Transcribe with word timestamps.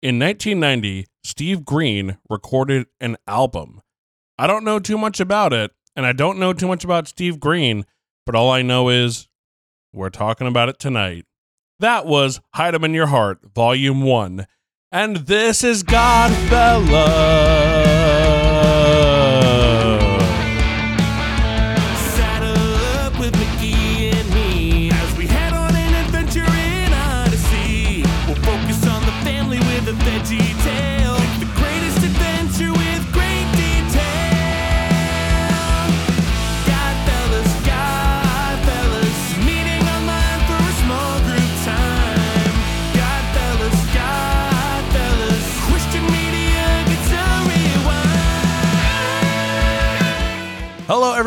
In 0.00 0.20
1990, 0.20 1.06
Steve 1.24 1.64
Green 1.64 2.18
recorded 2.30 2.86
an 3.00 3.16
album. 3.26 3.80
I 4.38 4.46
don't 4.46 4.62
know 4.62 4.78
too 4.78 4.96
much 4.96 5.18
about 5.18 5.52
it, 5.52 5.72
and 5.96 6.06
I 6.06 6.12
don't 6.12 6.38
know 6.38 6.52
too 6.52 6.68
much 6.68 6.84
about 6.84 7.08
Steve 7.08 7.40
Green, 7.40 7.84
but 8.24 8.36
all 8.36 8.48
I 8.48 8.62
know 8.62 8.90
is 8.90 9.26
we're 9.92 10.10
talking 10.10 10.46
about 10.46 10.68
it 10.68 10.78
tonight. 10.78 11.24
That 11.80 12.06
was 12.06 12.40
Hide 12.54 12.76
'em 12.76 12.84
in 12.84 12.94
Your 12.94 13.08
Heart, 13.08 13.40
Volume 13.52 14.02
1. 14.02 14.46
And 14.92 15.16
this 15.16 15.64
is 15.64 15.82
Godfella. 15.82 17.67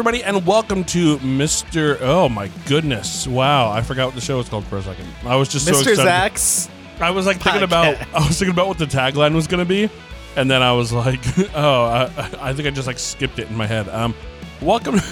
Everybody, 0.01 0.23
and 0.23 0.47
welcome 0.47 0.83
to 0.83 1.17
Mr. 1.17 1.95
Oh 2.01 2.27
my 2.27 2.47
goodness! 2.65 3.27
Wow, 3.27 3.69
I 3.69 3.83
forgot 3.83 4.07
what 4.07 4.15
the 4.15 4.21
show 4.21 4.37
was 4.37 4.49
called 4.49 4.65
for 4.65 4.77
a 4.77 4.81
second. 4.81 5.07
I 5.23 5.35
was 5.35 5.47
just 5.47 5.67
so 5.67 5.73
Mr. 5.73 5.89
excited. 5.89 5.97
Zach's. 5.97 6.69
I 6.99 7.11
was 7.11 7.27
like 7.27 7.39
thinking 7.39 7.61
about. 7.61 7.97
podcast. 7.97 8.13
I 8.15 8.27
was 8.27 8.39
thinking 8.39 8.55
about 8.55 8.67
what 8.67 8.79
the 8.79 8.87
tagline 8.87 9.35
was 9.35 9.45
going 9.45 9.59
to 9.59 9.69
be, 9.69 9.91
and 10.35 10.49
then 10.49 10.63
I 10.63 10.71
was 10.71 10.91
like, 10.91 11.19
oh, 11.55 11.83
I, 11.83 12.05
I 12.41 12.51
think 12.51 12.67
I 12.67 12.71
just 12.71 12.87
like 12.87 12.97
skipped 12.97 13.37
it 13.37 13.47
in 13.47 13.55
my 13.55 13.67
head. 13.67 13.87
Um, 13.89 14.15
welcome. 14.59 14.99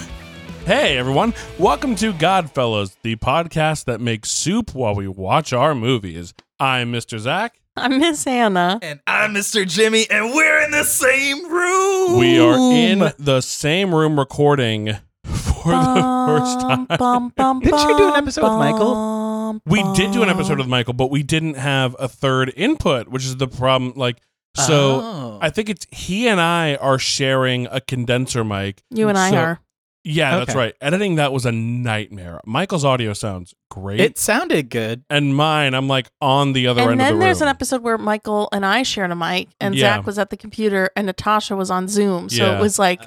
Hey 0.66 0.98
everyone, 0.98 1.32
welcome 1.58 1.96
to 1.96 2.12
Godfellows, 2.12 2.94
the 3.02 3.16
podcast 3.16 3.86
that 3.86 3.98
makes 4.00 4.30
soup 4.30 4.74
while 4.74 4.94
we 4.94 5.08
watch 5.08 5.54
our 5.54 5.74
movies. 5.74 6.34
I'm 6.60 6.92
Mr. 6.92 7.18
Zach. 7.18 7.59
I'm 7.84 7.98
Miss 7.98 8.26
Anna. 8.26 8.78
And 8.82 9.00
I'm 9.06 9.32
Mr. 9.34 9.66
Jimmy, 9.66 10.06
and 10.10 10.34
we're 10.34 10.62
in 10.64 10.70
the 10.70 10.84
same 10.84 11.50
room. 11.50 12.18
We 12.18 12.38
are 12.38 12.54
in 12.74 13.12
the 13.18 13.40
same 13.40 13.94
room 13.94 14.18
recording 14.18 14.94
for 15.24 15.70
the 15.72 16.24
first 16.26 16.60
time. 16.60 16.84
Bum, 16.98 17.32
bum, 17.36 17.60
Didn't 17.60 17.80
you 17.80 17.96
do 17.96 18.04
an 18.04 18.10
bum, 18.10 18.16
episode 18.16 18.42
with 18.42 18.58
Michael? 18.58 18.94
bum, 18.94 19.62
We 19.66 19.82
did 19.94 20.12
do 20.12 20.22
an 20.22 20.28
episode 20.28 20.58
with 20.58 20.68
Michael, 20.68 20.92
but 20.94 21.10
we 21.10 21.22
didn't 21.22 21.54
have 21.54 21.96
a 21.98 22.06
third 22.08 22.52
input, 22.54 23.08
which 23.08 23.24
is 23.24 23.36
the 23.38 23.48
problem. 23.48 23.94
Like, 23.96 24.18
so 24.56 25.00
Oh. 25.02 25.38
I 25.40 25.48
think 25.50 25.68
it's 25.70 25.86
he 25.90 26.28
and 26.28 26.40
I 26.40 26.74
are 26.76 26.98
sharing 26.98 27.66
a 27.70 27.80
condenser 27.80 28.44
mic. 28.44 28.82
You 28.90 29.08
and 29.08 29.16
I 29.16 29.30
So- 29.30 29.36
are. 29.36 29.60
Yeah, 30.02 30.38
that's 30.38 30.54
right. 30.54 30.74
Editing 30.80 31.16
that 31.16 31.30
was 31.32 31.44
a 31.44 31.52
nightmare. 31.52 32.40
Michael's 32.46 32.84
audio 32.86 33.12
sounds 33.12 33.54
great, 33.70 34.00
it 34.00 34.18
sounded 34.18 34.70
good. 34.70 35.04
and 35.10 35.36
mine, 35.36 35.74
I'm 35.74 35.88
like 35.88 36.10
on 36.22 36.54
the 36.54 36.66
other 36.68 36.80
end 36.82 36.92
And 36.92 37.00
of 37.02 37.06
then 37.06 37.18
the 37.18 37.24
there's 37.26 37.42
an 37.42 37.48
episode 37.48 37.82
where 37.82 37.98
Michael 37.98 38.48
and 38.52 38.64
I 38.64 38.82
shared 38.82 39.10
a 39.10 39.14
mic, 39.16 39.48
and 39.60 39.74
Yeah. 39.74 39.96
Zach 39.96 40.06
was 40.06 40.18
at 40.18 40.30
the 40.30 40.36
computer, 40.38 40.88
and 40.96 41.06
Natasha 41.06 41.54
was 41.54 41.70
on 41.70 41.86
Zoom. 41.88 42.28
So 42.30 42.44
Yeah. 42.46 42.56
it 42.58 42.60
was 42.62 42.78
like, 42.78 43.02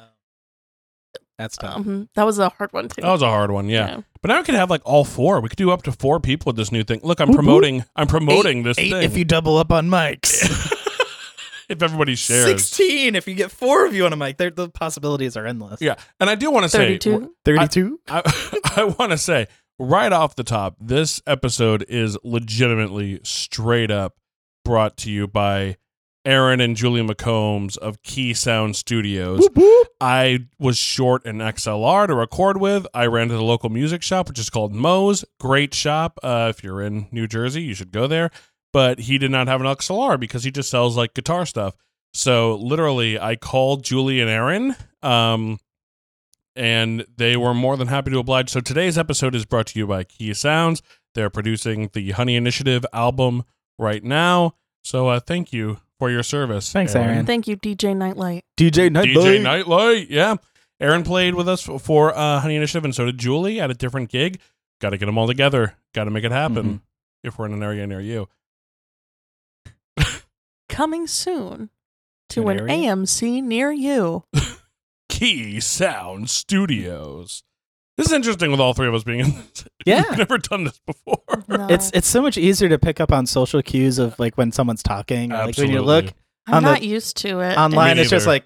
That's 1.39 1.57
tough. 1.57 1.77
um, 1.77 2.09
that 2.13 2.25
was 2.25 2.37
a 2.37 2.49
hard 2.49 2.71
one 2.73 2.89
too. 2.89 3.01
that 3.01 3.11
was 3.11 3.23
a 3.23 3.27
hard 3.27 3.49
one, 3.49 3.69
yeah. 3.69 4.01
But 4.21 4.27
now 4.29 4.37
we 4.37 4.43
could 4.43 4.55
have 4.55 4.69
like 4.69 4.81
all 4.85 5.03
four. 5.03 5.41
We 5.41 5.49
could 5.49 5.57
do 5.57 5.71
up 5.71 5.81
to 5.83 5.91
four 5.91 6.19
people 6.19 6.51
with 6.51 6.55
this 6.57 6.71
new 6.71 6.83
thing. 6.83 6.99
Look, 7.03 7.19
I'm 7.19 7.27
Whoop, 7.29 7.37
whoop. 7.37 7.43
promoting. 7.45 7.85
I'm 7.95 8.07
promoting 8.07 8.63
this 8.63 8.77
Eight 8.77 8.91
thing. 8.91 9.03
if 9.03 9.17
you 9.17 9.25
double 9.25 9.57
up 9.57 9.71
on 9.71 9.89
mics. 9.89 10.71
if 11.69 11.81
everybody 11.81 12.15
shares, 12.15 12.45
16 12.45 13.15
if 13.15 13.27
you 13.27 13.35
get 13.35 13.51
four 13.51 13.85
of 13.85 13.93
you 13.93 14.05
on 14.05 14.13
a 14.13 14.15
mic. 14.15 14.37
The 14.37 14.69
possibilities 14.73 15.37
are 15.37 15.45
endless. 15.45 15.81
yeah. 15.81 15.95
And 16.19 16.29
I 16.29 16.35
do 16.35 16.51
want 16.51 16.63
to 16.63 16.69
say, 16.69 16.97
32. 16.97 17.33
32? 17.45 17.99
I, 18.07 18.51
I 18.75 18.83
want 18.99 19.11
to 19.11 19.17
say 19.17 19.47
right 19.79 20.11
off 20.11 20.35
the 20.35 20.43
top, 20.43 20.75
this 20.79 21.21
episode 21.27 21.85
is 21.87 22.17
legitimately 22.23 23.19
straight 23.23 23.91
up 23.91 24.15
brought 24.65 24.97
to 24.97 25.11
you 25.11 25.27
by 25.27 25.77
Aaron 26.25 26.61
and 26.61 26.75
Julie 26.77 27.01
McCombs 27.05 27.77
of 27.77 28.01
Key 28.01 28.33
Sound 28.33 28.75
Studios. 28.77 29.39
Whoop, 29.41 29.57
whoop. 29.57 29.87
I 29.99 30.47
was 30.57 30.77
short 30.77 31.25
an 31.25 31.39
XLR 31.39 32.07
to 32.07 32.15
record 32.15 32.57
with. 32.61 32.87
I 32.93 33.07
ran 33.07 33.27
to 33.27 33.33
the 33.33 33.43
local 33.43 33.69
music 33.69 34.01
shop, 34.03 34.29
which 34.29 34.39
is 34.39 34.49
called 34.49 34.73
Moe's. 34.73 35.25
Great 35.39 35.73
shop. 35.73 36.19
Uh, 36.23 36.47
if 36.55 36.63
you're 36.63 36.81
in 36.81 37.07
New 37.11 37.27
Jersey, 37.27 37.61
you 37.63 37.73
should 37.73 37.91
go 37.91 38.07
there. 38.07 38.31
But 38.73 38.99
he 38.99 39.17
did 39.17 39.31
not 39.31 39.47
have 39.47 39.61
an 39.61 39.67
XLR 39.67 40.19
because 40.19 40.43
he 40.43 40.51
just 40.51 40.69
sells 40.69 40.97
like 40.97 41.13
guitar 41.13 41.45
stuff. 41.45 41.75
So 42.13 42.55
literally, 42.55 43.19
I 43.19 43.35
called 43.35 43.83
Julie 43.83 44.19
and 44.19 44.29
Aaron, 44.29 44.75
um, 45.01 45.59
and 46.55 47.05
they 47.17 47.35
were 47.37 47.53
more 47.53 47.77
than 47.77 47.87
happy 47.87 48.11
to 48.11 48.19
oblige. 48.19 48.49
So 48.49 48.59
today's 48.59 48.97
episode 48.97 49.35
is 49.35 49.45
brought 49.45 49.67
to 49.67 49.79
you 49.79 49.87
by 49.87 50.03
Key 50.03 50.33
Sounds. 50.33 50.81
They're 51.15 51.29
producing 51.29 51.89
the 51.93 52.11
Honey 52.11 52.35
Initiative 52.35 52.85
album 52.93 53.43
right 53.79 54.03
now. 54.03 54.55
So 54.83 55.07
uh, 55.07 55.19
thank 55.19 55.53
you 55.53 55.79
for 55.99 56.09
your 56.11 56.23
service. 56.23 56.71
Thanks, 56.71 56.95
Aaron. 56.95 57.25
Thank 57.25 57.47
you, 57.47 57.55
DJ 57.57 57.95
Nightlight. 57.95 58.43
DJ 58.57 58.91
Nightlight. 58.91 59.15
DJ 59.15 59.41
Nightlight, 59.41 60.09
yeah. 60.09 60.35
Aaron 60.79 61.03
played 61.03 61.35
with 61.35 61.47
us 61.47 61.61
for, 61.61 61.79
for 61.79 62.17
uh, 62.17 62.39
Honey 62.41 62.55
Initiative, 62.55 62.83
and 62.83 62.93
so 62.93 63.05
did 63.05 63.17
Julie 63.17 63.59
at 63.61 63.71
a 63.71 63.73
different 63.73 64.09
gig. 64.09 64.39
Got 64.81 64.89
to 64.89 64.97
get 64.97 65.05
them 65.05 65.17
all 65.17 65.27
together. 65.27 65.75
Got 65.93 66.05
to 66.05 66.11
make 66.11 66.23
it 66.23 66.31
happen 66.31 66.65
Mhm. 66.65 66.81
if 67.23 67.37
we're 67.39 67.45
in 67.45 67.53
an 67.53 67.63
area 67.63 67.87
near 67.87 68.01
you. 68.01 68.27
Coming 70.69 71.07
soon 71.07 71.69
to 72.29 72.47
An 72.49 72.59
an? 72.59 72.67
AMC 72.67 73.43
near 73.43 73.71
you. 73.71 74.23
Key 75.09 75.59
Sound 75.59 76.29
Studios. 76.29 77.43
This 77.97 78.07
is 78.07 78.13
interesting 78.13 78.49
with 78.49 78.59
all 78.59 78.73
three 78.73 78.87
of 78.87 78.93
us 78.95 79.03
being 79.03 79.19
in 79.19 79.31
this. 79.35 79.65
Yeah. 79.85 80.03
We've 80.09 80.17
never 80.19 80.37
done 80.37 80.63
this 80.63 80.79
before. 80.87 81.21
No. 81.49 81.67
It's 81.69 81.91
it's 81.93 82.07
so 82.07 82.21
much 82.21 82.37
easier 82.37 82.69
to 82.69 82.79
pick 82.79 83.01
up 83.01 83.11
on 83.11 83.25
social 83.25 83.61
cues 83.61 83.99
of 83.99 84.17
like 84.17 84.37
when 84.37 84.51
someone's 84.53 84.81
talking. 84.81 85.33
Or, 85.33 85.45
like 85.45 85.57
when 85.57 85.71
you 85.71 85.81
look 85.81 86.05
I'm 86.47 86.53
on 86.55 86.63
the- 86.63 86.71
not 86.71 86.83
used 86.83 87.17
to 87.17 87.41
it. 87.41 87.57
online, 87.57 87.97
it's 87.99 88.09
just 88.09 88.25
like 88.25 88.45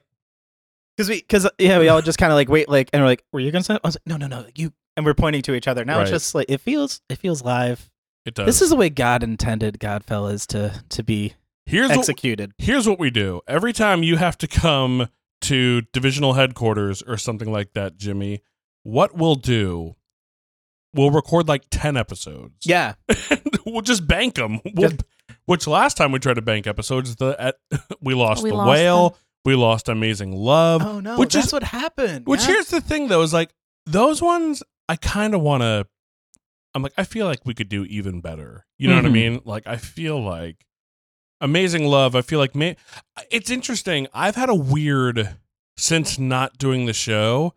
because 0.98 1.10
we 1.10 1.18
because 1.18 1.48
yeah 1.60 1.78
we 1.78 1.90
all 1.90 2.02
just 2.02 2.18
kind 2.18 2.32
of 2.32 2.36
like 2.36 2.50
wait 2.50 2.68
like 2.68 2.90
and 2.92 3.04
we're 3.04 3.08
like 3.08 3.24
were 3.32 3.40
you 3.40 3.52
gonna 3.52 3.64
say? 3.64 3.76
I 3.76 3.80
was 3.88 3.96
like 3.96 4.08
no 4.08 4.18
no 4.18 4.26
no 4.28 4.48
you 4.56 4.74
and 4.98 5.06
we're 5.06 5.14
pointing 5.14 5.44
to 5.44 5.54
each 5.54 5.68
other. 5.68 5.86
Now 5.86 6.02
it's 6.02 6.10
just 6.10 6.34
like 6.34 6.48
it 6.50 6.60
feels 6.60 7.02
it 7.08 7.20
feels 7.20 7.44
live. 7.44 7.88
It 8.26 8.34
does. 8.34 8.48
This 8.48 8.62
is 8.64 8.72
the 8.72 8.76
way 8.76 8.90
God 8.90 9.22
intended 9.22 9.80
Godfellas 9.80 10.48
to 10.48 10.84
to 10.90 11.04
be 11.04 11.36
here's 11.68 11.90
what, 11.96 12.50
here's 12.58 12.88
what 12.88 13.00
we 13.00 13.10
do. 13.10 13.42
Every 13.48 13.74
time 13.74 14.04
you 14.04 14.16
have 14.18 14.38
to 14.40 14.48
come 14.48 15.08
to 15.42 15.82
divisional 15.94 16.34
headquarters 16.34 17.02
or 17.04 17.18
something 17.18 17.52
like 17.52 17.74
that, 17.74 17.98
Jimmy, 17.98 18.42
what 18.84 19.16
we'll 19.16 19.36
do, 19.36 19.96
we'll 20.94 21.12
record 21.12 21.48
like 21.48 21.64
10 21.70 21.98
episodes. 21.98 22.66
Yeah, 22.66 22.94
we'll 23.66 23.82
just 23.82 24.08
bank 24.08 24.36
them. 24.36 24.60
We'll, 24.74 24.90
Just- 24.90 25.04
which 25.46 25.68
last 25.68 25.96
time 25.98 26.12
we 26.12 26.20
tried 26.20 26.36
to 26.36 26.42
bank 26.42 26.68
episodes, 26.68 27.16
the 27.18 27.36
at, 27.40 27.56
we 28.02 28.14
lost 28.14 28.44
We 28.44 28.50
the 28.50 28.56
lost 28.56 28.70
whale, 28.70 29.10
them. 29.12 29.20
we 29.46 29.56
lost 29.56 29.88
Amazing 29.90 30.34
Love. 30.36 30.82
Oh 30.84 31.00
no, 31.00 31.18
Which 31.18 31.34
that's 31.34 31.48
is- 31.48 31.54
what 31.54 31.64
happened. 31.64 32.26
which 32.28 32.42
yeah. 32.42 32.48
here's 32.48 32.68
the 32.70 32.82
thing 32.82 33.08
though, 33.08 33.22
is 33.22 33.34
like 33.34 33.52
those 33.86 34.22
ones 34.22 34.64
I 34.90 34.96
kind 34.96 35.34
of 35.36 35.42
want 35.42 35.62
to. 35.64 35.86
I'm 36.74 36.84
like 36.84 36.94
I 36.98 37.04
feel 37.06 37.26
like 37.26 37.40
we 37.46 37.54
could 37.54 37.70
do 37.70 37.86
even 37.86 38.20
better. 38.22 38.66
You 38.78 38.90
know 38.90 38.96
what 38.98 39.06
I 39.06 39.10
Mhm. 39.10 39.14
mean? 39.14 39.42
Like 39.46 39.66
I 39.68 39.78
feel 39.78 40.22
like 40.22 40.66
Amazing 41.42 41.86
Love. 41.86 42.16
I 42.16 42.22
feel 42.22 42.40
like 42.40 42.52
it's 43.30 43.50
interesting. 43.52 44.08
I've 44.14 44.36
had 44.36 44.50
a 44.50 44.56
weird 44.56 45.38
since 45.78 46.18
not 46.18 46.58
doing 46.58 46.86
the 46.86 46.94
show 46.94 47.54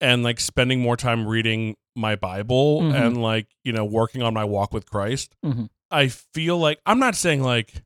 and 0.00 0.22
like 0.24 0.40
spending 0.40 0.80
more 0.80 0.96
time 0.96 1.26
reading 1.26 1.76
my 1.96 2.16
Bible 2.16 2.82
Mhm. 2.82 2.94
and 2.94 3.22
like 3.22 3.46
you 3.62 3.72
know 3.72 3.84
working 3.84 4.22
on 4.22 4.34
my 4.34 4.44
walk 4.44 4.72
with 4.74 4.90
Christ. 4.90 5.34
Mhm. 5.44 5.68
I 5.90 6.08
feel 6.08 6.58
like 6.58 6.80
I'm 6.84 6.98
not 6.98 7.14
saying 7.14 7.42
like 7.42 7.82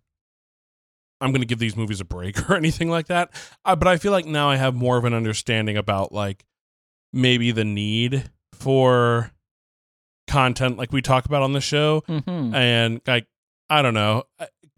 I'm 1.20 1.31
going 1.32 1.43
to 1.43 1.47
give 1.47 1.58
these 1.58 1.76
movies 1.76 2.00
a 2.00 2.05
break 2.05 2.38
or 2.49 2.56
anything 2.56 2.88
like 2.88 3.08
that, 3.08 3.31
uh, 3.64 3.75
but 3.76 3.88
I 3.88 3.97
feel 3.99 4.12
like 4.12 4.25
now 4.25 4.49
I 4.49 4.56
have 4.56 4.75
more 4.75 4.97
of 4.97 5.05
an 5.05 5.12
understanding 5.14 5.76
about 5.76 6.12
like 6.12 6.44
maybe 7.12 7.50
the 7.50 7.64
need 7.64 8.31
for 8.55 9.32
content 10.26 10.76
like 10.79 10.93
we 10.93 11.00
talk 11.03 11.25
about 11.26 11.43
on 11.43 11.53
the 11.53 11.61
show 11.61 12.03
Mhm. 12.08 12.55
and 12.55 13.00
like 13.06 13.26
I 13.70 13.82
don't 13.82 13.94
know 13.94 14.25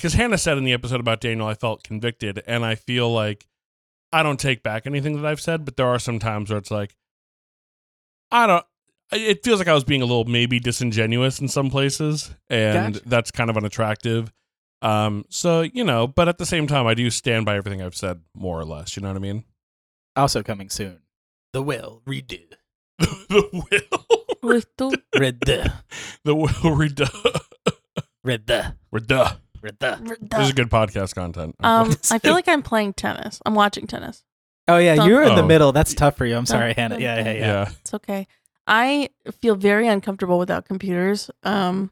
because 0.01 0.15
Hannah 0.15 0.39
said 0.39 0.57
in 0.59 0.65
the 0.65 0.73
episode 0.73 1.01
about 1.01 1.21
Daniel 1.21 1.47
I 1.47 1.55
felt 1.55 1.83
convicted 1.85 2.43
and 2.47 2.65
I 2.65 2.75
feel 2.75 3.13
like 3.13 3.47
I 4.13 4.23
don't 4.23 4.41
take 4.41 4.63
back 4.63 4.87
anything 4.87 5.21
that 5.21 5.27
I've 5.29 5.41
said 5.41 5.65
but 5.65 5.77
there 5.77 5.87
are 5.87 5.99
some 5.99 6.19
times 6.19 6.49
where 6.51 6.59
it's 6.59 6.71
like 6.71 6.97
I 8.31 8.47
don't 8.47 8.65
it 9.13 9.43
feels 9.45 9.59
like 9.59 9.69
I 9.69 9.75
was 9.75 9.85
being 9.85 10.03
a 10.03 10.07
little 10.07 10.25
maybe 10.25 10.61
disingenuous 10.61 11.41
in 11.41 11.49
some 11.49 11.69
places 11.71 12.35
and 12.49 12.95
Gotcha. 12.95 13.09
that's 13.09 13.31
kind 13.31 13.51
of 13.51 13.57
unattractive 13.57 14.33
um 14.83 15.25
so 15.29 15.61
you 15.61 15.85
know 15.85 16.07
but 16.07 16.29
at 16.29 16.39
the 16.39 16.47
same 16.47 16.67
time 16.67 16.87
I 16.87 16.95
do 16.95 17.11
stand 17.11 17.45
by 17.45 17.57
everything 17.57 17.83
I've 17.83 17.97
said 17.97 18.21
more 18.35 18.59
or 18.59 18.65
less 18.65 18.97
you 18.97 19.03
know 19.03 19.09
what 19.09 19.17
I 19.17 19.21
mean 19.21 19.45
Also 20.17 20.43
coming 20.43 20.71
soon. 20.71 21.01
The 21.53 21.63
will 21.63 22.01
redo. 22.07 22.41
the 22.99 23.49
will 23.53 24.39
With 24.43 24.67
the- 24.79 25.03
Redo. 25.17 25.73
the 26.25 26.35
will 26.35 26.49
redo. 26.49 27.09
Redo. 28.25 28.75
redu 28.95 29.37
This 29.63 30.47
is 30.49 30.53
good 30.53 30.71
podcast 30.71 31.15
content. 31.15 31.57
Um, 31.61 31.95
I 32.11 32.19
feel 32.19 32.33
like 32.35 32.49
I'm 32.49 32.63
playing 32.63 32.95
tennis. 32.95 33.41
I'm 33.45 33.55
watching 33.55 33.87
tennis. 33.87 34.25
Oh 34.69 34.79
yeah, 34.79 35.05
you're 35.05 35.23
in 35.23 35.35
the 35.35 35.43
Oh. 35.43 35.47
middle. 35.47 35.73
That's 35.73 35.95
tough 35.95 36.17
for 36.17 36.25
you. 36.27 36.37
I'm 36.37 36.47
sorry, 36.47 36.75
Hannah. 36.75 36.99
Yeah, 36.99 37.17
yeah, 37.19 37.33
yeah. 37.33 37.39
yeah. 37.41 37.71
It's 37.81 37.95
okay. 37.95 38.27
I 38.67 39.09
feel 39.41 39.57
very 39.57 39.89
uncomfortable 39.89 40.39
without 40.39 40.65
computers. 40.65 41.31
Um, 41.43 41.91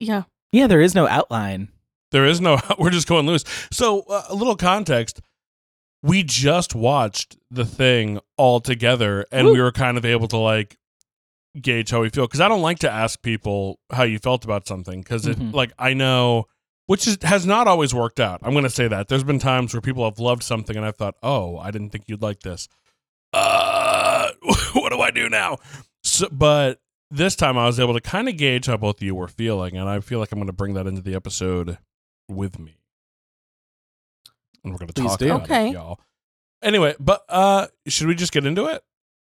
yeah. 0.00 0.22
Yeah, 0.52 0.66
there 0.66 0.80
is 0.80 0.94
no 0.94 1.06
outline. 1.08 1.68
There 2.10 2.24
is 2.24 2.40
no. 2.40 2.58
We're 2.78 2.90
just 2.90 3.08
going 3.08 3.26
loose. 3.26 3.44
So 3.70 4.00
uh, 4.08 4.22
a 4.28 4.34
little 4.34 4.56
context. 4.56 5.20
We 6.02 6.22
just 6.22 6.74
watched 6.74 7.36
the 7.50 7.64
thing 7.64 8.20
all 8.36 8.60
together, 8.60 9.24
and 9.32 9.48
we 9.48 9.60
were 9.60 9.72
kind 9.72 9.96
of 9.96 10.04
able 10.04 10.28
to 10.28 10.36
like 10.36 10.76
gauge 11.60 11.90
how 11.90 12.00
we 12.00 12.08
feel. 12.10 12.26
Because 12.26 12.40
I 12.40 12.48
don't 12.48 12.62
like 12.62 12.80
to 12.80 12.90
ask 12.90 13.20
people 13.22 13.78
how 13.92 14.02
you 14.02 14.18
felt 14.18 14.44
about 14.44 14.66
something, 14.66 15.00
because 15.00 15.26
it 15.26 15.38
Mhm. 15.38 15.52
like 15.52 15.72
I 15.78 15.94
know, 15.94 16.46
which 16.86 17.06
is 17.06 17.18
has 17.22 17.46
not 17.46 17.66
always 17.68 17.94
worked 17.94 18.20
out. 18.20 18.40
I'm 18.42 18.52
going 18.52 18.64
to 18.64 18.70
say 18.70 18.88
that 18.88 19.08
there's 19.08 19.24
been 19.24 19.38
times 19.38 19.72
where 19.74 19.80
people 19.80 20.04
have 20.04 20.18
loved 20.18 20.42
something, 20.42 20.76
and 20.76 20.84
I 20.84 20.90
thought, 20.90 21.14
oh, 21.22 21.56
I 21.58 21.70
didn't 21.70 21.90
think 21.90 22.04
you'd 22.08 22.22
like 22.22 22.40
this. 22.40 22.68
Uh, 23.32 24.30
what 24.74 24.90
do 24.92 25.00
I 25.00 25.10
do 25.10 25.28
now? 25.28 25.58
So, 26.02 26.28
but 26.30 26.80
this 27.10 27.36
time 27.36 27.56
I 27.56 27.66
was 27.66 27.78
able 27.78 27.94
to 27.94 28.00
kind 28.00 28.28
of 28.28 28.36
gauge 28.36 28.66
how 28.66 28.76
both 28.76 28.96
of 28.98 29.02
you 29.02 29.14
were 29.14 29.28
feeling, 29.28 29.76
and 29.76 29.88
I 29.88 30.00
feel 30.00 30.18
like 30.18 30.32
I'm 30.32 30.38
going 30.38 30.46
to 30.48 30.52
bring 30.52 30.74
that 30.74 30.86
into 30.86 31.02
the 31.02 31.14
episode 31.14 31.78
with 32.28 32.58
me. 32.58 32.76
And 34.64 34.72
we're 34.72 34.78
going 34.78 34.88
to 34.88 35.02
talk 35.02 35.18
do. 35.18 35.26
about 35.26 35.42
Okay. 35.42 35.68
it, 35.68 35.72
y'all. 35.74 36.00
Anyway, 36.62 36.94
but 36.98 37.24
uh 37.28 37.66
should 37.86 38.06
we 38.06 38.14
just 38.14 38.32
get 38.32 38.46
into 38.46 38.64
it? 38.66 38.82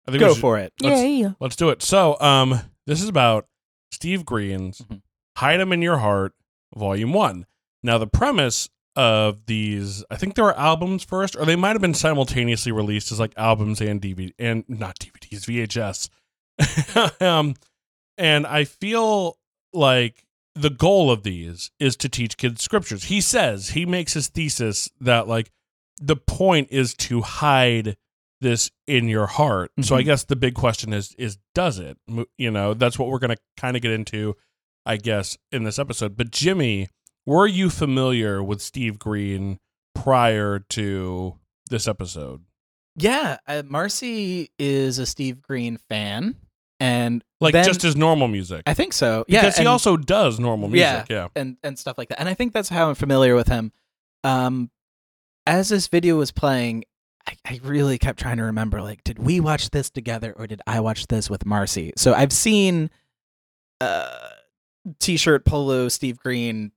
I 0.06 0.11
think 0.12 0.20
Go 0.20 0.32
should- 0.35 0.41
for 0.41 0.58
it. 0.58 0.73
Let's- 0.81 1.03
yeah. 1.03 1.32
Let's 1.41 1.56
do 1.56 1.70
it. 1.70 1.82
So, 1.82 2.19
um 2.20 2.61
this 2.87 3.03
is 3.03 3.08
about 3.08 3.47
Steve 3.91 4.25
Green's 4.25 4.81
Mhm. 4.82 5.03
Hide 5.38 5.61
'em 5.61 5.73
in 5.73 5.82
Your 5.82 5.99
Heart 5.99 6.35
Volume 6.75 7.12
1. 7.12 7.47
Now, 7.82 7.99
the 7.99 8.06
premise 8.06 8.69
of 8.94 9.44
these, 9.47 10.03
I 10.11 10.17
think 10.17 10.35
there 10.35 10.44
were 10.44 10.56
albums 10.58 11.05
first, 11.05 11.37
or 11.37 11.44
they 11.44 11.56
might 11.56 11.73
have 11.73 11.81
been 11.82 11.93
simultaneously 11.94 12.73
released 12.73 13.12
as 13.12 13.20
like 13.20 13.32
albums 13.37 13.81
and 13.81 14.00
DVD 14.00 14.32
and 14.38 14.64
not 14.69 14.99
DVDs, 14.99 15.44
VHS. 15.47 16.08
um, 17.20 17.55
and 18.17 18.47
I 18.47 18.64
feel 18.64 19.38
like 19.73 20.25
the 20.55 20.70
goal 20.70 21.11
of 21.11 21.23
these 21.23 21.70
is 21.79 21.97
to 21.97 22.08
teach 22.08 22.37
kids 22.38 22.62
scriptures. 22.62 23.05
He 23.05 23.20
says 23.20 23.70
he 23.70 23.85
makes 23.85 24.14
his 24.14 24.29
thesis 24.29 24.88
that 25.00 25.29
like 25.29 25.50
the 26.00 26.17
point 26.17 26.69
is 26.70 26.94
to 26.94 27.20
hide 27.20 27.97
this 28.40 28.70
in 28.86 29.08
your 29.08 29.26
heart. 29.26 29.70
So 29.80 29.96
I 29.96 30.02
Mhm. 30.02 30.06
guess 30.06 30.24
the 30.24 30.36
big 30.36 30.54
question 30.54 30.92
is 30.92 31.14
is 31.18 31.38
does 31.54 31.78
it? 31.78 31.96
You 32.38 32.50
know, 32.50 32.74
that's 32.74 32.98
what 32.98 33.08
we're 33.08 33.18
going 33.18 33.34
to 33.36 33.42
kind 33.56 33.76
of 33.76 33.82
get 33.82 33.92
into 33.92 34.34
I 34.84 34.96
guess 34.98 35.36
in 35.50 35.64
this 35.64 35.78
episode. 35.78 36.16
But 36.16 36.30
Jimmy, 36.30 36.88
were 37.24 37.46
you 37.46 37.70
familiar 37.70 38.42
with 38.42 38.60
Steve 38.62 38.98
Green 39.00 39.58
prior 39.94 40.58
to 40.60 41.38
this 41.70 41.88
episode? 41.88 42.44
Yeah, 42.94 43.38
uh, 43.48 43.62
Marcy 43.66 44.50
is 44.58 44.98
a 44.98 45.06
Steve 45.06 45.42
Green 45.42 45.76
fan, 45.76 46.36
and 46.80 47.24
Like 47.40 47.52
then- 47.52 47.64
just 47.64 47.82
his 47.82 47.96
normal 47.96 48.28
music. 48.28 48.62
I 48.66 48.74
think 48.74 48.92
so. 48.92 49.24
Yeah, 49.28 49.40
because 49.40 49.56
he 49.56 49.62
and- 49.62 49.68
also 49.68 49.96
does 49.96 50.38
normal 50.38 50.68
music, 50.68 51.06
yeah. 51.10 51.28
and 51.34 51.56
and 51.62 51.78
stuff 51.78 51.98
like 51.98 52.08
that. 52.10 52.20
And 52.20 52.28
I 52.28 52.34
think 52.34 52.52
that's 52.52 52.68
how 52.68 52.88
I'm 52.88 52.94
familiar 52.94 53.34
with 53.34 53.48
him. 53.48 53.72
Um, 54.24 54.70
as 55.46 55.68
this 55.68 55.88
video 55.88 56.16
was 56.16 56.30
playing, 56.32 56.84
I, 57.26 57.34
I 57.44 57.61
really 57.62 57.99
kept 57.99 58.19
trying 58.19 58.37
to 58.37 58.44
remember 58.44 58.82
like, 58.82 59.05
did 59.05 59.19
we 59.19 59.40
watch 59.40 59.70
this 59.70 59.90
together 59.90 60.34
or 60.37 60.46
did 60.46 60.62
I 60.67 60.81
watch 60.81 61.06
this 61.06 61.28
with 61.28 61.44
Marcy? 61.46 61.93
So 61.96 62.14
I've 62.14 62.32
seen 62.32 62.90
uh 63.81 64.28
t-shirt 65.00 65.44
polo 65.44 65.88
Steve 65.88 66.19
Green 66.19 66.73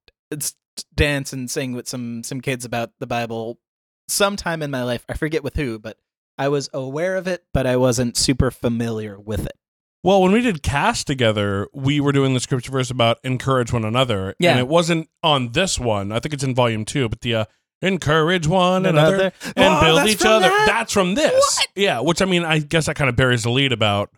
dance 0.96 1.34
and 1.34 1.50
sing 1.50 1.74
with 1.74 1.88
some 1.88 2.24
some 2.24 2.42
kids 2.42 2.66
about 2.66 2.92
the 3.00 3.08
Bible 3.08 3.60
sometime 4.08 4.62
in 4.62 4.72
my 4.72 4.84
life. 4.84 5.06
I 5.08 5.14
forget 5.14 5.44
with 5.44 5.56
who, 5.56 5.80
but 5.80 5.98
I 6.38 6.48
was 6.50 6.70
aware 6.74 7.18
of 7.18 7.28
it, 7.28 7.44
but 7.54 7.68
I 7.68 7.78
wasn't 7.78 8.18
super 8.18 8.50
familiar 8.50 9.20
with 9.20 9.46
it. 9.46 9.54
Well, 10.02 10.22
when 10.22 10.32
we 10.32 10.42
did 10.42 10.64
cast 10.64 11.08
together, 11.08 11.68
we 11.74 12.00
were 12.00 12.14
doing 12.14 12.34
the 12.34 12.40
scripture 12.40 12.72
verse 12.72 12.90
about 12.90 13.18
encourage 13.26 13.74
one 13.74 13.84
another. 13.84 14.34
Yeah. 14.40 14.52
And 14.52 14.60
it 14.60 14.68
wasn't 14.70 15.10
on 15.22 15.52
this 15.52 15.78
one. 15.78 16.14
I 16.14 16.20
think 16.20 16.34
it's 16.34 16.44
in 16.44 16.56
volume 16.56 16.86
two, 16.86 17.10
but 17.10 17.20
the 17.20 17.36
uh, 17.36 17.46
encourage 17.82 18.48
one 18.48 18.86
another, 18.86 19.32
and 19.56 19.66
Oh, 19.74 19.82
build 19.82 20.08
each 20.10 20.24
other. 20.26 20.48
that? 20.50 20.66
That's 20.68 20.94
from 20.94 21.16
this. 21.16 21.66
Yeah, 21.76 22.00
which 22.02 22.22
I 22.22 22.26
mean, 22.26 22.44
I 22.44 22.60
guess 22.60 22.86
that 22.88 22.96
kind 22.96 23.10
of 23.10 23.16
buries 23.16 23.44
the 23.44 23.50
lead 23.52 23.72
about 23.72 24.12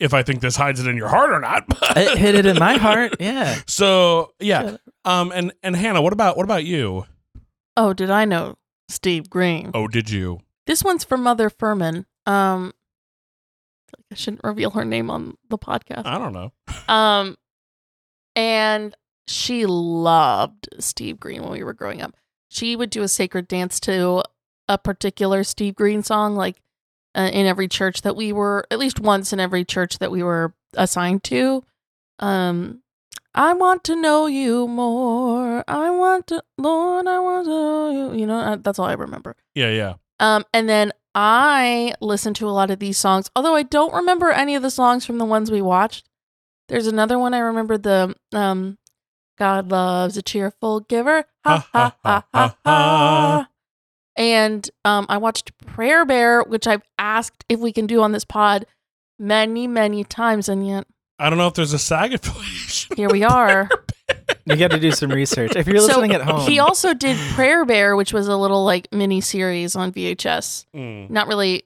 if 0.00 0.12
I 0.12 0.22
think 0.22 0.40
this 0.40 0.56
hides 0.56 0.80
it 0.80 0.86
in 0.88 0.96
your 0.96 1.08
heart 1.08 1.30
or 1.30 1.40
not. 1.40 1.64
it 1.96 2.18
hit 2.18 2.34
it 2.34 2.46
in 2.46 2.58
my 2.58 2.76
heart. 2.76 3.16
Yeah. 3.20 3.60
so 3.66 4.32
yeah. 4.40 4.76
Um 5.04 5.32
and 5.34 5.52
and 5.62 5.76
Hannah, 5.76 6.02
what 6.02 6.12
about 6.12 6.36
what 6.36 6.44
about 6.44 6.64
you? 6.64 7.06
Oh, 7.76 7.92
did 7.92 8.10
I 8.10 8.24
know 8.24 8.56
Steve 8.88 9.30
Green? 9.30 9.70
Oh, 9.74 9.88
did 9.88 10.10
you? 10.10 10.40
This 10.66 10.82
one's 10.82 11.04
for 11.04 11.16
Mother 11.16 11.50
Furman. 11.50 12.06
Um, 12.26 12.72
I 12.74 13.90
feel 13.90 13.98
like 13.98 14.06
I 14.12 14.14
shouldn't 14.14 14.44
reveal 14.44 14.70
her 14.70 14.84
name 14.84 15.10
on 15.10 15.36
the 15.50 15.58
podcast. 15.58 16.06
I 16.06 16.18
don't 16.18 16.32
know. 16.32 16.52
Um, 16.88 17.36
and 18.36 18.94
she 19.28 19.66
loved 19.66 20.68
Steve 20.80 21.18
Green 21.20 21.42
when 21.42 21.52
we 21.52 21.64
were 21.64 21.74
growing 21.74 22.00
up. 22.02 22.14
She 22.54 22.76
would 22.76 22.90
do 22.90 23.02
a 23.02 23.08
sacred 23.08 23.48
dance 23.48 23.80
to 23.80 24.22
a 24.68 24.78
particular 24.78 25.42
Steve 25.42 25.74
Green 25.74 26.04
song, 26.04 26.36
like 26.36 26.62
uh, 27.16 27.28
in 27.32 27.46
every 27.46 27.66
church 27.66 28.02
that 28.02 28.14
we 28.14 28.32
were, 28.32 28.64
at 28.70 28.78
least 28.78 29.00
once 29.00 29.32
in 29.32 29.40
every 29.40 29.64
church 29.64 29.98
that 29.98 30.12
we 30.12 30.22
were 30.22 30.54
assigned 30.74 31.24
to. 31.24 31.64
Um, 32.20 32.82
I 33.34 33.54
want 33.54 33.82
to 33.84 33.96
know 33.96 34.26
you 34.26 34.68
more. 34.68 35.64
I 35.66 35.90
want 35.90 36.28
to, 36.28 36.44
Lord, 36.56 37.08
I 37.08 37.18
want 37.18 37.46
to 37.46 37.50
know 37.50 37.90
you. 37.90 38.20
You 38.20 38.26
know, 38.26 38.38
uh, 38.38 38.56
that's 38.56 38.78
all 38.78 38.86
I 38.86 38.92
remember. 38.92 39.34
Yeah, 39.56 39.70
yeah. 39.70 39.94
Um, 40.20 40.44
and 40.54 40.68
then 40.68 40.92
I 41.12 41.94
listened 42.00 42.36
to 42.36 42.48
a 42.48 42.54
lot 42.54 42.70
of 42.70 42.78
these 42.78 42.98
songs, 42.98 43.32
although 43.34 43.56
I 43.56 43.64
don't 43.64 43.92
remember 43.92 44.30
any 44.30 44.54
of 44.54 44.62
the 44.62 44.70
songs 44.70 45.04
from 45.04 45.18
the 45.18 45.24
ones 45.24 45.50
we 45.50 45.60
watched. 45.60 46.08
There's 46.68 46.86
another 46.86 47.18
one 47.18 47.34
I 47.34 47.38
remember 47.38 47.76
the 47.76 48.14
um, 48.32 48.78
God 49.38 49.70
loves 49.70 50.16
a 50.16 50.22
cheerful 50.22 50.80
giver. 50.80 51.24
Ha 51.44 51.68
ha 51.72 51.96
ha 52.04 52.24
ha 52.32 52.56
ha. 52.64 53.48
And 54.16 54.70
um, 54.84 55.06
I 55.08 55.16
watched 55.18 55.56
Prayer 55.58 56.04
Bear, 56.04 56.42
which 56.42 56.66
I've 56.66 56.82
asked 56.98 57.44
if 57.48 57.58
we 57.58 57.72
can 57.72 57.86
do 57.86 58.00
on 58.02 58.12
this 58.12 58.24
pod 58.24 58.64
many, 59.18 59.66
many 59.66 60.04
times, 60.04 60.48
and 60.48 60.66
yet 60.66 60.86
I 61.18 61.28
don't 61.30 61.38
know 61.38 61.46
if 61.48 61.54
there's 61.54 61.72
a 61.72 61.78
SAG 61.78 62.14
affiliation. 62.14 62.96
here 62.96 63.08
we 63.10 63.24
are. 63.24 63.68
You 64.46 64.56
got 64.56 64.72
to 64.72 64.78
do 64.78 64.92
some 64.92 65.10
research. 65.10 65.56
If 65.56 65.66
you're 65.66 65.80
listening 65.80 66.12
at 66.12 66.20
home, 66.20 66.46
He 66.46 66.58
also 66.58 66.92
did 66.92 67.16
Prayer 67.32 67.64
Bear, 67.64 67.96
which 67.96 68.12
was 68.12 68.28
a 68.28 68.36
little 68.36 68.62
like 68.62 68.92
mini 68.92 69.22
series 69.22 69.74
on 69.74 69.90
VHS. 69.92 70.66
Mm. 70.76 71.08
not 71.08 71.26
really 71.28 71.64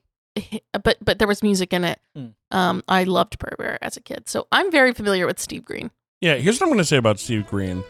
but 0.83 0.95
but 1.03 1.19
there 1.19 1.27
was 1.27 1.43
music 1.43 1.73
in 1.73 1.83
it 1.83 1.99
Mm. 2.17 2.33
um 2.51 2.81
i 2.87 3.03
loved 3.03 3.37
prayer 3.39 3.55
bear 3.57 3.77
as 3.81 3.97
a 3.97 4.01
kid 4.01 4.29
so 4.29 4.47
i'm 4.53 4.71
very 4.71 4.93
familiar 4.93 5.25
with 5.25 5.37
steve 5.39 5.65
green 5.65 5.91
Yeah, 6.21 6.35
here's 6.35 6.59
what 6.59 6.65
I'm 6.65 6.69
going 6.69 6.79
to 6.79 6.85
say 6.85 6.97
about 6.97 7.17
Steve 7.17 7.47
Green. 7.47 7.81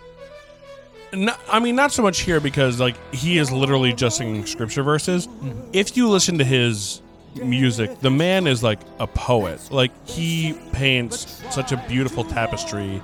No, 1.12 1.33
I 1.48 1.59
mean, 1.59 1.75
not 1.75 1.91
so 1.91 2.03
much 2.03 2.19
here 2.19 2.39
because 2.39 2.79
like 2.79 2.95
he 3.12 3.39
is 3.39 3.51
literally 3.51 3.91
just 3.91 4.17
singing 4.17 4.45
scripture 4.45 4.83
verses. 4.83 5.25
Mm-hmm. 5.25 5.71
If 5.74 5.98
you 5.98 6.07
listen 6.07 6.38
to 6.38 6.43
his 6.43 7.01
music, 7.43 8.01
the 8.01 8.12
man 8.12 8.45
is 8.45 8.62
like 8.62 8.79
a 9.00 9.07
poet. 9.07 9.71
Like 9.71 9.91
he 10.07 10.53
paints 10.74 11.41
such 11.50 11.71
a 11.71 11.83
beautiful 11.88 12.24
tapestry 12.24 13.01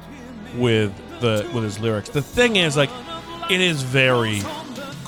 with 0.58 0.96
the 1.22 1.50
with 1.56 1.64
his 1.64 1.80
lyrics. 1.80 2.10
The 2.10 2.22
thing 2.22 2.58
is, 2.58 2.78
like, 2.78 2.92
it 3.50 3.62
is 3.62 3.82
very 3.82 4.42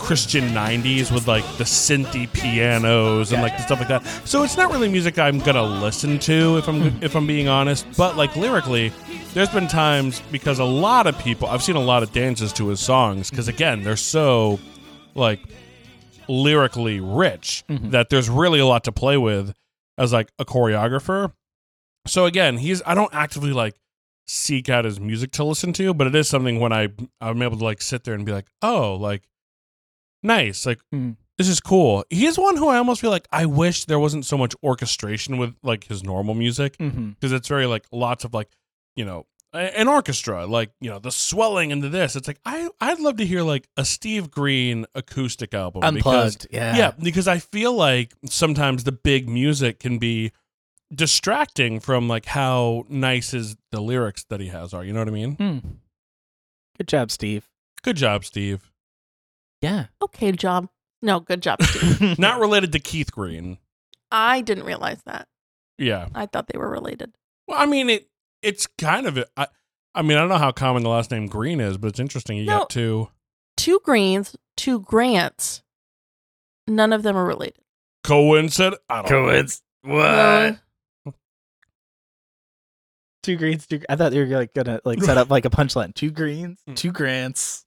Christian 0.07 0.45
'90s 0.49 1.11
with 1.11 1.27
like 1.27 1.43
the 1.57 1.65
synthy 1.65 2.31
pianos 2.31 3.33
and 3.33 3.41
like 3.41 3.57
the 3.57 3.63
stuff 3.63 3.79
like 3.79 3.89
that. 3.89 4.05
So 4.25 4.41
it's 4.43 4.55
not 4.55 4.71
really 4.71 4.87
music 4.87 5.19
I'm 5.19 5.39
gonna 5.39 5.61
listen 5.63 6.17
to 6.19 6.57
if 6.57 6.67
I'm 6.69 6.81
if 7.03 7.13
I'm 7.13 7.27
being 7.27 7.49
honest. 7.49 7.85
But 7.97 8.15
like 8.15 8.33
lyrically, 8.37 8.93
there's 9.33 9.49
been 9.49 9.67
times 9.67 10.21
because 10.31 10.59
a 10.59 10.63
lot 10.63 11.07
of 11.07 11.17
people 11.19 11.49
I've 11.49 11.61
seen 11.61 11.75
a 11.75 11.81
lot 11.81 12.03
of 12.03 12.13
dances 12.13 12.53
to 12.53 12.67
his 12.69 12.79
songs 12.79 13.29
because 13.29 13.49
again 13.49 13.83
they're 13.83 13.97
so 13.97 14.59
like 15.13 15.41
lyrically 16.29 16.99
rich 16.99 17.63
Mhm. 17.69 17.91
that 17.91 18.09
there's 18.09 18.29
really 18.29 18.59
a 18.59 18.65
lot 18.65 18.83
to 18.85 18.91
play 18.91 19.17
with 19.17 19.53
as 19.97 20.13
like 20.13 20.29
a 20.39 20.45
choreographer. 20.45 21.33
So 22.05 22.25
again, 22.25 22.57
he's 22.59 22.81
I 22.85 22.95
don't 22.95 23.13
actively 23.13 23.51
like 23.51 23.75
seek 24.25 24.69
out 24.69 24.85
his 24.85 24.99
music 24.99 25.31
to 25.31 25.43
listen 25.43 25.73
to, 25.73 25.93
but 25.93 26.07
it 26.07 26.15
is 26.15 26.27
something 26.29 26.59
when 26.59 26.71
I 26.71 26.89
I'm 27.19 27.41
able 27.41 27.57
to 27.57 27.63
like 27.65 27.81
sit 27.81 28.03
there 28.05 28.13
and 28.13 28.25
be 28.25 28.31
like, 28.31 28.47
"Oh, 28.61 28.95
like 28.95 29.23
nice. 30.27 30.65
Like 30.65 30.79
Mhm. 30.93 31.17
this 31.37 31.47
is 31.47 31.59
cool." 31.59 32.03
He's 32.09 32.37
one 32.37 32.57
who 32.57 32.67
I 32.67 32.77
almost 32.77 33.01
feel 33.01 33.09
like 33.11 33.27
I 33.31 33.45
wish 33.45 33.85
there 33.85 33.99
wasn't 33.99 34.25
so 34.25 34.37
much 34.37 34.53
orchestration 34.63 35.37
with 35.37 35.55
like 35.63 35.85
his 35.85 36.03
normal 36.03 36.35
music 36.35 36.77
because 36.77 37.31
it's 37.31 37.47
very 37.47 37.65
like 37.65 37.85
lots 37.91 38.23
of 38.25 38.33
like, 38.33 38.49
you 38.95 39.05
know, 39.05 39.25
an 39.53 39.87
orchestra, 39.87 40.45
like, 40.45 40.71
you 40.81 40.89
know, 40.89 40.99
the 40.99 41.09
swelling 41.09 41.71
into 41.71 41.89
this. 41.89 42.15
It's 42.15 42.27
like 42.27 42.39
I 42.45 42.69
I'd 42.81 42.99
love 42.99 43.17
to 43.17 43.25
hear 43.25 43.41
like 43.41 43.67
a 43.77 43.85
Steve 43.85 44.29
Green 44.29 44.85
acoustic 44.93 45.53
album 45.53 45.81
because 45.95 46.37
yeah. 46.51 46.75
yeah, 46.77 46.91
because 46.91 47.27
I 47.27 47.39
feel 47.39 47.73
like 47.73 48.13
sometimes 48.25 48.83
the 48.83 48.91
big 48.91 49.27
music 49.29 49.79
can 49.79 49.97
be 49.97 50.31
distracting 50.93 51.79
from 51.79 52.07
like 52.07 52.25
how 52.25 52.85
nice 52.89 53.33
is 53.33 53.55
the 53.71 53.81
lyrics 53.81 54.25
that 54.29 54.39
he 54.39 54.47
has 54.47 54.73
are. 54.73 54.83
You 54.83 54.93
know 54.93 54.99
what 54.99 55.07
I 55.07 55.11
mean? 55.11 55.35
Hmm. 55.35 55.57
Good 56.77 56.87
job, 56.87 57.11
Steve. 57.11 57.49
Good 57.83 57.95
job, 57.97 58.25
Steve. 58.25 58.71
Yeah. 59.61 59.85
Okay, 60.01 60.31
job. 60.31 60.69
No, 61.01 61.19
good 61.19 61.41
job, 61.41 61.61
Steve. 61.63 62.17
Not 62.19 62.39
related 62.41 62.71
to 62.73 62.79
Keith 62.79 63.11
Green. 63.11 63.57
I 64.11 64.41
didn't 64.41 64.63
realize 64.65 65.01
that. 65.05 65.27
Yeah. 65.77 66.07
I 66.15 66.25
thought 66.25 66.47
they 66.47 66.57
were 66.57 66.69
related. 66.69 67.13
Well, 67.47 67.59
I 67.59 67.65
mean 67.65 67.89
it. 67.89 68.09
It's 68.41 68.67
kind 68.77 69.05
of. 69.07 69.23
I, 69.35 69.47
I 69.95 70.01
mean, 70.01 70.17
I 70.17 70.21
don't 70.21 70.29
know 70.29 70.37
how 70.37 70.51
common 70.51 70.83
the 70.83 70.89
last 70.89 71.11
name 71.11 71.27
Green 71.27 71.59
is, 71.59 71.77
but 71.77 71.87
it's 71.87 71.99
interesting. 71.99 72.37
You 72.37 72.45
No. 72.45 72.59
got 72.59 72.69
two 72.69 73.09
Two 73.57 73.79
Greens, 73.83 74.35
two 74.55 74.79
Grants. 74.81 75.63
None 76.67 76.93
of 76.93 77.01
them 77.03 77.15
are 77.17 77.25
related. 77.25 77.59
coincidence. 78.03 78.79
I 78.89 79.01
don't 79.01 79.11
know. 79.85 80.53
No, 81.05 81.13
Two 83.23 83.35
greens. 83.35 83.67
Two. 83.67 83.81
I 83.89 83.95
thought 83.95 84.13
you 84.13 84.21
were 84.25 84.27
like 84.37 84.53
gonna 84.53 84.79
like 84.85 85.01
set 85.03 85.17
up 85.17 85.29
like 85.29 85.45
a 85.45 85.49
punchline. 85.49 85.93
Two 85.93 86.11
greens. 86.11 86.59
Mm. 86.69 86.75
Two 86.75 86.91
grants. 86.91 87.65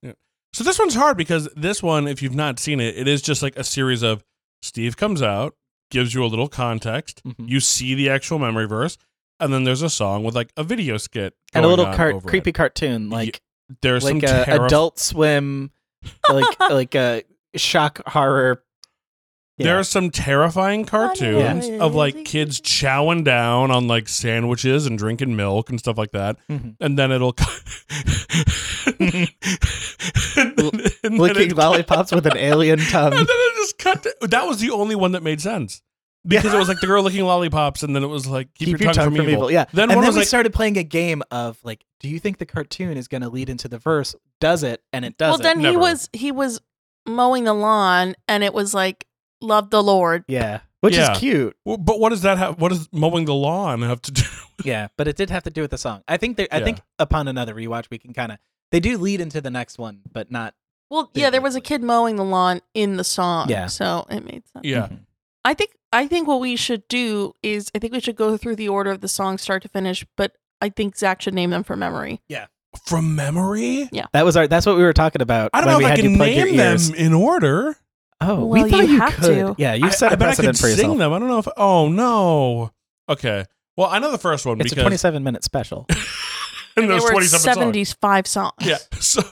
So 0.52 0.64
this 0.64 0.78
one's 0.78 0.94
hard 0.94 1.16
because 1.16 1.48
this 1.56 1.82
one, 1.82 2.08
if 2.08 2.22
you've 2.22 2.34
not 2.34 2.58
seen 2.58 2.80
it, 2.80 2.96
it 2.96 3.06
is 3.06 3.22
just 3.22 3.42
like 3.42 3.56
a 3.56 3.64
series 3.64 4.02
of 4.02 4.24
Steve 4.62 4.96
comes 4.96 5.22
out, 5.22 5.54
gives 5.90 6.12
you 6.14 6.24
a 6.24 6.26
little 6.26 6.48
context, 6.48 7.22
Mhm. 7.24 7.48
you 7.48 7.60
see 7.60 7.94
the 7.94 8.10
actual 8.10 8.38
memory 8.38 8.66
verse, 8.66 8.98
and 9.38 9.52
then 9.52 9.64
there's 9.64 9.82
a 9.82 9.88
song 9.90 10.24
with 10.24 10.34
like 10.34 10.50
a 10.56 10.64
video 10.64 10.96
skit 10.96 11.34
And 11.54 11.64
a 11.64 11.68
little 11.68 11.86
over 11.86 12.10
it. 12.10 12.22
creepy 12.26 12.52
cartoon, 12.52 13.10
like 13.10 13.40
There's 13.82 14.04
like 14.04 14.26
some 14.26 14.38
a 14.40 14.44
terri- 14.44 14.66
Adult 14.66 14.98
Swim, 14.98 15.70
like 16.28 16.44
like 16.70 16.94
a 16.96 17.22
shock 17.56 18.00
horror. 18.08 18.64
Yeah. 19.60 19.64
There 19.66 19.78
are 19.78 19.84
some 19.84 20.10
terrifying 20.10 20.84
cartoons 20.84 21.68
Yeah. 21.68 21.78
of 21.78 21.94
like 21.94 22.24
kids 22.24 22.60
chowing 22.60 23.24
down 23.24 23.70
on 23.70 23.86
like 23.86 24.08
sandwiches 24.08 24.86
and 24.86 24.98
drinking 24.98 25.36
milk 25.36 25.70
and 25.70 25.78
stuff 25.78 25.96
like 25.98 26.12
that. 26.12 26.36
Mhm. 26.50 26.76
And 26.80 26.98
then 26.98 27.12
it'll 27.12 27.34
and 28.86 28.98
then, 28.98 29.28
and 30.36 30.56
then 31.02 31.16
licking 31.18 31.50
it- 31.50 31.56
lollipops 31.56 32.12
with 32.12 32.26
an 32.26 32.36
alien 32.36 32.80
And 32.80 32.88
tongue. 32.88 33.10
then 33.10 33.26
it 33.28 33.54
just 33.56 33.78
cut. 33.78 34.02
To, 34.04 34.14
that 34.28 34.46
was 34.46 34.60
the 34.60 34.70
only 34.70 34.94
one 34.94 35.12
that 35.12 35.22
made 35.22 35.40
sense 35.40 35.82
because 36.26 36.52
it 36.52 36.58
was 36.58 36.68
like 36.68 36.80
the 36.80 36.86
girl 36.86 37.02
licking 37.02 37.24
lollipops, 37.24 37.82
and 37.82 37.94
then 37.96 38.02
it 38.02 38.08
was 38.08 38.26
like 38.26 38.52
keep, 38.54 38.78
your, 38.80 38.92
tongue, 38.92 39.14
from, 39.16 39.28
evil. 39.28 39.50
Yeah. 39.50 39.64
Then 39.72 39.90
and 39.90 39.96
one 39.96 40.02
then 40.02 40.08
was 40.08 40.16
we 40.16 40.20
like 40.20 40.28
started 40.28 40.52
playing 40.52 40.76
a 40.76 40.82
game 40.84 41.22
of 41.30 41.58
like, 41.64 41.84
do 41.98 42.08
you 42.08 42.18
think 42.18 42.38
the 42.38 42.46
cartoon 42.46 42.96
is 42.96 43.08
going 43.08 43.22
to 43.22 43.28
lead 43.28 43.48
into 43.48 43.68
the 43.68 43.78
verse? 43.78 44.14
Does 44.40 44.62
it? 44.62 44.82
And 44.92 45.04
it 45.04 45.14
well, 45.18 45.30
doesn't. 45.32 45.42
then 45.44 45.58
he 45.60 45.64
Never. 45.66 45.78
was 45.78 46.08
he 46.12 46.30
was 46.32 46.60
mowing 47.06 47.44
the 47.44 47.54
lawn, 47.54 48.14
and 48.28 48.44
it 48.44 48.52
was 48.54 48.74
like 48.74 49.06
love 49.40 49.70
the 49.70 49.82
Lord. 49.82 50.24
yeah, 50.28 50.60
which 50.80 50.96
Yeah. 50.96 51.12
is 51.12 51.18
cute. 51.18 51.56
Well, 51.64 51.76
but 51.76 51.98
what 52.00 52.10
does 52.10 52.22
that 52.22 52.38
have? 52.38 52.60
What 52.60 52.70
does 52.70 52.88
mowing 52.92 53.24
the 53.24 53.34
lawn 53.34 53.82
have 53.82 54.02
to 54.02 54.12
do? 54.12 54.22
Yeah, 54.62 54.88
but 54.98 55.08
it 55.08 55.16
did 55.16 55.30
have 55.30 55.44
to 55.44 55.50
do 55.50 55.62
with 55.62 55.70
the 55.70 55.78
song. 55.78 56.02
I 56.06 56.18
think. 56.18 56.36
they 56.36 56.46
I 56.50 56.58
Yeah. 56.58 56.64
think 56.66 56.80
upon 56.98 57.28
another 57.28 57.54
rewatch, 57.54 57.86
we 57.90 57.96
can 57.98 58.12
kind 58.12 58.30
of 58.30 58.36
they 58.70 58.78
do 58.78 58.98
lead 58.98 59.20
into 59.22 59.40
the 59.40 59.48
next 59.50 59.78
one, 59.78 60.00
but 60.12 60.30
not. 60.30 60.54
Well, 60.90 61.10
yeah, 61.14 61.30
there 61.30 61.40
was 61.40 61.54
a 61.54 61.60
Biblically. 61.60 61.78
kid 61.78 61.82
mowing 61.86 62.16
the 62.16 62.24
lawn 62.24 62.60
in 62.74 62.96
the 62.98 63.04
song. 63.04 63.48
Yeah. 63.48 63.68
so 63.68 64.06
it 64.10 64.22
made 64.22 64.42
sense. 64.48 64.64
Yeah, 64.66 64.88
Mhm. 64.88 64.98
I 65.46 65.54
think 65.54 65.70
I 65.92 66.06
think 66.06 66.28
what 66.28 66.40
we 66.40 66.56
should 66.56 66.86
do 66.88 67.32
is 67.42 67.70
I 67.74 67.78
think 67.78 67.94
we 67.94 68.00
should 68.00 68.16
go 68.16 68.36
through 68.36 68.56
the 68.56 68.68
order 68.68 68.90
of 68.90 69.00
the 69.00 69.08
song 69.08 69.38
start 69.38 69.62
to 69.62 69.68
finish, 69.68 70.04
but 70.16 70.32
I 70.60 70.68
think 70.68 70.94
Zach 70.94 71.22
should 71.22 71.32
name 71.34 71.48
them 71.50 71.64
from 71.64 71.78
memory. 71.78 72.20
Yeah. 72.28 72.46
From 72.84 73.16
memory. 73.16 73.88
Yeah. 73.92 74.06
That 74.12 74.26
was 74.26 74.36
our. 74.36 74.46
That's 74.46 74.66
what 74.66 74.76
we 74.76 74.82
were 74.82 74.92
talking 74.92 75.22
about. 75.22 75.50
I 75.54 75.60
don't 75.62 75.68
when 75.68 75.72
know 75.74 75.78
we 75.78 75.84
if 75.84 75.86
I 75.86 75.90
had 75.92 75.98
can 76.00 76.10
you 76.10 76.16
plug 76.18 76.28
your 76.32 76.46
name 76.46 76.56
them 76.58 76.72
ears. 76.72 76.90
in 76.90 77.14
order. 77.14 77.76
Oh, 78.20 78.44
Well, 78.44 78.48
we 78.64 78.70
thought 78.70 78.86
you 78.86 78.92
you, 78.94 79.00
have 79.00 79.14
could. 79.14 79.24
to. 79.24 79.54
Yeah, 79.58 79.74
you 79.74 79.86
I, 79.86 79.90
set 79.90 80.10
I 80.10 80.14
a 80.14 80.16
bet 80.16 80.28
I 80.28 80.30
precedent 80.30 80.56
could 80.58 80.60
for 80.60 80.76
sing 80.76 80.98
them. 80.98 81.12
I 81.12 81.18
don't 81.18 81.28
know 81.28 81.38
if. 81.38 81.48
Oh 81.56 81.88
no. 81.88 82.70
Okay. 83.08 83.44
Well, 83.76 83.88
I 83.88 83.98
know 83.98 84.10
the 84.10 84.18
first 84.18 84.44
one 84.44 84.60
It's 84.60 84.72
a 84.72 84.76
27 84.76 85.22
minute 85.22 85.42
special. 85.42 85.86
and 85.90 85.98
there 86.76 86.86
there's 86.88 87.04
were 87.04 87.10
27 87.12 87.40
songs. 87.40 87.56
75 87.56 88.26
songs. 88.26 88.52
Yeah. 88.60 88.78
So 89.00 89.22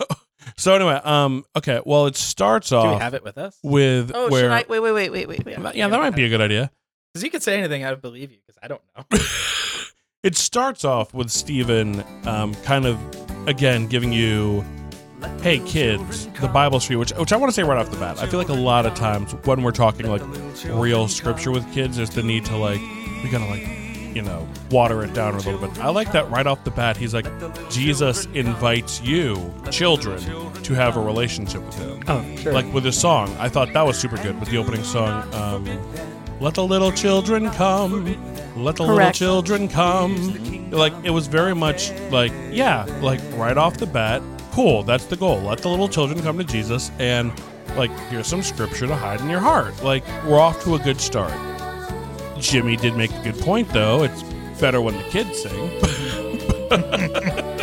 so 0.57 0.75
anyway, 0.75 1.01
um, 1.05 1.45
okay. 1.55 1.81
Well, 1.85 2.07
it 2.07 2.17
starts 2.17 2.73
off. 2.73 2.85
Do 2.85 2.91
we 2.93 2.97
have 2.97 3.15
it 3.15 3.23
with 3.23 3.37
us? 3.39 3.57
with 3.63 4.11
Oh, 4.15 4.29
where. 4.31 4.43
should 4.43 4.51
I? 4.51 4.65
Wait, 4.69 4.81
wait, 4.81 4.93
wait, 4.93 5.11
wait, 5.11 5.29
wait, 5.29 5.45
wait. 5.45 5.75
yeah, 5.77 5.89
that 5.89 6.01
might 6.01 6.17
be 6.17 6.25
a 6.25 6.29
good 6.29 6.41
idea. 6.41 6.71
Because 7.13 7.23
you 7.23 7.31
could 7.31 7.43
say 7.43 7.59
anything, 7.59 7.85
I 7.85 7.91
would 7.91 8.01
believe 8.03 8.33
you. 8.33 8.39
Because 8.47 8.59
I 8.63 8.69
don't 8.69 8.81
know. 8.97 9.19
it 10.23 10.37
starts 10.37 10.85
off 10.85 11.13
with 11.15 11.31
Stephen 11.31 12.03
um, 12.27 12.55
kind 12.65 12.87
of 12.87 12.99
again 13.47 13.87
giving 13.87 14.13
you 14.13 14.65
hey 15.43 15.59
kids 15.61 16.27
the 16.41 16.49
bible's 16.49 16.85
for 16.85 16.93
you 16.93 16.99
which, 16.99 17.11
which 17.13 17.33
i 17.33 17.37
want 17.37 17.49
to 17.51 17.55
say 17.55 17.63
right 17.63 17.79
off 17.79 17.91
the 17.91 17.97
bat 17.99 18.19
i 18.21 18.27
feel 18.27 18.39
like 18.39 18.49
a 18.49 18.53
lot 18.53 18.87
of 18.87 18.95
times 18.95 19.33
when 19.45 19.63
we're 19.63 19.73
talking 19.73 20.07
like 20.09 20.23
real 20.67 21.09
scripture 21.09 21.51
with 21.51 21.71
kids 21.73 21.97
there's 21.97 22.11
the 22.11 22.23
need 22.23 22.45
to 22.45 22.57
like 22.57 22.81
we 23.23 23.29
gotta 23.31 23.45
like 23.47 23.67
you 24.15 24.23
know 24.23 24.47
water 24.71 25.03
it 25.03 25.13
down 25.15 25.35
a 25.35 25.39
little 25.39 25.59
bit 25.59 25.79
i 25.81 25.89
like 25.89 26.13
that 26.13 26.29
right 26.31 26.47
off 26.47 26.63
the 26.65 26.71
bat 26.71 26.97
he's 26.97 27.15
like 27.15 27.27
jesus 27.71 28.27
invites 28.35 29.01
you 29.03 29.53
children 29.71 30.19
to 30.63 30.75
have 30.75 30.97
a 30.97 31.01
relationship 31.01 31.65
with 31.65 31.75
him 31.79 32.03
Oh, 32.09 32.37
sure. 32.37 32.53
like 32.53 32.71
with 32.73 32.85
his 32.85 32.99
song. 32.99 33.35
I 33.39 33.49
thought 33.49 33.73
that 33.75 33.83
was 33.83 33.99
super 33.99 34.17
good 34.17 34.39
with 34.41 34.49
the 34.51 34.57
opening 34.57 34.83
song. 34.83 35.33
Um, 35.35 35.67
Let 36.41 36.55
the 36.55 36.65
little 36.65 36.91
children 36.91 37.51
come. 37.51 38.05
Let 38.57 38.77
the 38.77 38.85
little 38.85 39.11
children 39.13 39.69
come. 39.69 40.71
Like 40.71 40.95
it 41.05 41.11
was 41.11 41.27
very 41.27 41.55
much 41.55 41.91
like 42.11 42.33
yeah, 42.51 42.85
like 43.03 43.21
right 43.35 43.57
off 43.59 43.77
the 43.77 43.87
bat. 43.87 44.23
Cool, 44.53 44.83
that's 44.83 45.05
the 45.07 45.17
goal. 45.17 45.41
Let 45.41 45.59
the 45.59 45.69
little 45.69 45.89
children 45.89 46.21
come 46.23 46.37
to 46.39 46.45
Jesus, 46.45 46.91
and 46.99 47.33
like 47.77 47.91
here's 48.11 48.27
some 48.27 48.43
scripture 48.43 48.87
to 48.87 48.97
hide 48.97 49.21
in 49.21 49.29
your 49.31 49.41
heart. 49.41 49.83
Like 49.85 50.05
we're 50.27 50.41
off 50.41 50.63
to 50.65 50.75
a 50.75 50.79
good 50.79 51.01
start. 51.01 51.33
Jimmy 52.41 52.77
did 52.77 52.97
make 52.97 53.13
a 53.13 53.23
good 53.23 53.39
point 53.39 53.69
though. 53.71 54.03
It's 54.05 54.23
better 54.61 54.81
when 54.81 54.97
the 54.97 55.03
kids 55.05 55.43
sing. 55.43 55.71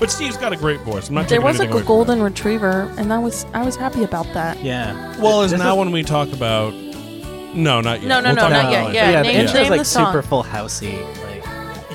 But 0.00 0.10
Steve's 0.10 0.38
got 0.38 0.54
a 0.54 0.56
great 0.56 0.80
voice. 0.80 1.08
I'm 1.10 1.14
not 1.16 1.28
There 1.28 1.42
was 1.42 1.56
a 1.60 1.64
anything 1.64 1.72
away 1.74 1.80
from 1.82 1.86
golden 1.88 2.22
retriever, 2.22 2.90
and 2.96 3.10
that 3.10 3.18
was 3.18 3.44
I 3.52 3.62
was 3.66 3.76
happy 3.76 4.02
about 4.02 4.24
that. 4.32 4.58
yeah. 4.64 5.14
Well, 5.20 5.42
is 5.42 5.50
This 5.50 5.58
now 5.60 5.72
is- 5.74 5.78
when 5.78 5.90
we 5.92 6.02
talk 6.02 6.32
about. 6.32 6.72
No, 6.72 7.82
not 7.82 8.00
yet. 8.00 8.08
No, 8.08 8.20
no, 8.20 8.28
We'll 8.28 8.36
no, 8.36 8.40
talk 8.42 8.50
not 8.50 8.60
about 8.60 8.72
yet. 8.72 8.80
it 8.82 8.84
later. 8.86 8.94
Yeah, 8.94 9.10
yeah, 9.10 9.22
name- 9.22 9.34
the 9.34 9.40
intro's 9.40 9.54
name 9.62 9.70
like 9.70 9.80
the 9.80 9.84
song. 9.84 10.06
super 10.06 10.22
full 10.22 10.42
housey. 10.44 11.02
Like, 11.24 11.29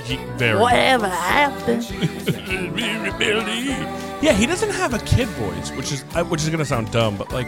Ye- 0.07 0.17
Very. 0.37 0.59
Whatever 0.59 1.07
happened? 1.09 1.83
yeah, 4.21 4.33
he 4.33 4.45
doesn't 4.45 4.69
have 4.71 4.93
a 4.93 4.99
kid 4.99 5.27
voice, 5.29 5.71
which 5.71 5.91
is 5.91 6.03
uh, 6.15 6.23
which 6.25 6.41
is 6.43 6.49
gonna 6.49 6.65
sound 6.65 6.91
dumb, 6.91 7.17
but 7.17 7.31
like 7.31 7.47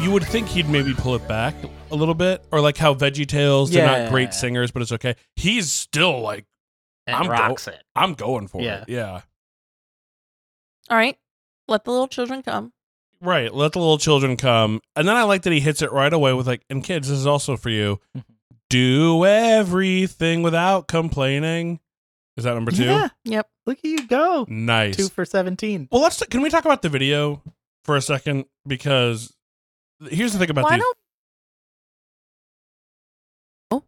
you 0.00 0.10
would 0.10 0.24
think 0.24 0.48
he'd 0.48 0.68
maybe 0.68 0.92
pull 0.94 1.14
it 1.14 1.26
back 1.28 1.54
a 1.90 1.94
little 1.96 2.14
bit, 2.14 2.44
or 2.50 2.60
like 2.60 2.76
how 2.76 2.94
Veggie 2.94 3.26
Tales 3.26 3.70
they're 3.70 3.84
Yeah. 3.86 4.02
not 4.04 4.10
great 4.10 4.32
singers, 4.34 4.70
but 4.70 4.82
it's 4.82 4.92
okay. 4.92 5.14
He's 5.36 5.70
still 5.72 6.20
like 6.20 6.46
and 7.06 7.16
I'm 7.16 7.28
rocks 7.28 7.68
it. 7.68 7.82
I'm 7.94 8.14
going 8.14 8.48
for 8.48 8.62
Yeah. 8.62 8.82
it. 8.82 8.88
Yeah, 8.88 9.20
All 10.90 10.96
right, 10.96 11.18
let 11.68 11.84
the 11.84 11.90
little 11.90 12.08
children 12.08 12.42
come. 12.42 12.72
right. 13.20 13.52
Let 13.54 13.72
the 13.72 13.78
little 13.78 13.98
children 13.98 14.36
come, 14.36 14.80
and 14.96 15.06
then 15.08 15.16
I 15.16 15.22
like 15.24 15.42
that 15.42 15.52
he 15.52 15.60
hits 15.60 15.82
it 15.82 15.92
right 15.92 16.12
away 16.12 16.32
with 16.34 16.46
like, 16.46 16.62
and 16.70 16.82
kids, 16.82 17.08
this 17.08 17.18
is 17.18 17.26
also 17.26 17.56
for 17.56 17.70
you. 17.70 18.00
Do 18.74 19.24
everything 19.24 20.42
without 20.42 20.88
complaining. 20.88 21.78
Is 22.36 22.42
that 22.42 22.54
number 22.54 22.72
two? 22.72 22.82
Yeah. 22.82 23.08
Yep. 23.24 23.48
Look 23.66 23.78
at 23.78 23.84
you 23.84 24.04
go. 24.08 24.46
Nice. 24.48 24.96
Two 24.96 25.08
for 25.08 25.24
17. 25.24 25.88
Well, 25.92 26.02
let's. 26.02 26.20
Can 26.26 26.42
we 26.42 26.50
talk 26.50 26.64
about 26.64 26.82
the 26.82 26.88
video 26.88 27.40
for 27.84 27.94
a 27.94 28.00
second? 28.00 28.46
Because 28.66 29.32
here's 30.10 30.32
the 30.32 30.40
thing 30.40 30.50
about 30.50 30.64
Why 30.64 30.70
these. 30.74 30.82
don't? 30.82 30.96
Oh. 33.70 33.84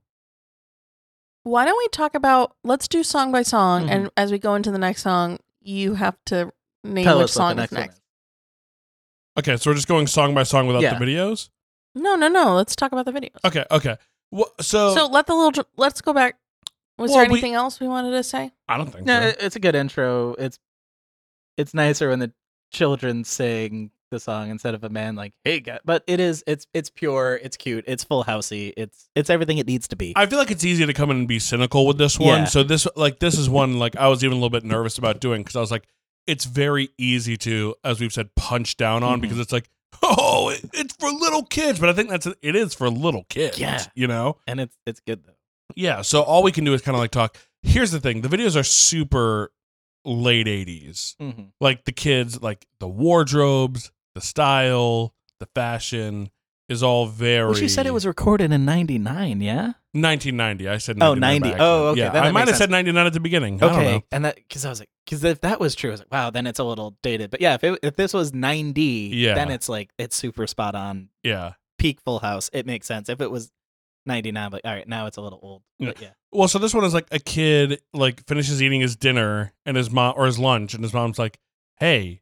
Why 1.43 1.65
don't 1.65 1.77
we 1.79 1.89
talk 1.89 2.15
about? 2.15 2.55
Let's 2.63 2.87
do 2.87 3.03
song 3.03 3.33
by 3.33 3.43
song, 3.43 3.87
Mhm. 3.87 3.91
and 3.91 4.11
as 4.17 4.31
we 4.31 4.39
go 4.39 4.55
into 4.55 4.71
the 4.71 4.79
next 4.79 5.03
song, 5.03 5.41
you 5.61 5.95
have 5.95 6.17
to 6.27 6.53
name 6.85 7.03
Tell 7.07 7.19
which 7.19 7.33
song 7.33 7.57
the 7.57 7.65
is 7.65 7.73
next, 7.73 7.73
next. 7.73 7.89
one 7.89 7.97
is. 7.97 8.01
Okay, 9.49 9.57
so 9.57 9.71
we're 9.71 9.75
just 9.75 9.89
going 9.89 10.07
song 10.07 10.33
by 10.33 10.45
song 10.45 10.69
without 10.69 10.83
Yeah. 10.83 10.97
the 10.97 11.05
videos. 11.05 11.51
No, 11.97 12.15
no, 12.15 12.29
no. 12.29 12.55
Let's 12.55 12.77
talk 12.77 12.93
about 12.93 13.05
the 13.05 13.13
videos. 13.13 13.35
Okay, 13.45 13.65
okay. 13.73 13.97
Well, 14.37 14.53
so, 14.61 14.95
So 14.95 15.07
let 15.07 15.27
the 15.27 15.35
little. 15.35 15.65
Let's 15.77 16.01
go 16.01 16.13
back. 16.13 16.37
Was 16.99 17.11
Well, 17.11 17.21
there 17.21 17.29
we- 17.31 17.35
anything 17.39 17.55
else 17.55 17.81
we 17.81 17.89
wanted 17.89 18.11
to 18.13 18.23
say? 18.23 18.53
I 18.69 18.77
don't 18.77 18.91
think 18.93 19.07
No, 19.07 19.31
so. 19.31 19.37
it's 19.41 19.57
a 19.57 19.61
good 19.61 19.75
intro. 19.75 20.35
It's 20.39 20.59
it's 21.57 21.73
nicer 21.75 22.09
when 22.11 22.19
the 22.19 22.33
children 22.73 23.25
sing 23.25 23.91
the 24.11 24.21
song 24.21 24.51
instead 24.51 24.75
of 24.75 24.85
a 24.85 24.89
man 24.89 25.15
like, 25.17 25.33
"Hey, 25.45 25.61
guy." 25.61 25.79
But 25.85 26.05
it 26.07 26.21
is 26.21 26.45
it's 26.47 26.67
it's 26.75 26.91
pure, 26.91 27.41
it's 27.43 27.57
cute, 27.57 27.85
it's 27.87 28.05
full 28.05 28.25
housey, 28.25 28.73
it's 28.77 29.09
it's 29.15 29.31
everything 29.31 29.59
it 29.59 29.67
needs 29.67 29.89
to 29.89 29.97
be. 29.97 30.13
I 30.17 30.27
feel 30.27 30.39
like 30.39 30.51
it's 30.51 30.65
easy 30.65 30.87
to 30.87 30.93
come 30.93 31.11
in 31.11 31.17
and 31.19 31.29
be 31.29 31.39
cynical 31.39 31.87
with 31.87 31.99
this 31.99 32.19
one. 32.19 32.29
Yeah. 32.41 32.45
So 32.45 32.63
this, 32.63 32.87
like, 32.97 33.19
this 33.19 33.39
is 33.39 33.49
one 33.51 33.79
like 33.79 33.97
I 33.97 34.09
was 34.09 34.23
even 34.23 34.33
a 34.33 34.37
little 34.37 34.51
bit 34.51 34.65
nervous 34.65 34.97
about 34.99 35.21
doing 35.21 35.43
because 35.43 35.57
I 35.57 35.61
was 35.61 35.71
like, 35.71 35.87
it's 36.27 36.45
very 36.45 36.91
easy 36.99 37.37
to, 37.39 37.75
as 37.85 38.01
we've 38.01 38.13
said, 38.13 38.35
punch 38.37 38.77
down 38.77 39.03
on 39.03 39.19
Mhm. 39.19 39.23
because 39.23 39.39
it's 39.39 39.53
like, 39.53 39.69
oh, 40.03 40.51
it, 40.51 40.69
it's 40.73 40.95
for 40.97 41.11
little 41.11 41.45
kids. 41.45 41.79
But 41.79 41.89
I 41.89 41.93
think 41.93 42.11
that's 42.11 42.27
it 42.27 42.57
is 42.57 42.75
for 42.75 42.89
little 42.91 43.25
kids. 43.29 43.59
Yeah. 43.59 43.83
you 43.95 44.07
know. 44.07 44.39
and 44.47 44.61
it's 44.61 44.77
it's 44.87 45.01
good 45.01 45.25
though. 45.27 45.33
Yeah. 45.75 46.03
So 46.03 46.23
all 46.23 46.43
we 46.43 46.53
can 46.53 46.65
do 46.65 46.75
is 46.75 46.83
kind 46.83 46.95
of 46.95 47.01
like 47.01 47.11
talk. 47.11 47.37
Here's 47.63 47.91
the 47.91 48.01
thing: 48.01 48.21
the 48.21 48.29
videos 48.29 48.59
are 48.59 48.63
super 48.63 49.53
late 50.05 50.47
'80s. 50.47 51.17
Mm-hmm. 51.17 51.43
like 51.61 51.85
the 51.85 51.93
kids 51.93 52.41
like 52.41 52.67
the 52.79 52.89
wardrobes 52.89 53.91
the 54.15 54.21
style 54.21 55.15
the 55.41 55.47
fashion 55.55 56.31
is 56.69 56.83
all 56.83 57.07
very. 57.07 57.49
Well, 57.51 57.59
you 57.59 57.69
said 57.69 57.87
it 57.87 57.95
was 57.95 58.07
recorded 58.07 58.53
in 58.53 58.65
'99, 58.65 59.41
yeah? 59.41 59.73
1990. 59.93 60.69
I 60.69 60.79
said 60.79 60.99
Oh, 61.01 61.15
90. 61.15 61.51
back 61.51 61.57
Oh, 61.61 61.89
okay, 61.89 62.01
Yeah, 62.01 62.11
then 62.11 62.23
I 62.23 62.27
that 62.27 62.33
might 62.35 62.49
have 62.49 62.57
said 62.57 62.71
99 62.71 63.07
at 63.07 63.13
the 63.15 63.21
beginning. 63.21 63.63
I 63.63 63.67
don't 63.69 63.73
know. 63.73 63.89
Okay, 63.97 64.05
and 64.13 64.25
that 64.27 64.35
because 64.37 64.65
I 64.67 64.69
was 64.69 64.81
like, 64.81 64.91
because 65.05 65.25
if 65.25 65.41
that 65.41 65.59
was 65.61 65.75
true, 65.75 65.91
I 65.91 65.93
was 65.93 66.01
like, 66.01 66.13
wow, 66.13 66.31
then 66.31 66.47
it's 66.47 66.59
a 66.59 66.65
little 66.65 66.97
dated. 67.03 67.31
But 67.31 67.41
yeah, 67.41 67.55
if 67.55 67.65
it, 67.65 67.79
if 67.83 67.97
this 67.97 68.13
was 68.13 68.35
90, 68.35 68.83
Yeah. 69.15 69.35
then 69.35 69.51
it's 69.51 69.69
like 69.69 69.91
it's 69.99 70.15
super 70.17 70.47
spot 70.47 70.75
on, 70.75 71.09
Yeah. 71.23 71.53
peak 71.79 72.01
Full 72.03 72.19
House. 72.19 72.51
It 72.53 72.67
makes 72.67 72.87
sense. 72.87 73.09
If 73.09 73.21
it 73.21 73.31
was 73.31 73.51
99, 74.05 74.51
like 74.53 74.63
all 74.65 74.75
right, 74.75 74.87
now 74.87 75.07
it's 75.07 75.17
a 75.17 75.23
little 75.23 75.41
old. 75.43 75.63
But 75.81 76.01
yeah, 76.01 76.11
Well, 76.33 76.49
so 76.49 76.59
this 76.59 76.75
one 76.75 76.85
is 76.85 76.93
like 76.95 77.07
a 77.11 77.19
kid 77.19 77.81
like 77.95 78.27
finishes 78.27 78.63
eating 78.63 78.81
his 78.81 78.97
dinner 78.97 79.53
and 79.65 79.77
his 79.77 79.91
mom 79.91 80.15
or 80.17 80.27
his 80.27 80.39
lunch, 80.39 80.75
and 80.75 80.83
his 80.85 80.93
mom's 80.93 81.19
like, 81.19 81.39
"Hey, 81.79 82.21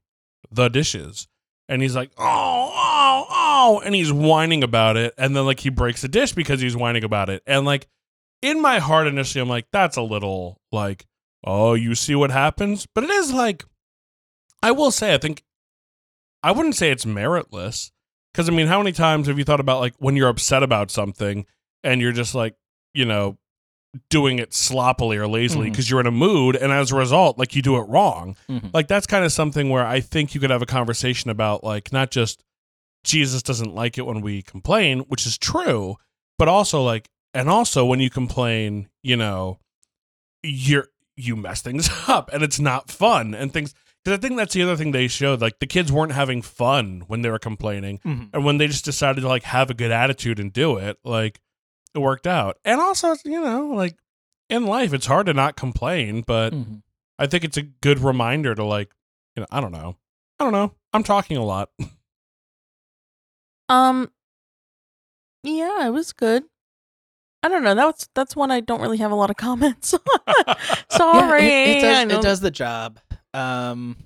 the 0.50 0.68
dishes," 0.68 1.26
and 1.68 1.82
he's 1.82 1.96
like, 1.96 2.10
"Oh, 2.18 2.72
oh, 2.74 3.26
oh," 3.30 3.82
and 3.84 3.94
he's 3.94 4.12
whining 4.12 4.62
about 4.62 4.96
it, 4.96 5.14
and 5.18 5.36
then 5.36 5.44
like 5.44 5.60
he 5.60 5.70
breaks 5.70 6.02
the 6.02 6.08
dish 6.08 6.32
because 6.32 6.60
he's 6.60 6.76
whining 6.76 7.04
about 7.04 7.28
it, 7.30 7.42
and 7.46 7.64
like 7.64 7.86
in 8.42 8.60
my 8.60 8.78
heart 8.78 9.06
initially, 9.06 9.42
I'm 9.42 9.48
like, 9.48 9.66
"That's 9.72 9.96
a 9.96 10.02
little 10.02 10.60
like, 10.72 11.06
oh, 11.44 11.74
you 11.74 11.94
see 11.94 12.14
what 12.14 12.30
happens," 12.30 12.86
but 12.94 13.04
it 13.04 13.10
is 13.10 13.32
like, 13.32 13.64
I 14.62 14.70
will 14.72 14.90
say, 14.90 15.14
I 15.14 15.18
think 15.18 15.42
I 16.42 16.52
wouldn't 16.52 16.76
say 16.76 16.90
it's 16.90 17.06
meritless. 17.06 17.90
Because 18.32 18.48
I 18.48 18.52
mean, 18.52 18.66
how 18.66 18.78
many 18.78 18.92
times 18.92 19.28
have 19.28 19.38
you 19.38 19.44
thought 19.44 19.60
about 19.60 19.80
like 19.80 19.94
when 19.98 20.16
you're 20.16 20.28
upset 20.28 20.62
about 20.62 20.90
something 20.90 21.46
and 21.84 22.00
you're 22.00 22.12
just 22.12 22.34
like, 22.34 22.56
you 22.92 23.04
know, 23.04 23.38
doing 24.10 24.38
it 24.38 24.52
sloppily 24.52 25.16
or 25.16 25.26
lazily 25.28 25.70
because 25.70 25.88
you're 25.88 26.00
in 26.00 26.06
a 26.06 26.10
mood 26.10 26.56
and 26.56 26.72
as 26.72 26.90
a 26.90 26.96
result 26.96 27.38
like 27.38 27.54
you 27.54 27.62
do 27.62 27.76
it 27.76 27.82
wrong 27.88 28.36
Mhm. 28.48 28.70
like 28.74 28.88
that's 28.88 29.06
kind 29.06 29.24
of 29.24 29.32
something 29.32 29.68
where 29.70 29.86
i 29.86 30.00
think 30.00 30.34
you 30.34 30.40
could 30.40 30.50
have 30.50 30.62
a 30.62 30.66
conversation 30.66 31.30
about 31.30 31.62
like 31.62 31.92
not 31.92 32.10
just 32.10 32.42
jesus 33.04 33.42
doesn't 33.42 33.74
like 33.74 33.96
it 33.98 34.02
when 34.06 34.20
we 34.20 34.42
complain 34.42 35.00
which 35.08 35.26
is 35.26 35.38
true 35.38 35.96
but 36.38 36.48
also 36.48 36.82
like 36.82 37.08
and 37.34 37.48
also 37.48 37.84
when 37.84 38.00
you 38.00 38.10
complain 38.10 38.88
you 39.02 39.16
know 39.16 39.58
you're 40.42 40.88
you 41.16 41.36
mess 41.36 41.62
things 41.62 41.88
up 42.08 42.30
and 42.32 42.42
it's 42.42 42.58
not 42.60 42.90
fun 42.90 43.34
and 43.34 43.52
things 43.52 43.74
because 44.04 44.18
i 44.18 44.20
think 44.20 44.36
that's 44.36 44.54
the 44.54 44.62
other 44.62 44.76
thing 44.76 44.90
they 44.92 45.06
showed 45.08 45.40
like 45.40 45.58
the 45.60 45.66
kids 45.66 45.92
weren't 45.92 46.12
having 46.12 46.42
fun 46.42 47.04
when 47.06 47.22
they 47.22 47.30
were 47.30 47.38
complaining 47.38 47.98
Mhm. 48.04 48.30
and 48.32 48.44
when 48.44 48.58
they 48.58 48.66
just 48.66 48.84
decided 48.84 49.20
to 49.20 49.28
like 49.28 49.44
have 49.44 49.70
a 49.70 49.74
good 49.74 49.90
attitude 49.92 50.38
and 50.40 50.52
do 50.52 50.76
it 50.78 50.98
like 51.04 51.40
it 51.94 51.98
worked 51.98 52.26
out 52.26 52.58
and 52.64 52.80
also 52.80 53.14
you 53.24 53.40
know 53.40 53.68
like 53.68 53.96
in 54.50 54.66
life 54.66 54.92
it's 54.92 55.06
hard 55.06 55.26
to 55.26 55.32
not 55.34 55.56
complain 55.56 56.22
but 56.26 56.52
Mhm. 56.52 56.82
i 57.18 57.26
think 57.26 57.44
it's 57.44 57.56
a 57.56 57.62
good 57.62 57.98
reminder 58.00 58.54
to 58.54 58.64
like 58.64 58.92
you 59.36 59.40
know 59.40 59.46
i 59.50 59.60
don't 59.60 59.72
know 59.72 59.96
i 60.38 60.44
don't 60.44 60.52
know 60.52 60.72
i'm 60.92 61.02
talking 61.04 61.36
a 61.36 61.44
lot 61.44 61.70
Um, 63.68 64.10
yeah, 65.42 65.86
it 65.86 65.90
was 65.90 66.12
good. 66.12 66.44
I 67.42 67.48
don't 67.48 67.62
know. 67.64 67.74
That's 67.74 68.08
that's 68.14 68.36
one 68.36 68.50
I 68.50 68.60
don't 68.60 68.80
really 68.82 68.98
have 68.98 69.10
a 69.10 69.14
lot 69.14 69.30
of 69.30 69.36
comments. 69.38 69.94
on. 69.94 70.56
Sorry, 70.90 71.46
Yeah, 71.46 71.64
it, 71.64 71.76
it 71.76 71.80
does, 71.80 72.18
it 72.18 72.22
does 72.22 72.40
the 72.40 72.50
job. 72.50 72.98
Um, 73.32 73.96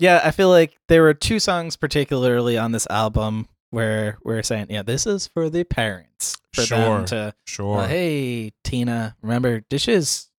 yeah, 0.00 0.20
I 0.24 0.30
feel 0.32 0.48
like 0.48 0.76
there 0.88 1.02
were 1.02 1.14
two 1.14 1.38
songs 1.40 1.76
particularly 1.76 2.58
on 2.58 2.72
this 2.72 2.86
album 2.90 3.46
where 3.70 4.18
we're 4.24 4.42
saying, 4.42 4.66
yeah, 4.70 4.82
this 4.82 5.06
is 5.06 5.26
for 5.28 5.50
the 5.50 5.64
parents, 5.64 6.36
for 6.54 6.62
Sure. 6.62 6.78
them 6.78 7.04
to, 7.06 7.34
sure 7.46 7.76
well, 7.76 7.86
hey, 7.88 8.52
Tina, 8.64 9.16
remember 9.22 9.60
dishes, 9.60 10.30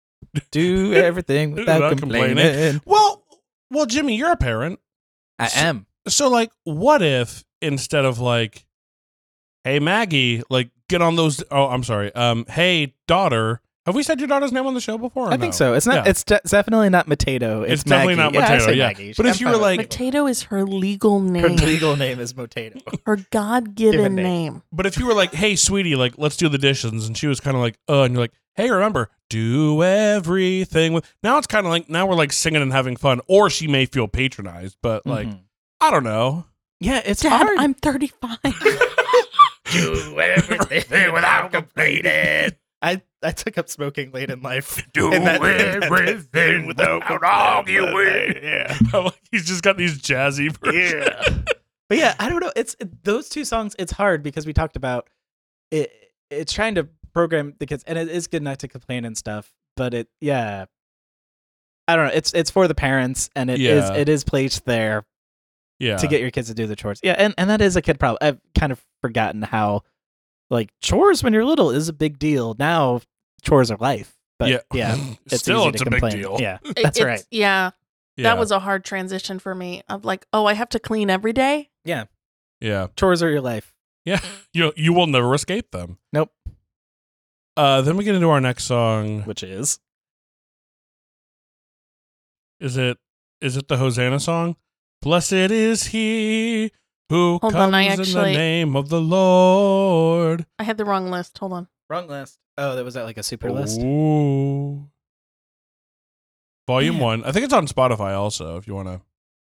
do 0.51 0.93
everything 0.95 1.51
without 1.51 1.81
Without 1.81 1.98
complaining. 1.98 2.38
complaining. 2.38 2.81
well 2.86 3.24
well 3.71 3.86
jimmy 3.86 4.15
you're 4.17 4.31
a 4.31 4.38
parent 4.38 4.79
I 5.39 5.48
So- 5.48 5.59
am. 5.62 5.86
so 6.07 6.27
like 6.29 6.51
what 6.65 7.01
if 7.01 7.43
instead 7.62 8.03
of 8.05 8.19
like 8.19 8.65
hey 9.63 9.79
maggie 9.79 10.43
like 10.50 10.69
get 10.89 11.01
on 11.01 11.15
those 11.15 11.43
oh 11.51 11.67
i'm 11.67 11.83
sorry 11.83 12.13
um 12.15 12.45
hey 12.50 12.95
daughter 13.07 13.62
have 13.89 13.96
we 13.96 14.03
said 14.03 14.19
your 14.19 14.27
daughter's 14.27 14.51
name 14.51 14.65
on 14.65 14.74
the 14.74 14.79
show 14.81 14.98
before 14.98 15.27
or 15.29 15.34
I 15.34 15.38
think 15.38 15.53
so. 15.53 15.74
It's 15.74 15.86
not. 15.86 16.05
Yeah. 16.05 16.10
It's, 16.12 16.24
de- 16.24 16.36
it's 16.38 16.51
definitely 16.51 16.89
not 16.89 17.08
Motato. 17.08 17.63
It's, 17.63 17.74
It's 17.74 17.84
definitely 17.84 18.15
Maggie. 18.15 18.38
not 18.38 18.50
Yeah, 18.50 18.55
I 18.55 18.58
Motato, 18.60 18.65
say 18.65 18.74
yeah. 18.75 18.88
Maggie. 18.88 19.13
But 19.17 19.25
if 19.25 19.36
I'm 19.36 19.39
you 19.48 19.51
were 19.53 19.58
like- 19.62 19.79
it. 19.81 19.89
Potato 19.89 20.27
is 20.27 20.43
her 20.43 20.63
legal 20.63 21.19
name. 21.19 21.43
her 21.43 21.50
legal 21.50 21.96
name 21.96 22.19
is 22.19 22.34
Motato. 22.34 22.81
her 23.05 23.17
God-given 23.31 24.15
name. 24.15 24.24
name. 24.24 24.63
But 24.71 24.86
if 24.86 24.97
you 24.97 25.06
were 25.06 25.13
like, 25.13 25.34
"Hey, 25.34 25.56
sweetie, 25.56 25.95
like 25.95 26.13
let's 26.17 26.38
do 26.38 26.47
the 26.49 26.58
dishes," 26.58 27.08
and 27.08 27.17
she 27.17 27.28
was 27.28 27.39
kind 27.39 27.56
of 27.58 27.62
like, 27.62 27.78
"Uh," 27.89 28.04
and 28.04 28.13
you're 28.13 28.21
like, 28.21 28.34
"Hey, 28.56 28.69
remember, 28.71 29.10
do 29.30 29.84
everything 29.84 30.93
with." 30.93 31.12
Now 31.23 31.38
it's 31.38 31.47
kind 31.47 31.65
of 31.65 31.71
like 31.71 31.89
now 31.89 32.06
we're 32.06 32.15
like 32.15 32.32
singing 32.32 32.62
and 32.62 32.71
having 32.71 32.95
fun, 32.95 33.21
or 33.28 33.49
she 33.49 33.67
may 33.67 33.86
feel 33.86 34.08
patronized, 34.08 34.78
but 34.82 35.06
like 35.06 35.28
Mhm. 35.28 35.39
I 35.82 35.91
don't 35.91 36.04
know. 36.04 36.45
yeah, 36.80 37.02
it's 37.06 37.21
Dad, 37.21 37.30
hard. 37.45 37.58
I'm 37.60 37.73
35. 37.73 38.38
do 39.71 40.19
everything 40.19 41.13
without 41.13 41.52
complaining. 41.52 42.52
I, 42.82 43.02
I 43.23 43.32
took 43.32 43.58
up 43.58 43.69
smoking 43.69 44.12
late 44.12 44.29
in 44.29 44.41
life. 44.41 44.82
Do 44.93 45.12
And 45.13 45.25
that- 45.27 45.41
everything 45.41 46.67
without 46.67 47.03
arguing. 47.23 48.36
Yeah, 48.41 48.77
he's 49.32 49.45
just 49.45 49.63
got 49.63 49.77
these 49.77 49.99
jazzy. 49.99 50.55
Versions. 50.58 50.93
Yeah. 50.93 51.38
But 51.89 51.97
yeah, 51.97 52.15
I 52.19 52.29
don't 52.29 52.39
know. 52.39 52.51
It's 52.55 52.75
those 53.03 53.29
two 53.29 53.43
songs. 53.45 53.75
It's 53.79 53.91
hard 53.91 54.21
because 54.23 54.45
we 54.45 54.53
talked 54.53 54.75
about 54.75 55.10
it. 55.71 55.91
It's 56.29 56.53
trying 56.53 56.75
to 56.75 56.88
program 57.13 57.55
the 57.60 57.65
kids, 57.65 57.84
and 57.88 57.97
it 57.97 58.08
is 58.10 58.27
good 58.27 58.43
not 58.43 58.60
to 58.60 58.67
complain 58.67 59.05
and 59.05 59.17
stuff. 59.17 59.51
But 59.75 59.93
it, 59.95 60.08
yeah, 60.21 60.65
I 61.88 61.95
don't 61.95 62.05
know. 62.08 62.13
It's 62.13 62.32
it's 62.34 62.51
for 62.51 62.67
the 62.67 62.75
parents, 62.75 63.29
and 63.36 63.49
it 63.49 63.60
is 63.60 63.89
Yeah. 63.89 63.95
it 63.95 64.08
is 64.08 64.23
placed 64.23 64.65
there 64.65 65.03
yeah. 65.79 65.97
to 65.97 66.08
get 66.08 66.21
your 66.21 66.29
kids 66.29 66.49
to 66.49 66.53
do 66.53 66.67
the 66.67 66.75
chores. 66.75 66.99
Yeah, 67.01 67.15
and 67.17 67.34
and 67.39 67.49
that 67.49 67.62
is 67.62 67.75
a 67.75 67.82
kid 67.82 67.99
problem. 67.99 68.19
I've 68.21 68.39
kind 68.53 68.71
of 68.71 68.79
forgotten 69.01 69.41
how 69.41 69.82
like 70.49 70.69
chores 70.81 71.23
when 71.23 71.33
you're 71.33 71.45
little 71.45 71.71
is 71.71 71.88
a 71.89 71.93
big 71.93 72.19
deal. 72.19 72.55
Now 72.59 73.01
chores 73.43 73.71
are 73.71 73.77
life. 73.77 74.15
But 74.38 74.49
yeah, 74.49 74.59
yeah, 74.73 74.97
it's 75.25 75.39
still 75.39 75.62
easy 75.62 75.69
it's 75.69 75.81
to 75.83 75.88
a 75.88 75.91
big 75.91 75.99
complain. 76.01 76.21
deal. 76.21 76.38
Yeah, 76.39 76.59
It- 76.63 76.77
that's 76.81 76.97
it's- 76.97 77.05
right. 77.05 77.23
Yeah, 77.31 77.71
Yeah. 78.15 78.23
that 78.23 78.38
was 78.38 78.51
a 78.51 78.59
hard 78.59 78.85
transition 78.85 79.38
for 79.39 79.53
me. 79.53 79.83
Of 79.89 80.05
like, 80.05 80.25
oh, 80.33 80.45
I 80.45 80.53
have 80.53 80.69
to 80.69 80.79
clean 80.79 81.09
every 81.09 81.33
day. 81.33 81.69
Yeah, 81.85 82.05
yeah. 82.62 82.88
Chores 82.95 83.21
are 83.21 83.29
your 83.29 83.41
life. 83.41 83.75
Yeah, 84.05 84.19
you 84.53 84.71
you 84.77 84.93
will 84.93 85.07
never 85.07 85.33
escape 85.35 85.71
them. 85.71 85.97
Nope. 86.13 86.31
Uh, 87.57 87.81
then 87.81 87.97
we 87.97 88.05
get 88.05 88.15
into 88.15 88.29
our 88.29 88.39
next 88.39 88.63
song. 88.63 89.23
Which 89.23 89.43
is 89.43 89.79
Is 92.59 92.77
it 92.77 92.97
is 93.41 93.55
it 93.57 93.67
the 93.67 93.77
Hosanna 93.77 94.19
song? 94.19 94.55
Blessed 95.01 95.33
is 95.33 95.88
he 95.88 96.71
who 97.10 97.39
Hold 97.41 97.54
comes 97.54 97.56
on, 97.56 97.74
I 97.74 97.82
in 97.82 97.98
the 97.98 98.24
name 98.24 98.76
of 98.76 98.89
the 98.89 99.02
Lord. 99.02 100.45
I 100.58 100.63
had 100.63 100.78
the 100.78 100.86
wrong 100.86 101.10
list. 101.12 101.38
Hold 101.39 101.54
on. 101.54 101.67
wrong 101.89 102.08
list. 102.08 102.39
Oh, 102.58 102.76
that 102.76 102.86
was 102.86 102.93
that 102.93 103.04
like 103.04 103.17
a 103.17 103.24
super 103.24 103.52
list. 103.52 103.82
Ooh. 103.82 104.88
Volume 106.67 106.95
Man. 106.95 107.04
one. 107.04 107.24
I 107.24 107.32
think 107.32 107.45
it's 107.45 107.54
on 107.54 107.67
Spotify 107.67 108.15
also. 108.15 108.58
If 108.58 108.67
you 108.67 108.76
want 108.76 108.89
to 108.89 109.02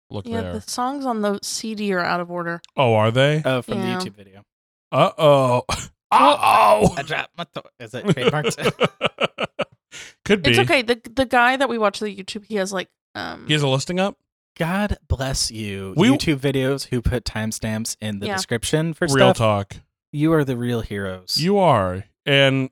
look 0.10 0.26
there. 0.26 0.34
Yeah, 0.34 0.42
there. 0.42 0.54
the 0.54 0.62
songs 0.62 1.06
on 1.06 1.22
the 1.22 1.40
CD 1.42 1.92
are 1.94 2.00
out 2.00 2.20
of 2.20 2.30
order. 2.30 2.62
Oh, 2.78 2.94
are 2.94 3.10
they? 3.10 3.42
Oh, 3.44 3.62
from 3.62 3.80
Yeah. 3.80 3.98
the 3.98 4.06
YouTube 4.06 4.16
video. 4.16 4.46
Uh 4.92 5.12
oh. 5.18 5.64
Uh 6.12 6.36
oh. 6.42 6.96
I 6.98 7.04
dropped 7.04 7.38
my 7.38 7.44
thought. 7.44 7.72
Is 7.80 7.94
it 7.94 8.04
trademarked? 8.04 8.90
Could 10.26 10.42
be. 10.42 10.50
It's 10.50 10.60
okay. 10.60 10.82
The 10.82 11.00
the 11.14 11.26
guy 11.26 11.56
that 11.56 11.70
we 11.70 11.78
watch 11.78 12.00
the 12.00 12.08
YouTube, 12.08 12.46
he 12.46 12.56
has 12.56 12.74
like 12.74 12.90
um 13.14 13.46
He 13.46 13.54
has 13.54 13.62
a 13.62 13.68
listing 13.68 14.00
up. 14.00 14.18
God 14.60 14.98
bless 15.08 15.50
you, 15.50 15.94
We- 15.98 16.10
YouTube 16.10 16.38
videos 16.40 16.88
who 16.90 17.02
put 17.02 17.24
timestamps 17.24 17.96
in 18.02 18.20
the 18.20 18.28
Yeah. 18.28 18.36
description 18.36 18.94
for 18.94 19.06
Real 19.06 19.34
stuff. 19.34 19.38
talk. 19.38 19.76
You 20.12 20.34
are 20.34 20.44
the 20.44 20.58
real 20.58 20.82
heroes. 20.82 21.38
You 21.38 21.58
are, 21.58 22.04
and 22.26 22.70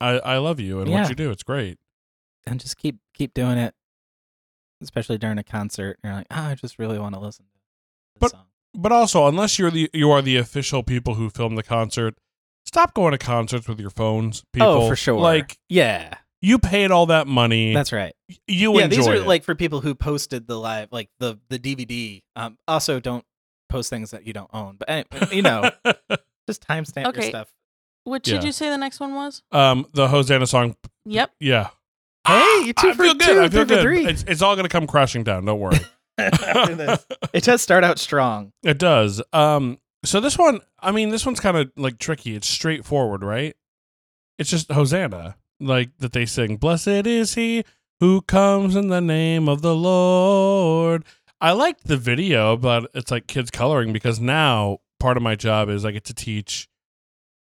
I 0.00 0.18
I 0.18 0.36
love 0.38 0.60
you 0.60 0.80
and 0.80 0.90
Yeah. 0.90 1.00
what 1.00 1.08
you 1.08 1.14
do. 1.16 1.30
It's 1.30 1.42
great. 1.42 1.78
and 2.46 2.60
just 2.60 2.76
keep 2.76 2.98
keep 3.14 3.32
doing 3.32 3.56
it, 3.56 3.74
especially 4.82 5.16
during 5.16 5.38
a 5.38 5.42
concert. 5.42 5.98
You're 6.04 6.12
like, 6.12 6.26
oh, 6.30 6.42
I 6.42 6.54
just 6.54 6.78
really 6.78 6.98
want 6.98 7.14
to 7.14 7.20
listen 7.20 7.46
to 7.46 7.50
this 8.14 8.20
But- 8.20 8.30
song. 8.32 8.46
But 8.74 8.92
also, 8.92 9.26
unless 9.28 9.58
you're 9.58 9.70
the 9.70 9.88
you 9.94 10.10
are 10.10 10.20
the 10.20 10.36
official 10.36 10.82
people 10.82 11.14
who 11.14 11.30
film 11.30 11.54
the 11.54 11.62
concert, 11.62 12.16
stop 12.66 12.92
going 12.92 13.12
to 13.12 13.18
concerts 13.18 13.66
with 13.68 13.80
your 13.80 13.88
phones. 13.90 14.40
Oh, 14.42 14.48
people, 14.52 14.68
Oh, 14.68 14.88
for 14.88 14.96
sure. 14.96 15.18
Like 15.18 15.58
Yeah, 15.70 16.18
you 16.44 16.58
paid 16.58 16.90
all 16.90 17.06
that 17.06 17.26
money. 17.26 17.72
that's 17.74 17.92
right. 17.92 18.14
you 18.46 18.70
enjoy. 18.72 18.78
yeah, 18.78 18.84
enjoy 18.84 18.96
these 18.96 19.08
are 19.08 19.14
it. 19.14 19.26
like 19.26 19.44
for 19.44 19.54
people 19.54 19.80
who 19.80 19.94
posted 19.94 20.46
the 20.46 20.58
live, 20.58 20.88
like 20.92 21.08
the 21.18 21.38
the 21.48 21.58
DVD. 21.58 22.22
Um, 22.36 22.58
also 22.68 23.00
don't 23.00 23.24
post 23.68 23.90
things 23.90 24.10
that 24.10 24.26
you 24.26 24.32
don't 24.32 24.50
own. 24.52 24.76
But 24.78 24.90
anyway, 24.90 25.28
you 25.32 25.42
know, 25.42 25.70
just 26.48 26.66
timestamp 26.66 27.14
your 27.14 27.22
stuff. 27.24 27.52
Which 28.04 28.28
Yeah. 28.28 28.34
did 28.34 28.44
you 28.44 28.52
say 28.52 28.68
the 28.68 28.76
next 28.78 29.00
one 29.00 29.14
was? 29.14 29.42
um, 29.52 29.86
the 29.94 30.08
Hosanna 30.08 30.46
song. 30.46 30.76
Yep. 31.06 31.32
Yeah. 31.40 31.70
Hey, 32.26 32.62
you 32.66 32.72
two 32.74 32.88
I 32.88 32.92
for 32.94 33.02
feel 33.04 33.14
good. 33.14 33.26
two, 33.26 33.40
I 33.40 33.48
feel 33.48 33.50
three 33.50 33.58
for 33.60 33.64
good. 33.66 33.82
three. 33.82 34.06
It's, 34.06 34.24
it's 34.28 34.42
all 34.42 34.54
gonna 34.56 34.68
come 34.68 34.86
crashing 34.86 35.24
down. 35.24 35.44
Don't 35.46 35.58
worry. 35.60 35.78
It 37.32 37.42
does 37.42 37.62
start 37.62 37.82
out 37.84 37.98
strong. 37.98 38.52
It 38.62 38.78
does. 38.78 39.20
Um, 39.32 39.78
so 40.04 40.20
this 40.20 40.38
one, 40.38 40.60
I 40.78 40.92
mean, 40.92 41.08
this 41.08 41.26
one's 41.26 41.40
kind 41.40 41.56
of 41.56 41.72
like 41.76 41.98
tricky. 41.98 42.36
It's 42.36 42.46
straightforward, 42.48 43.24
right? 43.24 43.56
It's 44.38 44.50
just 44.50 44.70
Hosanna, 44.70 45.36
like 45.64 45.90
that 45.98 46.12
they 46.12 46.26
sing, 46.26 46.56
Blessed 46.56 46.88
is 47.06 47.34
he 47.34 47.64
who 48.00 48.20
comes 48.22 48.76
in 48.76 48.88
the 48.88 49.00
name 49.00 49.48
of 49.48 49.62
the 49.62 49.74
Lord. 49.74 51.04
I 51.40 51.52
liked 51.52 51.86
the 51.86 51.96
video, 51.96 52.56
but 52.56 52.90
it's 52.94 53.10
like 53.10 53.26
kids 53.26 53.50
coloring 53.50 53.92
because 53.92 54.20
now 54.20 54.78
part 55.00 55.16
of 55.16 55.22
my 55.22 55.34
job 55.34 55.68
is 55.68 55.84
I 55.84 55.90
get 55.90 56.04
to 56.04 56.14
teach 56.14 56.68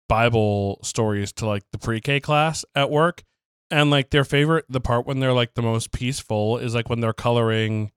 Bible 0.08 0.78
stories 0.82 1.32
to 1.34 1.46
like 1.46 1.62
the 1.72 1.78
pre-K 1.78 2.20
class 2.20 2.64
at 2.74 2.90
work, 2.90 3.22
and 3.70 3.90
like 3.90 4.10
their 4.10 4.24
favorite, 4.24 4.66
the 4.68 4.80
part 4.80 5.06
when 5.06 5.20
they're 5.20 5.32
like 5.32 5.54
the 5.54 5.62
most 5.62 5.92
peaceful 5.92 6.58
is 6.58 6.74
like 6.74 6.90
when 6.90 7.00
they're 7.00 7.12
coloring 7.14 7.90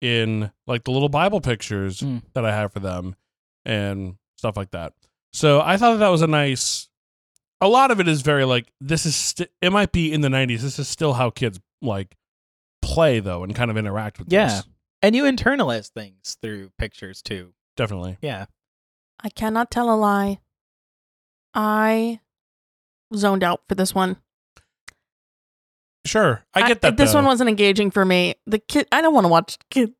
in 0.00 0.50
like 0.66 0.84
the 0.84 0.90
little 0.90 1.08
Bible 1.08 1.40
pictures 1.40 2.00
Mm. 2.00 2.22
that 2.34 2.44
I 2.44 2.52
have 2.52 2.72
for 2.72 2.80
them 2.80 3.14
and 3.64 4.16
stuff 4.36 4.56
like 4.56 4.70
that. 4.72 4.94
So 5.32 5.60
I 5.60 5.76
thought 5.76 5.92
that, 5.92 5.98
that 5.98 6.08
was 6.08 6.22
a 6.22 6.26
nice. 6.26 6.88
A 7.60 7.68
lot 7.68 7.90
of 7.90 8.00
it 8.00 8.08
is 8.08 8.22
very 8.22 8.44
like 8.44 8.72
this 8.80 9.04
is. 9.06 9.14
St- 9.14 9.50
it 9.60 9.70
might 9.70 9.92
be 9.92 10.12
in 10.12 10.20
the 10.22 10.28
'90s. 10.28 10.60
This 10.60 10.78
is 10.78 10.88
still 10.88 11.12
how 11.14 11.30
kids 11.30 11.60
like 11.82 12.16
play 12.82 13.20
though 13.20 13.44
and 13.44 13.54
kind 13.54 13.70
of 13.70 13.76
interact 13.76 14.18
with. 14.18 14.32
Yeah. 14.32 14.46
this. 14.48 14.64
And 15.02 15.16
you 15.16 15.24
internalize 15.24 15.88
things 15.88 16.36
through 16.42 16.70
pictures 16.78 17.22
too. 17.22 17.52
definitely. 17.76 18.18
Yeah. 18.20 18.46
I 19.22 19.28
cannot 19.30 19.70
tell 19.70 19.92
a 19.92 19.96
lie. 19.96 20.40
I 21.54 22.20
zoned 23.14 23.42
out 23.42 23.62
for 23.68 23.74
this 23.74 23.94
one. 23.94 24.16
Sure, 26.06 26.42
I 26.54 26.66
get 26.66 26.80
that. 26.80 26.96
this 26.96 27.12
though. 27.12 27.18
one 27.18 27.26
wasn't 27.26 27.50
engaging 27.50 27.90
for 27.90 28.04
me. 28.04 28.36
The 28.46 28.58
kid. 28.58 28.86
I 28.90 29.02
don't 29.02 29.12
want 29.12 29.24
to 29.24 29.28
watch 29.28 29.58
kid 29.70 29.92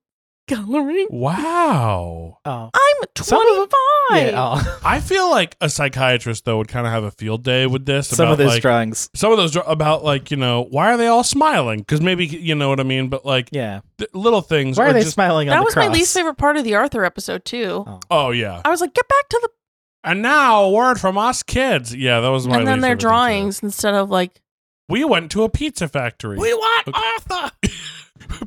coloring. 0.49 1.09
Wow. 1.11 2.39
Oh. 2.45 2.71
I'm 3.03 3.09
25. 3.15 3.71
Yeah. 4.13 4.33
oh. 4.37 4.81
I 4.85 5.01
feel 5.01 5.31
like 5.31 5.57
a 5.61 5.69
psychiatrist 5.69 6.45
though 6.45 6.59
would 6.59 6.69
kind 6.69 6.87
of 6.87 6.93
have 6.93 7.05
a 7.05 7.11
field 7.11 7.43
day 7.45 7.67
with 7.67 7.87
this. 7.87 8.09
Some 8.09 8.25
about, 8.25 8.33
of 8.33 8.39
those 8.39 8.49
like, 8.49 8.63
drawings. 8.63 9.09
some 9.15 9.31
of 9.31 9.39
those 9.39 9.53
dra- 9.53 9.63
about 9.67 10.05
like 10.05 10.31
you 10.31 10.37
know 10.37 10.67
why 10.71 10.93
are 10.93 10.97
they 10.97 11.07
all 11.07 11.25
smiling? 11.25 11.81
Because 11.81 12.01
maybe 12.01 12.27
you 12.27 12.55
know 12.55 12.69
what 12.69 12.81
I 12.81 12.85
mean. 12.85 13.09
But 13.09 13.25
like 13.25 13.49
Yeah. 13.53 13.81
th- 13.99 14.11
little 14.15 14.41
things. 14.41 14.79
Why 14.79 14.91
are 14.91 14.93
they 14.93 15.01
just, 15.03 15.15
smiling 15.15 15.49
on 15.49 15.53
That 15.55 15.61
the 15.61 15.65
was 15.65 15.77
my 15.77 15.89
least 15.89 16.15
favorite 16.15 16.37
part 16.37 16.57
of 16.57 16.65
the 16.65 16.75
Arthur 16.75 17.05
episode 17.05 17.45
too. 17.45 17.85
Oh. 17.87 18.01
Oh 18.11 18.31
yeah. 18.31 18.61
I 18.65 18.71
was 18.71 18.81
like, 18.81 18.95
get 18.95 19.09
back 19.09 19.29
to 19.29 19.39
the. 19.43 19.49
And 20.03 20.23
now 20.23 20.63
a 20.65 20.71
word 20.71 20.99
from 20.99 21.19
us 21.19 21.43
kids. 21.43 21.95
Yeah, 21.95 22.21
that 22.21 22.29
was 22.29 22.49
my. 22.49 22.59
and 22.59 22.67
then 22.67 22.79
least 22.79 22.83
their 22.83 22.89
favorite 22.91 22.91
thing, 22.91 22.99
too. 22.99 23.07
drawings 23.09 23.63
instead 23.63 23.95
of 23.95 24.11
like. 24.11 24.41
We 24.89 25.05
went 25.05 25.31
to 25.33 25.45
a 25.45 25.49
pizza 25.49 25.87
factory. 25.89 26.37
We 26.39 26.53
want 26.55 26.89
Okay. 26.89 26.99
Arthur. 27.31 27.53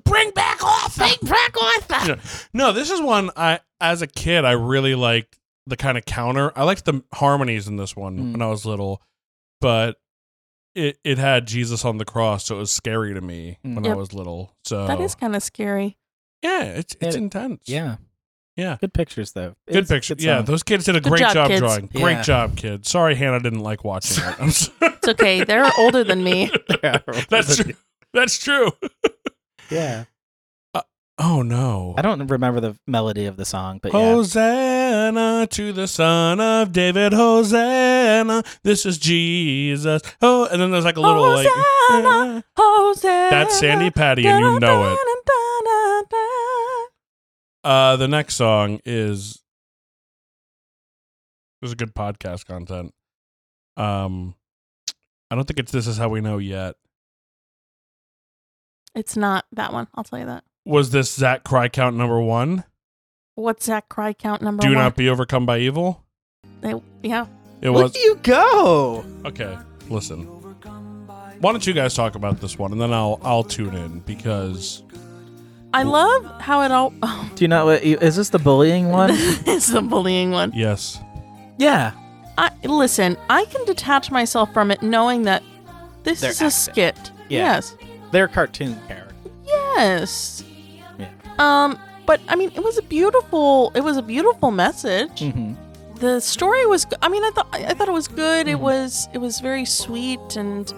Bring 0.04 0.32
back 0.32 0.63
Arthur. 0.63 1.00
Bring 1.00 1.30
back 1.32 1.56
Arthur. 1.62 2.08
Yeah. 2.12 2.15
No, 2.54 2.72
this 2.72 2.89
is 2.91 3.02
one 3.02 3.30
I 3.36 3.60
as 3.82 4.02
a 4.02 4.08
kid 4.08 4.46
I 4.46 4.52
really 4.52 4.96
liked 4.96 5.38
the 5.67 5.78
kind 5.78 5.98
of 5.98 6.06
counter. 6.06 6.52
I 6.58 6.63
liked 6.63 6.86
the 6.86 7.04
harmonies 7.13 7.67
in 7.67 7.78
this 7.78 7.96
one 7.96 8.17
Mm. 8.17 8.32
when 8.34 8.41
I 8.41 8.48
was 8.48 8.65
little, 8.65 9.02
but 9.62 9.98
it 10.76 10.98
it 11.04 11.17
had 11.17 11.48
Jesus 11.48 11.86
on 11.86 11.98
the 11.98 12.06
cross, 12.06 12.46
so 12.46 12.56
it 12.56 12.60
was 12.60 12.72
scary 12.72 13.13
to 13.13 13.22
me 13.22 13.58
Mm. 13.65 13.76
when 13.76 13.86
I 13.86 13.89
Yep. 13.89 13.98
was 13.98 14.13
little. 14.13 14.56
So 14.65 14.88
That 14.88 15.00
is 15.02 15.15
kind 15.15 15.36
of 15.36 15.43
scary. 15.43 15.98
yeah, 16.41 16.63
it's 16.63 16.96
it's 17.00 17.15
It- 17.15 17.19
intense. 17.19 17.63
Yeah. 17.67 17.98
Yeah. 18.56 18.78
Good 18.80 18.93
pictures 18.93 19.32
though. 19.32 19.56
Good 19.67 19.78
It's 19.78 19.89
a 19.89 19.93
picture. 19.96 20.15
yeah, 20.19 20.38
song. 20.38 20.46
those 20.46 20.62
kids 20.63 20.86
did 20.86 20.96
a 20.96 21.02
Good 21.02 21.10
great 21.10 21.19
job, 21.22 21.34
job, 21.34 21.48
kids. 21.48 21.60
drawing. 21.62 21.88
Great 21.88 22.12
Yeah. 22.17 22.22
job, 22.22 22.56
kids. 22.56 22.89
Sorry, 22.89 23.15
Hannah 23.15 23.39
didn't 23.39 23.62
like 23.62 23.84
watching 23.84 24.24
it. 24.24 24.36
I'm 24.39 24.52
sorry. 24.52 24.78
It's 24.82 25.08
okay. 25.08 25.43
They're 25.43 25.72
older 25.80 26.04
than 26.04 26.24
me. 26.24 26.52
That's 27.30 27.56
true. 27.58 27.74
That's 28.13 28.38
true. 28.38 28.72
Yeah. 29.69 30.06
Oh 31.19 31.43
no. 31.43 31.93
I 31.95 32.02
don't 32.02 32.28
remember 32.28 32.60
the 32.60 32.76
melody 32.88 33.28
of 33.28 33.38
the 33.38 33.45
song, 33.45 33.80
but 33.82 33.93
yeah. 33.93 33.99
Hosanna 33.99 35.47
to 35.52 35.71
the 35.71 35.88
Son 35.88 36.41
of 36.41 36.71
David. 36.71 37.13
Hosanna. 37.13 38.43
This 38.63 38.86
is 38.86 38.97
Jesus. 38.97 40.02
Oh, 40.21 40.47
and 40.52 40.60
then 40.60 40.71
there's 40.71 40.86
like 40.86 40.97
a 40.97 41.02
little 41.02 41.23
Hosanna. 41.23 42.34
like. 42.36 42.45
Hosanna. 42.58 43.30
That's 43.30 43.60
Sandi 43.60 43.91
Patty, 43.91 44.26
and 44.26 44.43
you 44.43 44.60
know 44.60 44.93
it. 44.93 44.99
Uh, 47.63 47.95
the 47.95 48.08
next 48.08 48.36
song 48.36 48.80
is. 48.84 49.43
This 51.62 51.69
is 51.69 51.76
good 51.76 51.93
podcast 51.93 52.45
content. 52.45 52.93
Um, 53.78 54.36
I 55.30 55.36
don't 55.36 55.45
think 55.45 55.60
it's 55.60 55.71
"This 55.71 55.86
Is 55.86 55.97
How 55.97 56.10
We 56.10 56.21
Know" 56.21 56.39
yet. 56.39 56.76
It's 58.95 59.17
not 59.17 59.45
that 59.53 59.73
one. 59.73 59.88
I'll 59.95 60.03
tell 60.03 60.19
you 60.19 60.25
that. 60.25 60.43
Was 60.65 60.91
this 60.91 61.12
Zach 61.13 61.43
Cry 61.43 61.67
Count 61.69 61.95
number 61.95 62.19
one? 62.21 62.63
What's 63.36 63.65
that 63.65 63.89
cry 63.89 64.13
count 64.13 64.43
number 64.43 64.62
Do 64.62 64.69
one? 64.69 64.77
not 64.77 64.95
be 64.95 65.10
overcome 65.10 65.45
by 65.47 65.58
evil. 65.58 66.03
They- 66.62 66.79
yeah. 67.01 67.25
It 67.62 67.71
Look 67.71 67.84
was 67.84 67.95
at 67.95 68.01
you 68.03 68.19
go. 68.21 69.03
okay. 69.25 69.58
Listen, 69.89 70.25
why 71.41 71.51
don't 71.51 71.65
you 71.65 71.73
guys 71.73 71.93
talk 71.95 72.13
about 72.15 72.39
this 72.41 72.60
one, 72.60 72.71
and 72.73 72.79
then 72.79 72.93
I'll 72.93 73.19
I'll 73.23 73.43
tune 73.43 73.73
in 73.75 73.99
because 74.01 74.84
I 75.73 75.82
love 75.84 76.25
how 76.41 76.62
it 76.62 76.71
all. 76.71 76.93
Oh. 77.01 77.32
Do 77.36 77.43
you 77.43 77.47
know 77.47 77.65
what? 77.65 77.84
You, 77.86 77.97
is 77.99 78.15
this 78.17 78.29
the 78.29 78.38
bullying 78.39 78.89
one? 78.89 79.10
it's 79.13 79.67
the 79.67 79.82
bullying 79.82 80.29
one. 80.32 80.51
yes, 80.53 80.99
yeah. 81.58 81.93
I 82.38 82.51
listen. 82.65 83.17
I 83.29 83.45
can 83.45 83.65
detach 83.65 84.12
myself 84.12 84.53
from 84.53 84.69
it, 84.71 84.82
knowing 84.84 85.23
that 85.23 85.41
this 86.03 86.21
They're 86.21 86.29
is 86.32 86.41
a 86.41 86.45
acting. 86.45 86.73
skit. 86.73 87.12
Yeah. 87.29 87.56
Yes. 87.56 87.75
They're 88.13 88.28
cartoon 88.30 88.80
characters. 88.88 89.32
Yes. 89.45 90.43
Yeah. 90.99 91.10
Um. 91.39 91.78
But 92.06 92.21
I 92.30 92.36
mean, 92.36 92.52
it 92.56 92.63
was 92.63 92.78
a 92.78 92.82
beautiful. 92.84 93.71
It 93.76 93.82
was 93.82 93.97
a 93.97 94.02
beautiful 94.04 94.52
message. 94.52 95.19
Mm-hmm. 95.19 95.56
The 95.95 96.19
story 96.21 96.65
was. 96.67 96.86
I 97.02 97.10
mean, 97.10 97.23
I 97.23 97.32
thought. 97.32 97.47
I 97.54 97.73
thought 97.73 97.88
it 97.89 97.93
was 97.93 98.08
good. 98.08 98.47
It 98.47 98.58
Mhm. 98.58 98.62
was. 98.62 99.10
It 99.13 99.17
was 99.17 99.39
very 99.39 99.65
sweet 99.65 100.36
and. 100.38 100.71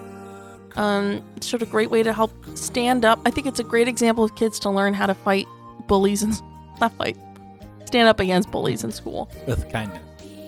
Um, 0.77 1.21
it 1.37 1.43
showed 1.43 1.61
a 1.61 1.65
great 1.65 1.89
way 1.89 2.03
to 2.03 2.11
help 2.11 2.31
stand 2.57 3.05
up. 3.05 3.19
I 3.25 3.31
think 3.31 3.47
it's 3.47 3.59
a 3.61 3.63
great 3.63 3.87
example 3.87 4.23
of 4.25 4.35
kids 4.35 4.59
to 4.59 4.69
learn 4.69 4.93
how 4.93 5.05
to 5.05 5.13
fight 5.13 5.47
bullies 5.87 6.21
and 6.21 6.33
not 6.81 6.91
fight, 6.97 7.17
stand 7.85 8.09
up 8.09 8.19
against 8.19 8.51
bullies 8.51 8.83
in 8.83 8.91
school. 8.91 9.29
With 9.47 9.69
kindness. 9.71 10.01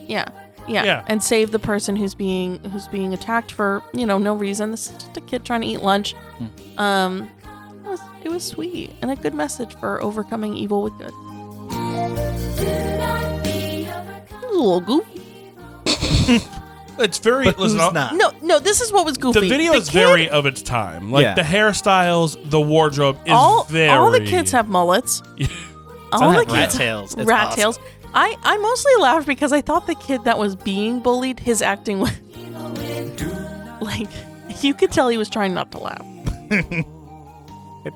Yeah. 0.08 0.26
Yeah. 0.67 0.84
Yeah. 0.84 1.03
And 1.08 1.23
save 1.23 1.51
the 1.51 1.60
person 1.60 1.95
who's 1.95 2.13
being 2.15 2.60
who's 2.65 2.88
being 2.88 3.13
attacked 3.13 3.51
for, 3.51 3.82
you 3.93 4.06
know, 4.06 4.17
no 4.17 4.34
reason. 4.36 4.71
This 4.71 4.88
is 4.88 4.93
just 4.93 5.15
a 5.17 5.21
kid 5.21 5.43
trying 5.45 5.62
to 5.62 5.67
eat 5.67 5.82
lunch. 5.82 6.13
Hmm. 6.13 6.80
Um 6.80 7.30
it 7.86 7.89
was 7.89 7.99
it 8.23 8.30
was 8.30 8.43
sweet 8.43 8.91
and 9.01 9.10
a 9.12 9.15
good 9.15 9.34
message 9.34 9.75
for 9.80 10.01
overcoming 10.01 10.56
evil 10.56 10.82
with 10.84 10.97
good. 10.97 11.13
A 14.43 14.58
little 14.60 14.82
goofy. 14.82 15.21
it's 16.99 17.19
very. 17.19 17.45
But 17.45 17.60
listen, 17.60 17.77
who's 17.77 17.86
I'll- 17.86 17.93
not? 17.93 18.15
No, 18.15 18.32
no, 18.41 18.60
this 18.60 18.82
is 18.82 18.91
what 18.91 19.06
was 19.06 19.17
goofy. 19.17 19.39
the 19.41 19.49
video 19.49 19.73
The 19.73 19.77
is 19.80 19.89
kid- 19.89 19.99
very 20.06 20.30
of 20.30 20.45
its 20.45 20.62
time. 20.62 21.12
Like 21.12 21.23
Yeah. 21.23 21.34
the 21.36 21.41
hairstyles, 21.43 22.38
the 22.49 22.60
wardrobe 22.60 23.17
is 23.25 23.32
all, 23.34 23.63
very. 23.65 23.89
all 23.89 24.12
the 24.12 24.21
kids 24.21 24.51
have 24.51 24.67
mullets. 24.67 25.21
all 26.12 26.19
Some 26.19 26.34
the 26.34 26.39
have 26.39 26.47
rat 26.47 26.62
kids 26.69 26.77
tails. 26.77 27.13
It's 27.15 27.25
rat 27.25 27.47
awesome. 27.47 27.56
tails. 27.60 27.80
I, 28.13 28.36
I 28.43 28.58
mostly 28.58 28.93
laughed 29.00 29.28
because 29.28 29.54
I 29.54 29.62
thought 29.62 29.86
the 29.88 29.96
kid 29.96 30.24
that 30.24 30.38
was 30.39 30.56
being 30.56 31.00
bullied, 31.02 31.39
his 31.39 31.62
acting 31.62 32.00
was 32.00 32.12
like 33.82 34.08
you 34.63 34.74
could 34.74 34.91
tell 34.91 35.10
he 35.10 35.17
was 35.17 35.30
trying 35.30 35.54
not 35.54 35.72
to 35.74 35.78
laugh. 35.78 36.06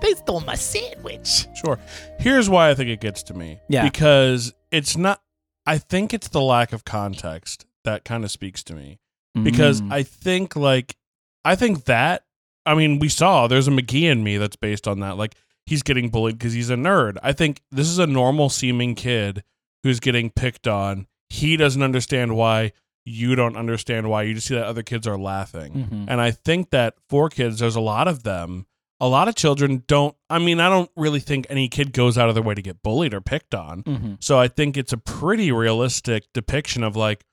They 0.01 0.13
stole 0.13 0.39
my 0.41 0.55
sandwich. 0.55 1.47
Sure. 1.65 1.77
Here's 2.19 2.49
why 2.49 2.69
I 2.69 2.75
think 2.75 2.89
it 2.89 3.01
gets 3.01 3.23
to 3.23 3.33
me. 3.33 3.59
Yeah. 3.67 3.83
Because 3.83 4.53
it's 4.71 4.95
not. 4.95 5.21
I 5.65 5.77
think 5.79 6.13
it's 6.13 6.29
the 6.29 6.41
lack 6.41 6.71
of 6.71 6.85
context 6.85 7.65
that 7.83 8.05
kind 8.05 8.23
of 8.23 8.31
speaks 8.31 8.63
to 8.63 8.73
me. 8.73 8.99
Because 9.43 9.81
Mm. 9.81 9.91
I 9.91 10.03
think 10.03 10.55
like, 10.55 10.95
I 11.43 11.55
think 11.55 11.85
that. 11.85 12.23
I 12.65 12.75
mean, 12.75 12.99
we 12.99 13.09
saw 13.09 13.47
there's 13.47 13.67
a 13.67 13.71
McGee 13.71 14.09
and 14.11 14.23
Me 14.23 14.37
that's 14.37 14.55
based 14.55 14.87
on 14.87 14.99
that. 15.01 15.17
Like 15.17 15.35
he's 15.65 15.83
getting 15.83 16.09
bullied 16.09 16.37
because 16.37 16.53
he's 16.53 16.69
a 16.69 16.75
nerd. 16.75 17.17
I 17.23 17.33
think 17.33 17.61
this 17.71 17.87
is 17.89 17.99
a 17.99 18.07
normal 18.07 18.49
seeming 18.49 18.95
kid 18.95 19.43
who's 19.83 19.99
getting 19.99 20.29
picked 20.29 20.67
on. 20.67 21.07
He 21.29 21.57
doesn't 21.57 21.81
understand 21.83 22.35
why. 22.35 22.73
You 23.05 23.35
don't 23.35 23.57
understand 23.57 24.09
why. 24.09 24.23
You 24.23 24.35
just 24.35 24.47
see 24.47 24.55
that 24.55 24.65
other 24.65 24.83
kids 24.83 25.07
are 25.07 25.17
laughing. 25.17 25.87
Mhm. 25.89 26.05
And 26.07 26.21
I 26.21 26.31
think 26.31 26.69
that 26.69 26.95
for 27.09 27.29
kids, 27.29 27.59
there's 27.59 27.75
a 27.75 27.81
lot 27.81 28.07
of 28.07 28.23
them. 28.23 28.67
A 28.99 29.07
lot 29.07 29.27
of 29.27 29.33
children 29.35 29.83
don't. 29.87 30.15
I 30.29 30.37
mean, 30.37 30.59
I 30.59 30.69
don't 30.69 30.91
really 30.95 31.19
think 31.19 31.47
any 31.49 31.67
kid 31.67 31.93
goes 31.93 32.17
out 32.19 32.29
of 32.29 32.35
their 32.35 32.43
way 32.43 32.53
to 32.53 32.61
get 32.61 32.83
bullied 32.83 33.13
or 33.15 33.21
picked 33.21 33.55
on. 33.55 33.81
Mhm. 33.83 34.23
So 34.23 34.37
I 34.39 34.47
think 34.47 34.77
it's 34.77 34.93
a 34.93 34.97
pretty 34.97 35.51
realistic 35.51 36.25
depiction 36.33 36.83
of 36.83 36.95
like, 36.95 37.25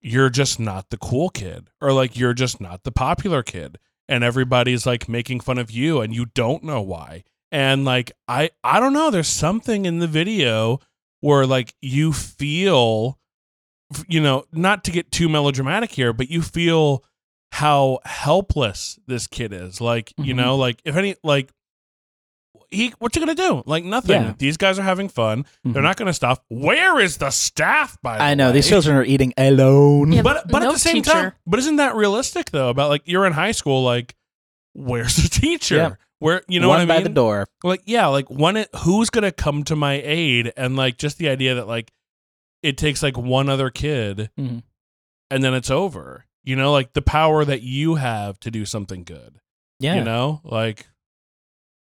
you're 0.00 0.30
just 0.30 0.58
not 0.58 0.88
the 0.88 0.96
cool 0.96 1.28
kid, 1.28 1.68
or 1.82 1.92
like, 1.92 2.16
you're 2.16 2.32
just 2.32 2.60
not 2.60 2.84
the 2.84 2.92
popular 2.92 3.42
kid. 3.42 3.78
And 4.08 4.24
everybody's 4.24 4.86
like 4.86 5.08
making 5.08 5.40
fun 5.40 5.58
of 5.58 5.70
you, 5.70 6.00
and 6.00 6.14
you 6.14 6.26
don't 6.26 6.64
know 6.64 6.80
why. 6.80 7.24
And 7.52 7.84
like, 7.84 8.12
I, 8.26 8.50
I 8.64 8.80
don't 8.80 8.92
know. 8.94 9.10
There's 9.10 9.28
something 9.28 9.84
in 9.84 9.98
the 9.98 10.06
video 10.06 10.80
where 11.20 11.46
like 11.46 11.74
you 11.80 12.12
feel, 12.12 13.18
you 14.08 14.20
know, 14.20 14.44
not 14.52 14.84
to 14.84 14.90
get 14.90 15.10
too 15.10 15.28
melodramatic 15.28 15.90
here, 15.92 16.12
but 16.12 16.30
you 16.30 16.42
feel 16.42 17.04
how 17.52 17.98
helpless 18.04 18.98
this 19.06 19.26
kid 19.26 19.52
is. 19.52 19.80
Like, 19.80 20.12
you 20.16 20.34
Mhm. 20.34 20.36
know, 20.38 20.56
like 20.56 20.80
if 20.84 20.96
any, 20.96 21.16
like, 21.24 21.50
he, 22.70 22.94
what's 23.00 23.16
he 23.16 23.20
gonna 23.20 23.34
do? 23.34 23.62
Like 23.66 23.82
nothing. 23.84 24.22
Yeah. 24.22 24.34
These 24.38 24.56
guys 24.56 24.78
are 24.78 24.82
having 24.84 25.08
fun. 25.08 25.44
They're 25.64 25.82
Mhm. 25.82 25.82
not 25.82 25.96
gonna 25.96 26.12
stop. 26.12 26.44
Where 26.48 27.00
is 27.00 27.16
the 27.16 27.30
staff? 27.30 27.98
By 28.00 28.16
the 28.18 28.22
way? 28.22 28.30
I 28.30 28.34
know 28.34 28.46
way? 28.48 28.52
these 28.52 28.68
children 28.68 28.96
are 28.96 29.02
eating 29.04 29.34
alone. 29.36 30.12
Yeah, 30.12 30.22
but 30.22 30.46
but 30.48 30.62
at 30.62 30.72
the 30.72 30.78
same 30.78 30.94
teacher. 30.96 31.10
time, 31.10 31.32
but 31.46 31.58
isn't 31.58 31.76
that 31.76 31.96
realistic 31.96 32.50
though? 32.52 32.68
About 32.68 32.88
like 32.90 33.02
you're 33.06 33.26
in 33.26 33.32
high 33.32 33.50
school, 33.50 33.82
like 33.82 34.14
where's 34.74 35.16
the 35.16 35.28
teacher? 35.40 35.76
Yep. 35.76 35.98
Where 36.20 36.42
you 36.48 36.60
know 36.60 36.68
One 36.68 36.78
what 36.78 36.82
I 36.82 36.86
by 36.86 36.94
mean? 36.96 37.04
the 37.04 37.08
door. 37.10 37.46
Like 37.64 37.82
yeah, 37.86 38.06
like 38.06 38.30
when 38.30 38.56
it 38.56 38.68
who's 38.84 39.10
gonna 39.10 39.32
come 39.32 39.64
to 39.64 39.74
my 39.76 39.94
aid? 40.04 40.52
And 40.56 40.76
like 40.76 40.96
just 40.98 41.18
the 41.18 41.28
idea 41.28 41.56
that 41.56 41.66
like 41.66 41.90
it 42.62 42.76
takes 42.78 43.02
like 43.02 43.16
one 43.18 43.48
other 43.48 43.70
kid 43.70 44.30
Mhm. 44.38 44.62
and 45.30 45.42
then 45.42 45.54
it's 45.54 45.70
over. 45.70 46.26
You 46.44 46.56
know, 46.56 46.72
like 46.72 46.92
the 46.92 47.02
power 47.02 47.44
that 47.44 47.62
you 47.62 47.96
have 47.96 48.38
to 48.40 48.50
do 48.50 48.64
something 48.64 49.02
good. 49.02 49.40
Yeah. 49.78 49.96
You 49.96 50.04
know, 50.04 50.40
like 50.44 50.86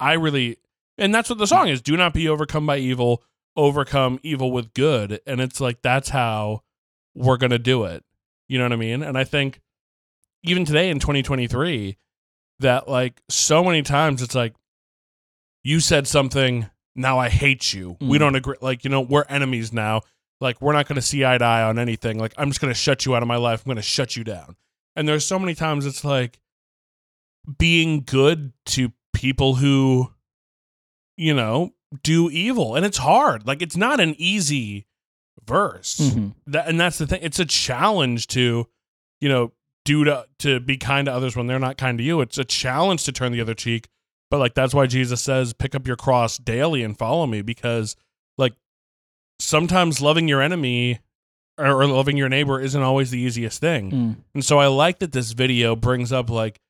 I 0.01 0.13
really, 0.15 0.59
and 0.99 1.15
that's 1.15 1.31
what 1.31 1.39
the 1.39 1.47
song 1.47 1.69
is 1.69 1.81
do 1.81 1.97
not 1.97 2.13
be 2.13 2.29
overcome 2.29 2.67
by 2.67 2.79
evil, 2.79 3.23
overcome 3.57 4.19
evil 4.23 4.51
with 4.53 4.75
good. 4.75 5.21
And 5.27 5.41
it's 5.41 5.61
like, 5.61 5.83
that's 5.83 6.09
how 6.11 6.63
we're 7.15 7.39
to 7.51 7.59
do 7.59 7.85
it. 7.85 8.05
You 8.49 8.59
know 8.59 8.65
what 8.65 8.73
I 8.73 8.77
mean? 8.77 9.03
And 9.03 9.17
I 9.17 9.25
think 9.25 9.61
even 10.43 10.65
today 10.65 10.91
in 10.91 10.99
2023, 10.99 11.97
that 12.61 12.89
like 12.89 13.21
so 13.29 13.63
many 13.65 13.83
times 13.83 14.23
it's 14.23 14.35
like, 14.35 14.55
you 15.65 15.81
said 15.81 16.07
something, 16.07 16.69
now 16.95 17.19
I 17.19 17.29
hate 17.29 17.75
you. 17.75 17.97
We 18.01 18.17
Mm. 18.17 18.21
don't 18.21 18.35
agree. 18.37 18.57
Like, 18.61 18.85
you 18.85 18.91
know, 18.91 19.01
we're 19.01 19.25
enemies 19.29 19.73
now. 19.73 20.03
Like, 20.41 20.61
we're 20.61 20.73
not 20.73 20.87
going 20.87 20.97
to 20.97 21.03
see 21.03 21.25
eye 21.25 21.39
to 21.39 21.45
eye 21.45 21.63
on 21.63 21.79
anything. 21.79 22.19
Like, 22.19 22.33
I'm 22.39 22.49
just 22.51 22.61
going 22.61 22.73
to 22.73 22.79
shut 22.79 23.05
you 23.05 23.17
out 23.17 23.23
of 23.23 23.29
my 23.29 23.37
life. 23.37 23.63
I'm 23.63 23.71
going 23.71 23.77
to 23.77 23.83
shut 23.83 24.17
you 24.17 24.25
down. 24.25 24.57
And 24.95 25.09
there's 25.09 25.25
so 25.27 25.39
many 25.39 25.55
times 25.55 25.87
it's 25.87 26.05
like 26.05 26.39
being 27.59 28.03
good 28.03 28.53
to 28.67 28.93
people 29.13 29.57
who, 29.57 30.13
you 31.17 31.35
know, 31.35 31.75
do 32.03 32.31
evil. 32.31 32.75
And 32.75 32.85
it's 32.85 32.99
hard. 32.99 33.47
Like, 33.47 33.63
it's 33.63 33.77
not 33.77 34.01
an 34.01 34.15
easy 34.19 34.87
verse. 35.45 35.97
Mhm. 35.99 36.35
That, 36.47 36.69
and 36.69 36.79
that's 36.81 36.99
the 36.99 37.07
thing. 37.07 37.21
It's 37.23 37.39
a 37.39 37.45
challenge 37.45 38.27
to, 38.29 38.67
you 39.21 39.29
know, 39.29 39.53
do 39.87 40.05
to, 40.05 40.27
to 40.41 40.61
be 40.61 40.77
kind 40.77 41.07
to 41.07 41.13
others 41.13 41.37
when 41.37 41.47
they're 41.47 41.59
not 41.59 41.79
kind 41.79 41.97
to 41.97 42.05
you. 42.05 42.21
It's 42.21 42.37
a 42.37 42.45
challenge 42.45 43.05
to 43.05 43.13
turn 43.13 43.33
the 43.33 43.41
other 43.41 43.55
cheek. 43.55 43.89
But 44.31 44.41
like 44.41 44.55
that's 44.55 44.75
why 44.75 44.87
Jesus 44.87 45.23
says, 45.23 45.53
pick 45.53 45.75
up 45.75 45.87
your 45.87 45.97
cross 45.97 46.37
daily 46.37 46.83
and 46.83 46.99
follow 46.99 47.27
me 47.27 47.43
because 47.43 47.97
like 48.37 48.55
sometimes 49.39 50.03
loving 50.03 50.29
your 50.29 50.43
enemy 50.43 50.99
or, 51.57 51.83
or 51.83 51.87
loving 51.87 52.17
your 52.17 52.29
neighbor 52.29 52.61
isn't 52.61 52.83
always 52.83 53.11
the 53.11 53.21
easiest 53.21 53.61
thing. 53.61 53.91
Mm. 53.91 54.17
And 54.35 54.45
so 54.45 54.59
I 54.59 54.67
like 54.67 54.99
that 54.99 55.13
this 55.13 55.33
video 55.33 55.77
brings 55.77 56.13
up 56.13 56.29
like 56.29 56.61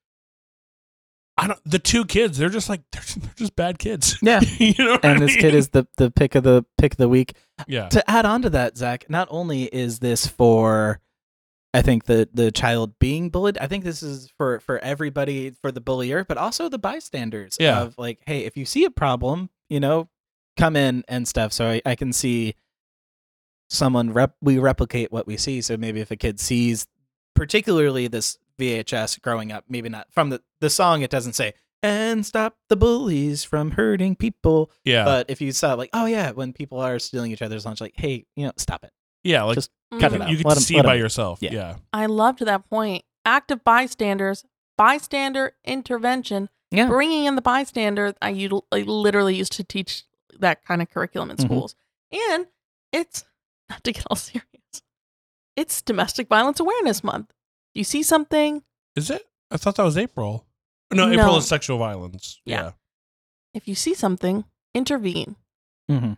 I 1.39 1.47
don't 1.47 1.59
the 1.65 1.79
two 1.79 2.05
kids, 2.05 2.37
they're 2.37 2.49
just 2.49 2.69
like 2.69 2.81
they're, 2.91 3.03
they're 3.17 3.33
just 3.35 3.55
bad 3.55 3.79
kids. 3.79 4.17
Yeah. 4.21 4.41
you 4.59 4.73
know 4.77 4.99
I 5.03 5.07
And 5.07 5.21
this 5.21 5.35
kid 5.35 5.55
is 5.55 5.69
the 5.69 5.87
the 5.97 6.11
pick 6.11 6.35
of 6.35 6.43
the 6.43 6.63
pick 6.77 6.93
of 6.93 6.97
the 6.97 7.09
week. 7.09 7.33
Yeah. 7.67 7.89
To 7.89 8.09
add 8.09 8.25
on 8.25 8.43
to 8.43 8.49
that, 8.51 8.77
Zach, 8.77 9.09
not 9.09 9.27
only 9.31 9.63
is 9.63 9.99
this 9.99 10.27
for 10.27 10.99
I 11.77 11.81
think 11.83 12.05
the 12.05 12.27
the 12.33 12.51
child 12.51 12.97
being 12.99 13.29
bullied, 13.29 13.57
I 13.59 13.67
think 13.67 13.83
this 13.83 14.01
is 14.01 14.31
for 14.37 14.59
for 14.59 14.79
everybody 14.79 15.51
for 15.51 15.71
the 15.71 15.81
bullier, 15.81 16.23
but 16.23 16.37
also 16.37 16.69
the 16.69 16.79
bystanders 16.79 17.57
Yeah. 17.59 17.81
of 17.81 17.97
like, 17.97 18.19
hey, 18.25 18.45
if 18.45 18.57
you 18.57 18.65
see 18.65 18.83
a 18.85 18.89
problem, 18.91 19.49
you 19.69 19.79
know, 19.79 20.09
come 20.57 20.75
in 20.75 21.03
and 21.07 21.27
stuff. 21.27 21.53
So 21.53 21.67
I, 21.69 21.81
I 21.85 21.95
can 21.95 22.11
see 22.13 22.55
someone 23.69 24.11
rep 24.13 24.35
we 24.41 24.57
replicate 24.57 25.11
what 25.11 25.27
we 25.27 25.37
see. 25.37 25.61
So 25.61 25.77
maybe 25.77 25.99
if 26.01 26.11
a 26.11 26.15
kid 26.15 26.39
sees 26.39 26.87
particularly 27.35 28.07
this 28.07 28.37
VHS 28.59 29.21
growing 29.21 29.51
up, 29.51 29.65
maybe 29.69 29.89
not 29.89 30.07
from 30.11 30.29
the 30.29 30.41
the 30.61 30.69
song 30.69 31.01
it 31.01 31.11
doesn't 31.11 31.33
say 31.33 31.53
and 31.83 32.25
stop 32.25 32.57
the 32.69 32.75
bullies 32.75 33.43
from 33.43 33.71
hurting 33.71 34.15
people. 34.15 34.71
Yeah. 34.83 35.05
But 35.05 35.29
if 35.29 35.41
you 35.41 35.51
saw 35.51 35.75
like, 35.75 35.91
oh 35.93 36.05
yeah, 36.07 36.31
when 36.31 36.53
people 36.53 36.79
are 36.79 36.97
stealing 36.97 37.31
each 37.31 37.43
other's 37.43 37.65
lunch, 37.65 37.81
like, 37.81 37.93
hey, 37.95 38.25
you 38.35 38.45
know, 38.45 38.53
stop 38.57 38.83
it. 38.83 38.91
Yeah, 39.27 39.43
like 39.43 39.55
just 39.55 39.69
you 39.91 39.99
cut 39.99 40.11
can, 40.11 40.21
it 40.21 40.25
out. 40.25 40.29
you 40.31 40.37
can 40.37 40.47
Let 40.47 40.57
'em- 40.57 40.63
see 40.63 40.75
let 40.75 40.85
by 40.85 40.93
'em- 40.95 40.99
yourself. 40.99 41.39
yeah. 41.41 41.51
yeah. 41.53 41.75
I 41.93 42.05
loved 42.07 42.39
that 42.45 42.69
point. 42.69 43.03
Active 43.25 43.63
bystanders, 43.63 44.43
bystander 44.77 45.53
intervention, 45.65 46.49
Yeah. 46.71 46.87
bringing 46.87 47.25
in 47.25 47.35
the 47.35 47.41
bystander. 47.41 48.13
I, 48.21 48.33
util- 48.33 48.63
I 48.71 48.81
literally 48.81 49.35
used 49.35 49.51
to 49.53 49.63
teach 49.63 50.03
that 50.39 50.63
kind 50.65 50.81
of 50.81 50.89
curriculum 50.89 51.31
in 51.31 51.37
Mhm. 51.37 51.41
schools. 51.45 51.75
And 52.11 52.47
it's 52.93 53.25
not 53.69 53.83
to 53.83 53.91
get 53.91 54.05
all 54.09 54.15
serious. 54.15 54.43
It's 55.55 55.81
Domestic 55.81 56.27
Violence 56.29 56.59
Awareness 56.59 57.03
Month. 57.03 57.33
You 57.73 57.83
see 57.83 58.03
something, 58.03 58.63
Is 58.95 59.09
it? 59.09 59.27
I 59.51 59.57
thought 59.57 59.75
that 59.75 59.83
was 59.83 59.97
April. 59.97 60.45
No, 60.93 61.09
April 61.09 61.37
is 61.37 61.47
sexual 61.47 61.77
violence. 61.77 62.39
Yeah. 62.45 62.61
Yeah. 62.63 62.71
if 63.53 63.67
you 63.67 63.75
see 63.75 63.93
something, 63.93 64.45
intervene. 64.75 65.35
hmm 65.89 66.13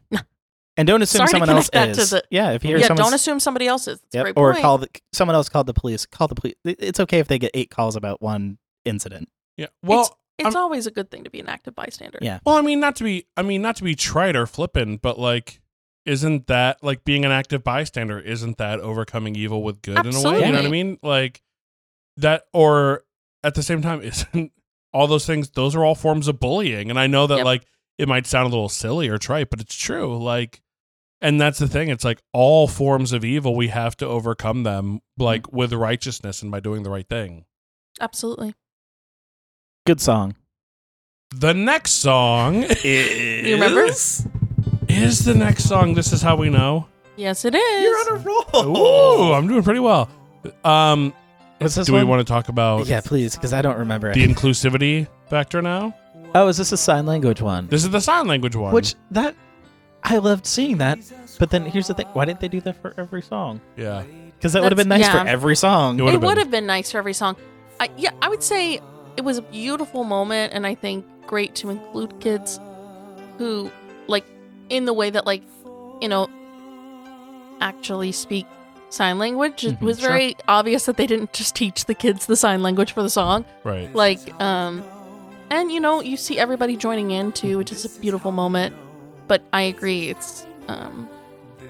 And 0.80 0.88
don't 0.88 1.02
assume 1.02 1.18
Sorry 1.20 1.28
to 1.28 1.32
someone 1.32 1.50
else 1.50 1.70
connect 1.70 1.90
that 1.90 1.96
to 1.96 2.02
is. 2.02 2.10
the- 2.12 2.24
yeah, 2.32 2.52
if 2.52 2.64
you 2.64 2.70
hear 2.70 2.78
Yeah, 2.78 2.88
don't 2.96 3.14
assume 3.14 3.40
somebody 3.42 3.68
else 3.68 3.88
is. 3.88 4.00
That's 4.00 4.16
a 4.16 4.18
Yep, 4.20 4.24
great 4.24 4.38
or 4.38 4.52
point. 4.54 4.62
call 4.64 4.78
the 4.78 4.88
someone 5.12 5.36
else 5.36 5.50
called 5.50 5.68
the 5.68 5.74
police. 5.74 6.06
Call 6.06 6.30
the 6.30 6.36
police. 6.36 6.56
It's 6.64 7.00
okay 7.02 7.20
if 7.20 7.28
they 7.28 7.38
get 7.38 7.52
eight 7.54 7.70
calls 7.70 7.98
about 7.98 8.22
one 8.22 8.60
incident. 8.86 9.28
Yeah. 9.58 9.68
Well, 9.84 10.18
it's 10.38 10.56
always 10.56 10.88
a 10.88 10.92
good 10.92 11.12
thing 11.12 11.26
to 11.26 11.30
be 11.30 11.42
an 11.42 11.50
active 11.50 11.76
bystander. 11.76 12.18
Yeah. 12.22 12.40
Well, 12.46 12.56
I 12.56 12.62
mean, 12.62 12.80
not 12.80 12.96
to 12.96 13.04
be, 13.04 13.26
I 13.36 13.42
mean, 13.42 13.62
not 13.62 13.76
to 13.76 13.84
be 13.84 13.94
trite 13.94 14.38
or 14.38 14.48
flippant, 14.48 15.02
but 15.02 15.20
like, 15.20 15.60
isn't 16.06 16.48
that 16.48 16.82
like 16.82 17.04
being 17.04 17.26
an 17.26 17.32
active 17.32 17.62
bystander? 17.62 18.18
Isn't 18.18 18.58
that 18.58 18.80
overcoming 18.80 19.36
evil 19.36 19.62
with 19.62 19.82
good 19.82 20.06
in 20.06 20.16
a 20.16 20.22
way? 20.32 20.46
You 20.46 20.52
know 20.54 20.60
what 20.60 20.66
I 20.66 20.70
mean? 20.70 20.98
Like 21.04 21.42
that, 22.16 22.46
or 22.54 23.04
at 23.44 23.56
the 23.56 23.64
same 23.64 23.82
time, 23.82 24.02
isn't 24.04 24.54
all 24.94 25.08
those 25.08 25.26
things? 25.26 25.50
Those 25.50 25.76
are 25.76 25.84
all 25.84 25.94
forms 25.96 26.30
of 26.30 26.40
bullying, 26.40 26.90
and 26.90 26.98
I 26.98 27.08
know 27.08 27.28
that 27.28 27.38
Yep. 27.40 27.46
like 27.46 27.66
it 27.98 28.08
might 28.08 28.26
sound 28.26 28.46
a 28.48 28.50
little 28.50 28.70
silly 28.70 29.10
or 29.10 29.18
trite, 29.18 29.50
but 29.50 29.60
it's 29.60 29.76
true. 29.76 30.18
Like, 30.18 30.62
and 31.22 31.40
that's 31.40 31.60
the 31.60 31.68
thing. 31.68 31.90
It's 31.90 32.04
like 32.04 32.20
all 32.34 32.68
forms 32.68 33.12
of 33.14 33.24
evil, 33.26 33.56
we 33.56 33.68
have 33.70 33.96
to 33.98 34.06
overcome 34.08 34.64
them 34.64 35.02
like 35.18 35.52
with 35.52 35.74
righteousness 35.74 36.42
and 36.42 36.52
by 36.52 36.60
doing 36.60 36.84
the 36.84 36.90
right 36.90 37.08
thing. 37.08 37.46
Absolutely. 38.02 38.54
Good 39.86 40.00
song. 40.02 40.36
The 41.36 41.54
next 41.54 41.92
song 41.94 42.64
Is 42.84 43.48
You 43.48 43.54
remember? 43.56 43.86
is 44.88 45.24
the 45.26 45.36
next 45.36 45.66
song. 45.66 45.94
This 45.94 46.12
is 46.14 46.22
how 46.22 46.36
we 46.36 46.50
know. 46.50 46.88
Yes, 47.16 47.46
it 47.46 47.54
is. 47.54 47.84
You're 47.84 47.98
on 47.98 48.08
a 48.20 48.24
roll. 48.64 48.78
Ooh, 48.78 49.34
I'm 49.34 49.48
doing 49.48 49.62
pretty 49.64 49.80
well. 49.82 50.10
Um, 50.64 51.14
What's 51.60 51.76
this 51.76 51.88
do 51.88 51.94
we 51.94 52.04
want 52.04 52.26
to 52.26 52.32
talk 52.32 52.48
about 52.50 52.88
Yeah, 52.88 53.02
please, 53.02 53.36
because 53.36 53.52
I 53.54 53.62
don't 53.62 53.78
remember. 53.78 54.14
the 54.14 54.24
it. 54.24 54.30
inclusivity 54.30 55.08
factor 55.30 55.62
now? 55.62 55.94
oh, 56.34 56.48
is 56.48 56.58
this 56.58 56.72
a 56.72 56.78
sign 56.78 57.06
language 57.06 57.42
one? 57.42 57.68
This 57.68 57.84
is 57.84 57.90
the 57.90 58.00
sign 58.00 58.28
language 58.28 58.56
one. 58.56 58.74
Which 58.74 58.96
that 59.12 59.36
I 60.04 60.18
loved 60.18 60.46
seeing 60.46 60.78
that. 60.78 61.00
But 61.40 61.50
then 61.52 61.66
here's 61.66 61.88
the 61.88 61.94
thing: 61.94 62.08
why 62.14 62.26
didn't 62.26 62.40
they 62.40 62.48
do 62.48 62.62
that 62.62 62.82
for 62.82 62.94
every 62.98 63.22
song? 63.22 63.62
yeah, 63.78 64.04
Because 64.38 64.54
that 64.54 64.62
would 64.64 64.72
have 64.72 64.78
been 64.78 64.88
nice 64.90 65.06
That's- 65.06 65.24
for 65.24 65.28
every 65.28 65.56
song. 65.56 66.00
It 66.00 66.14
it 66.14 66.22
would've 66.22 66.46
been. 66.46 66.52
been 66.62 66.66
nice 66.68 66.92
for 66.92 66.98
every 66.98 67.14
song. 67.14 67.36
I, 67.80 67.90
yeah, 67.98 68.12
I 68.22 68.30
would 68.30 68.44
say 68.44 68.82
it 69.18 69.24
was 69.24 69.38
a 69.38 69.42
beautiful 69.42 70.04
moment, 70.04 70.54
and 70.54 70.66
I 70.68 70.76
think 70.76 71.06
great 71.28 71.56
to 71.56 71.70
include 71.70 72.20
kids 72.20 72.60
who, 73.38 73.72
like, 74.08 74.26
in 74.70 74.86
the 74.86 74.94
way 74.94 75.10
that, 75.10 75.26
like, 75.26 75.44
you 76.02 76.08
know, 76.10 76.28
actually 77.62 78.12
speak 78.12 78.46
sign 78.90 79.20
language. 79.20 79.64
It 79.66 79.80
Mhm, 79.80 79.82
was 79.82 80.00
sure. 80.00 80.10
very 80.10 80.36
obvious 80.48 80.86
that 80.86 80.98
they 80.98 81.06
didn't 81.08 81.32
just 81.34 81.56
teach 81.56 81.86
the 81.86 81.94
kids 81.94 82.26
the 82.26 82.36
sign 82.36 82.64
language 82.64 82.92
for 82.94 83.04
the 83.04 83.10
song. 83.10 83.46
right. 83.64 83.94
Like, 83.94 84.20
um, 84.42 84.84
and 85.52 85.72
you 85.72 85.80
know, 85.80 86.02
you 86.02 86.18
see 86.18 86.40
everybody 86.40 86.76
joining 86.76 87.12
in 87.12 87.32
too, 87.32 87.58
which 87.58 87.72
is 87.72 87.86
a 87.86 88.00
beautiful 88.00 88.32
moment. 88.32 88.76
But 89.30 89.44
I 89.54 89.62
agree, 89.62 90.10
it's 90.10 90.46
um, 90.68 91.08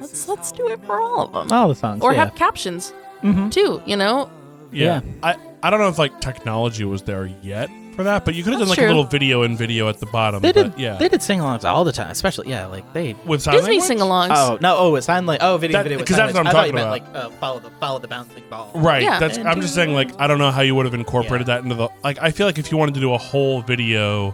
let's 0.02 0.28
let's 0.28 0.52
do 0.52 0.68
it 0.70 0.84
for 0.86 1.00
all 1.00 1.26
of 1.28 1.34
them, 1.34 1.52
All 1.56 1.68
the 1.68 1.76
songs. 1.76 2.02
or 2.02 2.14
yeah. 2.14 2.26
have 2.26 2.36
captions 2.36 2.92
Mhm. 3.24 3.52
too. 3.52 3.82
You 3.86 3.98
know, 3.98 4.32
Yeah. 4.72 5.02
Yeah. 5.04 5.12
I 5.22 5.36
I 5.62 5.70
don't 5.70 5.80
know 5.80 5.90
if 5.90 6.00
like 6.00 6.20
technology 6.22 6.86
was 6.86 7.02
there 7.04 7.30
yet 7.44 7.70
for 7.98 8.04
that, 8.04 8.24
but 8.24 8.34
you 8.34 8.44
could 8.44 8.54
have 8.54 8.60
done 8.62 8.70
That's 8.70 8.78
like 8.80 8.86
a 8.86 8.88
little 8.88 9.04
video 9.04 9.44
and 9.44 9.58
video 9.58 9.90
at 9.90 10.00
the 10.00 10.06
bottom. 10.06 10.42
They 10.42 10.54
but 10.54 10.72
did. 10.72 10.80
yeah. 10.82 10.96
They 10.96 11.10
did 11.10 11.22
sing-alongs 11.22 11.66
all 11.70 11.84
the 11.84 11.92
time, 11.92 12.10
especially 12.12 12.50
yeah, 12.50 12.66
like 12.68 12.94
they. 12.94 13.14
with 13.26 13.42
sign 13.42 13.56
Disney 13.56 13.72
language? 13.80 13.88
sing-alongs. 13.90 14.30
Oh 14.32 14.58
no! 14.62 14.78
Oh, 14.78 14.96
it's 14.96 15.06
sign 15.08 15.26
like 15.26 15.44
oh 15.44 15.58
video 15.58 15.78
That- 15.80 15.84
video. 15.84 15.98
with 15.98 16.08
'cause 16.08 16.16
sign 16.16 16.28
that's 16.28 16.38
what 16.38 16.48
I'm. 16.48 16.48
I 16.48 16.52
talking 16.54 16.68
you 16.70 16.76
meant, 16.76 16.90
Like 16.92 17.04
uh, 17.14 17.30
follow 17.42 17.60
the 17.60 17.70
follow 17.82 18.00
the 18.00 18.08
bouncing 18.08 18.44
ball. 18.50 18.72
Right. 18.74 19.04
Yeah. 19.04 19.20
That's 19.20 19.38
I'm 19.38 19.60
just 19.60 19.76
saying 19.76 19.94
like 19.94 20.12
I 20.18 20.28
don't 20.28 20.38
know 20.38 20.52
how 20.52 20.62
you 20.62 20.76
would 20.76 20.86
have 20.86 20.94
incorporated 20.96 21.48
Yeah. 21.50 21.56
that 21.56 21.64
into 21.64 21.76
the 21.76 21.90
like 22.06 22.20
I 22.22 22.32
feel 22.32 22.48
like 22.48 22.58
if 22.58 22.72
you 22.72 22.78
wanted 22.78 22.94
to 22.94 23.02
do 23.02 23.14
a 23.14 23.18
whole 23.18 23.62
video 23.64 24.34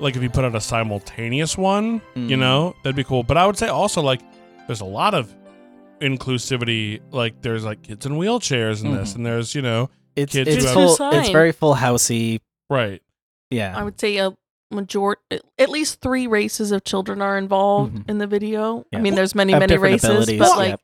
like 0.00 0.16
if 0.16 0.22
you 0.22 0.30
put 0.30 0.44
out 0.44 0.54
a 0.54 0.60
simultaneous 0.60 1.56
one, 1.58 2.00
you 2.14 2.36
Mm. 2.36 2.38
know, 2.38 2.74
that'd 2.82 2.96
be 2.96 3.04
cool. 3.04 3.22
But 3.22 3.36
I 3.36 3.46
would 3.46 3.56
say 3.58 3.68
also 3.68 4.00
like 4.02 4.20
there's 4.66 4.80
a 4.80 4.84
lot 4.86 5.14
of 5.14 5.34
inclusivity 6.00 7.00
like 7.10 7.40
there's 7.42 7.64
like 7.64 7.82
kids 7.82 8.06
in 8.06 8.12
wheelchairs 8.12 8.84
in 8.84 8.94
this 8.94 9.12
Mhm. 9.12 9.16
and 9.16 9.26
there's, 9.26 9.54
you 9.54 9.62
know, 9.62 9.90
It's 10.16 10.32
Kids 10.32 10.48
it's 10.48 10.64
who 10.64 10.68
have- 10.68 10.74
full. 10.74 10.96
Sign. 10.96 11.14
It's 11.14 11.28
very 11.30 11.52
full 11.52 11.76
housey. 11.76 12.40
right. 12.70 13.00
Yeah. 13.50 13.74
I 13.76 13.82
would 13.82 13.98
say 13.98 14.16
a 14.18 14.34
major, 14.70 15.16
at 15.58 15.68
least 15.70 16.00
three 16.02 16.26
races 16.26 16.70
of 16.72 16.84
children 16.84 17.22
are 17.22 17.38
involved 17.38 17.94
Mhm. 17.94 18.10
in 18.10 18.18
the 18.18 18.26
video. 18.26 18.84
Yeah. 18.92 18.98
I 18.98 19.02
mean, 19.02 19.14
there's 19.14 19.34
many 19.34 19.52
Have 19.52 19.60
many 19.60 19.76
races, 19.78 20.04
abilities, 20.10 20.38
but 20.38 20.48
yeah. 20.48 20.54
like 20.56 20.80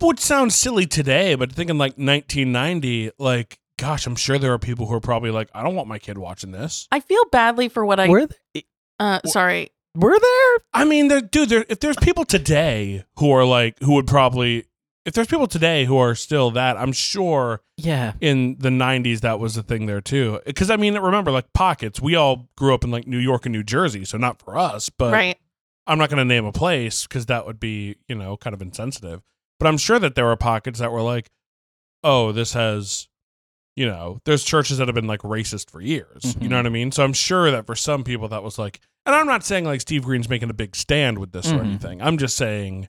Which 0.00 0.20
sounds 0.20 0.54
silly 0.54 0.86
today, 0.86 1.34
but 1.34 1.50
thinking 1.52 1.78
like 1.78 1.96
1990, 1.98 3.10
like 3.18 3.58
gosh, 3.78 4.06
I'm 4.06 4.16
sure 4.16 4.38
there 4.38 4.52
are 4.52 4.58
people 4.58 4.86
who 4.86 4.94
are 4.94 5.00
probably 5.00 5.30
like 5.30 5.48
I 5.54 5.62
don't 5.62 5.74
want 5.74 5.88
my 5.88 5.98
kid 5.98 6.18
watching 6.18 6.52
this. 6.52 6.88
I 6.92 7.00
feel 7.00 7.24
badly 7.32 7.68
for 7.68 7.84
what 7.84 8.00
I. 8.00 8.08
were 8.08 8.28
they, 8.54 8.64
uh, 9.00 9.20
sorry, 9.26 9.70
were 9.96 10.18
there? 10.18 10.58
I 10.72 10.84
mean, 10.84 11.08
there, 11.08 11.20
dude, 11.20 11.48
there, 11.48 11.64
if 11.68 11.80
there's 11.80 11.96
people 11.96 12.24
today 12.24 13.04
who 13.18 13.30
are 13.30 13.44
like, 13.44 13.78
who 13.80 13.94
would 13.94 14.06
probably, 14.06 14.64
if 15.04 15.14
there's 15.14 15.26
people 15.26 15.46
today 15.46 15.84
who 15.84 15.96
are 15.96 16.14
still 16.14 16.50
that, 16.52 16.76
I'm 16.76 16.92
sure 16.92 17.60
Yeah. 17.76 18.14
in 18.20 18.56
the 18.58 18.70
90s 18.70 19.20
that 19.20 19.38
was 19.38 19.54
the 19.54 19.62
thing 19.62 19.86
there 19.86 20.00
too. 20.00 20.40
Because 20.46 20.70
I 20.70 20.76
mean, 20.76 20.94
remember, 20.98 21.30
like 21.30 21.52
pockets, 21.52 22.00
we 22.00 22.14
all 22.14 22.48
grew 22.56 22.74
up 22.74 22.84
in 22.84 22.90
like 22.90 23.06
New 23.06 23.18
York 23.18 23.46
and 23.46 23.52
New 23.52 23.62
Jersey, 23.62 24.04
so 24.04 24.16
not 24.18 24.40
for 24.40 24.56
us, 24.56 24.88
but 24.90 25.12
right? 25.12 25.36
I'm 25.86 25.98
not 25.98 26.08
going 26.08 26.18
to 26.18 26.24
name 26.24 26.46
a 26.46 26.52
place 26.52 27.06
because 27.06 27.26
that 27.26 27.44
would 27.46 27.60
be, 27.60 27.96
you 28.08 28.14
know, 28.14 28.36
kind 28.36 28.54
of 28.54 28.62
insensitive. 28.62 29.20
But 29.60 29.66
I'm 29.68 29.76
sure 29.76 29.98
that 29.98 30.14
there 30.14 30.24
were 30.24 30.36
pockets 30.36 30.78
that 30.78 30.90
were 30.90 31.02
like, 31.02 31.30
oh, 32.02 32.32
this 32.32 32.54
has, 32.54 33.08
you 33.76 33.86
know, 33.86 34.20
there's 34.24 34.44
churches 34.44 34.78
that 34.78 34.88
have 34.88 34.94
been 34.94 35.06
like 35.06 35.20
racist 35.22 35.70
for 35.70 35.80
years. 35.80 36.36
You 36.40 36.46
Mhm. 36.46 36.50
know 36.50 36.56
what 36.58 36.66
I 36.66 36.70
mean? 36.70 36.92
So 36.92 37.02
I'm 37.04 37.12
sure 37.12 37.50
that 37.50 37.66
for 37.66 37.74
some 37.74 38.04
people 38.04 38.28
that 38.28 38.42
was 38.42 38.58
like, 38.58 38.80
and 39.06 39.14
I'm 39.14 39.26
not 39.26 39.44
saying 39.44 39.64
like 39.64 39.80
Steve 39.80 40.04
Green's 40.04 40.28
making 40.28 40.48
a 40.50 40.54
big 40.54 40.76
stand 40.76 41.18
with 41.18 41.32
this 41.32 41.46
or 41.52 41.56
Mhm. 41.56 41.64
anything. 41.66 42.02
I'm 42.02 42.16
just 42.18 42.36
saying, 42.36 42.88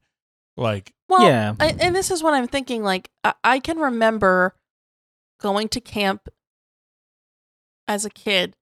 like, 0.58 0.94
Well, 1.10 1.24
yeah. 1.28 1.54
I, 1.60 1.76
and 1.80 1.96
this 1.96 2.10
is 2.12 2.24
what 2.24 2.34
I'm 2.34 2.48
thinking. 2.48 2.84
Like, 2.84 3.10
I, 3.24 3.34
I 3.44 3.60
can 3.60 3.78
remember 3.80 4.56
going 5.42 5.68
to 5.70 5.82
camp 5.82 6.30
as 7.88 8.06
a 8.06 8.10
kid 8.10 8.56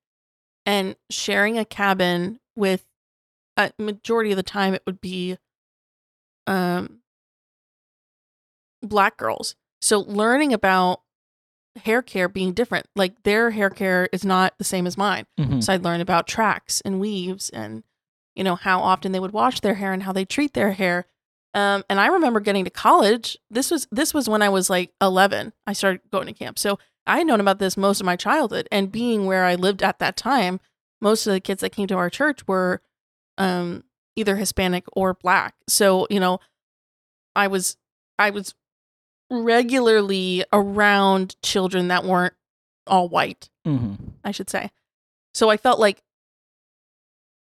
and 0.66 0.96
sharing 1.10 1.58
a 1.58 1.66
cabin 1.66 2.40
with 2.56 2.86
a 3.58 3.72
majority 3.78 4.32
of 4.32 4.38
the 4.38 4.44
time 4.44 4.74
it 4.74 4.82
would 4.88 5.00
be 5.00 5.38
um 6.48 7.02
black 8.82 9.16
girls. 9.18 9.56
So 9.82 10.00
learning 10.00 10.52
about 10.54 11.03
hair 11.78 12.02
care 12.02 12.30
being 12.30 12.54
different, 12.54 12.86
like 12.96 13.24
their 13.24 13.52
hair 13.52 13.70
care 13.70 14.08
is 14.12 14.24
not 14.24 14.54
the 14.58 14.64
same 14.64 14.86
as 14.88 14.98
mine. 14.98 15.26
Mhm. 15.40 15.64
So 15.64 15.74
I'd 15.74 15.84
learn 15.84 16.02
about 16.02 16.28
tracks 16.28 16.82
and 16.82 17.00
weaves 17.00 17.50
and, 17.50 17.84
you 18.36 18.44
know, 18.44 18.56
how 18.56 18.80
often 18.80 19.12
they 19.12 19.20
would 19.20 19.32
wash 19.34 19.60
their 19.60 19.74
hair 19.76 19.92
and 19.94 20.04
how 20.04 20.12
they 20.14 20.26
treat 20.26 20.54
their 20.54 20.74
hair. 20.74 21.06
Um, 21.56 21.84
and 21.90 22.00
I 22.00 22.08
remember 22.08 22.40
getting 22.40 22.64
to 22.66 22.70
college. 22.72 23.38
This 23.50 23.70
was 23.72 23.88
this 23.92 24.14
was 24.14 24.28
when 24.30 24.42
I 24.42 24.50
was 24.50 24.70
like 24.70 24.92
11. 25.02 25.54
I 25.68 25.74
started 25.74 26.02
going 26.12 26.28
to 26.28 26.34
camp. 26.34 26.58
So 26.60 26.80
I 27.06 27.18
had 27.18 27.28
known 27.28 27.40
about 27.40 27.60
this 27.60 27.76
most 27.78 28.00
of 28.00 28.06
my 28.06 28.16
childhood. 28.16 28.68
And 28.72 28.92
being 28.92 29.26
where 29.26 29.44
I 29.46 29.56
lived 29.56 29.84
at 29.84 30.00
that 30.00 30.16
time, 30.16 30.60
most 31.02 31.28
of 31.28 31.34
the 31.34 31.40
kids 31.40 31.62
that 31.62 31.72
came 31.72 31.88
to 31.88 31.96
our 31.96 32.10
church 32.10 32.48
were 32.48 32.82
um, 33.38 33.84
either 34.16 34.36
Hispanic 34.38 34.86
or 34.94 35.14
black. 35.14 35.56
So 35.68 36.08
you 36.10 36.20
know, 36.20 36.40
I 37.36 37.48
was 37.48 37.78
I 38.18 38.30
was 38.30 38.54
regularly 39.30 40.44
around 40.54 41.36
children 41.42 41.88
that 41.88 42.04
weren't 42.04 42.34
all 42.88 43.08
white. 43.10 43.50
Mhm. 43.66 43.98
I 44.24 44.32
should 44.32 44.50
say. 44.50 44.72
So 45.34 45.50
I 45.50 45.58
felt 45.58 45.80
like, 45.80 46.04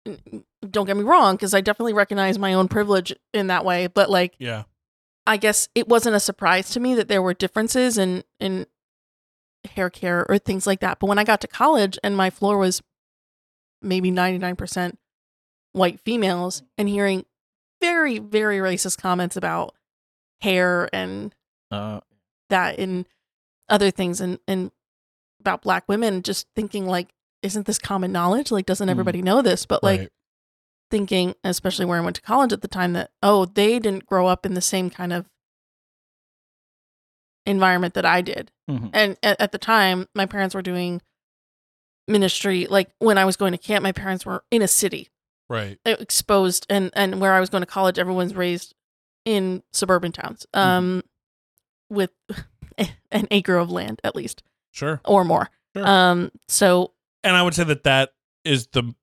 don't 0.05 0.85
get 0.85 0.97
me 0.97 1.03
wrong, 1.03 1.35
because 1.35 1.53
I 1.53 1.61
definitely 1.61 1.93
recognize 1.93 2.39
my 2.39 2.53
own 2.53 2.67
privilege 2.67 3.13
in 3.33 3.47
that 3.47 3.65
way. 3.65 3.87
But 3.87 4.09
like, 4.09 4.35
yeah, 4.39 4.63
I 5.27 5.37
guess 5.37 5.69
it 5.75 5.87
wasn't 5.87 6.15
a 6.15 6.19
surprise 6.19 6.69
to 6.71 6.79
me 6.79 6.95
that 6.95 7.07
there 7.07 7.21
were 7.21 7.33
differences 7.33 7.97
in 7.97 8.23
in 8.39 8.65
hair 9.75 9.89
care 9.91 10.25
or 10.27 10.39
things 10.39 10.65
like 10.65 10.79
that. 10.79 10.99
But 10.99 11.07
when 11.07 11.19
I 11.19 11.23
got 11.23 11.41
to 11.41 11.47
college 11.47 11.99
and 12.03 12.17
my 12.17 12.29
floor 12.29 12.57
was 12.57 12.81
maybe 13.81 14.09
ninety 14.09 14.37
nine 14.39 14.55
percent 14.55 14.97
white 15.73 15.99
females, 15.99 16.63
and 16.77 16.89
hearing 16.89 17.25
very 17.81 18.17
very 18.19 18.57
racist 18.57 18.99
comments 18.99 19.35
about 19.35 19.75
hair 20.41 20.89
and 20.93 21.35
Uh, 21.71 21.99
that 22.49 22.77
and 22.79 23.05
other 23.69 23.91
things 23.91 24.19
and 24.19 24.37
and 24.47 24.71
about 25.39 25.61
black 25.61 25.87
women 25.87 26.21
just 26.21 26.47
thinking 26.55 26.85
like 26.85 27.09
isn't 27.41 27.65
this 27.65 27.79
common 27.79 28.11
knowledge 28.11 28.51
like 28.51 28.65
doesn't 28.65 28.87
Mm. 28.87 28.91
everybody 28.91 29.21
know 29.21 29.41
this 29.41 29.65
but 29.65 29.81
like 29.81 29.99
right. 30.01 30.09
thinking 30.91 31.33
especially 31.43 31.85
where 31.85 31.97
i 31.97 32.01
went 32.01 32.15
to 32.17 32.21
college 32.21 32.51
at 32.51 32.61
the 32.61 32.67
time 32.67 32.93
that 32.93 33.11
oh 33.23 33.45
they 33.45 33.79
didn't 33.79 34.05
grow 34.05 34.27
up 34.27 34.45
in 34.45 34.53
the 34.53 34.61
same 34.61 34.89
kind 34.89 35.13
of 35.13 35.29
environment 37.45 37.93
that 37.95 38.05
i 38.05 38.21
did 38.21 38.51
mhm. 38.69 38.89
and 38.93 39.17
at, 39.23 39.39
at 39.41 39.51
the 39.51 39.57
time 39.57 40.07
my 40.13 40.25
parents 40.25 40.53
were 40.53 40.61
doing 40.61 41.01
ministry 42.07 42.67
like 42.69 42.89
when 42.99 43.17
i 43.17 43.25
was 43.25 43.35
going 43.35 43.51
to 43.51 43.57
camp 43.57 43.81
my 43.81 43.91
parents 43.91 44.25
were 44.25 44.43
in 44.51 44.61
a 44.61 44.67
city 44.67 45.07
right. 45.49 45.79
exposed 45.85 46.65
and 46.69 46.91
and 46.93 47.19
where 47.19 47.33
i 47.33 47.39
was 47.39 47.49
going 47.49 47.61
to 47.61 47.67
college 47.67 47.97
everyone's 47.97 48.35
raised 48.35 48.75
in 49.25 49.63
suburban 49.71 50.11
towns 50.11 50.45
um 50.53 51.01
with 51.91 52.09
an 53.11 53.27
acre 53.29 53.57
of 53.57 53.69
land 53.69 53.99
at 54.03 54.15
least 54.15 54.41
Sure. 54.71 55.01
or 55.05 55.23
more 55.25 55.49
Sure. 55.75 55.87
um 55.87 56.31
so 56.47 56.93
and 57.23 57.35
I 57.35 57.43
would 57.43 57.53
say 57.53 57.63
that 57.65 57.83
that 57.83 58.13
is 58.43 58.65
the. 58.67 58.95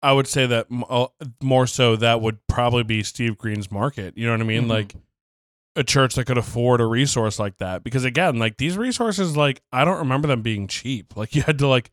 I 0.00 0.12
would 0.12 0.28
say 0.28 0.46
that 0.46 0.68
uh, 0.88 1.08
more 1.42 1.66
so 1.66 1.96
that 1.96 2.20
would 2.20 2.38
probably 2.46 2.84
be 2.84 3.02
Steve 3.02 3.36
Green's 3.36 3.68
market. 3.72 4.16
You 4.16 4.26
know 4.26 4.32
what 4.32 4.40
I 4.40 4.44
mean? 4.44 4.66
Mhm. 4.66 4.68
Like 4.68 4.94
a 5.74 5.82
church 5.82 6.14
that 6.14 6.26
could 6.26 6.38
afford 6.38 6.80
a 6.80 6.86
resource 6.86 7.40
like 7.40 7.58
that. 7.58 7.82
Because 7.82 8.04
again, 8.04 8.38
like 8.38 8.58
these 8.58 8.76
resources, 8.78 9.36
like 9.36 9.60
I 9.72 9.84
don't 9.84 9.98
remember 9.98 10.28
them 10.28 10.40
being 10.42 10.68
cheap. 10.68 11.16
Like 11.16 11.34
you 11.34 11.42
had 11.42 11.58
to 11.58 11.66
like 11.66 11.90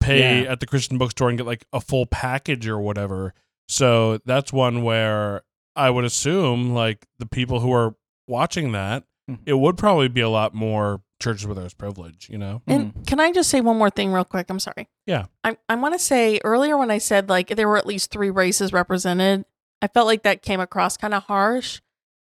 pay 0.00 0.42
Yeah. 0.42 0.50
at 0.50 0.58
the 0.58 0.66
Christian 0.66 0.98
bookstore 0.98 1.28
and 1.28 1.38
get 1.38 1.46
like 1.46 1.64
a 1.72 1.80
full 1.80 2.06
package 2.06 2.66
or 2.66 2.80
whatever. 2.80 3.34
So 3.68 4.18
that's 4.26 4.52
one 4.52 4.82
where 4.82 5.42
I 5.76 5.90
would 5.90 6.04
assume 6.04 6.74
like 6.74 7.06
the 7.20 7.26
people 7.26 7.60
who 7.60 7.72
are 7.72 7.94
watching 8.26 8.72
that, 8.72 9.04
Mhm. 9.30 9.38
it 9.46 9.54
would 9.54 9.76
probably 9.78 10.08
be 10.08 10.20
a 10.20 10.28
lot 10.28 10.52
more 10.54 11.00
churches 11.20 11.46
where 11.46 11.54
there's 11.54 11.72
privilege. 11.74 12.28
You 12.30 12.36
know? 12.38 12.60
And 12.66 13.06
can 13.06 13.20
I 13.20 13.32
just 13.32 13.48
say 13.48 13.60
one 13.62 13.78
more 13.78 13.88
thing 13.90 14.12
real 14.12 14.24
quick? 14.24 14.50
I'm 14.50 14.60
sorry. 14.60 14.88
Yeah. 15.06 15.26
I 15.42 15.56
I 15.68 15.76
want 15.76 15.94
to 15.94 15.98
say 15.98 16.40
earlier 16.44 16.76
when 16.76 16.90
I 16.90 16.98
said 16.98 17.28
like 17.28 17.48
there 17.48 17.66
were 17.68 17.78
at 17.78 17.86
least 17.86 18.10
three 18.10 18.30
races 18.30 18.72
represented, 18.72 19.44
I 19.80 19.88
felt 19.88 20.06
like 20.06 20.22
that 20.24 20.42
came 20.42 20.60
across 20.60 20.96
kind 20.98 21.14
of 21.14 21.22
harsh. 21.24 21.80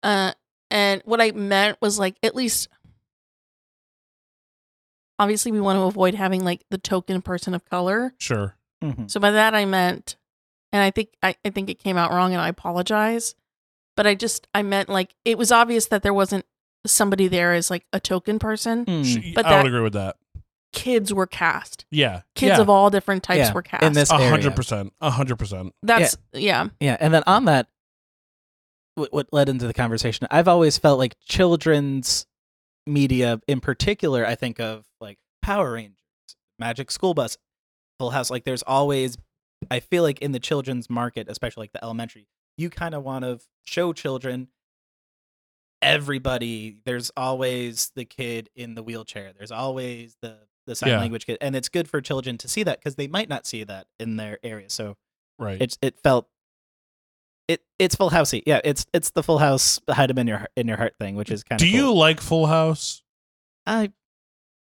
Uh, 0.02 0.32
and 0.70 1.00
what 1.06 1.20
I 1.22 1.30
meant 1.32 1.78
was 1.80 1.98
like 1.98 2.16
at 2.22 2.34
least. 2.34 2.68
Obviously, 5.18 5.52
we 5.52 5.60
want 5.60 5.78
to 5.78 5.82
avoid 5.84 6.14
having 6.14 6.44
like 6.44 6.64
the 6.70 6.78
token 6.78 7.22
person 7.22 7.54
of 7.54 7.64
color. 7.64 8.14
Sure. 8.18 8.56
Mhm. 8.82 9.10
So 9.10 9.20
by 9.20 9.30
that 9.30 9.54
I 9.54 9.64
meant, 9.64 10.16
and 10.72 10.82
I 10.82 10.90
think 10.90 11.10
I, 11.22 11.36
I 11.44 11.50
think 11.50 11.70
it 11.70 11.78
came 11.78 11.96
out 11.96 12.10
wrong, 12.10 12.32
and 12.32 12.42
I 12.42 12.48
apologize. 12.48 13.34
But 13.96 14.06
I 14.08 14.16
just 14.16 14.48
I 14.52 14.62
meant 14.62 14.88
like 14.88 15.14
it 15.24 15.38
was 15.38 15.52
obvious 15.52 15.86
that 15.86 16.02
there 16.02 16.12
wasn't 16.12 16.44
somebody 16.86 17.28
there 17.28 17.52
as 17.54 17.70
like 17.70 17.84
a 17.92 18.00
token 18.00 18.38
person. 18.38 18.84
Mm. 18.84 19.34
But 19.34 19.46
I 19.46 19.50
that- 19.50 19.56
would 19.62 19.66
agree 19.66 19.82
with 19.82 19.94
that. 19.94 20.16
Kids 20.72 21.14
were 21.14 21.26
cast. 21.28 21.84
Yeah. 21.92 22.22
Kids 22.34 22.56
yeah. 22.56 22.60
of 22.60 22.68
all 22.68 22.90
different 22.90 23.22
types 23.22 23.38
Yeah, 23.38 23.52
were 23.52 23.62
cast. 23.62 23.84
in 23.84 23.92
this 23.92 24.10
A 24.10 24.14
area. 24.16 24.28
hundred 24.28 24.56
percent. 24.56 24.92
A 25.00 25.08
hundred 25.10 25.36
percent. 25.36 25.72
That's 25.84 26.16
yeah. 26.32 26.66
Yeah, 26.80 26.96
and 26.98 27.14
then 27.14 27.22
on 27.28 27.44
that, 27.44 27.68
what, 28.96 29.12
what 29.12 29.28
led 29.32 29.48
into 29.48 29.68
the 29.68 29.72
conversation? 29.74 30.26
I've 30.32 30.48
always 30.48 30.76
felt 30.76 30.98
like 30.98 31.14
children's 31.26 32.26
media, 32.88 33.40
in 33.46 33.60
particular, 33.60 34.26
I 34.26 34.34
think 34.34 34.58
of 34.58 34.84
like 35.00 35.18
Power 35.42 35.74
Rangers, 35.74 35.96
Magic 36.58 36.90
School 36.90 37.14
Bus, 37.14 37.38
Full 38.00 38.10
House. 38.10 38.28
Like, 38.28 38.42
there's 38.44 38.62
always, 38.64 39.16
I 39.70 39.78
feel 39.78 40.02
like 40.02 40.18
in 40.20 40.32
the 40.32 40.40
children's 40.40 40.90
market, 40.90 41.28
especially 41.28 41.62
like 41.62 41.72
the 41.72 41.84
elementary, 41.84 42.26
you 42.56 42.68
kind 42.68 42.96
of 42.96 43.04
want 43.04 43.24
to 43.24 43.38
show 43.64 43.92
children 43.92 44.48
everybody. 45.84 46.76
There's 46.84 47.10
always 47.16 47.90
the 47.94 48.04
kid 48.04 48.50
in 48.56 48.74
the 48.74 48.82
wheelchair. 48.82 49.32
There's 49.36 49.52
always 49.52 50.16
the 50.22 50.38
the 50.66 50.74
sign 50.74 50.90
Yeah. 50.90 51.00
language 51.00 51.26
kid, 51.26 51.36
and 51.42 51.54
it's 51.54 51.68
good 51.68 51.88
for 51.88 52.00
children 52.00 52.38
to 52.38 52.48
see 52.48 52.62
that 52.62 52.78
because 52.80 52.94
they 52.94 53.06
might 53.06 53.28
not 53.28 53.46
see 53.46 53.64
that 53.64 53.86
in 54.00 54.16
their 54.16 54.38
area. 54.42 54.70
So 54.70 54.96
Right. 55.38 55.60
it's 55.60 55.76
it 55.82 55.98
felt 56.02 56.28
it 57.48 57.60
it's 57.78 57.94
full 57.94 58.10
housey 58.10 58.42
yeah 58.46 58.60
it's 58.64 58.86
it's 58.94 59.10
the 59.10 59.22
full 59.22 59.38
house 59.38 59.78
hide 59.90 60.08
them 60.08 60.16
in 60.18 60.26
your 60.26 60.38
heart- 60.38 60.50
in 60.56 60.66
your 60.66 60.78
heart 60.78 60.94
thing 60.98 61.14
which 61.16 61.30
is 61.30 61.44
kind 61.44 61.60
of 61.60 61.66
Do 61.66 61.70
you 61.70 61.92
like 61.92 62.20
Full 62.20 62.46
House? 62.46 63.02
i 63.66 63.92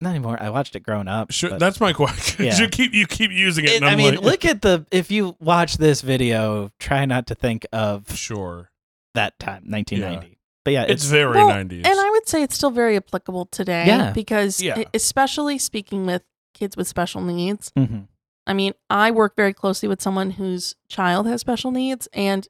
not 0.03 0.11
anymore 0.11 0.37
i 0.43 0.51
watched 0.51 0.77
it 0.77 0.81
growing 0.81 1.09
up 1.09 1.31
Sure. 1.33 1.49
but- 1.51 1.61
That's 1.61 1.81
my 1.81 1.93
question. 1.95 2.45
Yeah. 2.45 2.59
you 2.59 2.69
keep 2.69 2.93
you 2.93 3.07
keep 3.07 3.31
using 3.31 3.65
it. 3.65 3.71
It- 3.71 3.83
i 3.85 3.97
mean 3.97 4.17
like, 4.17 4.21
look 4.25 4.45
at 4.45 4.61
the 4.63 4.85
if 4.91 5.11
you 5.11 5.35
watch 5.41 5.79
this 5.79 6.03
video 6.03 6.71
try 6.79 7.07
not 7.07 7.27
to 7.29 7.35
think 7.35 7.65
of 7.73 8.15
Sure. 8.15 8.71
that 9.15 9.39
time 9.39 9.63
1990 9.67 10.38
but 10.69 10.73
yeah 10.73 10.83
It's 10.83 11.03
it's, 11.03 11.05
very 11.07 11.37
Well, 11.37 11.49
90s. 11.49 11.87
And 11.87 11.99
I 12.01 12.11
would 12.11 12.29
say 12.29 12.43
it's 12.43 12.55
still 12.55 12.71
very 12.71 12.97
applicable 12.97 13.47
today. 13.47 13.87
Yeah. 13.87 14.13
Because 14.13 14.61
Yeah. 14.61 14.85
especially 14.93 15.59
speaking 15.59 16.05
with 16.07 16.23
kids 16.55 16.77
with 16.77 16.87
special 16.89 17.21
needs. 17.23 17.71
Mhm. 17.77 18.07
I 18.47 18.53
mean, 18.55 18.73
I 18.91 19.11
work 19.11 19.37
very 19.37 19.53
closely 19.55 19.89
with 19.89 20.01
someone 20.03 20.33
whose 20.33 20.75
child 20.89 21.27
has 21.27 21.41
special 21.41 21.71
needs 21.71 22.09
and 22.13 22.47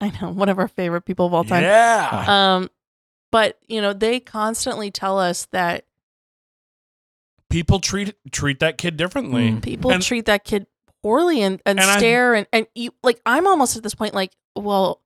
I 0.00 0.12
know 0.20 0.30
one 0.42 0.48
of 0.48 0.58
our 0.58 0.68
favorite 0.68 1.02
people 1.02 1.26
of 1.26 1.32
all 1.34 1.44
time. 1.44 1.62
Yeah. 1.62 2.24
Um 2.28 2.70
but 3.32 3.58
you 3.66 3.80
know, 3.80 3.92
they 3.92 4.20
constantly 4.20 4.90
tell 4.90 5.18
us 5.18 5.46
that 5.52 5.84
People 7.48 7.78
treat 7.80 8.14
treat 8.32 8.58
that 8.60 8.76
kid 8.76 8.96
differently. 8.96 9.50
Mm. 9.50 9.62
people 9.62 9.90
And- 9.92 10.02
treat 10.02 10.26
that 10.26 10.44
kid 10.44 10.66
poorly 11.02 11.40
and, 11.42 11.62
and, 11.64 11.78
And 11.78 11.88
I- 11.90 11.98
stare 11.98 12.34
and, 12.34 12.46
and 12.52 12.66
you 12.74 12.90
like 13.02 13.20
I'm 13.24 13.46
almost 13.46 13.76
at 13.76 13.82
this 13.82 13.94
point 13.94 14.14
like, 14.14 14.32
well, 14.56 15.00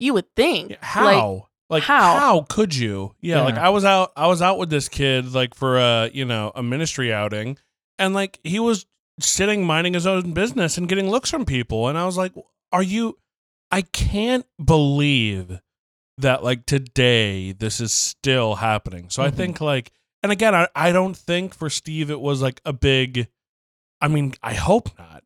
you 0.00 0.14
would 0.14 0.34
think. 0.34 0.70
Yeah, 0.70 0.76
Like, 1.04 1.16
How? 1.16 1.48
Like, 1.72 1.82
how? 1.84 2.16
how? 2.18 2.46
could 2.48 2.76
you? 2.76 3.14
Yeah, 3.20 3.40
like 3.42 3.56
I 3.56 3.70
was 3.70 3.84
out 3.84 4.12
I 4.16 4.26
was 4.28 4.40
out 4.42 4.58
with 4.58 4.70
this 4.70 4.88
kid 4.88 5.32
like 5.32 5.54
for 5.54 5.78
a, 5.78 6.10
you 6.12 6.24
know, 6.24 6.52
a 6.54 6.62
ministry 6.62 7.12
outing 7.12 7.58
and 7.98 8.14
like 8.14 8.38
he 8.44 8.60
was 8.60 8.86
sitting 9.20 9.64
minding 9.64 9.94
his 9.94 10.06
own 10.06 10.32
business 10.34 10.76
and 10.78 10.88
getting 10.88 11.08
looks 11.10 11.30
from 11.30 11.44
people 11.44 11.88
and 11.88 11.96
I 11.98 12.04
was 12.06 12.16
like, 12.16 12.32
"Are 12.72 12.82
you 12.82 13.18
I 13.70 13.82
can't 13.82 14.46
believe 14.62 15.60
that 16.18 16.44
like 16.44 16.66
today 16.66 17.52
this 17.52 17.80
is 17.80 17.92
still 17.92 18.56
happening." 18.56 19.08
So 19.10 19.22
I 19.22 19.30
Mhm. 19.30 19.34
think 19.36 19.60
like 19.60 19.92
and 20.22 20.30
again, 20.30 20.54
I, 20.54 20.68
I 20.76 20.92
don't 20.92 21.16
think 21.16 21.54
for 21.54 21.68
Steve 21.70 22.10
it 22.10 22.20
was 22.20 22.42
like 22.42 22.60
a 22.66 22.72
big 22.72 23.28
I 24.00 24.08
mean, 24.08 24.34
I 24.42 24.54
hope 24.54 24.90
not 24.98 25.24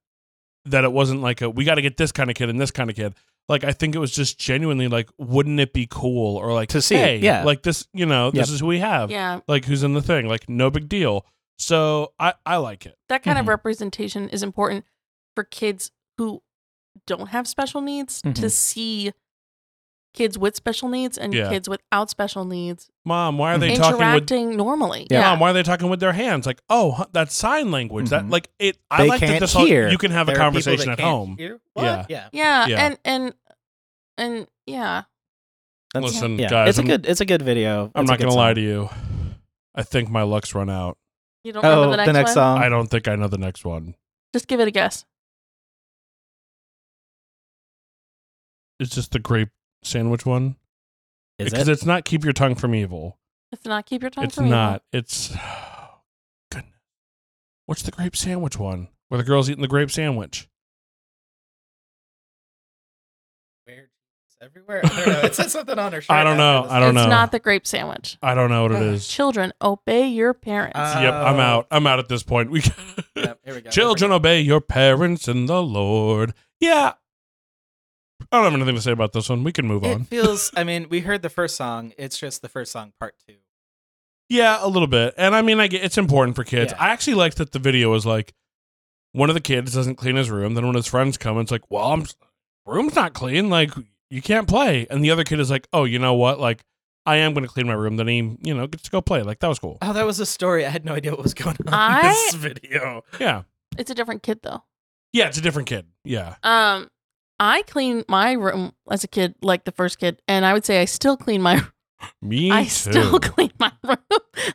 that 0.66 0.84
it 0.84 0.92
wasn't 0.92 1.22
like 1.22 1.42
a 1.42 1.50
we 1.50 1.64
got 1.64 1.74
to 1.76 1.82
get 1.82 1.96
this 1.96 2.12
kind 2.12 2.30
of 2.30 2.36
kid 2.36 2.50
and 2.50 2.60
this 2.60 2.70
kind 2.70 2.88
of 2.90 2.94
kid. 2.96 3.14
Like 3.48 3.62
I 3.64 3.72
think 3.72 3.94
it 3.94 3.98
was 3.98 4.10
just 4.12 4.38
genuinely 4.38 4.88
like, 4.88 5.08
wouldn't 5.18 5.60
it 5.60 5.72
be 5.72 5.86
cool 5.90 6.36
or 6.36 6.52
like 6.52 6.68
To 6.70 6.82
see, 6.82 6.96
hey, 6.96 7.18
yeah. 7.18 7.44
like 7.44 7.62
this, 7.62 7.86
you 7.92 8.04
know, 8.06 8.30
this 8.30 8.48
Yep. 8.48 8.54
is 8.54 8.60
who 8.60 8.66
we 8.66 8.78
have. 8.80 9.10
Yeah, 9.10 9.40
Like 9.46 9.64
who's 9.66 9.82
in 9.84 9.94
the 9.94 10.02
thing? 10.02 10.26
Like 10.26 10.48
no 10.48 10.70
big 10.70 10.88
deal. 10.88 11.24
So 11.58 12.12
I 12.18 12.34
I 12.44 12.56
like 12.56 12.86
it. 12.86 12.96
that 13.08 13.22
kind 13.22 13.38
of 13.38 13.46
Mhm. 13.46 13.50
representation 13.50 14.28
is 14.28 14.42
important 14.42 14.84
for 15.34 15.44
kids 15.44 15.90
who 16.18 16.42
don't 17.06 17.28
have 17.28 17.46
special 17.46 17.80
needs 17.80 18.20
to 18.22 18.28
Mhm. 18.30 18.50
see 18.50 19.12
kids 20.16 20.36
with 20.36 20.56
special 20.56 20.88
needs 20.88 21.16
and 21.16 21.32
Yeah. 21.32 21.48
kids 21.50 21.68
without 21.68 22.10
special 22.10 22.44
needs 22.44 22.88
Mom, 23.04 23.38
why 23.38 23.54
are 23.54 23.58
they 23.58 23.76
talking 23.76 23.92
with 23.92 24.00
interacting 24.00 24.56
normally. 24.56 25.06
Yeah. 25.10 25.20
Yeah. 25.20 25.30
Mom, 25.30 25.38
why 25.40 25.50
are 25.50 25.52
they 25.52 25.62
talking 25.62 25.88
with 25.88 26.00
their 26.00 26.12
hands? 26.12 26.44
Like, 26.46 26.60
oh, 26.68 26.90
huh, 26.92 27.06
that's 27.12 27.36
sign 27.36 27.70
language. 27.70 28.08
That 28.08 28.24
Mhm. 28.24 28.32
like 28.32 28.48
it. 28.58 28.78
I 28.90 29.02
They 29.04 29.08
like 29.08 29.20
that 29.20 29.26
can't 29.28 29.40
this 29.40 29.54
all, 29.54 29.64
hear. 29.64 29.88
you 29.88 29.98
can 29.98 30.10
have 30.10 30.28
a 30.28 30.32
There 30.32 30.40
are 30.42 30.50
people 30.50 30.62
conversation 30.62 30.90
at 30.90 30.98
can't 30.98 31.08
home. 31.08 31.36
hear? 31.38 31.60
Yeah. 31.76 31.96
What? 31.98 32.10
yeah. 32.10 32.28
yeah, 32.32 32.66
Yeah. 32.66 32.84
and 32.86 32.98
and 33.04 33.34
and 34.18 34.46
yeah, 34.66 35.02
That's- 35.94 36.12
Listen, 36.12 36.38
yeah. 36.38 36.48
guys, 36.50 36.70
it's 36.70 36.78
a 36.78 36.82
I'm- 36.82 36.88
good. 36.88 37.06
It's 37.06 37.20
a 37.20 37.24
good 37.26 37.42
video. 37.42 37.92
I'm 37.94 38.02
It's 38.02 38.10
not 38.10 38.18
gonna 38.18 38.34
lie 38.34 38.54
to 38.54 38.60
you. 38.60 38.88
I 39.74 39.82
think 39.84 40.10
my 40.10 40.22
luck's 40.22 40.54
run 40.54 40.68
out. 40.70 40.98
you 41.44 41.52
don't 41.52 41.62
remember 41.62 41.86
Oh, 41.86 41.90
the 41.92 41.96
next, 41.98 42.06
the 42.08 42.12
next 42.12 42.28
one? 42.30 42.34
song. 42.34 42.58
I 42.58 42.68
don't 42.68 42.86
think 42.88 43.06
I 43.06 43.14
know 43.14 43.28
the 43.28 43.38
next 43.38 43.64
one. 43.64 43.94
Just 44.34 44.48
give 44.48 44.58
it 44.58 44.66
a 44.66 44.72
guess. 44.72 45.04
It's 48.80 48.94
just 48.94 49.12
the 49.12 49.18
grape 49.18 49.50
sandwich 49.86 50.26
one. 50.26 50.56
Is 51.38 51.50
because 51.50 51.68
it? 51.68 51.72
it's 51.72 51.84
not 51.86 52.04
keep 52.04 52.24
your 52.24 52.32
tongue 52.32 52.54
from 52.54 52.74
evil. 52.74 53.18
It's 53.52 53.64
not 53.64 53.86
keep 53.86 54.02
your 54.02 54.10
tongue 54.10 54.24
it's 54.24 54.34
from 54.34 54.46
evil. 54.46 54.56
not. 54.58 54.82
It's 54.92 55.28
goodness. 56.50 56.72
What's 57.66 57.82
the 57.82 57.90
grape 57.92 58.16
sandwich 58.16 58.58
one? 58.58 58.88
Where 59.08 59.18
the 59.18 59.24
girl's 59.24 59.48
eating 59.50 59.62
the 59.62 59.68
grape 59.68 59.90
sandwich? 59.90 60.48
Weird. 63.66 63.88
It's 64.28 64.36
everywhere. 64.40 64.80
I 64.84 64.88
don't 64.88 65.06
know. 65.06 65.20
It 65.20 65.34
said 65.34 65.50
something 65.50 65.78
on 65.78 65.92
her 65.92 66.00
shirt. 66.00 66.14
I 66.14 66.24
don't 66.24 66.36
know. 66.36 66.66
I 66.68 66.80
don't 66.80 66.94
know. 66.94 67.02
it's 67.02 67.10
not 67.10 67.32
the 67.32 67.38
grape 67.38 67.66
sandwich. 67.66 68.16
I 68.22 68.34
don't 68.34 68.50
know 68.50 68.62
what 68.62 68.72
it 68.72 68.82
is. 68.82 69.06
Children, 69.06 69.52
obey 69.62 70.08
your 70.08 70.34
parents. 70.34 70.76
Uh, 70.78 71.00
yep, 71.02 71.14
I'm 71.14 71.36
Oh. 71.36 71.40
out. 71.40 71.66
I'm 71.70 71.86
out 71.86 71.98
at 71.98 72.08
this 72.08 72.22
point. 72.22 72.50
We 72.50 72.62
Yep, 73.14 73.40
here 73.44 73.54
we 73.54 73.60
go. 73.62 73.70
children 73.70 74.12
obey 74.12 74.40
your 74.40 74.60
parents 74.60 75.28
in 75.28 75.46
the 75.46 75.62
Lord. 75.62 76.34
Yeah. 76.60 76.94
I 78.32 78.36
don't 78.36 78.44
have 78.44 78.54
anything 78.54 78.74
to 78.74 78.80
say 78.82 78.92
about 78.92 79.12
this 79.12 79.28
one. 79.28 79.44
We 79.44 79.52
can 79.52 79.66
move 79.66 79.84
It 79.84 79.94
on. 79.94 80.04
feels. 80.04 80.50
I 80.56 80.64
mean, 80.64 80.88
we 80.88 81.00
heard 81.00 81.22
the 81.22 81.28
first 81.30 81.56
song. 81.56 81.92
It's 81.98 82.18
just 82.18 82.42
the 82.42 82.48
first 82.48 82.72
song, 82.72 82.92
part 82.98 83.14
two. 83.26 83.36
Yeah, 84.28 84.58
a 84.60 84.66
little 84.68 84.88
bit. 84.88 85.14
And 85.16 85.34
I 85.36 85.42
mean, 85.42 85.60
I 85.60 85.68
get 85.68 85.84
it's 85.84 85.96
important 85.98 86.34
for 86.36 86.42
kids. 86.44 86.72
Yeah. 86.72 86.82
I 86.82 86.88
actually 86.90 87.14
liked 87.14 87.36
that 87.38 87.52
the 87.52 87.58
video 87.60 87.90
was 87.90 88.04
like 88.04 88.34
one 89.12 89.30
of 89.30 89.34
the 89.34 89.40
kids 89.40 89.72
doesn't 89.74 89.94
clean 89.94 90.16
his 90.16 90.30
room. 90.30 90.54
Then 90.54 90.66
when 90.66 90.74
his 90.74 90.86
friends 90.88 91.16
come, 91.16 91.38
it's 91.38 91.50
like, 91.52 91.62
well, 91.70 91.92
I'm 91.92 92.04
room's 92.66 92.96
not 92.96 93.12
clean. 93.14 93.48
Like 93.48 93.70
you 94.10 94.20
can't 94.20 94.48
play. 94.48 94.86
And 94.90 95.04
the 95.04 95.10
other 95.12 95.22
kid 95.24 95.38
is 95.38 95.50
like, 95.50 95.68
oh, 95.72 95.84
you 95.84 95.98
know 96.00 96.14
what? 96.14 96.40
Like 96.40 96.64
I 97.06 97.16
am 97.18 97.34
going 97.34 97.44
to 97.46 97.52
clean 97.52 97.68
my 97.68 97.74
room. 97.74 97.96
Then 97.96 98.08
he, 98.08 98.36
you 98.42 98.52
know, 98.54 98.66
gets 98.66 98.82
to 98.84 98.90
go 98.90 99.00
play. 99.00 99.22
Like 99.22 99.38
that 99.38 99.46
was 99.48 99.60
cool. 99.60 99.78
Oh, 99.80 99.92
that 99.92 100.04
was 100.04 100.18
a 100.18 100.26
story. 100.26 100.66
I 100.66 100.70
had 100.70 100.84
no 100.84 100.94
idea 100.94 101.12
what 101.12 101.22
was 101.22 101.34
going 101.34 101.56
on 101.68 101.72
I- 101.72 102.00
in 102.00 102.06
this 102.08 102.34
video. 102.34 103.04
Yeah, 103.20 103.42
It's 103.78 103.92
a 103.92 103.94
different 103.94 104.24
kid 104.24 104.40
though. 104.42 104.64
yeah. 105.12 105.28
It's 105.28 105.38
a 105.38 105.42
different 105.42 105.68
kid. 105.68 105.86
Yeah. 106.02 106.34
Um, 106.42 106.90
I 107.38 107.62
clean 107.62 108.04
my 108.08 108.32
room 108.32 108.72
as 108.90 109.04
a 109.04 109.08
kid, 109.08 109.34
like 109.42 109.64
the 109.64 109.72
first 109.72 109.98
kid, 109.98 110.20
and 110.26 110.44
I 110.46 110.52
would 110.54 110.64
say 110.64 110.80
I 110.80 110.84
still 110.86 111.16
clean 111.16 111.42
my. 111.42 111.62
Me 112.22 112.50
I 112.50 112.64
too. 112.64 112.68
still 112.68 113.18
clean 113.20 113.50
my 113.58 113.72
room 113.82 113.96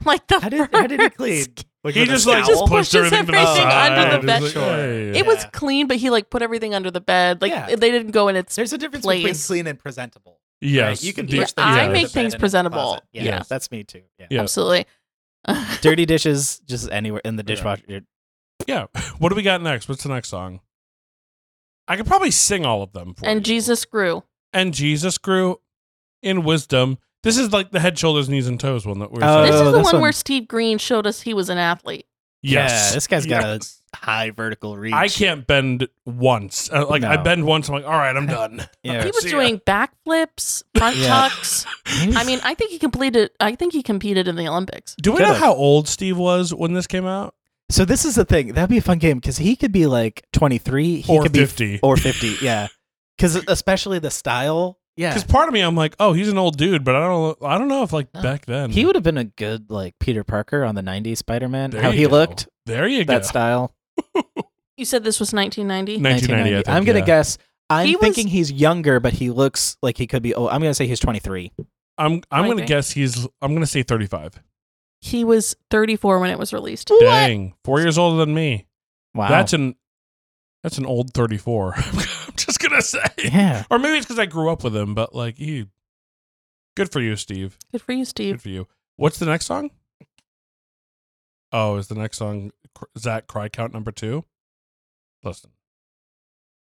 like 0.06 0.28
the. 0.28 0.40
How 0.40 0.50
did 0.50 0.70
how 0.72 0.88
did 0.88 1.00
he 1.00 1.10
first 1.10 1.18
clean? 1.18 1.46
Like, 1.84 1.96
he 1.96 2.06
just 2.06 2.28
like 2.28 2.46
towel? 2.46 2.68
pushed 2.68 2.92
pushes 2.92 2.96
everything 2.96 3.26
to 3.26 3.32
the 3.32 3.38
everything 3.40 3.68
under 3.68 4.18
the 4.18 4.28
bed. 4.28 4.42
like, 4.44 4.52
Sure. 4.52 4.62
hey. 4.76 5.18
It 5.18 5.26
was 5.26 5.44
clean, 5.52 5.88
but 5.88 5.98
he 5.98 6.12
like 6.12 6.30
put 6.30 6.44
everything 6.44 6.76
under 6.76 6.92
the 6.92 7.02
bed. 7.02 7.42
Like 7.42 7.52
Yeah. 7.52 7.76
they 7.76 7.90
didn't 7.90 8.12
go 8.12 8.28
in 8.28 8.36
its. 8.36 8.56
There's 8.56 8.72
a 8.74 8.78
difference 8.78 9.06
between 9.06 9.34
clean 9.34 9.66
and 9.68 9.80
presentable. 9.80 10.40
Yes. 10.62 10.88
right? 10.88 11.04
you 11.04 11.14
can 11.14 11.26
the- 11.26 11.40
push 11.40 11.54
Yeah, 11.58 11.74
things 11.76 11.78
I 11.78 11.88
make 11.92 12.10
things 12.10 12.36
presentable. 12.36 13.00
Yeah, 13.12 13.24
Yes. 13.24 13.48
that's 13.48 13.72
me 13.72 13.84
too. 13.84 14.04
Yeah. 14.20 14.28
Yeah. 14.30 14.42
Absolutely. 14.42 14.86
Dirty 15.82 16.06
dishes 16.06 16.62
just 16.68 16.92
anywhere 16.92 17.22
in 17.26 17.36
the 17.36 17.42
Yeah. 17.44 17.56
dishwasher. 17.56 18.02
Yeah. 18.68 18.86
What 19.18 19.30
do 19.30 19.36
we 19.36 19.42
got 19.42 19.64
next? 19.64 19.90
What's 19.90 20.04
the 20.04 20.10
next 20.10 20.30
song? 20.30 20.60
I 21.92 21.98
could 21.98 22.06
probably 22.08 22.32
sing 22.32 22.66
all 22.66 22.82
of 22.84 22.94
them. 22.94 23.14
For 23.16 23.26
and 23.26 23.40
you. 23.40 23.44
Jesus 23.54 23.86
grew. 23.86 24.24
and 24.54 24.74
Jesus 24.74 25.18
grew 25.18 25.60
in 26.24 26.44
wisdom. 26.44 26.98
This 27.24 27.38
is 27.38 27.52
like 27.52 27.72
the 27.72 27.80
head, 27.80 28.00
shoulders, 28.00 28.30
knees, 28.30 28.48
and 28.48 28.60
toes 28.60 28.86
one 28.86 29.00
that 29.00 29.12
we're 29.12 29.20
Oh, 29.24 29.42
this 29.44 29.54
is 29.56 29.60
the 29.62 29.72
this 29.72 29.84
one, 29.86 29.94
one- 29.96 30.02
where 30.02 30.12
Steve 30.12 30.48
Green 30.48 30.78
showed 30.78 31.06
us 31.06 31.22
he 31.22 31.34
was 31.34 31.50
an 31.50 31.58
athlete. 31.58 32.06
Yes. 32.44 32.72
Yeah, 32.90 32.96
this 32.96 33.06
guy's 33.08 33.26
got 33.28 33.44
Yes. 33.44 33.82
a 33.94 33.98
high 33.98 34.32
vertical 34.32 34.76
reach. 34.76 34.94
I 34.96 35.08
can't 35.10 35.46
bend 35.46 35.88
once. 36.08 36.72
Uh, 36.72 36.88
like 36.88 37.04
I 37.04 37.18
bend 37.18 37.46
once, 37.46 37.68
I'm 37.70 37.76
like, 37.76 37.86
all 37.86 37.92
right, 37.92 38.16
I'm 38.16 38.26
done. 38.26 38.68
Yeah. 38.84 39.04
He 39.04 39.12
was 39.14 39.26
doing 39.26 39.60
backflips, 39.60 40.64
front 40.76 40.96
Yeah. 40.98 41.08
tucks. 41.30 41.66
I 41.86 42.24
mean, 42.24 42.40
I 42.44 42.56
think 42.56 42.72
he 42.72 42.80
completed. 42.80 43.30
I 43.40 43.54
think 43.56 43.74
he 43.74 43.84
competed 43.84 44.28
in 44.28 44.36
the 44.38 44.48
Olympics. 44.48 44.96
Do 45.02 45.12
we 45.12 45.20
know 45.20 45.26
Could've. 45.28 45.40
how 45.42 45.54
old 45.54 45.88
Steve 45.88 46.18
was 46.18 46.52
when 46.54 46.74
this 46.74 46.88
came 46.88 47.06
out? 47.06 47.36
So 47.72 47.86
this 47.86 48.06
is 48.06 48.16
the 48.16 48.26
thing. 48.26 48.54
That'd 48.54 48.70
be 48.70 48.78
a 48.78 48.82
fun 48.82 48.98
game 49.00 49.18
because 49.18 49.38
he 49.38 49.56
could 49.56 49.72
be 49.72 49.88
like 49.88 50.24
23. 50.34 51.02
He 51.02 51.12
Or 51.14 51.24
could 51.24 51.34
50. 51.34 51.66
be 51.76 51.80
or 51.82 51.98
50. 51.98 52.38
Yeah, 52.42 52.68
because 53.18 53.36
especially 53.48 54.00
the 54.00 54.12
style. 54.12 54.78
Yeah, 54.98 55.12
Because 55.12 55.24
part 55.24 55.48
of 55.48 55.54
me, 55.54 55.62
I'm 55.62 55.76
like, 55.76 55.96
oh, 56.02 56.12
he's 56.12 56.28
an 56.28 56.38
old 56.38 56.58
dude, 56.58 56.84
but 56.84 56.96
I 56.96 57.00
don't, 57.08 57.38
I 57.42 57.58
don't 57.58 57.70
know 57.70 57.82
if 57.84 57.94
like 57.94 58.14
No. 58.14 58.22
back 58.22 58.46
then 58.46 58.72
he 58.72 58.86
would 58.86 58.96
have 58.96 59.04
been 59.06 59.18
a 59.18 59.24
good 59.24 59.72
like 59.72 59.96
Peter 60.00 60.24
Parker 60.26 60.66
on 60.66 60.76
the 60.76 60.82
90s 60.82 61.18
Spider-Man. 61.18 61.70
There 61.72 61.82
How 61.82 61.92
he 61.92 62.04
go. 62.04 62.10
looked, 62.10 62.50
There 62.66 62.86
you 62.88 63.06
that 63.06 63.22
go. 63.22 63.28
style. 63.28 63.76
You 64.78 64.86
said 64.86 65.04
this 65.04 65.20
was 65.20 65.32
1990. 65.32 66.02
1990. 66.02 66.56
I 66.58 66.64
think, 66.64 66.76
I'm 66.76 66.86
gonna 66.86 67.00
yeah. 67.00 67.06
guess. 67.06 67.38
I'm 67.70 67.86
He 67.86 67.96
was- 67.96 68.02
thinking 68.02 68.28
he's 68.28 68.52
younger, 68.52 69.00
but 69.00 69.14
he 69.14 69.30
looks 69.30 69.78
like 69.84 69.96
he 69.98 70.08
could 70.08 70.24
be. 70.24 70.34
Oh, 70.34 70.48
I'm 70.48 70.60
gonna 70.60 70.74
say 70.74 70.88
he's 70.88 71.00
23. 71.00 71.52
I'm, 72.00 72.22
I'm 72.32 72.48
gonna 72.48 72.66
guess 72.66 72.90
he's. 72.92 73.28
I'm 73.44 73.54
gonna 73.54 73.68
say 73.68 73.84
35. 73.84 74.42
He 75.02 75.24
was 75.24 75.56
34 75.72 76.20
when 76.20 76.30
it 76.30 76.38
was 76.40 76.54
released. 76.54 76.92
Dang, 77.00 77.56
four 77.66 77.82
years 77.82 77.98
older 77.98 78.18
than 78.18 78.34
me. 78.34 78.68
Wow, 79.16 79.28
That's 79.30 79.52
an, 79.54 79.76
that's 80.64 80.78
an 80.78 80.86
old 80.86 81.14
34. 81.14 81.74
I'm 81.78 82.36
just 82.36 82.60
gonna 82.60 82.82
say. 82.82 83.04
yeah. 83.18 83.64
Or 83.70 83.80
maybe 83.80 83.98
it's 83.98 84.06
because 84.06 84.20
I 84.20 84.28
grew 84.28 84.50
up 84.52 84.64
with 84.64 84.76
him, 84.76 84.94
but 84.94 85.14
like 85.16 85.38
he. 85.38 85.68
Good 86.78 86.92
for 86.92 87.02
you, 87.02 87.16
Steve. 87.16 87.58
Good 87.72 87.82
for 87.82 87.92
you, 87.94 88.06
Steve. 88.06 88.36
Good 88.36 88.42
for 88.44 88.50
you. 88.50 88.68
What's 88.96 89.18
the 89.20 89.26
next 89.26 89.46
song? 89.48 89.72
Oh, 91.52 91.76
is 91.78 91.88
the 91.88 91.96
next 91.96 92.18
song 92.18 92.52
Cr- 92.74 92.86
Zach 92.98 93.28
Cry 93.28 93.50
Count 93.50 93.74
number 93.74 93.92
two? 93.92 94.24
Listen. 95.24 95.50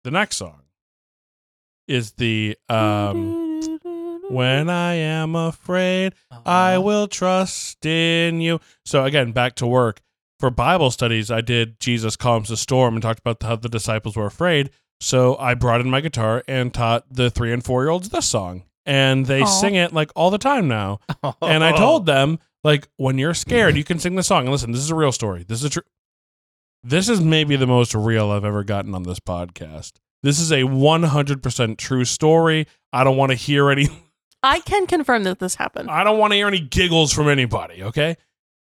The 0.03 0.11
next 0.11 0.38
song 0.38 0.61
is 1.88 2.13
the 2.13 2.57
um 2.69 3.43
When 4.34 4.67
I 4.67 4.95
Am 4.95 5.36
Afraid, 5.36 6.15
I 6.43 6.73
uh-huh. 6.73 6.81
will 6.81 7.07
trust 7.07 7.86
in 7.86 8.41
you. 8.41 8.59
So 8.84 9.05
again, 9.05 9.31
back 9.31 9.53
to 9.57 9.67
work. 9.67 10.01
For 10.39 10.49
Bible 10.49 10.89
studies, 10.89 11.29
I 11.29 11.41
did 11.41 11.79
Jesus 11.79 12.15
Calms 12.15 12.49
the 12.49 12.57
Storm 12.57 12.95
and 12.95 13.03
talked 13.03 13.19
about 13.19 13.43
how 13.43 13.57
the 13.57 13.69
disciples 13.69 14.15
were 14.15 14.25
afraid. 14.25 14.71
So 14.99 15.38
I 15.38 15.53
brought 15.53 15.81
in 15.81 15.89
my 15.91 16.01
guitar 16.01 16.43
and 16.47 16.73
taught 16.73 17.05
the 17.11 17.29
three 17.29 17.53
and 17.53 17.63
four 17.63 17.84
year 17.84 17.91
olds 17.91 18.09
this 18.09 18.25
song. 18.25 18.63
And 18.88 19.27
they 19.27 19.43
Aw. 19.43 19.45
sing 19.45 19.75
it 19.75 19.93
like 19.93 20.11
all 20.15 20.31
the 20.31 20.39
time 20.39 20.67
now. 20.67 20.99
And 21.43 21.63
I 21.63 21.77
told 21.77 22.07
them, 22.07 22.39
like, 22.63 22.88
when 22.97 23.19
you're 23.19 23.36
scared, 23.36 23.77
you 23.77 23.84
can 23.84 23.99
sing 23.99 24.15
the 24.15 24.23
song. 24.23 24.45
And 24.45 24.51
listen, 24.51 24.71
this 24.71 24.81
is 24.81 24.89
a 24.89 24.95
real 24.95 25.11
story. 25.11 25.45
This 25.47 25.63
is 25.63 25.69
true. 25.69 25.84
This 26.84 27.07
is 27.07 27.21
maybe 27.21 27.55
the 27.55 27.67
most 27.67 27.93
real 27.93 28.31
I've 28.31 28.45
ever 28.45 28.63
gotten 28.63 28.95
on 28.95 29.03
this 29.03 29.19
podcast. 29.19 29.93
This 30.23 30.39
is 30.39 30.51
a 30.51 30.63
100% 30.63 31.77
true 31.77 32.05
story. 32.05 32.65
I 32.91 33.03
don't 33.03 33.17
want 33.17 33.29
to 33.31 33.36
hear 33.36 33.69
any 33.69 33.89
I 34.44 34.60
can 34.60 34.86
confirm 34.88 35.24
that 35.24 35.39
this 35.39 35.56
happened. 35.56 35.89
I 35.89 36.04
don't 36.04 36.20
want 36.20 36.32
to 36.34 36.36
hear 36.38 36.48
any 36.48 36.60
giggles 36.60 37.14
from 37.14 37.30
anybody, 37.30 37.82
okay? 37.84 38.18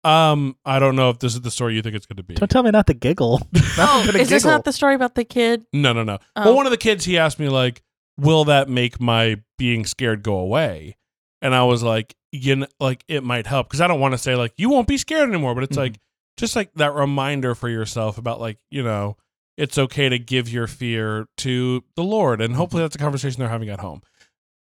Um, 0.05 0.57
I 0.65 0.79
don't 0.79 0.95
know 0.95 1.11
if 1.11 1.19
this 1.19 1.35
is 1.35 1.41
the 1.41 1.51
story 1.51 1.75
you 1.75 1.83
think 1.83 1.97
it's 1.97 2.07
going 2.07 2.19
to 2.19 2.23
be. 2.23 2.35
Don't 2.35 2.49
tell 2.51 2.63
me 2.63 2.71
not 2.71 2.87
to 2.87 2.95
giggle. 2.95 3.41
oh, 3.57 4.03
Not 4.07 4.13
to 4.13 4.21
is 4.21 4.29
this 4.29 4.45
not 4.45 4.65
the 4.65 4.73
story 4.73 4.95
about 4.95 5.17
the 5.17 5.25
kid? 5.25 5.67
No, 5.73 5.93
no, 5.93 6.05
no. 6.05 6.19
Oh. 6.37 6.45
Well, 6.45 6.55
one 6.57 6.67
of 6.67 6.71
the 6.71 6.77
kids 6.79 7.05
he 7.05 7.19
asked 7.19 7.41
me 7.41 7.49
like, 7.49 7.83
"Will 8.17 8.45
that 8.45 8.69
make 8.69 9.01
my 9.01 9.43
being 9.59 9.85
scared 9.85 10.23
go 10.23 10.37
away?" 10.39 10.97
And 11.43 11.57
I 11.57 11.65
was 11.65 11.83
like, 11.83 12.15
"You 12.31 12.55
know, 12.57 12.67
like 12.79 13.03
it 13.09 13.25
might 13.25 13.49
help 13.49 13.67
because 13.67 13.81
I 13.81 13.89
don't 13.89 13.99
want 13.99 14.15
to 14.15 14.19
say 14.19 14.37
like 14.37 14.53
you 14.57 14.71
won't 14.71 14.87
be 14.87 14.97
scared 14.97 15.29
anymore, 15.29 15.57
but 15.57 15.65
it's 15.65 15.77
Mhm. 15.77 15.81
like 15.81 15.99
just 16.37 16.55
like 16.55 16.73
that 16.75 16.95
reminder 16.95 17.57
for 17.57 17.69
yourself 17.69 18.17
about 18.17 18.41
like 18.41 18.59
you 18.71 18.85
know 18.85 19.17
it's 19.57 19.77
okay 19.79 20.09
to 20.09 20.21
give 20.21 20.49
your 20.49 20.69
fear 20.69 21.27
to 21.39 21.83
the 21.97 22.05
Lord, 22.05 22.41
and 22.41 22.55
hopefully 22.55 22.83
that's 22.85 22.95
a 22.95 22.99
conversation 22.99 23.41
they're 23.41 23.49
having 23.49 23.71
at 23.71 23.81
home. 23.81 24.03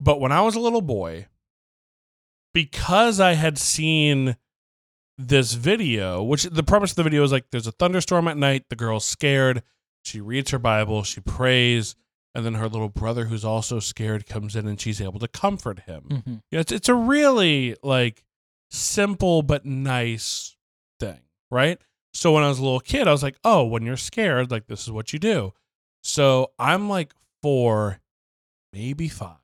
But 0.03 0.19
when 0.19 0.33
I 0.33 0.41
was 0.41 0.55
a 0.55 0.59
little 0.59 0.81
boy, 0.81 1.27
because 2.53 3.19
I 3.21 3.33
had 3.33 3.57
seen 3.57 4.35
this 5.17 5.53
video, 5.53 6.21
which 6.21 6.43
the 6.43 6.61
premise 6.63 6.91
of 6.91 6.97
the 6.97 7.03
video 7.03 7.23
is 7.23 7.31
like 7.31 7.45
there's 7.51 7.67
a 7.67 7.71
thunderstorm 7.71 8.27
at 8.27 8.35
night, 8.37 8.65
the 8.69 8.75
girl's 8.75 9.05
scared, 9.05 9.63
she 10.03 10.19
reads 10.19 10.51
her 10.51 10.59
Bible, 10.59 11.03
she 11.03 11.21
prays, 11.21 11.95
and 12.35 12.45
then 12.45 12.55
her 12.55 12.67
little 12.67 12.89
brother 12.89 13.25
who's 13.25 13.45
also 13.45 13.79
scared 13.79 14.25
comes 14.25 14.55
in 14.57 14.67
and 14.67 14.81
she's 14.81 14.99
able 14.99 15.19
to 15.19 15.27
comfort 15.27 15.81
him. 15.81 16.03
Mhm. 16.09 16.27
You 16.27 16.57
know, 16.57 16.59
it's 16.59 16.71
it's 16.73 16.89
a 16.89 16.95
really 16.95 17.75
like 17.81 18.25
simple 18.71 19.41
but 19.41 19.65
nice 19.65 20.57
thing, 20.99 21.21
right? 21.49 21.79
So 22.13 22.33
when 22.33 22.43
I 22.43 22.49
was 22.49 22.59
a 22.59 22.63
little 22.63 22.79
kid, 22.81 23.07
I 23.07 23.11
was 23.11 23.23
like, 23.23 23.37
"Oh, 23.45 23.63
when 23.63 23.83
you're 23.83 23.95
scared, 23.97 24.51
like 24.51 24.67
this 24.67 24.83
is 24.83 24.91
what 24.91 25.13
you 25.13 25.19
do." 25.19 25.53
So 26.03 26.51
I'm 26.59 26.89
like 26.89 27.13
4 27.41 28.01
maybe 28.73 29.07
five. 29.07 29.37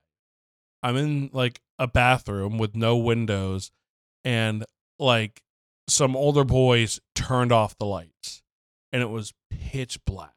I'm 0.83 0.95
in 0.97 1.29
like 1.33 1.61
a 1.77 1.87
bathroom 1.87 2.57
with 2.57 2.75
no 2.75 2.97
windows, 2.97 3.71
and 4.23 4.65
like 4.97 5.41
some 5.87 6.15
older 6.15 6.43
boys 6.43 6.99
turned 7.15 7.51
off 7.51 7.77
the 7.77 7.85
lights, 7.85 8.41
and 8.91 9.01
it 9.01 9.09
was 9.09 9.33
pitch 9.49 10.03
black. 10.05 10.33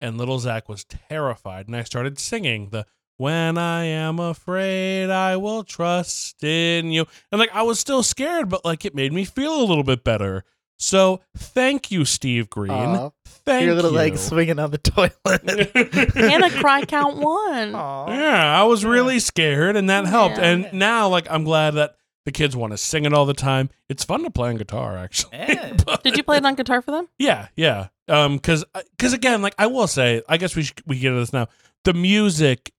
And 0.00 0.18
little 0.18 0.38
Zach 0.38 0.68
was 0.68 0.84
terrified, 0.84 1.68
and 1.68 1.76
I 1.76 1.84
started 1.84 2.18
singing 2.18 2.70
the 2.70 2.86
"When 3.18 3.56
I 3.56 3.84
am 3.84 4.18
afraid, 4.18 5.10
I 5.10 5.36
will 5.36 5.62
trust 5.62 6.42
in 6.42 6.90
you." 6.90 7.06
And 7.30 7.38
like 7.38 7.54
I 7.54 7.62
was 7.62 7.78
still 7.78 8.02
scared, 8.02 8.48
but 8.48 8.64
like 8.64 8.84
it 8.84 8.94
made 8.94 9.12
me 9.12 9.24
feel 9.24 9.54
a 9.54 9.64
little 9.64 9.84
bit 9.84 10.02
better. 10.02 10.44
So 10.82 11.20
thank 11.36 11.90
you, 11.92 12.04
Steve 12.04 12.50
Green. 12.50 12.72
Aw. 12.72 13.10
Thank 13.44 13.66
Your 13.66 13.74
little 13.74 13.92
you. 13.92 13.96
legs 13.96 14.20
swinging 14.20 14.58
on 14.58 14.70
the 14.72 14.78
toilet. 14.78 15.12
and 16.16 16.44
a 16.44 16.50
cry 16.50 16.84
count 16.84 17.16
one. 17.18 17.74
Aw. 17.74 18.08
Yeah, 18.12 18.60
I 18.60 18.64
was 18.64 18.84
really 18.84 19.18
scared, 19.20 19.76
and 19.76 19.88
that 19.90 20.06
helped. 20.06 20.38
Yeah. 20.38 20.44
And 20.50 20.72
now, 20.72 21.08
like, 21.08 21.26
I'm 21.30 21.44
glad 21.44 21.74
that 21.74 21.96
the 22.24 22.32
kids 22.32 22.56
want 22.56 22.72
to 22.72 22.76
sing 22.76 23.04
it 23.04 23.12
all 23.12 23.26
the 23.26 23.34
time. 23.34 23.70
It's 23.88 24.04
fun 24.04 24.22
to 24.24 24.30
play 24.30 24.48
on 24.50 24.56
guitar, 24.56 24.96
actually. 24.96 25.38
Yeah. 25.38 25.76
But- 25.86 26.02
Did 26.02 26.16
you 26.16 26.22
play 26.24 26.36
it 26.38 26.44
on 26.46 26.54
guitar 26.56 26.82
for 26.82 26.90
them? 26.90 27.08
yeah, 27.18 27.48
yeah. 27.56 27.88
Um, 28.08 28.36
because 28.36 28.64
because 28.96 29.12
again, 29.12 29.40
like 29.42 29.54
I 29.58 29.68
will 29.68 29.86
say, 29.86 30.22
I 30.28 30.36
guess 30.36 30.56
we 30.56 30.64
should, 30.64 30.82
we 30.86 30.98
get 30.98 31.08
into 31.08 31.20
this 31.20 31.32
now. 31.32 31.46
The 31.84 31.94
music, 31.94 32.72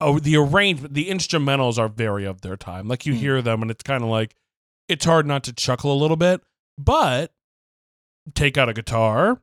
oh, 0.00 0.18
the 0.18 0.36
arrangement, 0.36 0.94
the 0.94 1.08
instrumentals 1.08 1.78
are 1.78 1.88
very 1.88 2.24
of 2.24 2.40
their 2.40 2.56
time. 2.56 2.88
Like 2.88 3.06
you 3.06 3.12
Hmm. 3.14 3.18
hear 3.20 3.42
them, 3.42 3.62
and 3.62 3.70
it's 3.70 3.82
kind 3.84 4.02
of 4.02 4.10
like 4.10 4.34
it's 4.88 5.04
hard 5.04 5.26
not 5.26 5.44
to 5.44 5.52
chuckle 5.52 5.92
a 5.92 5.98
little 5.98 6.16
bit. 6.16 6.40
But 6.78 7.32
take 8.34 8.56
out 8.56 8.68
a 8.68 8.72
guitar, 8.72 9.42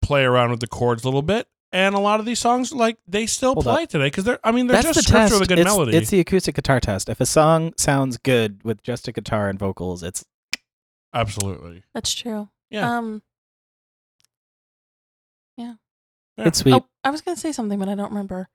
play 0.00 0.22
around 0.22 0.50
with 0.50 0.60
the 0.60 0.68
chords 0.68 1.02
a 1.04 1.06
little 1.06 1.22
bit. 1.22 1.48
And 1.70 1.94
a 1.94 1.98
lot 1.98 2.18
of 2.18 2.24
these 2.24 2.38
songs, 2.38 2.72
like 2.72 2.96
they 3.06 3.26
still 3.26 3.52
Hold 3.52 3.64
play 3.64 3.84
today 3.84 4.06
because 4.06 4.24
they're. 4.24 4.38
I 4.42 4.52
mean, 4.52 4.68
they're 4.68 4.80
That's 4.80 4.96
just 4.96 5.08
the 5.08 5.12
scripted 5.12 5.28
test. 5.28 5.32
with 5.34 5.42
a 5.42 5.46
good 5.48 5.58
it's, 5.58 5.66
melody. 5.66 5.96
it's 5.98 6.08
the 6.08 6.20
acoustic 6.20 6.54
guitar 6.54 6.80
test. 6.80 7.10
If 7.10 7.20
a 7.20 7.26
song 7.26 7.74
sounds 7.76 8.16
good 8.16 8.64
with 8.64 8.82
just 8.82 9.06
a 9.06 9.12
guitar 9.12 9.50
and 9.50 9.58
vocals, 9.58 10.02
it's 10.02 10.24
Absolutely. 11.12 11.82
That's 11.92 12.14
true. 12.14 12.48
Yeah. 12.70 12.96
Um. 12.96 13.22
Yeah. 15.58 15.74
It's 16.38 16.60
sweet. 16.60 16.74
Oh, 16.74 16.86
I 17.04 17.10
was 17.10 17.20
gonna 17.20 17.36
say 17.36 17.52
something, 17.52 17.78
but 17.78 17.88
I 17.88 17.94
don't 17.94 18.10
remember. 18.10 18.48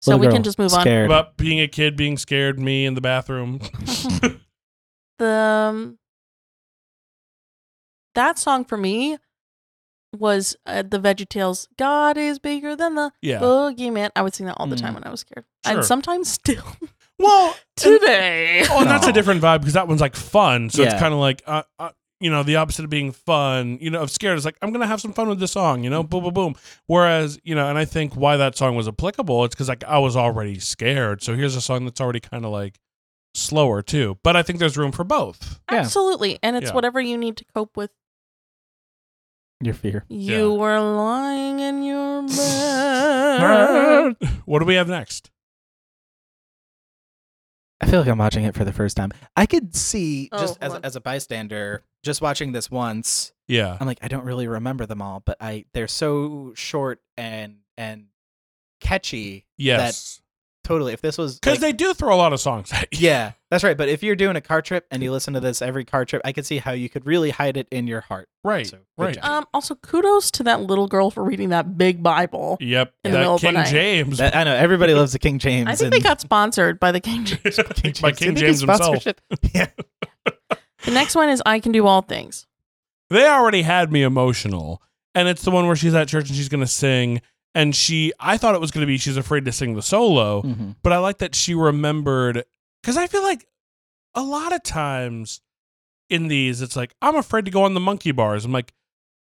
So 0.00 0.12
Little 0.12 0.26
we 0.26 0.32
can 0.32 0.42
just 0.42 0.58
move 0.58 0.72
on. 0.72 0.80
scared. 0.80 1.06
About 1.06 1.36
being 1.36 1.60
a 1.60 1.68
kid 1.68 1.94
being 1.94 2.16
scared, 2.16 2.58
me 2.58 2.84
in 2.84 2.94
the 2.94 3.00
bathroom. 3.00 3.60
The 5.20 5.26
um, 5.28 5.98
that 8.14 8.38
song 8.38 8.64
for 8.64 8.76
me 8.76 9.18
was 10.16 10.56
uh, 10.66 10.82
the 10.82 10.98
VeggieTales. 10.98 11.68
God 11.78 12.16
is 12.18 12.38
bigger 12.38 12.74
than 12.74 12.96
the 12.96 13.12
yeah. 13.22 13.38
boogeyman. 13.38 14.10
I 14.16 14.22
would 14.22 14.34
sing 14.34 14.46
that 14.46 14.56
all 14.58 14.66
the 14.66 14.76
time 14.76 14.92
Mm. 14.92 14.96
when 14.96 15.04
I 15.04 15.10
was 15.10 15.20
scared, 15.20 15.44
Sure. 15.64 15.76
and 15.76 15.84
sometimes 15.84 16.28
still 16.30 16.64
Well, 17.18 17.48
and, 17.48 17.56
today. 17.76 18.64
oh, 18.70 18.80
and 18.80 18.90
that's 18.90 19.06
a 19.06 19.12
different 19.12 19.40
vibe 19.42 19.60
because 19.60 19.74
that 19.74 19.86
one's 19.86 20.00
like 20.00 20.16
fun. 20.16 20.70
So 20.70 20.82
it's 20.82 20.94
Yeah. 20.94 20.98
kind 21.00 21.12
of 21.14 21.20
like, 21.20 21.42
uh, 21.46 21.62
uh, 21.78 21.90
you 22.18 22.30
know, 22.30 22.42
the 22.42 22.56
opposite 22.56 22.82
of 22.84 22.90
being 22.90 23.12
fun, 23.12 23.78
you 23.80 23.90
know, 23.90 24.00
of 24.00 24.10
scared. 24.10 24.36
It's 24.36 24.44
like, 24.44 24.56
I'm 24.62 24.70
going 24.70 24.80
to 24.80 24.86
have 24.86 25.00
some 25.00 25.12
fun 25.12 25.28
with 25.28 25.38
this 25.38 25.52
song, 25.52 25.84
you 25.84 25.90
know, 25.90 26.02
boom, 26.02 26.24
boom, 26.24 26.34
boom. 26.34 26.54
Whereas, 26.86 27.38
you 27.44 27.54
know, 27.54 27.68
and 27.68 27.78
I 27.78 27.84
think 27.84 28.14
why 28.16 28.36
that 28.38 28.56
song 28.56 28.74
was 28.74 28.88
applicable, 28.88 29.44
it's 29.44 29.54
because 29.54 29.68
like 29.68 29.84
I 29.84 29.98
was 29.98 30.16
already 30.16 30.58
scared. 30.58 31.22
So 31.22 31.34
here's 31.36 31.56
a 31.56 31.60
song 31.60 31.84
that's 31.84 32.00
already 32.00 32.20
kind 32.20 32.44
of 32.44 32.50
like 32.52 32.78
slower 33.34 33.80
too. 33.82 34.18
But 34.24 34.34
I 34.34 34.42
think 34.42 34.58
there's 34.58 34.76
room 34.76 34.90
for 34.92 35.04
both. 35.04 35.60
Yeah. 35.70 35.78
Absolutely, 35.78 36.38
and 36.42 36.56
it's 36.56 36.66
Yeah. 36.68 36.74
whatever 36.74 37.00
you 37.00 37.16
need 37.16 37.36
to 37.36 37.44
cope 37.54 37.76
with. 37.76 37.90
Your 39.62 39.74
fear. 39.74 40.04
You 40.08 40.54
were 40.54 40.80
lying 40.80 41.60
in 41.60 41.82
your 41.82 42.22
bed. 42.28 44.16
what 44.46 44.60
do 44.60 44.64
we 44.64 44.74
have 44.76 44.88
next? 44.88 45.30
I 47.82 47.86
feel 47.86 48.00
like 48.00 48.08
I'm 48.08 48.18
watching 48.18 48.44
it 48.44 48.54
for 48.54 48.64
the 48.64 48.72
first 48.72 48.96
time. 48.96 49.10
I 49.36 49.46
could 49.46 49.74
see 49.74 50.28
Oh, 50.32 50.38
just 50.38 50.58
as, 50.60 50.72
hold 50.72 50.82
on. 50.82 50.84
as 50.86 50.96
a 50.96 51.00
bystander, 51.00 51.82
just 52.02 52.20
watching 52.20 52.52
this 52.52 52.70
once. 52.70 53.32
Yeah. 53.48 53.76
I'm 53.80 53.86
like, 53.86 53.98
I 54.02 54.08
don't 54.08 54.24
really 54.24 54.46
remember 54.46 54.84
them 54.86 55.00
all, 55.00 55.20
but 55.24 55.36
I 55.40 55.64
they're 55.72 55.88
so 55.88 56.52
short 56.54 57.00
and 57.16 57.56
and 57.78 58.06
catchy. 58.80 59.46
Yes. 59.56 60.20
Totally. 60.62 60.92
If 60.92 61.00
this 61.00 61.18
was 61.18 61.38
Because 61.40 61.54
like- 61.54 61.60
they 61.60 61.72
do 61.72 61.94
throw 61.94 62.14
a 62.14 62.18
lot 62.18 62.32
of 62.32 62.40
songs 62.40 62.70
at 62.72 62.88
you. 62.92 63.08
yeah, 63.08 63.32
that's 63.50 63.64
right. 63.64 63.76
But 63.76 63.88
if 63.88 64.02
you're 64.02 64.14
doing 64.14 64.36
a 64.36 64.40
car 64.40 64.62
trip 64.62 64.86
and 64.90 65.02
you 65.02 65.10
listen 65.10 65.34
to 65.34 65.40
this 65.40 65.62
every 65.62 65.84
car 65.84 66.04
trip, 66.04 66.22
I 66.24 66.32
could 66.32 66.46
see 66.46 66.58
how 66.58 66.72
you 66.72 66.88
could 66.88 67.06
really 67.06 67.30
hide 67.30 67.56
it 67.56 67.66
in 67.70 67.86
your 67.86 68.02
heart. 68.02 68.28
Right. 68.44 68.66
So, 68.66 68.78
right. 68.98 69.14
job. 69.14 69.24
Um. 69.24 69.46
Also, 69.54 69.74
kudos 69.74 70.30
to 70.32 70.42
that 70.44 70.60
little 70.60 70.86
girl 70.86 71.10
for 71.10 71.24
reading 71.24 71.48
that 71.48 71.76
big 71.76 72.02
Bible. 72.02 72.58
Yep. 72.60 72.92
in 73.04 73.12
the 73.12 73.18
middle 73.18 73.38
that 73.38 73.38
of 73.38 73.40
the 73.40 73.46
King 73.48 73.54
night. 73.54 73.70
James. 73.70 74.18
That- 74.18 74.36
I 74.36 74.44
know 74.44 74.54
everybody 74.54 74.94
loves 75.00 75.12
the 75.12 75.18
King 75.18 75.38
James. 75.38 75.66
I 75.68 75.74
think 75.74 75.84
and 75.86 75.92
they 75.94 76.00
got 76.00 76.20
sponsored 76.20 76.78
by 76.78 76.92
the 76.92 77.00
King 77.00 77.24
James. 77.26 77.58
King 77.74 77.94
by 78.00 78.12
King 78.12 78.34
Did 78.34 78.40
James 78.40 78.60
himself. 78.60 79.04
yeah. 79.54 79.66
The 80.84 80.90
next 80.92 81.14
one 81.14 81.28
is 81.28 81.42
I 81.44 81.60
Can 81.60 81.72
Do 81.72 81.86
All 81.86 82.02
Things. 82.02 82.46
they 83.10 83.26
already 83.26 83.62
had 83.62 83.90
me 83.92 84.02
emotional 84.02 84.80
and 85.14 85.26
it's 85.28 85.42
the 85.42 85.50
one 85.50 85.66
where 85.66 85.76
she's 85.76 85.94
at 85.94 86.06
church 86.08 86.28
and 86.28 86.36
she's 86.36 86.48
gonna 86.48 86.66
sing 86.66 87.20
and 87.54 87.74
she 87.74 88.12
i 88.20 88.36
thought 88.36 88.54
it 88.54 88.60
was 88.60 88.70
gonna 88.70 88.86
be 88.86 88.96
she's 88.98 89.16
afraid 89.16 89.44
to 89.44 89.52
sing 89.52 89.74
the 89.74 89.82
solo 89.82 90.42
Mhm. 90.42 90.76
but 90.82 90.92
i 90.92 90.98
like 90.98 91.18
that 91.18 91.34
she 91.34 91.54
remembered 91.54 92.44
because 92.82 92.96
i 92.96 93.06
feel 93.06 93.22
like 93.22 93.46
a 94.14 94.22
lot 94.22 94.52
of 94.52 94.62
times 94.62 95.40
in 96.08 96.28
these 96.28 96.60
it's 96.62 96.76
like 96.76 96.94
i'm 97.02 97.16
afraid 97.16 97.44
to 97.44 97.50
go 97.50 97.62
on 97.64 97.74
the 97.74 97.80
monkey 97.80 98.12
bars 98.12 98.44
i'm 98.44 98.52
like 98.52 98.72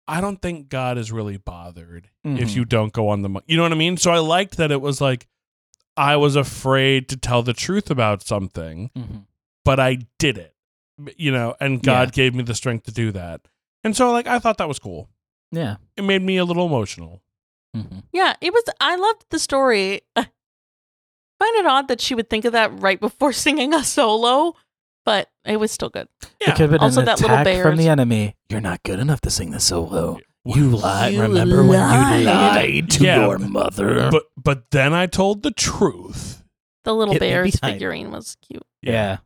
i 0.08 0.20
don't 0.20 0.40
think 0.42 0.68
god 0.68 0.98
is 0.98 1.10
really 1.12 1.36
bothered 1.36 2.10
if 2.24 2.48
Mhm. 2.50 2.54
you 2.56 2.64
don't 2.64 2.92
go 2.92 3.08
on 3.08 3.22
the 3.22 3.28
mon- 3.28 3.42
you 3.46 3.56
know 3.56 3.62
what 3.62 3.72
i 3.72 3.76
mean 3.76 3.96
so 3.96 4.10
i 4.10 4.18
liked 4.18 4.56
that 4.56 4.70
it 4.72 4.80
was 4.80 5.00
like 5.00 5.26
i 5.96 6.16
was 6.16 6.36
afraid 6.36 7.08
to 7.08 7.16
tell 7.16 7.42
the 7.42 7.52
truth 7.54 7.90
about 7.90 8.22
something 8.22 8.90
Mhm. 8.96 9.26
but 9.64 9.80
I 9.80 9.98
did 10.20 10.38
it, 10.38 10.54
you 11.16 11.32
know, 11.32 11.56
and 11.58 11.82
God 11.82 12.08
Yeah. 12.08 12.12
gave 12.12 12.34
me 12.36 12.44
the 12.44 12.54
strength 12.54 12.84
to 12.84 12.92
do 12.92 13.10
that. 13.10 13.40
And 13.82 13.96
so, 13.96 14.12
like, 14.12 14.28
I 14.28 14.38
thought 14.38 14.58
that 14.58 14.68
was 14.68 14.78
cool. 14.78 15.10
Yeah. 15.50 15.78
It 15.96 16.04
made 16.04 16.22
me 16.22 16.36
a 16.36 16.44
little 16.44 16.66
emotional. 16.66 17.20
Mhm. 17.76 18.02
Yeah, 18.12 18.34
it 18.40 18.52
was. 18.52 18.62
I 18.80 18.96
loved 18.96 19.24
the 19.30 19.38
story. 19.38 20.00
I 20.16 20.22
find 21.38 21.56
it 21.58 21.66
odd 21.66 21.88
that 21.88 22.00
she 22.00 22.14
would 22.14 22.30
think 22.30 22.44
of 22.44 22.52
that 22.52 22.70
right 22.80 23.00
before 23.00 23.32
singing 23.44 23.74
a 23.74 23.84
solo, 23.84 24.54
but 25.04 25.28
it 25.44 25.58
was 25.58 25.70
still 25.72 25.88
good. 25.90 26.08
It 26.40 26.46
could 26.56 26.58
have 26.58 26.70
been 26.70 26.80
Also 26.80 27.00
an 27.00 27.06
that 27.06 27.20
little 27.20 27.36
attack 27.36 27.62
from 27.62 27.76
the 27.76 27.88
enemy. 27.88 28.34
You're 28.48 28.60
not 28.60 28.82
good 28.82 28.98
enough 28.98 29.20
to 29.22 29.30
sing 29.30 29.50
the 29.50 29.60
solo. 29.60 30.18
You 30.44 30.76
lied. 30.76 31.12
You 31.14 31.22
Remember 31.22 31.64
when 31.64 31.70
you 32.20 32.24
lied 32.26 32.90
to 32.90 33.04
Yeah, 33.04 33.26
your 33.26 33.38
mother? 33.38 34.08
But 34.10 34.24
but 34.36 34.70
then 34.70 34.94
I 34.94 35.06
told 35.06 35.42
the 35.42 35.50
truth. 35.50 36.42
The 36.84 36.94
little 36.94 37.14
Get 37.14 37.20
bears 37.20 37.58
figurine 37.58 38.12
was 38.12 38.36
cute. 38.46 38.62
yeah. 38.80 39.18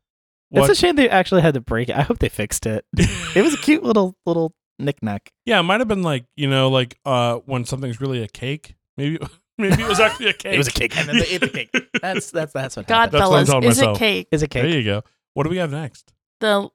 What? 0.48 0.68
It's 0.68 0.78
a 0.78 0.80
shame 0.80 0.96
they 0.96 1.08
actually 1.08 1.42
had 1.42 1.54
to 1.54 1.60
break 1.60 1.90
it. 1.90 1.96
I 1.96 2.00
hope 2.02 2.18
they 2.18 2.28
fixed 2.30 2.66
it. 2.66 2.84
It 3.36 3.42
was 3.42 3.54
a 3.54 3.58
cute 3.58 3.84
little 3.84 4.16
little 4.26 4.52
knickknack. 4.80 5.32
yeah, 5.44 5.60
it 5.60 5.62
might 5.64 5.80
have 5.80 5.88
been 5.88 6.02
like 6.02 6.24
you 6.36 6.48
know, 6.48 6.68
like 6.68 6.98
uh, 7.04 7.36
when 7.46 7.64
something's 7.64 8.00
really 8.00 8.22
a 8.22 8.28
cake. 8.28 8.74
Maybe 8.96 9.18
maybe 9.58 9.82
it 9.82 9.88
was 9.88 10.00
actually 10.00 10.28
a 10.30 10.32
cake. 10.32 10.54
It 10.54 10.58
was 10.58 10.68
a 10.68 10.72
cake, 10.72 10.96
and 10.96 11.08
then 11.08 11.18
they 11.18 11.26
ate 11.26 11.40
the 11.40 11.48
cake. 11.48 11.70
That's 12.00 12.30
that's 12.30 12.52
that's 12.52 12.76
what 12.76 12.86
God, 12.86 13.12
happened. 13.12 13.20
That's 13.20 13.50
fellas, 13.50 13.64
is 13.64 13.78
myself. 13.78 13.96
it 13.96 13.98
cake? 13.98 14.28
Is 14.32 14.42
it 14.42 14.50
cake 14.50 14.62
There 14.62 14.72
you 14.78 14.84
go. 14.84 15.02
What 15.34 15.44
do 15.44 15.50
we 15.50 15.58
have 15.58 15.70
next? 15.70 16.12
The 16.40 16.68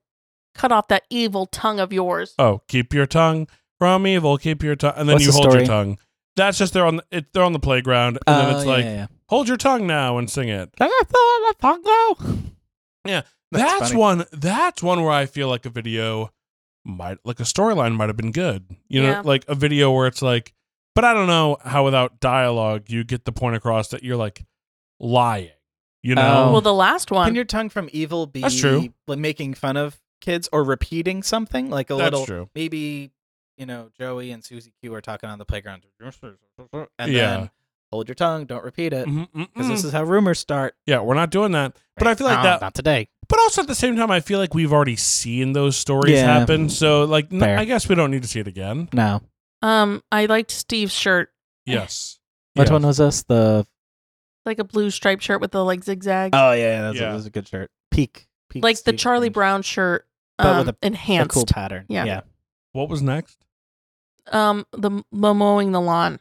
cut 0.54 0.72
off 0.72 0.88
that 0.90 1.04
evil 1.10 1.46
tongue 1.48 1.80
of 1.80 1.92
yours. 1.92 2.36
Oh, 2.38 2.62
keep 2.68 2.94
your 2.94 3.06
tongue 3.06 3.48
from 3.80 4.08
evil. 4.08 4.38
Keep 4.38 4.64
your 4.64 4.76
tongue, 4.76 4.94
and 4.96 5.10
then 5.10 5.16
What's 5.16 5.26
you 5.26 5.32
the 5.32 5.38
hold 5.38 5.54
your 5.54 5.66
tongue. 5.66 5.98
That's 6.36 6.58
just 6.58 6.74
they're 6.74 6.86
on 6.86 6.98
the, 6.98 7.06
it, 7.12 7.34
they're 7.34 7.44
on 7.44 7.54
the 7.54 7.60
playground, 7.60 8.20
and 8.28 8.38
then 8.38 8.54
Oh, 8.54 8.58
it's 8.58 8.66
yeah, 8.66 8.72
like 8.72 8.86
yeah, 8.86 8.94
yeah. 8.94 9.08
hold 9.30 9.48
your 9.48 9.58
tongue 9.58 9.88
now 9.88 10.18
and 10.18 10.30
sing 10.30 10.50
it. 10.50 10.70
Can 10.78 10.90
I 10.90 11.02
throw 11.08 11.40
my 11.40 11.52
tongue 11.62 11.84
though? 11.84 12.38
Yeah, 13.10 13.22
That's 13.52 13.80
That's, 13.80 13.94
one. 13.94 14.26
That's 14.32 14.84
one 14.84 15.02
where 15.02 15.12
I 15.12 15.26
feel 15.26 15.48
like 15.48 15.66
a 15.66 15.70
video 15.70 16.32
might, 16.86 17.18
like 17.26 17.40
a 17.40 17.44
storyline, 17.44 17.96
might 17.96 18.08
have 18.10 18.18
been 18.18 18.32
good. 18.32 18.66
You 18.88 19.02
know, 19.02 19.10
Yeah. 19.10 19.22
like 19.26 19.44
a 19.48 19.56
video 19.56 19.92
where 19.92 20.08
it's 20.08 20.22
like, 20.22 20.54
but 20.94 21.04
I 21.04 21.14
don't 21.14 21.28
know 21.28 21.58
how 21.66 21.84
without 21.84 22.20
dialogue 22.22 22.84
you 22.90 23.04
get 23.04 23.26
the 23.26 23.32
point 23.34 23.56
across 23.56 23.90
that 23.90 24.04
you're 24.04 24.16
like 24.16 24.46
lying. 25.00 25.50
You 26.04 26.16
know, 26.16 26.46
Oh. 26.48 26.52
Well, 26.54 26.62
the 26.62 26.74
last 26.74 27.10
one. 27.12 27.28
Can 27.28 27.36
your 27.36 27.46
tongue 27.46 27.70
from 27.70 27.90
evil 27.92 28.28
be 28.28 28.42
That's 28.42 28.60
true. 28.60 28.94
like 29.08 29.20
making 29.20 29.56
fun 29.56 29.76
of 29.76 30.00
kids 30.22 30.48
or 30.54 30.64
repeating 30.64 31.24
something 31.24 31.70
like 31.70 31.90
a 31.90 31.96
That's 31.96 32.04
little 32.12 32.26
true. 32.26 32.50
maybe 32.56 33.12
you 33.58 33.66
know 33.66 33.90
Joey 33.98 34.32
and 34.32 34.44
Susie 34.44 34.74
Q 34.82 34.94
are 34.94 35.02
talking 35.02 35.30
on 35.30 35.38
the 35.40 35.46
playground 35.46 35.84
and 37.00 37.12
Yeah. 37.12 37.38
then 37.38 37.50
hold 37.92 38.08
your 38.08 38.16
tongue, 38.16 38.46
don't 38.46 38.64
repeat 38.64 38.94
it 38.94 39.06
because 39.06 39.68
this 39.70 39.82
mm. 39.82 39.86
is 39.86 39.92
how 39.92 40.04
rumors 40.04 40.40
start. 40.40 40.76
yeah, 40.86 41.00
we're 41.02 41.14
not 41.16 41.30
doing 41.32 41.52
that. 41.54 41.76
But 41.98 42.08
I 42.08 42.16
feel 42.16 42.28
like 42.28 42.40
Oh, 42.40 42.44
that. 42.44 42.62
not 42.62 42.74
today. 42.74 43.10
But 43.28 43.40
also 43.40 43.62
at 43.62 43.68
the 43.68 43.76
same 43.76 43.96
time, 43.96 44.12
I 44.12 44.20
feel 44.20 44.40
like 44.40 44.54
we've 44.54 44.72
already 44.74 44.96
seen 44.96 45.54
those 45.54 45.76
stories 45.78 46.14
Yeah. 46.14 46.40
happen. 46.40 46.70
So 46.70 47.06
like, 47.06 47.32
n- 47.32 47.40
Fair. 47.40 47.58
I 47.58 47.66
guess 47.66 47.90
we 47.90 47.96
don't 47.96 48.12
need 48.12 48.22
to 48.22 48.28
see 48.28 48.40
it 48.40 48.48
again. 48.48 48.90
No. 48.94 49.22
um, 49.62 50.04
I 50.12 50.26
liked 50.28 50.52
Steve's 50.52 50.94
shirt, 50.94 51.32
Yes. 51.66 52.20
Which 52.54 52.66
Yes. 52.68 52.72
one 52.72 52.84
was 52.86 52.98
this? 52.98 53.24
The 53.24 53.66
like 54.46 54.60
a 54.60 54.64
blue 54.64 54.92
striped 54.92 55.24
shirt 55.24 55.42
with 55.42 55.52
the 55.52 55.66
like 55.66 55.84
zigzag, 55.84 56.32
Oh 56.34 56.52
yeah, 56.52 56.82
that's, 56.84 57.00
Yeah. 57.00 57.10
A, 57.10 57.14
that's 57.14 57.26
a 57.26 57.30
good 57.32 57.48
shirt. 57.48 57.72
Peak. 57.90 58.28
Peak 58.50 58.64
like 58.64 58.76
the 58.78 58.92
Steve 58.92 59.00
Charlie 59.00 59.28
Green. 59.30 59.34
Brown 59.34 59.62
shirt, 59.64 60.08
But 60.38 60.46
um, 60.48 60.58
with 60.60 60.70
a- 60.70 60.78
a 60.84 60.86
enhanced. 60.88 61.32
cool 61.34 61.46
pattern. 61.48 61.86
Yeah. 61.90 62.06
yeah. 62.06 62.22
What 62.74 62.90
was 62.90 63.02
next? 63.02 63.38
um, 64.32 64.66
the 64.72 64.90
m- 64.92 65.04
mowing 65.12 65.72
the 65.72 65.82
lawn. 65.82 66.20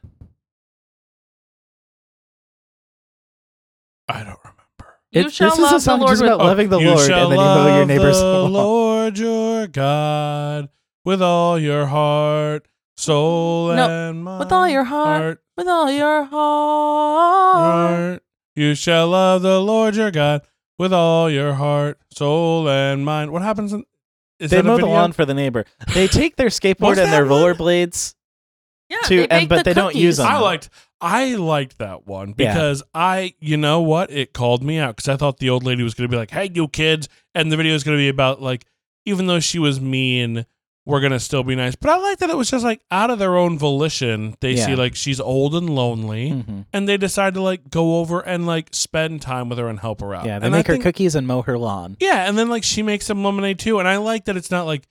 I 4.08 4.18
don't 4.24 4.38
remember. 4.44 4.53
You 5.14 5.26
It- 5.26 5.32
shall 5.32 5.50
this 5.50 5.58
is 5.60 5.72
a 5.72 5.80
song 5.80 6.00
just 6.08 6.22
about 6.22 6.38
loving 6.40 6.68
the 6.70 6.78
you 6.80 6.88
Lord, 6.88 7.10
and 7.10 7.10
then 7.10 7.30
you 7.30 7.36
mow 7.36 7.66
your 7.66 7.78
love 7.78 7.86
neighbor's 7.88 8.18
the 8.18 8.24
lawn. 8.24 8.52
Lord 8.52 9.18
your 9.18 9.66
God 9.68 10.68
with 11.04 11.22
all 11.22 11.58
your 11.58 11.86
heart, 11.86 12.66
soul, 12.96 13.74
No, 13.74 13.88
and 14.08 14.24
mind. 14.24 14.40
with 14.40 14.50
all 14.52 14.68
your 14.68 14.84
heart. 14.84 15.40
with 15.56 15.68
all 15.68 15.90
your 15.90 16.24
heart. 16.24 17.90
heart. 17.90 18.22
You 18.56 18.74
shall 18.74 19.08
love 19.08 19.42
the 19.42 19.60
Lord 19.60 19.94
your 19.96 20.10
God 20.10 20.42
with 20.78 20.92
all 20.92 21.30
your 21.30 21.54
heart, 21.54 21.98
soul, 22.12 22.68
and 22.68 23.04
mind. 23.04 23.30
What 23.32 23.42
happens? 23.42 23.72
In, 23.72 23.84
is 24.40 24.50
they 24.50 24.56
that 24.58 24.64
mow 24.64 24.78
the 24.78 24.86
lawn 24.86 25.12
for 25.12 25.24
the 25.24 25.34
neighbor. 25.34 25.64
They 25.94 26.08
take 26.08 26.34
their 26.36 26.48
skateboard 26.58 26.98
and 26.98 27.12
their 27.12 27.24
rollerblades. 27.24 28.14
Yeah, 28.88 28.98
To- 29.04 29.16
they 29.16 29.28
and- 29.28 29.48
but 29.48 29.58
the 29.58 29.62
they 29.70 29.74
don't 29.74 29.94
use 29.94 30.16
them. 30.18 30.26
I 30.26 30.38
liked 30.38 30.70
I 31.00 31.34
liked 31.34 31.78
that 31.78 32.06
one 32.06 32.34
Yeah. 32.38 32.52
because 32.54 32.82
I 32.94 33.34
you 33.40 33.56
know 33.56 33.80
what 33.80 34.10
it 34.10 34.32
called 34.32 34.62
me 34.62 34.78
out 34.78 34.96
because 34.96 35.08
I 35.08 35.16
thought 35.16 35.38
the 35.38 35.50
old 35.50 35.62
lady 35.64 35.82
was 35.82 35.94
going 35.94 36.08
to 36.08 36.12
be 36.12 36.16
like 36.18 36.30
hey 36.30 36.50
you 36.54 36.68
kids 36.68 37.08
and 37.34 37.50
the 37.52 37.56
video 37.56 37.74
is 37.74 37.84
going 37.84 37.96
to 37.96 38.00
be 38.02 38.08
about 38.08 38.40
like 38.40 38.64
even 39.04 39.26
though 39.26 39.40
she 39.40 39.58
was 39.58 39.80
mean 39.80 40.46
we're 40.86 41.00
going 41.00 41.12
to 41.12 41.20
still 41.20 41.42
be 41.42 41.54
nice 41.56 41.74
but 41.74 41.90
I 41.90 41.96
like 41.96 42.18
that 42.18 42.30
it 42.30 42.36
was 42.36 42.50
just 42.50 42.64
like 42.64 42.80
out 42.90 43.10
of 43.10 43.18
their 43.18 43.36
own 43.36 43.58
volition 43.58 44.34
they 44.40 44.56
see 44.56 44.74
like 44.76 44.94
she's 44.94 45.20
old 45.20 45.54
and 45.54 45.68
lonely 45.70 46.30
Mhm. 46.30 46.66
and 46.72 46.88
they 46.88 46.96
decide 46.96 47.34
to 47.34 47.42
like 47.42 47.70
go 47.70 47.98
over 48.00 48.20
and 48.20 48.46
like 48.46 48.68
spend 48.72 49.20
time 49.22 49.48
with 49.48 49.58
her 49.58 49.68
and 49.68 49.80
help 49.80 50.00
her 50.00 50.14
out 50.14 50.24
Yeah, 50.26 50.38
they 50.38 50.46
and 50.46 50.54
I 50.54 50.58
make 50.58 50.66
her 50.68 50.74
think- 50.74 50.84
cookies 50.84 51.14
and 51.14 51.26
mow 51.26 51.42
her 51.42 51.58
lawn. 51.58 51.96
yeah 52.00 52.28
and 52.28 52.38
then 52.38 52.48
like 52.48 52.64
she 52.64 52.82
makes 52.82 53.04
some 53.06 53.22
lemonade 53.24 53.58
too 53.58 53.78
and 53.78 53.88
I 53.88 53.96
like 53.96 54.26
that 54.26 54.36
it's 54.36 54.50
not 54.50 54.64
like 54.66 54.86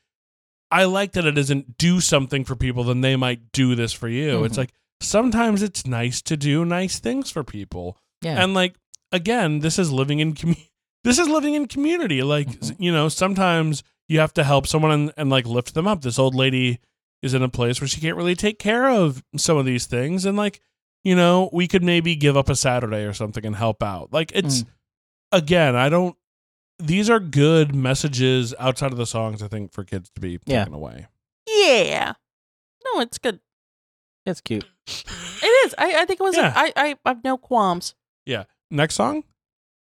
I 0.70 0.86
like 0.86 1.12
that 1.14 1.26
it 1.26 1.34
doesn't 1.34 1.78
do 1.78 2.00
something 2.02 2.44
for 2.46 2.56
people 2.56 2.84
then 2.84 3.02
they 3.02 3.16
might 3.16 3.52
do 3.52 3.74
this 3.76 3.94
for 3.94 4.08
you 4.08 4.44
it's 4.44 4.56
Mhm. 4.56 4.60
like 4.60 4.74
sometimes 5.04 5.62
it's 5.62 5.86
nice 5.86 6.22
to 6.24 6.38
do 6.38 6.64
nice 6.66 7.00
things 7.00 7.30
for 7.32 7.44
people 7.44 7.98
Yeah. 8.22 8.42
and 8.44 8.54
like 8.54 8.76
again 9.12 9.60
this 9.60 9.78
is 9.78 9.92
living 9.92 10.20
in 10.20 10.34
commu- 10.34 10.70
this 11.04 11.20
is 11.20 11.28
living 11.28 11.54
in 11.54 11.68
community 11.68 12.24
like 12.24 12.48
Mhm. 12.50 12.76
you 12.80 12.92
know 12.92 13.10
sometimes 13.10 13.84
you 14.08 14.20
have 14.20 14.34
to 14.34 14.44
help 14.44 14.68
someone 14.68 14.92
and, 14.92 15.14
and 15.18 15.30
like 15.30 15.46
lift 15.46 15.74
them 15.74 15.88
up 15.88 16.02
this 16.02 16.18
old 16.20 16.36
lady 16.36 16.80
is 17.22 17.34
in 17.34 17.42
a 17.44 17.50
place 17.50 17.80
where 17.80 17.88
she 17.88 18.02
can't 18.02 18.18
really 18.18 18.36
take 18.36 18.60
care 18.60 18.90
of 18.90 19.24
some 19.38 19.58
of 19.58 19.66
these 19.66 19.86
things 19.86 20.26
and 20.26 20.38
like 20.38 20.60
you 21.04 21.16
know 21.16 21.50
we 21.54 21.68
could 21.68 21.84
maybe 21.84 22.16
give 22.16 22.36
up 22.38 22.50
a 22.50 22.56
saturday 22.56 23.04
or 23.04 23.14
something 23.14 23.46
and 23.46 23.56
help 23.56 23.82
out 23.84 24.12
like 24.14 24.32
it's 24.34 24.64
Mm. 24.64 24.68
again 25.32 25.76
i 25.76 25.90
don't 25.90 26.16
these 26.80 27.10
are 27.10 27.20
good 27.20 27.74
messages 27.76 28.54
outside 28.60 28.92
of 28.92 28.98
the 28.98 29.06
songs 29.06 29.42
i 29.44 29.48
think 29.48 29.72
for 29.72 29.84
kids 29.84 30.10
to 30.16 30.20
be 30.22 30.40
Yeah. 30.46 30.60
taken 30.64 30.74
away 30.74 31.08
Yeah. 31.48 32.14
No, 32.86 33.02
it's 33.02 33.18
good. 33.18 33.40
It's 34.26 34.40
cute. 34.42 34.66
It 34.88 35.66
is. 35.66 35.76
I, 35.78 36.02
I 36.02 36.06
think 36.06 36.20
it 36.20 36.24
was. 36.24 36.36
Yeah. 36.36 36.54
I, 36.56 36.74
I 36.76 36.96
I 37.06 37.10
have 37.10 37.24
no 37.24 37.38
qualms. 37.38 37.96
Yeah. 38.26 38.44
Next 38.72 38.96
song 38.96 39.24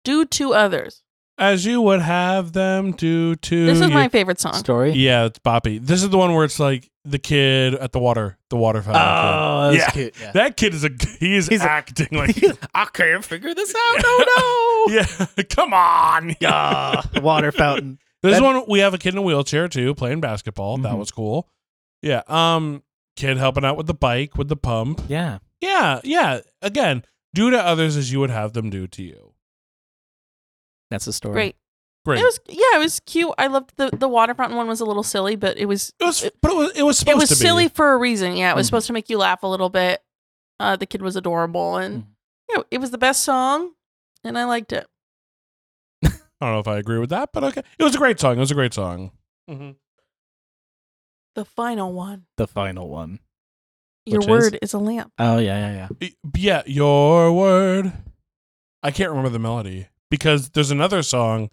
Do 0.05 0.25
to 0.27 0.55
others. 0.55 1.03
as 1.39 1.65
you 1.65 1.81
would 1.81 2.01
have 2.03 2.53
them 2.53 2.93
do 2.93 3.35
to 3.37 3.67
This 3.67 3.81
is 3.81 3.89
you. 3.89 3.95
my 3.95 4.09
favorite 4.09 4.39
song. 4.41 4.55
Story. 4.55 4.93
Yeah, 4.93 5.25
it's 5.27 5.39
Boppy. 5.39 5.81
This 5.81 6.03
is 6.03 6.11
the 6.11 6.19
one 6.19 6.35
where 6.35 6.45
it's 6.45 6.61
like 6.61 6.91
the 7.05 7.19
kid 7.19 7.75
at 7.75 7.91
the 7.93 7.99
water, 7.99 8.39
the 8.51 8.57
water 8.57 8.83
fountain. 8.83 9.03
Oh, 9.03 9.73
that's 9.73 9.77
Yeah. 9.85 9.91
cute. 9.91 10.15
Yeah. 10.21 10.33
that 10.33 10.57
kid 10.57 10.75
is 10.75 10.85
a 10.85 10.91
he 11.19 11.37
is 11.37 11.49
He's 11.49 11.63
a- 11.63 11.71
acting 11.71 12.09
like 12.13 12.37
I 12.75 12.85
can't 12.93 13.25
figure 13.25 13.55
this 13.55 13.75
out. 13.75 13.97
Oh 14.05 14.87
no. 14.89 14.95
yeah. 14.95 15.43
Come 15.51 15.73
on, 15.75 16.37
Yeah. 16.41 17.03
The 17.13 17.21
water 17.21 17.51
fountain. 17.51 17.99
This 18.23 18.35
That- 18.39 18.43
one 18.43 18.65
we 18.69 18.81
have 18.81 18.95
a 18.95 18.99
kid 18.99 19.15
in 19.15 19.19
a 19.19 19.23
wheelchair 19.23 19.69
too, 19.69 19.95
playing 19.95 20.21
basketball. 20.21 20.77
That 20.79 20.93
Mhm. 20.93 20.99
was 20.99 21.11
cool. 21.11 21.49
Yeah. 22.03 22.23
Um, 22.29 22.83
kid 23.17 23.37
helping 23.37 23.65
out 23.65 23.77
with 23.77 23.87
the 23.87 23.95
bike 23.95 24.37
with 24.37 24.49
the 24.49 24.57
pump. 24.57 25.01
Yeah. 25.09 25.39
Yeah, 25.61 26.01
yeah. 26.05 26.41
Again, 26.61 27.05
do 27.35 27.51
to 27.51 27.59
others 27.63 27.97
as 27.97 28.11
you 28.13 28.21
would 28.21 28.31
have 28.31 28.53
them 28.53 28.69
do 28.71 28.87
to 28.89 29.03
you. 29.03 29.33
That's 30.91 31.05
the 31.05 31.13
story. 31.13 31.33
Great. 31.35 31.57
Great. 32.05 32.19
It 32.21 32.25
was 32.25 32.41
yeah, 32.49 32.77
it 32.77 32.81
was 32.81 33.01
cute. 33.07 33.33
I 33.39 33.47
loved 33.47 33.75
the 33.77 33.91
the 33.97 34.09
water 34.09 34.35
fountain 34.35 34.57
one 34.57 34.67
was 34.67 34.81
a 34.81 34.85
little 34.85 35.05
silly, 35.05 35.37
but 35.37 35.57
it 35.57 35.67
was 35.67 35.93
It 36.01 36.05
was, 36.05 36.29
but 36.43 36.51
it 36.51 36.57
was 36.57 36.73
it 36.77 36.83
was 36.83 36.99
supposed 36.99 37.15
it 37.17 37.21
was 37.21 37.29
to 37.29 37.35
be. 37.37 37.41
silly 37.41 37.69
for 37.69 37.93
a 37.93 37.97
reason. 37.97 38.37
Yeah, 38.37 38.51
it 38.51 38.57
was 38.57 38.67
Mhm. 38.67 38.71
supposed 38.71 38.87
to 38.89 38.93
make 38.93 39.09
you 39.09 39.19
laugh 39.19 39.43
a 39.45 39.47
little 39.47 39.69
bit. 39.69 40.03
Uh, 40.59 40.75
the 40.77 40.85
kid 40.87 41.01
was 41.01 41.15
adorable, 41.15 41.77
and 41.77 42.03
Mhm. 42.03 42.07
you 42.51 42.57
know, 42.57 42.65
it 42.73 42.79
was 42.79 42.91
the 42.91 42.99
best 42.99 43.23
song, 43.23 43.73
and 44.25 44.37
I 44.37 44.45
liked 44.45 44.73
it. 44.73 44.87
I 46.05 46.11
don't 46.41 46.53
know 46.55 46.59
if 46.59 46.67
I 46.69 46.79
agree 46.79 46.99
with 46.99 47.11
that, 47.11 47.31
but 47.33 47.45
okay. 47.45 47.63
It 47.79 47.85
was 47.85 47.95
a 47.95 47.99
great 47.99 48.19
song. 48.19 48.37
It 48.37 48.41
was 48.41 48.51
a 48.51 48.55
great 48.55 48.75
song. 48.75 49.13
The 51.35 51.45
final 51.45 51.93
one. 51.93 52.25
The 52.37 52.47
final 52.47 52.89
one. 52.89 53.21
Your 54.05 54.19
Which 54.21 54.27
is? 54.27 54.31
word 54.31 54.59
is? 54.63 54.75
a 54.75 54.79
lamp. 54.79 55.13
Oh 55.19 55.39
yeah, 55.39 55.89
yeah, 55.89 55.89
yeah. 56.01 56.09
Yeah, 56.37 56.63
your 56.67 57.33
word. 57.33 57.93
I 58.83 58.91
can't 58.91 59.11
remember 59.11 59.31
the 59.31 59.39
melody 59.39 59.87
because 60.11 60.51
there's 60.51 60.71
another 60.73 61.03
song 61.03 61.51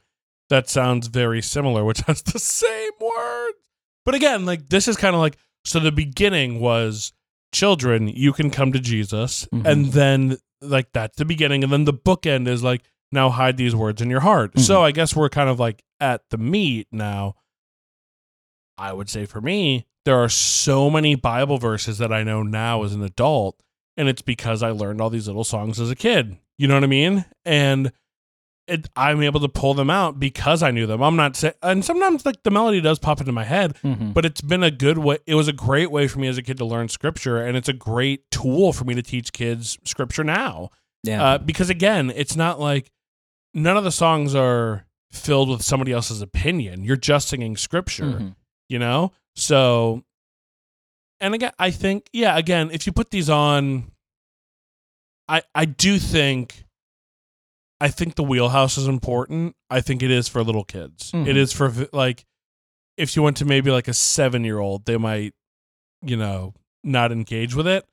that 0.50 0.68
sounds 0.68 1.08
very 1.08 1.42
similar, 1.42 1.84
which 1.86 2.00
has 2.08 2.22
the 2.24 2.40
same 2.40 2.92
words. 3.00 3.58
But 4.06 4.16
again, 4.16 4.46
like 4.46 4.70
this 4.70 4.88
is 4.88 4.98
kind 4.98 5.16
of 5.16 5.22
like 5.22 5.38
so 5.66 5.80
the 5.80 5.92
beginning 5.92 6.60
was 6.60 7.14
children, 7.54 8.08
you 8.08 8.34
can 8.34 8.50
come 8.50 8.72
to 8.74 8.80
Jesus, 8.80 9.48
Mhm. 9.54 9.66
and 9.66 9.86
then 9.88 10.38
like 10.62 10.92
that's 10.94 11.18
the 11.18 11.26
beginning, 11.26 11.64
and 11.64 11.72
then 11.72 11.86
the 11.86 11.94
bookend 11.94 12.48
is 12.48 12.64
like 12.64 12.82
now 13.12 13.30
hide 13.30 13.58
these 13.58 13.76
words 13.76 14.02
in 14.02 14.10
your 14.10 14.20
heart. 14.22 14.58
So 14.60 14.80
Mhm. 14.80 14.84
I 14.84 14.92
guess 14.92 15.16
we're 15.16 15.30
kind 15.30 15.50
of 15.50 15.60
like 15.60 15.84
at 16.00 16.22
the 16.32 16.38
meat 16.38 16.88
now. 16.92 17.36
I 18.80 18.94
would 18.94 19.10
say 19.10 19.26
for 19.26 19.42
me, 19.42 19.86
there 20.06 20.18
are 20.18 20.30
so 20.30 20.90
many 20.90 21.16
Bible 21.16 21.58
verses 21.58 21.98
that 21.98 22.12
I 22.14 22.24
know 22.24 22.42
now 22.44 22.84
as 22.84 22.94
an 22.96 23.04
adult, 23.04 23.62
and 23.98 24.08
it's 24.08 24.22
because 24.22 24.64
I 24.64 24.72
learned 24.72 25.02
all 25.02 25.10
these 25.10 25.28
little 25.28 25.44
songs 25.44 25.80
as 25.80 25.92
a 25.92 25.96
kid. 25.96 26.38
You 26.58 26.68
know 26.68 26.74
what 26.76 26.84
I 26.84 26.88
mean? 26.88 27.26
And 27.46 27.92
it, 28.68 28.88
I'm 28.96 29.22
able 29.24 29.40
to 29.42 29.50
pull 29.50 29.74
them 29.74 29.90
out 29.90 30.20
because 30.20 30.62
I 30.64 30.72
knew 30.72 30.86
them. 30.86 31.02
I'm 31.02 31.16
not 31.16 31.36
saying, 31.36 31.56
and 31.64 31.84
sometimes 31.84 32.26
like 32.26 32.44
the 32.44 32.52
melody 32.52 32.80
does 32.82 33.00
pop 33.00 33.20
into 33.20 33.32
my 33.32 33.44
head, 33.44 33.76
Mhm. 33.84 34.14
but 34.14 34.26
it's 34.26 34.42
been 34.42 34.62
a 34.64 34.72
good 34.72 35.00
way. 35.00 35.18
It 35.26 35.36
was 35.36 35.48
a 35.48 35.54
great 35.54 35.92
way 35.92 36.08
for 36.08 36.20
me 36.20 36.28
as 36.28 36.38
a 36.38 36.44
kid 36.44 36.58
to 36.60 36.66
learn 36.66 36.88
scripture, 36.88 37.38
and 37.40 37.58
it's 37.58 37.68
a 37.70 37.74
great 37.74 38.30
tool 38.32 38.72
for 38.72 38.86
me 38.86 38.94
to 38.96 39.02
teach 39.02 39.34
kids 39.34 39.78
scripture 39.86 40.24
now. 40.24 40.70
Yeah. 41.04 41.24
Uh, 41.24 41.38
because 41.40 41.70
again, 41.70 42.12
it's 42.16 42.36
not 42.36 42.60
like 42.60 42.92
none 43.54 43.76
of 43.76 43.84
the 43.84 43.92
songs 43.92 44.36
are 44.36 44.86
filled 45.12 45.50
with 45.50 45.64
somebody 45.64 45.92
else's 45.92 46.22
opinion. 46.22 46.84
You're 46.84 46.96
just 46.96 47.30
singing 47.30 47.58
scripture 47.58 48.04
Mhm. 48.06 48.36
You 48.70 48.80
know 48.80 49.12
so 49.36 50.04
and 51.20 51.34
again 51.34 51.52
i 51.60 51.72
think 51.72 52.08
yeah 52.14 52.38
again 52.38 52.70
if 52.72 52.86
you 52.88 52.94
put 52.94 53.10
these 53.10 53.30
on 53.30 53.92
i 55.28 55.42
i 55.56 55.66
do 55.66 55.98
think 55.98 56.64
i 57.82 57.88
think 57.88 58.16
the 58.16 58.24
wheelhouse 58.24 58.78
is 58.78 58.88
important 58.88 59.56
i 59.70 59.82
think 59.82 60.02
it 60.04 60.12
is 60.12 60.28
for 60.28 60.44
little 60.44 60.64
kids 60.64 61.12
Mhm. 61.12 61.28
it 61.28 61.36
is 61.38 61.52
for 61.52 61.74
like 61.94 62.26
if 62.98 63.16
you 63.16 63.24
went 63.24 63.38
to 63.38 63.46
maybe 63.46 63.72
like 63.72 63.88
a 63.88 63.94
seven 63.94 64.44
year 64.44 64.60
old 64.60 64.86
they 64.86 64.98
might 64.98 65.34
you 66.02 66.16
know 66.18 66.54
not 66.84 67.12
engage 67.12 67.56
with 67.56 67.68
it 67.68 67.86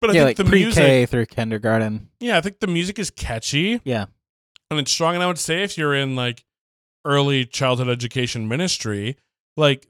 but 0.00 0.10
i 0.10 0.12
yeah, 0.14 0.24
think 0.26 0.38
like 0.38 0.46
the 0.46 0.50
pre-K 0.50 0.64
music 0.64 1.10
through 1.10 1.26
kindergarten. 1.26 2.08
yeah 2.20 2.36
i 2.36 2.40
think 2.40 2.60
the 2.60 2.66
music 2.66 2.98
is 2.98 3.10
catchy 3.10 3.80
Yeah. 3.84 4.06
and 4.70 4.80
it's 4.80 4.90
strong. 4.90 5.14
And 5.14 5.22
I 5.22 5.26
would 5.26 5.38
say 5.38 5.62
if 5.62 5.76
you're 5.78 5.94
in 5.94 6.16
like 6.16 6.44
early 7.06 7.44
childhood 7.44 7.88
education 7.88 8.48
ministry, 8.48 9.16
like 9.56 9.86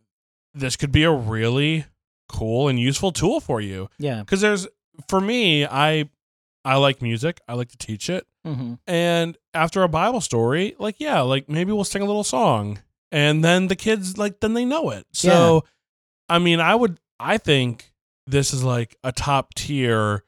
this 0.55 0.77
could 0.77 0.93
be 0.93 1.03
a 1.05 1.11
really 1.13 1.85
cool 2.29 2.69
and 2.69 2.79
useful 2.79 3.13
tool 3.13 3.41
for 3.41 3.61
you. 3.61 3.89
Yeah. 3.99 4.21
Because 4.21 4.41
there's 4.41 4.67
for 5.09 5.21
me, 5.21 5.65
I 5.67 6.09
I 6.65 6.77
like 6.77 7.03
music. 7.03 7.41
I 7.49 7.55
like 7.55 7.69
to 7.71 7.77
teach 7.77 8.09
it. 8.09 8.27
Mm-hmm. 8.47 8.75
And 8.87 9.37
after 9.53 9.83
a 9.83 9.89
Bible 9.89 10.21
story, 10.21 10.75
like 10.79 10.97
yeah, 11.01 11.21
like 11.21 11.49
maybe 11.49 11.73
we'll 11.73 11.85
sing 11.85 12.03
a 12.03 12.07
little 12.07 12.25
song, 12.25 12.79
and 13.13 13.43
then 13.45 13.69
the 13.69 13.77
kids 13.77 14.17
like 14.19 14.41
then 14.41 14.55
they 14.55 14.65
know 14.65 14.91
it. 14.91 15.07
So, 15.13 15.65
I 16.29 16.39
mean, 16.39 16.61
I 16.61 16.75
would 16.75 16.99
I 17.19 17.39
think 17.39 17.93
this 18.27 18.53
is 18.55 18.63
like 18.65 18.97
a 19.05 19.13
top 19.13 19.55
tier 19.55 20.25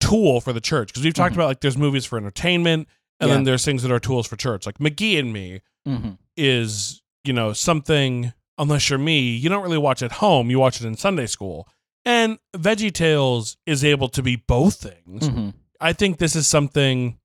tool 0.00 0.40
for 0.40 0.52
the 0.52 0.60
church 0.60 0.88
because 0.88 1.02
we've 1.04 1.14
talked 1.14 1.32
Mhm. 1.32 1.36
about 1.38 1.46
like 1.46 1.60
there's 1.60 1.78
movies 1.78 2.04
for 2.04 2.18
entertainment, 2.18 2.88
and 3.20 3.28
Yeah. 3.28 3.34
then 3.36 3.44
there's 3.44 3.64
things 3.64 3.82
that 3.82 3.92
are 3.92 4.00
tools 4.00 4.26
for 4.26 4.36
church. 4.36 4.66
Like 4.66 4.78
McGee 4.78 5.18
and 5.18 5.32
Me 5.32 5.60
Mm-hmm. 5.86 6.12
is 6.36 7.02
you 7.24 7.32
know 7.32 7.52
something. 7.52 8.32
Unless 8.58 8.88
you're 8.90 8.98
me, 8.98 9.34
you 9.34 9.48
don't 9.48 9.62
really 9.62 9.78
watch 9.78 10.02
at 10.02 10.12
home. 10.12 10.50
You 10.50 10.58
watch 10.58 10.80
it 10.80 10.86
in 10.86 10.96
Sunday 10.96 11.26
school. 11.26 11.68
And 12.04 12.38
Veggie 12.56 12.92
Tales 12.92 13.56
is 13.66 13.82
able 13.84 14.08
to 14.10 14.22
be 14.22 14.36
both 14.36 14.76
things. 14.76 15.28
Mm-hmm. 15.28 15.50
I 15.80 15.92
think 15.92 16.18
this 16.18 16.36
is 16.36 16.46
something, 16.46 17.18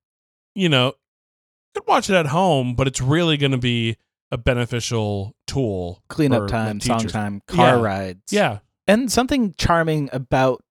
you 0.54 0.68
know, 0.68 0.86
you 0.86 1.80
could 1.82 1.86
watch 1.86 2.10
it 2.10 2.14
at 2.14 2.26
home, 2.26 2.74
but 2.74 2.88
it's 2.88 3.00
really 3.00 3.36
going 3.36 3.52
to 3.52 3.58
be 3.58 3.96
a 4.32 4.38
beneficial 4.38 5.34
tool. 5.46 6.02
Cleanup 6.08 6.48
time, 6.48 6.80
song 6.80 7.06
time, 7.06 7.42
car 7.46 7.76
Yeah. 7.76 7.82
rides. 7.82 8.32
Yeah. 8.32 8.58
And 8.88 9.10
something 9.12 9.54
charming 9.56 10.08
about 10.12 10.64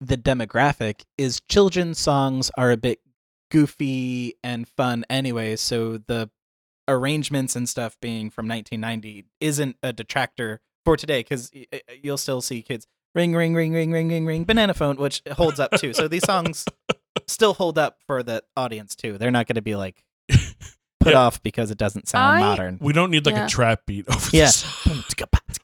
the 0.00 0.16
demographic 0.16 1.02
is 1.16 1.40
children's 1.48 1.98
songs 1.98 2.50
are 2.56 2.70
a 2.70 2.76
bit 2.76 3.00
goofy 3.50 4.34
and 4.42 4.66
fun 4.68 5.04
anyway, 5.10 5.56
so 5.56 5.98
the 5.98 6.30
arrangements 6.88 7.54
and 7.54 7.68
stuff 7.68 7.96
being 8.00 8.30
from 8.30 8.48
1990 8.48 9.26
isn't 9.40 9.76
a 9.82 9.92
detractor 9.92 10.60
for 10.84 10.96
today 10.96 11.22
cuz 11.22 11.50
you'll 12.02 12.16
still 12.16 12.40
see 12.40 12.62
kids 12.62 12.86
ring 13.14 13.34
ring 13.34 13.54
ring 13.54 13.72
ring 13.72 13.90
ring 13.92 14.08
ring 14.08 14.24
ring 14.26 14.44
banana 14.44 14.72
phone 14.74 14.96
which 14.96 15.22
holds 15.32 15.60
up 15.60 15.70
too. 15.72 15.92
So 15.92 16.08
these 16.08 16.24
songs 16.24 16.64
still 17.26 17.54
hold 17.54 17.78
up 17.78 17.98
for 18.06 18.22
the 18.22 18.42
audience 18.56 18.94
too. 18.96 19.18
They're 19.18 19.30
not 19.30 19.46
going 19.46 19.56
to 19.56 19.62
be 19.62 19.76
like 19.76 20.02
put 21.00 21.12
Yeah. 21.12 21.18
off 21.20 21.42
because 21.42 21.70
it 21.70 21.78
doesn't 21.78 22.08
sound 22.08 22.38
I- 22.38 22.40
modern. 22.40 22.78
We 22.80 22.92
don't 22.92 23.10
need 23.10 23.26
like 23.26 23.34
Yeah. 23.34 23.46
a 23.46 23.48
trap 23.48 23.82
beat 23.86 24.06
over 24.08 24.30
Yeah. 24.32 24.46
this. 24.46 24.64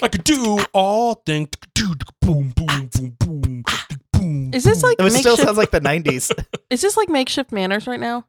I 0.02 0.08
could 0.08 0.24
do 0.24 0.58
all 0.72 1.14
things. 1.26 1.48
Boom, 1.74 1.98
boom, 2.20 2.52
boom, 2.56 3.16
boom, 3.18 3.64
boom. 4.12 4.50
Is 4.54 4.64
this 4.64 4.82
like 4.82 4.96
It 4.98 5.02
was- 5.02 5.16
still 5.16 5.36
sounds 5.36 5.56
like 5.58 5.70
the 5.70 5.80
'90s. 5.80 6.30
is 6.70 6.80
this 6.82 6.96
like 6.96 7.08
makeshift 7.08 7.52
manners 7.52 7.86
right 7.86 8.00
now? 8.00 8.26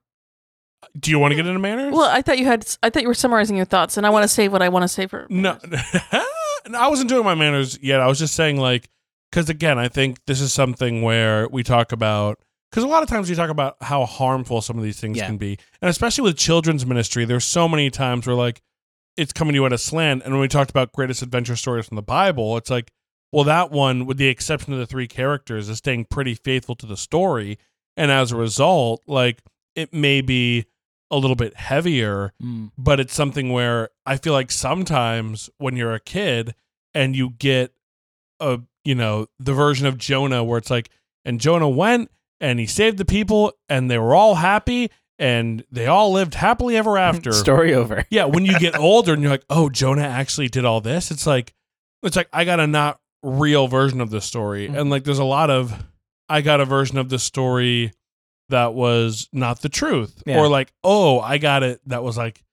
Do 1.00 1.12
you 1.12 1.20
want 1.20 1.32
to 1.32 1.36
get 1.36 1.46
into 1.46 1.60
manners? 1.60 1.94
Well, 1.94 2.10
I 2.10 2.22
thought 2.22 2.38
you 2.38 2.46
had. 2.46 2.66
I 2.84 2.90
thought 2.90 3.02
you 3.04 3.08
were 3.08 3.14
summarizing 3.14 3.56
your 3.58 3.66
thoughts, 3.66 3.98
and 3.98 4.06
I 4.06 4.10
want 4.10 4.24
to 4.24 4.28
save 4.28 4.52
what 4.52 4.62
I 4.62 4.70
want 4.70 4.84
to 4.84 4.88
say 4.88 5.08
for. 5.08 5.28
No, 5.30 5.58
no, 6.68 6.80
I 6.80 6.88
wasn't 6.88 7.10
doing 7.10 7.24
my 7.26 7.36
manners 7.36 7.78
yet. 7.82 8.00
I 8.00 8.08
was 8.08 8.20
just 8.20 8.36
saying, 8.36 8.58
like, 8.58 8.90
because 9.32 9.50
again, 9.50 9.78
I 9.78 9.88
think 9.88 10.20
this 10.26 10.42
is 10.42 10.54
something 10.54 11.02
where 11.02 11.48
we 11.50 11.64
talk 11.64 11.92
about, 11.92 12.40
because 12.72 12.84
a 12.84 12.88
lot 12.88 13.04
of 13.04 13.10
times 13.10 13.30
we 13.30 13.36
talk 13.36 13.50
about 13.50 13.78
how 13.82 14.06
harmful 14.06 14.62
some 14.62 14.78
of 14.78 14.84
these 14.84 15.00
things 15.00 15.18
Yeah. 15.18 15.28
can 15.28 15.38
be. 15.38 15.58
And 15.82 15.90
especially 15.90 16.24
with 16.24 16.38
children's 16.38 16.86
ministry, 16.86 17.26
there's 17.26 17.46
so 17.46 17.68
many 17.68 17.90
times 17.90 18.26
where, 18.28 18.36
like, 18.36 18.62
it's 19.18 19.32
coming 19.34 19.54
to 19.54 19.60
you 19.60 19.66
at 19.66 19.74
a 19.74 19.78
slant. 19.78 20.24
And 20.24 20.34
when 20.34 20.42
we 20.42 20.48
talked 20.48 20.70
about 20.70 20.92
greatest 20.92 21.22
adventure 21.22 21.56
stories 21.56 21.86
from 21.88 21.96
the 21.96 22.02
Bible, 22.02 22.58
it's 22.58 22.70
like, 22.70 22.92
well, 23.32 23.44
that 23.46 23.72
one, 23.72 24.06
with 24.06 24.18
the 24.18 24.28
exception 24.28 24.74
of 24.74 24.80
the 24.80 24.86
three 24.86 25.08
characters, 25.08 25.68
is 25.70 25.78
staying 25.78 26.06
pretty 26.06 26.36
faithful 26.36 26.76
to 26.76 26.86
the 26.86 26.98
story. 26.98 27.58
And 27.98 28.12
as 28.12 28.32
a 28.32 28.36
result, 28.36 29.02
like, 29.08 29.42
it 29.76 29.94
may 29.94 30.22
be 30.22 30.66
a 31.12 31.18
little 31.18 31.36
bit 31.36 31.56
heavier 31.56 32.34
Mm. 32.42 32.72
but 32.78 33.00
it's 33.00 33.14
something 33.14 33.52
where 33.52 33.90
I 34.06 34.18
feel 34.18 34.34
like 34.34 34.52
sometimes 34.52 35.50
when 35.58 35.76
you're 35.76 35.94
a 35.94 36.00
kid 36.00 36.56
and 36.94 37.16
you 37.16 37.32
get 37.38 37.74
a 38.40 38.60
you 38.84 38.96
know 38.96 39.28
the 39.40 39.54
version 39.54 39.86
of 39.88 39.98
Jonah 39.98 40.44
where 40.44 40.58
it's 40.58 40.70
like 40.70 40.90
and 41.24 41.40
Jonah 41.40 41.70
went 41.70 42.10
and 42.42 42.60
he 42.60 42.66
saved 42.66 42.98
the 42.98 43.06
people 43.06 43.54
and 43.70 43.90
they 43.90 43.98
were 43.98 44.14
all 44.16 44.36
happy 44.36 44.90
and 45.18 45.64
they 45.72 45.88
all 45.88 46.12
lived 46.12 46.34
happily 46.34 46.76
ever 46.76 46.98
after. 47.10 47.32
Story 47.32 47.74
over. 47.74 48.06
Yeah, 48.10 48.26
when 48.26 48.46
you 48.46 48.60
get 48.60 48.78
older 48.80 49.14
and 49.14 49.22
you're 49.22 49.32
like, 49.32 49.46
"Oh, 49.50 49.70
Jonah 49.70 50.02
actually 50.02 50.50
did 50.50 50.66
all 50.66 50.82
this." 50.82 51.10
It's 51.12 51.26
like 51.26 51.54
it's 52.04 52.16
like 52.18 52.28
I 52.34 52.44
got 52.46 52.60
a 52.60 52.68
not 52.68 53.00
real 53.24 53.68
version 53.68 54.02
of 54.02 54.10
the 54.10 54.22
story. 54.22 54.68
Mhm. 54.68 54.78
And 54.80 54.90
like 54.90 55.04
there's 55.06 55.20
a 55.20 55.24
lot 55.24 55.50
of 55.50 55.86
I 56.30 56.42
got 56.42 56.60
a 56.62 56.66
version 56.66 56.98
of 56.98 57.10
the 57.10 57.18
story 57.20 57.94
that 58.50 58.74
was 58.74 59.28
not 59.32 59.62
the 59.62 59.70
truth. 59.70 60.22
Yeah. 60.26 60.40
Or 60.40 60.48
like, 60.48 60.72
"Oh, 60.84 61.20
I 61.20 61.38
got 61.38 61.64
it 61.64 61.82
that 61.88 62.04
was 62.04 62.18
like 62.18 62.46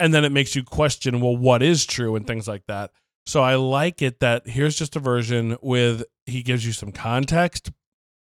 and 0.00 0.14
then 0.14 0.24
it 0.24 0.32
makes 0.32 0.54
you 0.54 0.62
question, 0.62 1.20
well, 1.20 1.36
what 1.36 1.62
is 1.62 1.84
true 1.84 2.14
and 2.16 2.26
things 2.26 2.46
like 2.46 2.66
that. 2.66 2.92
So 3.26 3.42
I 3.42 3.56
like 3.56 4.00
it 4.00 4.20
that 4.20 4.48
here's 4.48 4.76
just 4.76 4.96
a 4.96 5.00
version 5.00 5.56
with 5.60 6.04
he 6.26 6.42
gives 6.42 6.64
you 6.64 6.72
some 6.72 6.92
context 6.92 7.70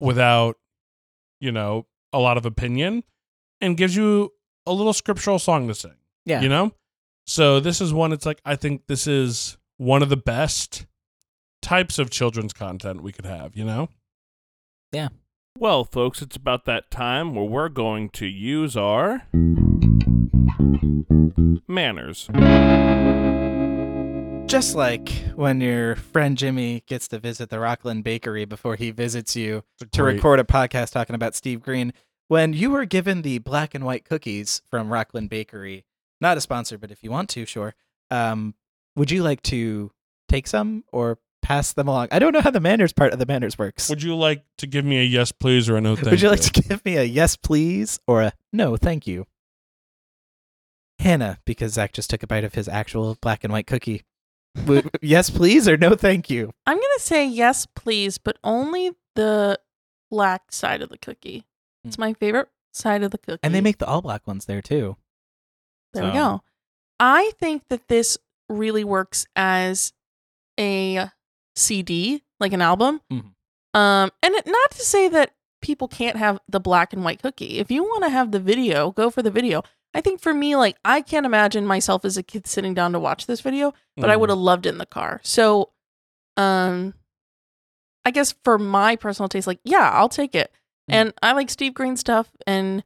without, 0.01 0.57
you 1.41 1.53
know, 1.53 1.87
a 2.13 2.19
lot 2.19 2.39
of 2.39 2.47
opinion 2.47 3.05
and 3.61 3.77
gives 3.77 3.95
you 3.95 4.33
a 4.67 4.73
little 4.73 4.93
scriptural 4.93 5.39
song 5.39 5.69
to 5.69 5.75
sing. 5.75 5.97
Yeah. 6.25 6.41
You 6.41 6.49
know? 6.49 6.73
So 7.27 7.61
this 7.61 7.81
is 7.81 7.93
one 7.93 8.13
it's 8.13 8.25
like 8.25 8.41
I 8.45 8.57
think 8.57 8.87
this 8.87 9.07
is 9.07 9.59
one 9.77 10.03
of 10.03 10.09
the 10.09 10.17
best 10.17 10.87
types 11.61 11.99
of 11.99 12.09
children's 12.09 12.53
content 12.53 13.03
we 13.03 13.13
could 13.13 13.27
have, 13.27 13.57
you 13.57 13.65
know? 13.65 13.89
Well, 15.61 15.83
folks, 15.85 16.23
it's 16.23 16.37
about 16.37 16.67
that 16.67 16.89
time 16.89 17.35
where 17.35 17.45
we're 17.45 17.69
going 17.69 18.11
to 18.11 18.27
use 18.27 18.77
our 18.77 19.27
manners. 21.67 22.29
Just 24.49 24.77
like 24.77 25.09
when 25.35 25.61
your 25.61 25.97
friend 25.97 26.39
Jimmy 26.39 26.85
gets 26.87 27.09
to 27.09 27.19
visit 27.19 27.51
the 27.51 27.59
Rockland 27.59 28.05
Bakery 28.05 28.45
before 28.45 28.77
he 28.77 28.93
visits 28.93 29.35
you 29.35 29.65
to 29.81 29.87
great- 30.01 30.15
record 30.15 30.39
a 30.39 30.45
podcast 30.45 30.93
talking 30.93 31.17
about 31.17 31.35
Steve 31.35 31.61
Green. 31.61 31.93
When 32.29 32.53
you 32.53 32.71
were 32.71 32.85
given 32.85 33.23
the 33.23 33.39
black 33.39 33.75
and 33.75 33.85
white 33.85 34.05
cookies 34.05 34.63
from 34.71 34.93
Rockland 34.93 35.29
Bakery, 35.29 35.85
not 36.21 36.37
a 36.37 36.41
sponsor, 36.41 36.79
but 36.79 36.93
if 36.93 37.03
you 37.03 37.11
want 37.11 37.31
to, 37.31 37.45
sure. 37.45 37.75
Um, 38.13 38.55
would 38.95 39.11
you 39.11 39.25
like 39.25 39.43
to 39.43 39.91
take 40.29 40.47
some 40.47 40.85
or 40.93 41.19
pass 41.49 41.73
them 41.73 41.89
along? 41.89 42.09
I 42.13 42.19
don't 42.19 42.35
know 42.35 42.43
how 42.43 42.51
the 42.51 42.61
manners 42.61 42.93
part 42.93 43.15
of 43.15 43.19
the 43.19 43.25
manners 43.25 43.57
works. 43.59 43.89
Would 43.89 44.03
you 44.03 44.15
like 44.15 44.45
to 44.59 44.67
give 44.67 44.85
me 44.85 44.99
a 44.99 45.03
yes 45.03 45.33
please 45.33 45.71
or 45.71 45.79
a 45.79 45.81
no 45.81 45.97
thank 45.97 46.11
Would 46.11 46.21
you 46.21 46.29
like 46.29 46.43
to 46.43 46.63
give 46.63 46.85
me 46.85 46.99
a 46.99 47.05
yes, 47.05 47.37
please, 47.37 47.99
or 48.07 48.21
a 48.21 48.33
no, 48.53 48.77
thank 48.77 49.07
you? 49.07 49.27
Hannah, 50.99 51.39
because 51.47 51.73
Zach 51.73 51.93
just 51.93 52.11
took 52.11 52.23
a 52.23 52.27
bite 52.27 52.45
of 52.45 52.55
his 52.55 52.69
actual 52.69 53.17
black 53.23 53.45
and 53.45 53.53
white 53.53 53.67
cookie. 53.67 54.05
Yes, 55.01 55.31
please, 55.31 55.69
or 55.69 55.77
no, 55.77 55.95
thank 55.95 56.29
you? 56.29 56.53
I'm 56.67 56.77
gonna 56.77 56.99
say 56.99 57.27
yes, 57.27 57.67
please, 57.67 58.19
but 58.19 58.39
only 58.43 58.91
the 59.15 59.59
black 60.11 60.51
side 60.51 60.83
of 60.83 60.89
the 60.89 60.99
cookie. 60.99 61.45
It's 61.85 61.97
hmm. 61.97 62.03
my 62.03 62.13
favorite 62.15 62.49
side 62.73 63.03
of 63.05 63.13
the 63.13 63.19
cookie. 63.19 63.41
And 63.43 63.55
they 63.55 63.61
make 63.61 63.79
the 63.79 63.87
all 63.87 64.03
black 64.03 64.27
ones 64.27 64.47
there 64.47 64.61
too. 64.61 64.97
There 65.93 66.05
we 66.05 66.13
go. 66.13 66.43
I 66.99 67.33
think 67.39 67.63
that 67.69 67.89
this 67.89 68.19
really 68.49 68.85
works 68.85 69.27
as 69.37 69.93
a 70.59 71.09
CD, 71.59 72.23
like 72.41 72.53
an 72.53 72.63
album. 72.63 73.01
Mhm. 73.13 73.33
Um, 73.75 74.11
and 74.23 74.35
it, 74.35 74.47
not 74.47 74.71
to 74.73 74.81
say 74.81 75.09
that 75.09 75.33
people 75.61 75.89
can't 75.89 76.17
have 76.17 76.39
the 76.49 76.61
black 76.61 76.93
and 76.93 77.05
white 77.05 77.21
cookie. 77.21 77.59
If 77.59 77.71
you 77.71 77.83
want 77.83 78.05
to 78.05 78.11
have 78.11 78.31
the 78.31 78.41
video, 78.41 78.91
go 78.93 79.11
for 79.11 79.23
the 79.23 79.31
video. 79.31 79.63
I 79.95 80.01
think 80.01 80.21
for 80.21 80.33
me, 80.33 80.55
like 80.57 80.77
I 80.85 81.01
can't 81.01 81.27
imagine 81.27 81.67
myself 81.67 82.05
as 82.05 82.17
a 82.17 82.23
kid 82.23 82.47
sitting 82.47 82.75
down 82.75 82.93
to 82.93 83.01
watch 83.01 83.27
this 83.27 83.41
video, 83.41 83.75
but 83.97 84.11
I 84.11 84.15
Mm. 84.17 84.21
would 84.21 84.29
have 84.31 84.39
loved 84.39 84.67
it 84.67 84.71
in 84.71 84.79
the 84.79 84.87
car. 84.87 85.21
So, 85.25 85.71
um, 86.37 86.95
I 88.05 88.11
guess 88.11 88.35
for 88.45 88.59
my 88.59 88.97
personal 88.97 89.29
taste, 89.29 89.47
like 89.47 89.61
yeah, 89.65 89.91
I'll 89.93 90.09
take 90.09 90.35
it. 90.35 90.53
Mm. 90.91 90.95
And 90.95 91.15
I 91.23 91.33
like 91.33 91.51
Steve 91.51 91.75
Green 91.75 91.97
stuff, 91.97 92.31
and 92.47 92.85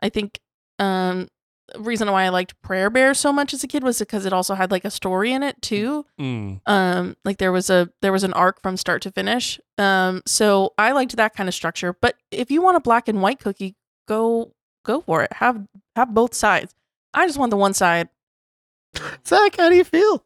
I 0.00 0.08
think 0.08 0.40
um 0.78 1.28
reason 1.76 2.10
why 2.10 2.24
I 2.24 2.28
liked 2.30 2.60
Prayer 2.62 2.90
Bear 2.90 3.14
so 3.14 3.32
much 3.32 3.52
as 3.52 3.62
a 3.62 3.68
kid 3.68 3.82
was 3.82 3.98
because 3.98 4.26
it 4.26 4.32
also 4.32 4.54
had 4.54 4.70
like 4.70 4.84
a 4.84 4.90
story 4.90 5.32
in 5.32 5.42
it 5.42 5.60
too. 5.60 6.06
Mm. 6.20 6.60
Um, 6.66 7.16
like 7.24 7.38
there 7.38 7.52
was 7.52 7.70
a 7.70 7.90
there 8.02 8.12
was 8.12 8.24
an 8.24 8.32
arc 8.32 8.62
from 8.62 8.76
start 8.76 9.02
to 9.02 9.10
finish. 9.10 9.60
Um, 9.76 10.22
so 10.26 10.74
I 10.78 10.92
liked 10.92 11.16
that 11.16 11.34
kind 11.34 11.48
of 11.48 11.54
structure. 11.54 11.92
But 11.92 12.16
if 12.30 12.50
you 12.50 12.62
want 12.62 12.76
a 12.76 12.80
black 12.80 13.08
and 13.08 13.22
white 13.22 13.40
cookie, 13.40 13.76
go 14.06 14.52
go 14.84 15.00
for 15.00 15.22
it. 15.22 15.32
Have 15.34 15.66
have 15.96 16.14
both 16.14 16.34
sides. 16.34 16.74
I 17.14 17.26
just 17.26 17.38
want 17.38 17.50
the 17.50 17.56
one 17.56 17.74
side. 17.74 18.08
Zach, 19.26 19.56
how 19.56 19.68
do 19.68 19.76
you 19.76 19.84
feel? 19.84 20.24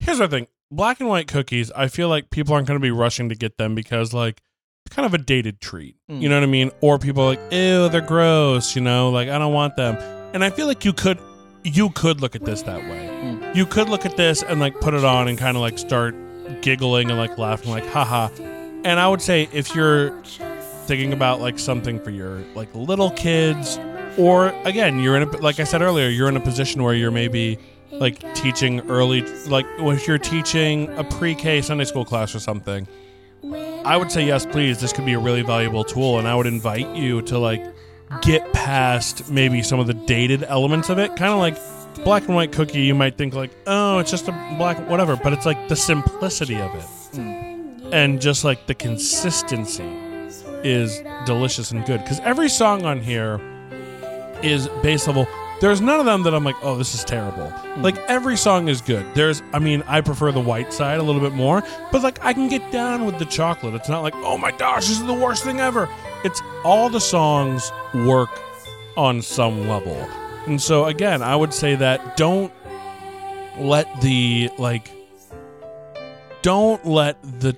Here's 0.00 0.18
the 0.18 0.28
thing 0.28 0.46
black 0.70 1.00
and 1.00 1.08
white 1.08 1.28
cookies, 1.28 1.70
I 1.72 1.88
feel 1.88 2.08
like 2.08 2.30
people 2.30 2.54
aren't 2.54 2.66
going 2.66 2.78
to 2.78 2.82
be 2.82 2.90
rushing 2.90 3.28
to 3.28 3.34
get 3.34 3.58
them 3.58 3.74
because, 3.74 4.12
like, 4.12 4.42
it's 4.84 4.94
kind 4.94 5.06
of 5.06 5.14
a 5.14 5.18
dated 5.18 5.60
treat. 5.60 5.96
Mm. 6.10 6.20
You 6.20 6.28
know 6.28 6.36
what 6.36 6.42
I 6.42 6.46
mean? 6.46 6.70
Or 6.80 6.98
people 6.98 7.22
are 7.22 7.36
like, 7.36 7.52
ew, 7.52 7.88
they're 7.88 8.00
gross, 8.00 8.74
you 8.74 8.82
know, 8.82 9.10
like, 9.10 9.28
I 9.28 9.38
don't 9.38 9.52
want 9.52 9.76
them. 9.76 9.96
And 10.34 10.44
I 10.44 10.50
feel 10.50 10.66
like 10.66 10.84
you 10.84 10.92
could. 10.92 11.18
You 11.66 11.88
could 11.88 12.20
look 12.20 12.36
at 12.36 12.44
this 12.44 12.60
that 12.62 12.80
way. 12.82 13.08
Mm. 13.22 13.56
You 13.56 13.64
could 13.64 13.88
look 13.88 14.04
at 14.04 14.18
this 14.18 14.42
and 14.42 14.60
like 14.60 14.78
put 14.80 14.92
it 14.92 15.02
on 15.02 15.28
and 15.28 15.38
kind 15.38 15.56
of 15.56 15.62
like 15.62 15.78
start 15.78 16.14
giggling 16.60 17.08
and 17.08 17.18
like 17.18 17.38
laughing, 17.38 17.70
like 17.70 17.86
haha. 17.86 18.28
And 18.84 19.00
I 19.00 19.08
would 19.08 19.22
say 19.22 19.48
if 19.50 19.74
you're 19.74 20.20
thinking 20.84 21.14
about 21.14 21.40
like 21.40 21.58
something 21.58 21.98
for 22.00 22.10
your 22.10 22.44
like 22.54 22.68
little 22.74 23.10
kids, 23.12 23.78
or 24.18 24.48
again, 24.64 24.98
you're 24.98 25.16
in 25.16 25.22
a 25.22 25.36
like 25.38 25.58
I 25.58 25.64
said 25.64 25.80
earlier, 25.80 26.08
you're 26.08 26.28
in 26.28 26.36
a 26.36 26.40
position 26.40 26.82
where 26.82 26.92
you're 26.92 27.10
maybe 27.10 27.58
like 27.92 28.34
teaching 28.34 28.80
early, 28.90 29.22
like 29.46 29.64
if 29.78 30.06
you're 30.06 30.18
teaching 30.18 30.90
a 30.98 31.04
pre-K 31.04 31.62
Sunday 31.62 31.84
school 31.84 32.04
class 32.04 32.34
or 32.34 32.40
something. 32.40 32.86
I 33.84 33.96
would 33.96 34.10
say 34.10 34.26
yes, 34.26 34.44
please. 34.44 34.80
This 34.80 34.92
could 34.92 35.06
be 35.06 35.14
a 35.14 35.18
really 35.18 35.42
valuable 35.42 35.84
tool, 35.84 36.18
and 36.18 36.28
I 36.28 36.34
would 36.34 36.46
invite 36.46 36.94
you 36.94 37.22
to 37.22 37.38
like 37.38 37.64
get 38.22 38.52
past 38.52 39.30
maybe 39.30 39.62
some 39.62 39.78
of 39.80 39.86
the 39.86 39.94
dated 39.94 40.42
elements 40.44 40.88
of 40.88 40.98
it. 40.98 41.08
Kind 41.16 41.32
of 41.32 41.38
like 41.38 41.56
black 42.04 42.26
and 42.26 42.34
white 42.34 42.52
cookie, 42.52 42.82
you 42.82 42.94
might 42.94 43.16
think 43.16 43.34
like, 43.34 43.50
oh, 43.66 43.98
it's 43.98 44.10
just 44.10 44.28
a 44.28 44.32
black 44.58 44.78
whatever, 44.88 45.16
but 45.16 45.32
it's 45.32 45.46
like 45.46 45.68
the 45.68 45.76
simplicity 45.76 46.56
of 46.60 46.74
it, 46.74 46.84
Mm. 47.14 47.92
and 47.92 48.20
just 48.20 48.42
like 48.44 48.66
the 48.66 48.74
consistency 48.74 49.88
is 50.64 51.00
delicious 51.26 51.70
and 51.70 51.84
good. 51.86 52.00
Because 52.02 52.18
every 52.20 52.48
song 52.48 52.84
on 52.84 53.00
here 53.00 53.40
is 54.42 54.68
base 54.82 55.06
level. 55.06 55.26
There's 55.60 55.80
none 55.80 56.00
of 56.00 56.04
them 56.04 56.24
that 56.24 56.34
I'm 56.34 56.42
like, 56.44 56.56
oh, 56.62 56.76
this 56.76 56.94
is 56.94 57.04
terrible. 57.04 57.52
Like 57.78 57.96
every 58.08 58.36
song 58.36 58.68
is 58.68 58.80
good. 58.80 59.06
There's, 59.14 59.40
I 59.52 59.60
mean, 59.60 59.82
I 59.86 60.00
prefer 60.00 60.32
the 60.32 60.40
white 60.40 60.72
side 60.72 60.98
a 60.98 61.02
little 61.02 61.20
bit 61.20 61.32
more, 61.32 61.62
but 61.92 62.02
like 62.02 62.22
I 62.24 62.32
can 62.32 62.48
get 62.48 62.72
down 62.72 63.06
with 63.06 63.18
the 63.18 63.24
chocolate. 63.24 63.74
It's 63.74 63.88
not 63.88 64.02
like, 64.02 64.14
oh 64.16 64.36
my 64.36 64.50
gosh, 64.50 64.88
this 64.88 64.98
is 64.98 65.06
the 65.06 65.14
worst 65.14 65.44
thing 65.44 65.60
ever. 65.60 65.88
It's 66.24 66.42
all 66.64 66.88
the 66.88 67.00
songs 67.00 67.70
work 67.94 68.30
on 68.96 69.20
some 69.20 69.68
level. 69.68 69.96
And 70.46 70.60
so 70.60 70.86
again, 70.86 71.22
I 71.22 71.36
would 71.36 71.52
say 71.52 71.74
that 71.74 72.16
don't 72.16 72.52
let 73.58 74.00
the 74.00 74.50
like 74.58 74.90
don't 76.42 76.84
let 76.86 77.22
the 77.40 77.56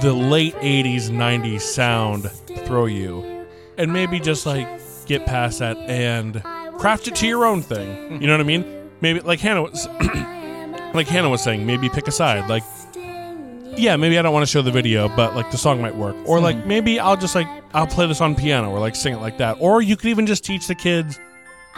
the 0.00 0.12
late 0.12 0.54
80s 0.56 1.08
90s 1.08 1.60
sound 1.60 2.30
throw 2.66 2.86
you. 2.86 3.46
And 3.78 3.92
maybe 3.92 4.20
just 4.20 4.44
like 4.44 4.68
get 5.06 5.24
past 5.26 5.60
that 5.60 5.76
and 5.78 6.42
craft 6.78 7.08
it 7.08 7.14
to 7.16 7.26
your 7.26 7.44
own 7.44 7.62
thing. 7.62 8.20
You 8.20 8.26
know 8.26 8.34
what 8.34 8.40
i 8.40 8.44
mean? 8.44 8.90
Maybe 9.00 9.20
like 9.20 9.40
hannah 9.40 9.62
was 9.62 9.86
like 10.94 11.06
hannah 11.06 11.30
was 11.30 11.42
saying 11.42 11.64
maybe 11.64 11.88
pick 11.88 12.08
a 12.08 12.12
side. 12.12 12.48
Like 12.48 12.64
yeah 13.78 13.96
maybe 13.96 14.18
i 14.18 14.22
don't 14.22 14.32
want 14.32 14.42
to 14.42 14.50
show 14.50 14.62
the 14.62 14.70
video 14.70 15.08
but 15.16 15.34
like 15.34 15.50
the 15.50 15.58
song 15.58 15.80
might 15.80 15.94
work 15.94 16.16
or 16.26 16.40
like 16.40 16.56
hmm. 16.56 16.68
maybe 16.68 16.98
i'll 16.98 17.16
just 17.16 17.34
like 17.34 17.48
I'll 17.76 17.86
play 17.86 18.06
this 18.06 18.22
on 18.22 18.34
piano 18.34 18.70
or 18.70 18.78
like 18.78 18.96
sing 18.96 19.12
it 19.12 19.18
like 19.18 19.36
that. 19.36 19.58
Or 19.60 19.82
you 19.82 19.96
could 19.96 20.08
even 20.08 20.26
just 20.26 20.42
teach 20.42 20.66
the 20.66 20.74
kids 20.74 21.20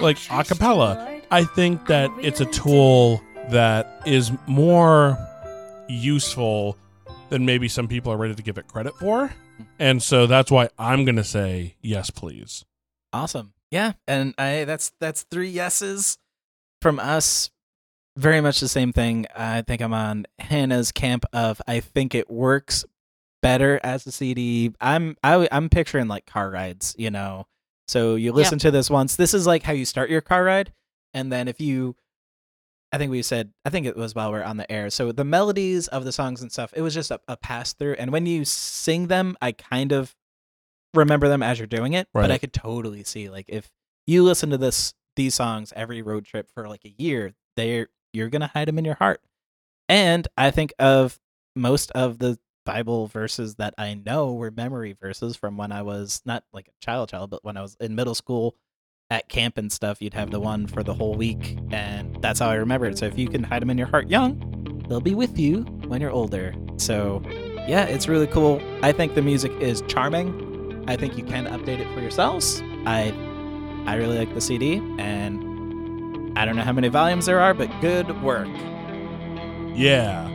like 0.00 0.16
a 0.30 0.44
cappella. 0.44 1.20
I 1.32 1.42
think 1.42 1.86
that 1.86 2.08
it's 2.20 2.40
a 2.40 2.46
tool 2.46 3.20
that 3.50 4.00
is 4.06 4.30
more 4.46 5.18
useful 5.88 6.78
than 7.30 7.44
maybe 7.44 7.66
some 7.66 7.88
people 7.88 8.12
are 8.12 8.16
ready 8.16 8.36
to 8.36 8.42
give 8.42 8.58
it 8.58 8.68
credit 8.68 8.94
for. 8.96 9.34
And 9.80 10.00
so 10.00 10.28
that's 10.28 10.52
why 10.52 10.68
I'm 10.78 11.04
going 11.04 11.16
to 11.16 11.24
say 11.24 11.74
yes, 11.82 12.10
please. 12.10 12.64
Awesome. 13.12 13.54
Yeah, 13.72 13.94
and 14.06 14.34
I 14.38 14.64
that's 14.64 14.92
that's 15.00 15.24
three 15.24 15.50
yeses 15.50 16.16
from 16.80 17.00
us. 17.00 17.50
Very 18.18 18.40
much 18.40 18.58
the 18.58 18.68
same 18.68 18.92
thing. 18.92 19.26
I 19.36 19.62
think 19.62 19.80
I'm 19.80 19.94
on 19.94 20.26
Hannah's 20.40 20.90
camp 20.90 21.24
of 21.32 21.62
I 21.68 21.78
think 21.78 22.16
it 22.16 22.28
works 22.28 22.84
better 23.42 23.78
as 23.84 24.04
a 24.08 24.12
CD. 24.12 24.72
I'm 24.80 25.16
I, 25.22 25.48
I'm 25.52 25.68
picturing 25.68 26.08
like 26.08 26.26
car 26.26 26.50
rides, 26.50 26.96
you 26.98 27.12
know. 27.12 27.46
So 27.86 28.16
you 28.16 28.32
listen 28.32 28.58
to 28.58 28.72
this 28.72 28.90
once. 28.90 29.14
This 29.14 29.34
is 29.34 29.46
like 29.46 29.62
how 29.62 29.72
you 29.72 29.84
start 29.84 30.10
your 30.10 30.20
car 30.20 30.42
ride, 30.42 30.72
and 31.14 31.32
then 31.32 31.46
if 31.46 31.60
you, 31.60 31.94
I 32.92 32.98
think 32.98 33.12
we 33.12 33.22
said, 33.22 33.52
I 33.64 33.70
think 33.70 33.86
it 33.86 33.96
was 33.96 34.16
while 34.16 34.32
we 34.32 34.38
are 34.40 34.44
on 34.44 34.56
the 34.56 34.70
air. 34.70 34.90
So 34.90 35.12
the 35.12 35.22
melodies 35.22 35.86
of 35.86 36.04
the 36.04 36.10
songs 36.10 36.42
and 36.42 36.50
stuff, 36.50 36.72
it 36.74 36.82
was 36.82 36.94
just 36.94 37.12
a, 37.12 37.20
a 37.28 37.36
pass 37.36 37.72
through. 37.72 37.94
And 38.00 38.10
when 38.10 38.26
you 38.26 38.44
sing 38.44 39.06
them, 39.06 39.36
I 39.40 39.52
kind 39.52 39.92
of 39.92 40.16
remember 40.92 41.28
them 41.28 41.42
as 41.44 41.60
you're 41.60 41.68
doing 41.68 41.92
it. 41.92 42.08
But 42.22 42.32
I 42.32 42.38
could 42.38 42.52
totally 42.52 43.04
see 43.04 43.30
like 43.30 43.46
if 43.46 43.70
you 44.08 44.24
listen 44.24 44.50
to 44.50 44.58
this 44.58 44.92
these 45.14 45.36
songs 45.36 45.72
every 45.76 46.02
road 46.02 46.24
trip 46.24 46.50
for 46.52 46.68
like 46.68 46.84
a 46.84 46.94
year, 46.98 47.34
they're 47.56 47.88
you're 48.12 48.28
gonna 48.28 48.50
hide 48.52 48.68
them 48.68 48.78
in 48.78 48.84
your 48.84 48.94
heart. 48.94 49.20
And 49.88 50.28
I 50.36 50.50
think 50.50 50.72
of 50.78 51.18
most 51.56 51.90
of 51.92 52.18
the 52.18 52.38
Bible 52.64 53.06
verses 53.06 53.54
that 53.54 53.74
I 53.78 53.94
know 53.94 54.34
were 54.34 54.50
memory 54.50 54.92
verses 54.92 55.36
from 55.36 55.56
when 55.56 55.72
I 55.72 55.82
was 55.82 56.20
not 56.26 56.44
like 56.52 56.68
a 56.68 56.84
child 56.84 57.08
child, 57.08 57.30
but 57.30 57.42
when 57.44 57.56
I 57.56 57.62
was 57.62 57.76
in 57.80 57.94
middle 57.94 58.14
school 58.14 58.56
at 59.10 59.28
camp 59.30 59.56
and 59.56 59.72
stuff, 59.72 60.02
you'd 60.02 60.12
have 60.12 60.30
the 60.30 60.40
one 60.40 60.66
for 60.66 60.82
the 60.82 60.92
whole 60.92 61.14
week, 61.14 61.58
and 61.70 62.20
that's 62.20 62.40
how 62.40 62.50
I 62.50 62.56
remember 62.56 62.84
it. 62.86 62.98
So 62.98 63.06
if 63.06 63.18
you 63.18 63.28
can 63.28 63.42
hide 63.42 63.62
them 63.62 63.70
in 63.70 63.78
your 63.78 63.86
heart 63.86 64.10
young, 64.10 64.84
they'll 64.88 65.00
be 65.00 65.14
with 65.14 65.38
you 65.38 65.62
when 65.86 66.02
you're 66.02 66.10
older. 66.10 66.54
So 66.76 67.22
yeah, 67.66 67.84
it's 67.84 68.06
really 68.06 68.26
cool. 68.26 68.60
I 68.82 68.92
think 68.92 69.14
the 69.14 69.22
music 69.22 69.52
is 69.60 69.82
charming. 69.88 70.84
I 70.86 70.96
think 70.96 71.16
you 71.16 71.24
can 71.24 71.46
update 71.46 71.78
it 71.78 71.92
for 71.94 72.00
yourselves. 72.00 72.62
I 72.84 73.14
I 73.86 73.94
really 73.94 74.18
like 74.18 74.34
the 74.34 74.42
CD, 74.42 74.82
and 74.98 75.47
I 76.38 76.44
don't 76.44 76.54
know 76.54 76.62
how 76.62 76.72
many 76.72 76.86
volumes 76.86 77.26
there 77.26 77.40
are, 77.40 77.52
but 77.52 77.68
good 77.80 78.22
work. 78.22 78.46
Yeah. 79.74 80.28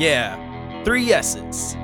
Yeah, 0.00 0.82
three 0.82 1.04
yeses. 1.04 1.76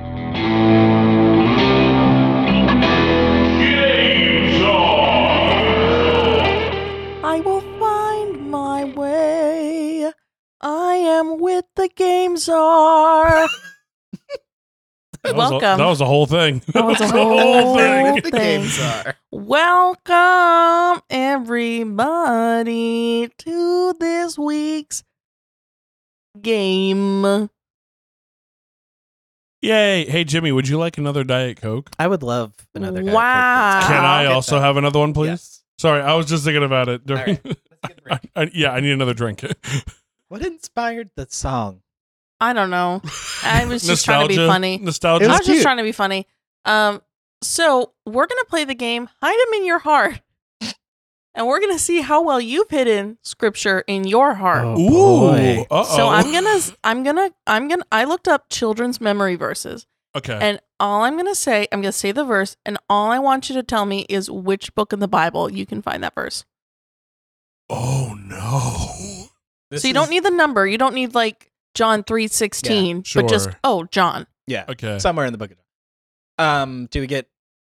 I 7.23 7.41
will 7.45 7.61
find 7.79 8.51
my 8.51 8.83
way. 8.83 10.11
I 10.59 10.95
am 10.95 11.39
with 11.39 11.63
the 11.77 11.87
game 11.95 12.35
czar. 12.35 13.47
That 15.27 15.35
was 15.35 15.49
a- 15.49 15.51
Welcome. 15.53 15.77
that 15.79 15.85
was 15.85 15.99
the 15.99 16.05
whole 16.05 16.25
thing. 16.25 16.61
That 16.73 16.85
was 16.85 16.97
the 16.99 17.07
whole 17.11 17.77
thing. 17.77 18.21
thing. 18.21 18.31
games 18.31 18.79
Welcome, 19.31 21.01
everybody, 21.09 22.69
to 23.39 23.93
this 23.99 24.37
week's 24.37 25.03
game. 26.41 27.49
Yay. 29.61 30.05
Hey, 30.05 30.23
Jimmy, 30.23 30.51
would 30.51 30.67
you 30.67 30.77
like 30.77 30.97
another 30.97 31.23
Diet 31.23 31.59
Coke? 31.61 31.89
I 31.99 32.07
would 32.07 32.23
love 32.23 32.53
another. 32.75 32.97
Diet 33.01 33.07
Coke, 33.07 33.15
Wow. 33.15 33.79
please. 33.81 33.87
Can 33.87 34.05
I'll 34.05 34.19
I 34.19 34.23
get 34.23 34.31
also 34.31 34.55
that. 34.55 34.61
have 34.65 34.77
another 34.77 34.99
one, 34.99 35.13
please? 35.13 35.27
Yes. 35.29 35.63
Sorry, 35.79 36.01
I 36.01 36.13
was 36.15 36.27
just 36.27 36.43
thinking 36.45 36.63
about 36.63 36.89
it. 36.89 37.05
During, 37.05 37.25
right, 37.25 37.45
let's 37.45 37.59
get 37.67 37.79
a 37.83 37.87
I, 37.87 38.17
break. 38.19 38.31
I- 38.35 38.51
yeah, 38.53 38.71
I 38.71 38.79
need 38.79 38.91
another 38.91 39.13
drink. 39.13 39.43
What 40.29 40.45
inspired 40.45 41.09
the 41.15 41.27
song? 41.29 41.81
I 42.39 42.53
don't 42.53 42.69
know. 42.69 43.01
I 43.43 43.65
was 43.65 43.83
just 43.83 44.05
trying 44.05 44.27
to 44.27 44.35
be 44.35 44.35
funny. 44.37 44.77
Nostalgia. 44.77 45.25
It 45.25 45.29
I 45.29 45.31
was 45.31 45.39
was 45.39 45.47
just 45.47 45.61
trying 45.63 45.77
to 45.77 45.83
be 45.83 45.91
funny. 45.91 46.27
Um, 46.65 47.01
so 47.41 47.93
we're 48.05 48.27
gonna 48.27 48.45
play 48.47 48.63
the 48.65 48.75
game. 48.75 49.09
Hide 49.21 49.37
them 49.47 49.53
in 49.55 49.65
your 49.65 49.79
heart, 49.79 50.19
and 51.33 51.47
we're 51.47 51.59
gonna 51.59 51.79
see 51.79 52.01
how 52.01 52.21
well 52.23 52.39
you've 52.41 52.69
hidden 52.69 53.17
scripture 53.23 53.83
in 53.87 54.05
your 54.07 54.35
heart. 54.35 54.65
Oh, 54.65 54.79
Ooh. 54.79 55.65
boy. 55.69 55.83
So 55.85 56.07
I'm 56.09 56.31
gonna, 56.31 56.59
I'm 56.83 57.03
gonna, 57.03 57.31
I'm 57.47 57.67
gonna. 57.67 57.85
I 57.91 58.03
looked 58.03 58.27
up 58.27 58.49
children's 58.49 58.99
memory 59.01 59.35
verses, 59.35 59.87
Okay. 60.15 60.37
and 60.39 60.59
all 60.79 61.03
I'm 61.03 61.15
gonna 61.17 61.35
say, 61.35 61.67
I'm 61.71 61.81
gonna 61.81 61.91
say 61.91 62.11
the 62.11 62.23
verse, 62.25 62.55
and 62.65 62.77
all 62.89 63.09
I 63.11 63.19
want 63.19 63.49
you 63.49 63.55
to 63.55 63.63
tell 63.63 63.85
me 63.85 64.05
is 64.09 64.29
which 64.29 64.73
book 64.75 64.93
in 64.93 64.99
the 64.99 65.07
Bible 65.07 65.51
you 65.51 65.65
can 65.65 65.81
find 65.81 66.03
that 66.03 66.13
verse. 66.15 66.45
oh 67.69 68.15
no. 68.19 69.77
so 69.77 69.87
you 69.87 69.93
don't 69.93 70.09
need 70.09 70.23
the 70.23 70.31
number. 70.31 70.67
You 70.67 70.77
don't 70.77 70.93
need 70.95 71.13
like 71.15 71.51
John 71.77 72.03
three 72.03 72.27
sixteen, 72.27 73.03
but 73.13 73.29
just 73.29 73.45
sure. 73.51 73.59
oh 73.63 73.83
John. 73.85 74.25
Yeah, 74.47 74.65
Okay. 74.67 74.97
somewhere 74.99 75.25
in 75.27 75.31
the 75.31 75.37
book 75.37 75.51
of 75.51 75.57
John. 76.39 76.61
Um, 76.61 76.87
do 76.89 76.99
we 77.01 77.07
get 77.07 77.29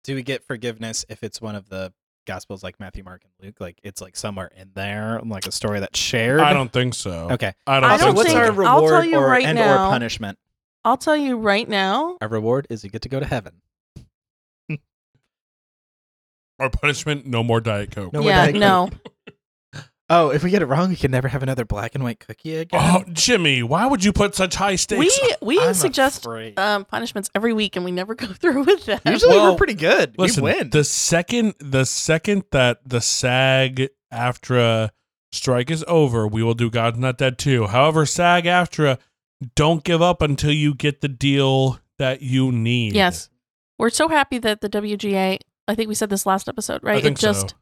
do 0.05 0.15
we 0.15 0.23
get 0.23 0.45
forgiveness 0.47 1.05
if 1.09 1.23
it's 1.25 1.41
one 1.41 1.55
of 1.57 1.69
the 1.69 1.93
gospels 2.27 2.63
like 2.63 2.79
Matthew, 2.79 3.03
Mark, 3.03 3.23
and 3.25 3.33
Luke? 3.45 3.57
Like 3.59 3.81
it's 3.83 4.01
like 4.01 4.17
somewhere 4.17 4.51
in 4.57 4.71
there, 4.75 5.21
like 5.25 5.47
a 5.47 5.53
story 5.53 5.81
that's 5.81 5.99
shared. 5.99 6.41
I 6.41 6.53
don't 6.53 6.73
think 6.73 6.95
so. 6.95 7.29
Okay. 7.33 7.53
I 7.67 7.81
don't, 7.81 7.91
I 7.91 7.93
Also, 7.95 8.05
don't 8.07 8.15
think 8.15 8.17
what's 8.19 8.31
so. 8.33 8.41
think- 8.47 8.59
our 8.59 8.65
I'll 8.65 8.77
reward 8.83 8.93
tell 8.93 9.05
you 9.11 9.17
or 9.19 9.27
right 9.27 9.45
and 9.45 9.57
now. 9.59 9.87
or 9.87 9.91
punishment? 9.91 10.39
I'll 10.85 10.97
tell 10.97 11.17
you 11.17 11.37
right 11.39 11.69
now. 11.69 12.17
Our 12.21 12.29
reward 12.29 12.67
is 12.71 12.85
you 12.85 12.91
get 12.91 13.03
to 13.03 13.09
go 13.09 13.19
to 13.21 13.27
heaven. 13.27 13.61
Our 16.61 16.71
punishment, 16.71 17.25
no 17.27 17.45
more 17.45 17.61
Diet 17.61 17.93
Coke. 17.93 18.13
No 18.13 18.21
more 18.21 18.31
yeah, 18.31 18.43
Diet 18.51 18.55
Coke. 18.55 18.61
no. 18.61 18.91
Oh, 20.11 20.31
if 20.31 20.43
we 20.43 20.49
get 20.51 20.63
it 20.63 20.67
wrong, 20.67 20.89
we 20.89 20.97
can 20.97 21.11
never 21.11 21.29
have 21.29 21.43
another 21.43 21.67
black 21.67 21.95
and 21.95 22.03
white 22.03 22.19
cookie 22.21 22.57
again. 22.57 22.81
Oh, 22.83 23.05
Jimmy, 23.13 23.63
why 23.63 23.87
would 23.87 24.03
you 24.03 24.13
put 24.13 24.35
such 24.35 24.55
high 24.55 24.77
stakes? 24.77 25.21
we 25.43 25.61
I'm 25.61 25.75
suggest 25.75 26.25
afraid. 26.25 26.59
um, 26.59 26.87
punishments 26.87 27.31
every 27.35 27.53
week, 27.53 27.77
and 27.77 27.85
we 27.85 27.93
never 27.93 28.15
go 28.15 28.27
through 28.33 28.65
with 28.65 28.87
that. 28.87 29.03
Usually 29.05 29.37
well, 29.37 29.53
we're 29.53 29.59
pretty 29.59 29.75
good. 29.75 30.15
Listen, 30.19 30.45
we 30.45 30.55
win. 30.55 30.71
the 30.71 30.85
second 30.85 31.55
the 31.61 31.85
second 31.85 32.45
that 32.53 32.81
the 32.89 33.01
SAG 33.03 33.89
AFTRA 34.11 34.91
strike 35.31 35.71
is 35.71 35.85
over, 35.87 36.27
we 36.27 36.43
will 36.43 36.55
do 36.55 36.71
God's 36.71 36.99
Not 36.99 37.19
Dead 37.19 37.39
too. 37.39 37.67
However, 37.67 38.07
SAG 38.07 38.45
AFTRA, 38.45 38.99
don't 39.55 39.85
give 39.85 40.01
up 40.01 40.23
until 40.23 40.53
you 40.53 40.75
get 40.75 41.03
the 41.03 41.09
deal 41.09 41.81
that 41.99 42.23
you 42.23 42.51
need. 42.51 42.95
Yes. 42.95 43.29
We're 43.79 43.91
so 43.91 44.09
happy 44.09 44.39
that 44.39 44.61
the 44.63 44.71
WGA. 44.71 45.39
I 45.69 45.75
think 45.75 45.89
we 45.89 45.95
said 45.95 46.09
this 46.09 46.25
last 46.25 46.49
episode, 46.49 46.83
right? 46.83 46.97
I 46.97 47.01
think 47.03 47.19
it 47.19 47.21
just, 47.21 47.51
so. 47.51 47.57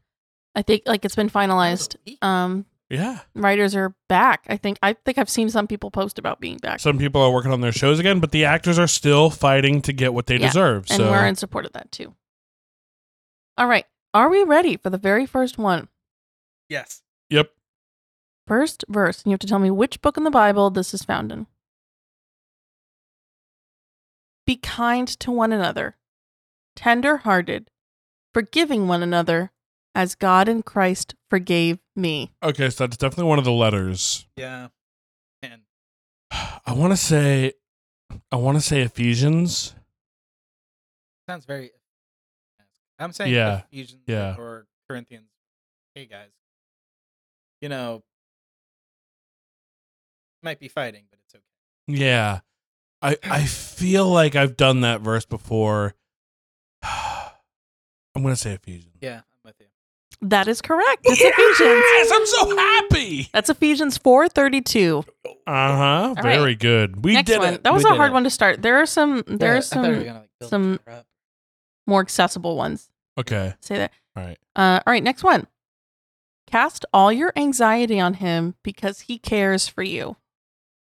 I 0.56 0.62
think 0.62 0.82
like 0.86 1.04
it's 1.04 1.14
been 1.14 1.28
finalized. 1.30 1.94
Um, 2.22 2.64
Yeah. 2.88 3.20
writers 3.34 3.76
are 3.76 3.94
back. 4.08 4.44
I 4.48 4.56
think. 4.56 4.78
I 4.82 4.94
think 4.94 5.18
I've 5.18 5.28
seen 5.28 5.50
some 5.50 5.66
people 5.66 5.90
post 5.90 6.18
about 6.18 6.40
being 6.40 6.56
back, 6.56 6.80
Some 6.80 6.98
people 6.98 7.20
are 7.20 7.30
working 7.30 7.52
on 7.52 7.60
their 7.60 7.72
shows 7.72 7.98
again, 7.98 8.18
but 8.20 8.30
the 8.32 8.44
actors 8.46 8.78
are 8.78 8.86
still 8.86 9.28
fighting 9.30 9.82
to 9.82 9.92
get 9.92 10.14
what 10.14 10.26
they 10.26 10.36
Yeah, 10.38 10.46
deserve. 10.46 10.86
and 10.90 10.96
so 10.96 11.10
we're 11.10 11.26
in 11.26 11.36
support 11.36 11.66
of 11.66 11.72
that 11.72 11.92
too. 11.92 12.14
All 13.58 13.66
right, 13.68 13.86
are 14.14 14.28
we 14.30 14.42
ready 14.44 14.76
for 14.76 14.88
the 14.90 14.98
very 14.98 15.26
first 15.26 15.58
one? 15.58 15.88
yes. 16.68 17.02
Yep. 17.28 17.50
First 18.46 18.84
verse. 18.88 19.18
And 19.22 19.30
You 19.30 19.32
have 19.34 19.40
to 19.40 19.46
tell 19.48 19.58
me 19.58 19.70
which 19.70 20.00
book 20.00 20.16
in 20.16 20.22
the 20.24 20.30
Bible 20.30 20.70
this 20.70 20.94
is 20.94 21.02
found 21.02 21.32
in. 21.32 21.46
Be 24.46 24.56
kind 24.56 25.08
to 25.08 25.30
one 25.32 25.52
another, 25.52 25.96
tender 26.76 27.16
hearted, 27.18 27.68
forgiving 28.32 28.86
one 28.86 29.02
another, 29.02 29.50
as 29.96 30.14
God 30.14 30.46
in 30.46 30.62
Christ 30.62 31.14
forgave 31.30 31.78
me. 31.96 32.30
Okay, 32.42 32.68
so 32.68 32.84
that's 32.86 32.98
definitely 32.98 33.24
one 33.30 33.38
of 33.38 33.46
the 33.46 33.50
letters. 33.50 34.28
Yeah. 34.36 34.68
And 35.42 35.62
I 36.30 36.72
want 36.74 36.92
to 36.92 36.96
say 36.98 37.54
I 38.30 38.36
want 38.36 38.58
to 38.58 38.60
say 38.60 38.82
Ephesians. 38.82 39.74
sounds 41.28 41.46
very. 41.46 41.70
I'm 42.98 43.12
saying 43.12 43.32
Yeah, 43.32 43.62
Ephesians 43.72 44.02
yeah. 44.06 44.36
or 44.38 44.66
Corinthians. 44.88 45.30
Hey 45.94 46.04
guys, 46.04 46.28
you 47.62 47.70
know, 47.70 48.02
might 50.42 50.60
be 50.60 50.68
fighting, 50.68 51.04
but 51.10 51.18
it's 51.24 51.34
okay. 51.34 51.42
Yeah. 51.88 52.40
I 53.00 53.16
I 53.22 53.44
feel 53.44 54.08
like 54.08 54.36
I've 54.36 54.56
done 54.58 54.82
that 54.82 55.00
verse 55.00 55.24
before. 55.24 55.94
I'm 56.82 58.22
going 58.22 58.34
to 58.34 58.36
say 58.40 58.52
Ephesians. 58.52 58.96
Yeah, 59.00 59.16
I'm 59.16 59.20
with 59.20 59.22
you. 59.34 59.35
That 60.22 60.48
is 60.48 60.62
correct. 60.62 61.02
It's 61.04 61.20
Ephesians. 61.20 61.60
Yes, 61.60 62.10
I'm 62.12 62.26
so 62.26 62.56
happy. 62.56 63.28
That's 63.32 63.50
Ephesians 63.50 63.98
4:32. 63.98 65.04
Uh-huh. 65.46 66.14
right. 66.16 66.22
Very 66.22 66.54
good. 66.54 67.04
We 67.04 67.14
Next 67.14 67.26
did 67.30 67.38
one. 67.38 67.54
it. 67.54 67.64
That 67.64 67.72
was 67.72 67.84
We 67.84 67.90
a 67.90 67.94
hard 67.94 68.10
it. 68.10 68.14
one 68.14 68.24
to 68.24 68.30
start. 68.30 68.62
There 68.62 68.76
are 68.78 68.86
some 68.86 69.22
there 69.26 69.48
Yeah, 69.48 69.52
are 69.52 69.54
I 69.54 69.58
we 69.58 69.62
some 69.62 69.82
gonna, 69.82 69.96
like, 70.40 70.48
some- 70.50 70.74
each 70.74 70.80
other 70.86 70.98
up. 70.98 71.06
more 71.86 72.00
accessible 72.00 72.56
ones. 72.56 72.88
Okay. 73.18 73.54
Say 73.60 73.76
that. 73.78 73.92
All 74.16 74.24
right. 74.24 74.38
Uh, 74.56 74.80
all 74.86 74.92
right, 74.92 75.02
next 75.02 75.22
one. 75.22 75.46
Cast 76.46 76.84
all 76.92 77.12
your 77.12 77.32
anxiety 77.36 77.98
on 78.00 78.14
him 78.14 78.54
because 78.62 79.00
he 79.02 79.18
cares 79.18 79.66
for 79.68 79.82
you. 79.82 80.16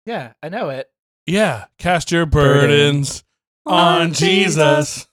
Yeah, 0.05 0.33
I 0.41 0.49
know 0.49 0.69
it. 0.69 0.89
Yeah, 1.25 1.65
cast 1.77 2.11
your 2.11 2.25
burdens 2.25 3.23
on 3.65 4.13
Jesus, 4.13 5.06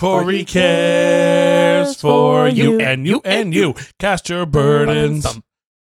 For 0.00 0.30
he 0.30 0.46
cares 0.46 2.00
for 2.00 2.48
you 2.48 2.80
and 2.80 3.06
you 3.06 3.20
and 3.22 3.52
you. 3.52 3.74
Cast 3.98 4.30
your 4.30 4.46
burdens 4.46 5.26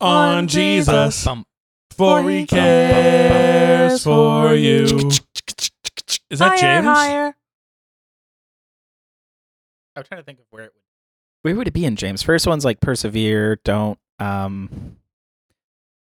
on 0.00 0.48
Jesus. 0.48 1.28
For 1.96 2.28
he 2.28 2.44
cares 2.44 4.02
for 4.02 4.54
you. 4.54 5.08
Is 6.30 6.40
that 6.40 6.58
James? 6.58 6.84
higher. 6.84 7.36
I'm 9.94 10.02
trying 10.02 10.20
to 10.20 10.24
think 10.24 10.40
of 10.40 10.46
where 10.50 10.64
it 10.64 10.72
would. 10.74 10.82
Where 11.42 11.54
would 11.54 11.68
it 11.68 11.72
be 11.72 11.84
in 11.84 11.94
James? 11.94 12.24
First 12.24 12.44
one's 12.44 12.64
like 12.64 12.80
persevere. 12.80 13.60
Don't 13.64 14.00
um. 14.18 14.96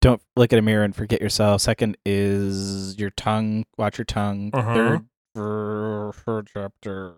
Don't 0.01 0.23
look 0.37 0.53
at 0.53 0.61
a 0.61 0.63
mirror 0.63 0.85
and 0.85 0.95
forget 0.95 1.21
yourself. 1.21 1.61
Second 1.63 1.97
is 2.07 2.97
your 3.01 3.11
tongue. 3.11 3.65
Watch 3.77 3.99
your 3.99 4.05
tongue. 4.05 4.51
Uh-huh. 4.53 4.75
Third, 4.75 5.05
ver- 5.35 6.13
third 6.13 6.49
chapter. 6.55 7.15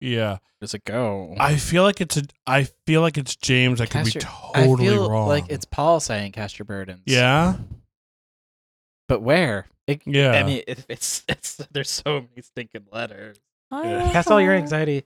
Yeah. 0.00 0.30
Where 0.32 0.40
does 0.60 0.74
it 0.74 0.84
go? 0.84 1.34
I 1.38 1.56
feel 1.56 1.82
like 1.82 2.00
it's 2.00 2.16
a. 2.16 2.22
I 2.46 2.64
feel 2.86 3.00
like 3.00 3.18
it's 3.18 3.36
James. 3.36 3.80
I 3.80 3.86
could 3.86 4.04
be 4.04 4.10
Cast 4.12 4.14
your- 4.14 4.64
totally 4.64 4.88
I 4.88 4.92
feel 4.92 5.10
wrong. 5.10 5.28
Like 5.28 5.44
it's 5.48 5.64
Paul 5.64 6.00
saying, 6.00 6.32
"Cast 6.32 6.58
your 6.58 6.64
burdens." 6.66 7.02
Yeah. 7.06 7.56
but 9.08 9.22
where? 9.22 9.66
It, 9.86 10.02
Yeah. 10.06 10.32
I 10.32 10.42
mean, 10.42 10.62
it, 10.66 10.84
it's 10.88 11.24
it's 11.28 11.56
there's 11.72 11.90
so 11.90 12.22
many 12.22 12.42
stinking 12.42 12.86
letters. 12.92 13.38
Higher, 13.72 14.00
Cast 14.12 14.30
all 14.30 14.40
your 14.40 14.52
higher, 14.52 14.60
anxiety. 14.62 15.04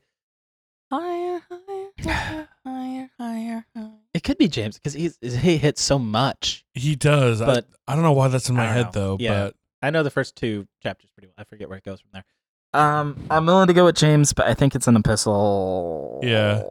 Higher, 0.90 1.40
higher, 1.48 1.88
higher, 2.02 2.48
higher, 2.64 3.10
higher, 3.18 3.66
higher. 3.76 3.90
It 4.14 4.22
could 4.24 4.38
be 4.38 4.48
James 4.48 4.76
because 4.76 4.94
he's 4.94 5.18
he 5.20 5.56
hits 5.56 5.80
so 5.82 5.98
much. 5.98 6.64
he 6.74 6.96
does. 6.96 7.40
But- 7.40 7.66
I, 7.86 7.92
I 7.92 7.94
don't 7.96 8.04
know 8.04 8.12
why 8.12 8.28
that's 8.28 8.48
in 8.48 8.56
my 8.56 8.62
I 8.62 8.66
don't 8.66 8.74
head 8.74 8.84
know. 8.86 8.90
though. 8.92 9.16
Yeah. 9.20 9.44
But 9.44 9.56
I 9.82 9.90
know 9.90 10.02
the 10.02 10.10
first 10.10 10.36
two 10.36 10.66
chapters 10.82 11.10
pretty 11.10 11.28
well. 11.28 11.34
I 11.38 11.44
forget 11.44 11.68
where 11.68 11.78
it 11.78 11.84
goes 11.84 12.00
from 12.00 12.10
there. 12.12 12.24
Um, 12.72 13.26
I'm 13.30 13.46
willing 13.46 13.66
to 13.66 13.72
go 13.72 13.84
with 13.84 13.96
James, 13.96 14.32
but 14.32 14.46
I 14.46 14.54
think 14.54 14.74
it's 14.74 14.86
an 14.86 14.96
epistle. 14.96 16.20
Yeah. 16.22 16.62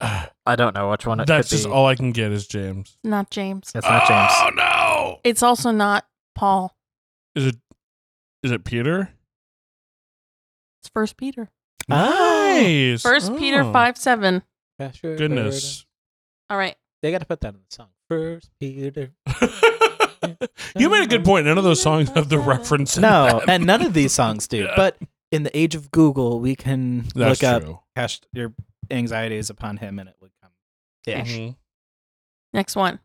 I 0.46 0.56
don't 0.56 0.74
know 0.74 0.90
which 0.90 1.06
one 1.06 1.20
it 1.20 1.26
that's 1.26 1.48
could 1.50 1.56
just 1.56 1.66
be. 1.68 1.72
all 1.72 1.86
I 1.86 1.94
can 1.94 2.10
get 2.10 2.32
is 2.32 2.46
James. 2.48 2.96
Not 3.04 3.30
James. 3.30 3.70
It's 3.74 3.86
not 3.86 4.08
James. 4.08 4.32
Oh 4.34 4.50
no! 4.56 5.20
It's 5.22 5.42
also 5.44 5.70
not 5.70 6.04
Paul. 6.34 6.76
Is 7.36 7.46
it? 7.46 7.56
Is 8.42 8.50
it 8.50 8.64
Peter? 8.64 9.10
It's 10.80 10.88
First 10.92 11.16
Peter. 11.16 11.50
Nice. 11.88 13.02
First 13.02 13.36
Peter 13.36 13.62
Oh. 13.62 13.72
five 13.72 13.96
seven. 13.96 14.42
Cast 14.80 15.02
your 15.02 15.16
Goodness. 15.16 15.84
All 16.50 16.56
right. 16.58 16.76
They 17.02 17.10
got 17.12 17.18
to 17.18 17.24
put 17.26 17.40
that 17.42 17.54
in 17.54 17.60
the 17.60 17.74
song. 17.74 17.88
First 18.08 18.50
Peter. 18.60 19.10
you 20.76 20.88
made 20.90 21.02
a 21.02 21.06
good 21.06 21.24
point. 21.24 21.46
None 21.46 21.58
of 21.58 21.64
those 21.64 21.80
songs 21.82 22.08
have 22.10 22.28
the 22.28 22.38
reference. 22.38 22.96
in 22.96 23.02
No, 23.02 23.38
them. 23.40 23.48
and 23.48 23.66
none 23.66 23.82
of 23.82 23.94
these 23.94 24.12
songs 24.12 24.46
do. 24.48 24.64
Yeah. 24.64 24.72
But 24.76 24.96
in 25.32 25.42
the 25.42 25.56
age 25.58 25.74
of 25.74 25.90
Google, 25.90 26.38
we 26.38 26.54
can 26.54 27.08
That's 27.14 27.42
look 27.42 27.42
up 27.42 27.62
true. 27.62 27.80
cast 27.96 28.26
your 28.32 28.54
anxieties 28.90 29.50
upon 29.50 29.78
him, 29.78 29.98
and 29.98 30.08
it 30.08 30.14
would 30.20 30.30
come. 30.40 30.52
Ish. 31.06 31.32
Mhm. 31.36 31.56
Next 32.52 32.76
one. 32.76 33.00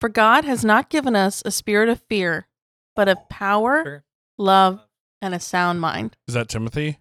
For 0.00 0.08
God 0.08 0.44
has 0.44 0.64
not 0.64 0.88
given 0.88 1.16
us 1.16 1.42
a 1.44 1.50
spirit 1.50 1.88
of 1.88 2.00
fear, 2.08 2.48
but 2.94 3.08
of 3.08 3.28
power, 3.28 4.04
love, 4.38 4.86
and 5.20 5.34
a 5.34 5.40
sound 5.40 5.80
mind. 5.80 6.16
Is 6.28 6.34
that 6.34 6.48
Timothy? 6.48 6.98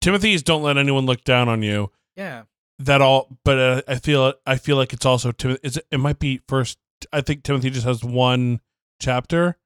Timothy's 0.00 0.42
don't 0.42 0.62
let 0.62 0.76
anyone 0.76 1.06
look 1.06 1.22
down 1.24 1.48
on 1.48 1.62
you. 1.62 1.90
Yeah. 2.16 2.44
That 2.80 3.00
all, 3.00 3.38
but 3.44 3.58
uh, 3.58 3.82
I 3.86 3.94
feel 3.96 4.34
I 4.44 4.56
feel 4.56 4.76
like 4.76 4.92
it's 4.92 5.06
also 5.06 5.30
Tim. 5.30 5.56
Is 5.62 5.76
it, 5.76 5.86
it 5.92 5.98
might 5.98 6.18
be 6.18 6.40
first. 6.48 6.78
I 7.12 7.20
think 7.20 7.44
Timothy 7.44 7.70
just 7.70 7.86
has 7.86 8.02
one 8.02 8.60
chapter, 9.00 9.56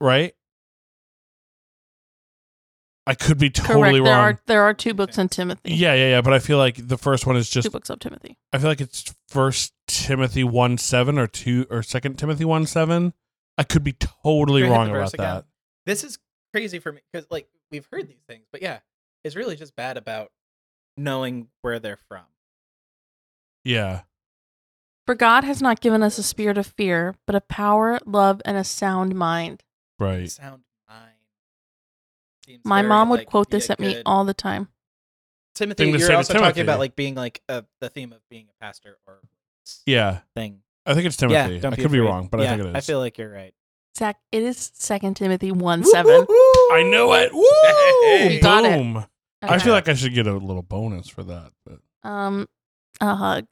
right? 0.00 0.34
I 3.06 3.14
could 3.14 3.38
be 3.38 3.50
totally 3.50 4.00
Correct. 4.00 4.04
There 4.04 4.14
wrong. 4.14 4.24
are 4.24 4.40
there 4.46 4.62
are 4.62 4.74
two 4.74 4.94
books 4.94 5.18
in 5.18 5.28
Timothy. 5.28 5.74
Yeah, 5.74 5.92
yeah, 5.94 6.08
yeah. 6.08 6.20
But 6.22 6.32
I 6.32 6.38
feel 6.38 6.56
like 6.58 6.88
the 6.88 6.96
first 6.96 7.26
one 7.26 7.36
is 7.36 7.50
just. 7.50 7.66
Two 7.66 7.70
books 7.70 7.90
of 7.90 7.98
Timothy. 7.98 8.38
I 8.52 8.58
feel 8.58 8.68
like 8.68 8.80
it's 8.80 9.14
First 9.28 9.74
Timothy 9.86 10.42
one 10.42 10.78
seven 10.78 11.18
or 11.18 11.26
two 11.26 11.66
or 11.70 11.82
Second 11.82 12.18
Timothy 12.18 12.44
one 12.46 12.66
seven. 12.66 13.12
I 13.58 13.62
could 13.64 13.84
be 13.84 13.92
totally 13.92 14.62
we 14.62 14.68
hit 14.68 14.74
wrong 14.74 14.86
the 14.86 14.92
verse 14.94 15.12
about 15.14 15.22
again? 15.22 15.34
that. 15.34 15.44
This 15.86 16.02
is 16.04 16.18
crazy 16.52 16.78
for 16.78 16.92
me 16.92 17.00
because, 17.12 17.26
like, 17.30 17.46
we've 17.70 17.86
heard 17.92 18.08
these 18.08 18.22
things, 18.26 18.46
but 18.50 18.62
yeah, 18.62 18.78
it's 19.22 19.36
really 19.36 19.54
just 19.54 19.76
bad 19.76 19.96
about 19.96 20.32
knowing 20.96 21.48
where 21.60 21.78
they're 21.78 21.98
from. 22.08 22.24
Yeah, 23.64 24.02
For 25.06 25.14
God 25.14 25.44
has 25.44 25.62
not 25.62 25.80
given 25.80 26.02
us 26.02 26.18
a 26.18 26.22
spirit 26.22 26.58
of 26.58 26.66
fear, 26.66 27.14
but 27.26 27.34
of 27.36 27.48
power, 27.48 27.98
love, 28.06 28.42
and 28.44 28.56
a 28.56 28.64
sound 28.64 29.14
mind. 29.14 29.62
right. 29.98 30.30
Sound 30.30 30.50
mind. 30.52 30.62
Seems 32.46 32.64
My 32.64 32.82
very, 32.82 32.88
mom 32.88 33.08
would 33.10 33.20
like, 33.20 33.26
quote 33.28 33.50
be 33.50 33.56
this 33.56 33.68
a 33.70 33.72
at 33.72 33.80
me 33.80 33.94
good- 33.94 34.02
all 34.06 34.24
the 34.24 34.34
time. 34.34 34.68
Timothy, 35.54 35.84
thing 35.84 35.92
to 35.92 35.98
you're 35.98 36.06
say 36.08 36.12
to 36.14 36.16
also 36.18 36.32
talking 36.34 36.62
about 36.62 36.80
like 36.80 36.96
being 36.96 37.14
like 37.14 37.40
uh, 37.48 37.62
the 37.80 37.88
theme 37.88 38.12
of 38.12 38.18
being 38.28 38.46
a 38.48 38.64
pastor 38.64 38.98
or 39.06 39.20
Yeah, 39.86 40.18
thing. 40.34 40.60
I 40.84 40.94
think 40.94 41.06
it's 41.06 41.16
Timothy. 41.16 41.54
Yeah, 41.54 41.60
don't 41.60 41.72
I 41.72 41.76
be 41.76 41.82
could 41.82 41.92
be 41.92 41.98
afraid. 41.98 42.08
wrong, 42.10 42.26
but 42.26 42.40
yeah, 42.40 42.46
I 42.46 42.48
think 42.56 42.60
it 42.66 42.68
is. 42.70 42.74
I 42.74 42.80
feel 42.80 42.98
like 42.98 43.18
you're 43.18 43.30
right. 43.32 43.54
Zach, 43.96 44.16
it 44.32 44.42
is 44.42 44.72
Second 44.74 45.14
Timothy 45.16 45.52
one 45.52 45.84
seven. 45.84 46.26
I 46.28 46.82
know 46.90 47.12
it. 47.14 47.32
Woo! 47.34 47.44
Hey. 48.02 48.34
You 48.34 48.40
got 48.42 48.64
it. 48.64 48.76
Boom. 48.76 49.04
I 49.42 49.58
feel 49.60 49.72
like 49.72 49.88
I 49.88 49.94
should 49.94 50.12
get 50.12 50.26
a 50.26 50.32
little 50.32 50.62
bonus 50.62 51.08
for 51.08 51.22
that. 51.22 51.52
But 51.64 51.78
um 52.08 52.48
a 53.00 53.14
hug. 53.14 53.46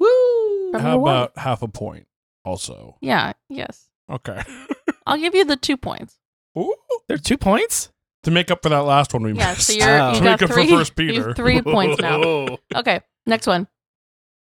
Woo! 0.00 0.72
From 0.72 0.80
how 0.82 0.90
your 0.94 0.98
wife. 0.98 1.10
about 1.30 1.38
half 1.38 1.62
a 1.62 1.68
point? 1.68 2.08
Also, 2.44 2.96
Yeah, 3.00 3.32
yes. 3.48 3.86
okay. 4.10 4.42
I'll 5.06 5.18
give 5.18 5.34
you 5.34 5.44
the 5.44 5.56
two 5.56 5.76
points. 5.76 6.18
Ooh. 6.58 6.74
There 7.08 7.14
are 7.14 7.18
two 7.18 7.38
points. 7.38 7.90
To 8.26 8.32
make 8.32 8.50
up 8.50 8.60
for 8.62 8.68
that 8.70 8.80
last 8.80 9.14
one 9.14 9.22
we 9.22 9.32
Yeah, 9.34 9.50
missed. 9.52 9.68
so 9.68 9.72
you're 9.72 9.88
Oh. 9.88 10.08
you 10.08 10.14
To 10.18 10.20
got 10.20 10.24
make 10.24 10.42
up 10.42 10.48
for 10.48 10.54
three, 10.54 10.68
First 10.70 10.92
you 10.98 11.06
have 11.06 11.14
Peter. 11.14 11.34
three 11.34 11.62
points 11.72 12.00
now. 12.02 12.58
Okay, 12.74 13.00
next 13.24 13.46
one. 13.46 13.68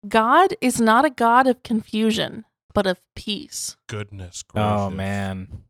God 0.08 0.54
is 0.60 0.80
not 0.80 1.04
a 1.04 1.10
God 1.10 1.46
of 1.46 1.62
confusion, 1.62 2.44
but 2.74 2.86
of 2.88 3.00
peace. 3.16 3.76
Goodness 3.88 4.42
oh, 4.50 4.52
gracious. 4.52 4.70
Oh 4.80 4.90
man. 4.90 5.62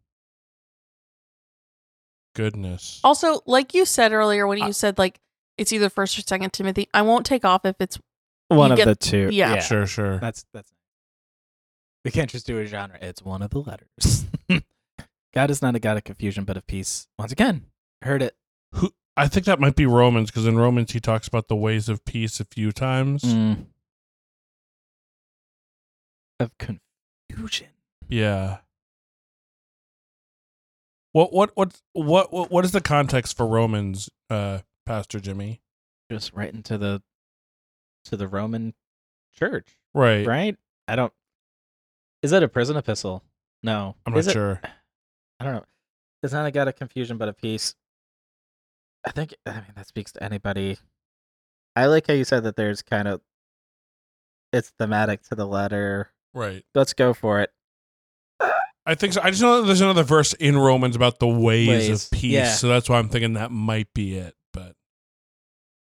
Goodness. 2.35 3.01
Also, 3.05 3.41
like 3.47 3.75
you 3.75 3.85
said 3.85 4.13
earlier 4.13 4.47
when 4.47 4.59
you 4.59 4.65
I- 4.67 4.71
said 4.71 4.99
like 4.99 5.21
it's 5.57 5.73
either 5.73 5.91
first 5.91 6.19
or 6.19 6.23
second 6.23 6.53
Timothy, 6.53 6.89
I 6.95 7.03
won't 7.03 7.27
take 7.27 7.45
off 7.45 7.65
if 7.65 7.77
it's 7.81 7.99
One 8.49 8.69
You 8.71 8.73
of 8.73 8.77
get- 8.79 8.85
the 8.87 8.95
two. 8.97 9.29
yeah. 9.33 9.59
Sure, 9.61 9.87
sure. 9.87 10.19
That's 10.19 10.45
that's. 10.55 10.71
We 12.05 12.11
can't 12.11 12.31
just 12.31 12.47
do 12.47 12.59
a 12.59 12.65
genre. 12.65 12.97
It's 13.03 13.23
one 13.23 13.43
of 13.43 13.51
the 13.51 13.59
letters. 13.59 14.25
God 15.35 15.51
is 15.51 15.61
not 15.61 15.75
a 15.75 15.79
God 15.79 15.97
of 15.99 16.05
confusion, 16.05 16.45
but 16.45 16.57
of 16.57 16.67
peace. 16.67 17.07
Once 17.19 17.33
again, 17.33 17.67
heard 18.03 18.23
it. 18.23 18.37
Who 18.73 18.93
I 19.17 19.27
think 19.29 19.47
that 19.47 19.61
might 19.61 19.75
be 19.77 19.87
Romans 19.87 20.31
because 20.31 20.47
in 20.47 20.57
Romans 20.59 20.93
he 20.93 21.01
talks 21.01 21.27
about 21.29 21.49
the 21.49 21.57
ways 21.57 21.89
of 21.89 22.05
peace 22.05 22.39
a 22.41 22.45
few 22.45 22.71
times. 22.73 23.23
Mm. 23.23 23.67
Of 26.41 26.53
confusion. 26.59 27.69
Yeah. 28.09 28.59
What 31.13 31.33
what 31.33 31.51
what 31.57 31.81
what 31.95 32.33
what 32.33 32.51
what 32.51 32.65
is 32.65 32.73
the 32.73 32.81
context 32.81 33.37
for 33.37 33.47
Romans, 33.47 34.09
uh, 34.31 34.59
Pastor 34.87 35.19
Jimmy? 35.19 35.61
Just 36.11 36.33
right 36.33 36.53
into 36.53 36.79
the 36.79 37.03
to 38.05 38.17
the 38.17 38.29
Roman 38.29 38.75
church, 39.35 39.77
Right. 39.95 40.27
right? 40.27 40.57
I 40.87 40.97
don't. 40.97 41.13
Is 42.23 42.31
that 42.31 42.43
a 42.43 42.49
prison 42.49 42.77
epistle? 42.77 43.23
No, 43.63 43.97
I'm 44.07 44.13
not 44.13 44.21
Is 44.21 44.29
it- 44.29 44.33
sure. 44.33 44.61
I 45.41 45.45
don't 45.45 45.55
know. 45.55 45.65
It's 46.23 46.33
not 46.33 46.47
a 46.47 46.51
God 46.51 46.69
of 46.69 46.77
confusion, 46.77 47.17
but 47.17 47.29
a 47.29 47.33
peace. 47.33 47.75
I 49.07 49.11
think. 49.11 49.35
I 49.47 49.53
mean, 49.55 49.73
that 49.77 49.87
speaks 49.87 50.13
to 50.13 50.23
anybody. 50.23 50.79
I 51.77 51.87
like 51.87 52.07
how 52.07 52.15
you 52.15 52.25
said 52.25 52.45
that 52.45 52.57
there's 52.57 52.83
kind 52.83 53.09
of. 53.09 53.21
It's 54.53 54.71
thematic 54.79 55.23
to 55.25 55.35
the 55.35 55.47
letter. 55.47 56.11
Right. 56.35 56.65
Let's 56.75 56.95
go 56.95 57.13
for 57.15 57.41
it. 57.41 57.51
I 58.87 58.95
think 58.95 59.13
so. 59.13 59.21
I 59.23 59.29
just 59.31 59.43
know 59.43 59.61
that 59.61 59.67
there's 59.67 59.83
another 59.83 60.03
verse 60.03 60.33
in 60.35 60.57
Romans 60.57 60.97
about 60.97 61.19
the 61.19 61.27
ways, 61.29 61.69
Ways, 61.69 62.05
of 62.07 62.11
peace, 62.11 62.33
yeah. 62.33 62.53
so 62.53 62.69
that's 62.69 62.89
why 62.89 62.99
I'm 62.99 63.11
thinking 63.11 63.35
that 63.35 63.51
might 63.51 63.93
be 63.93 64.17
it. 64.17 64.35
But 64.55 64.75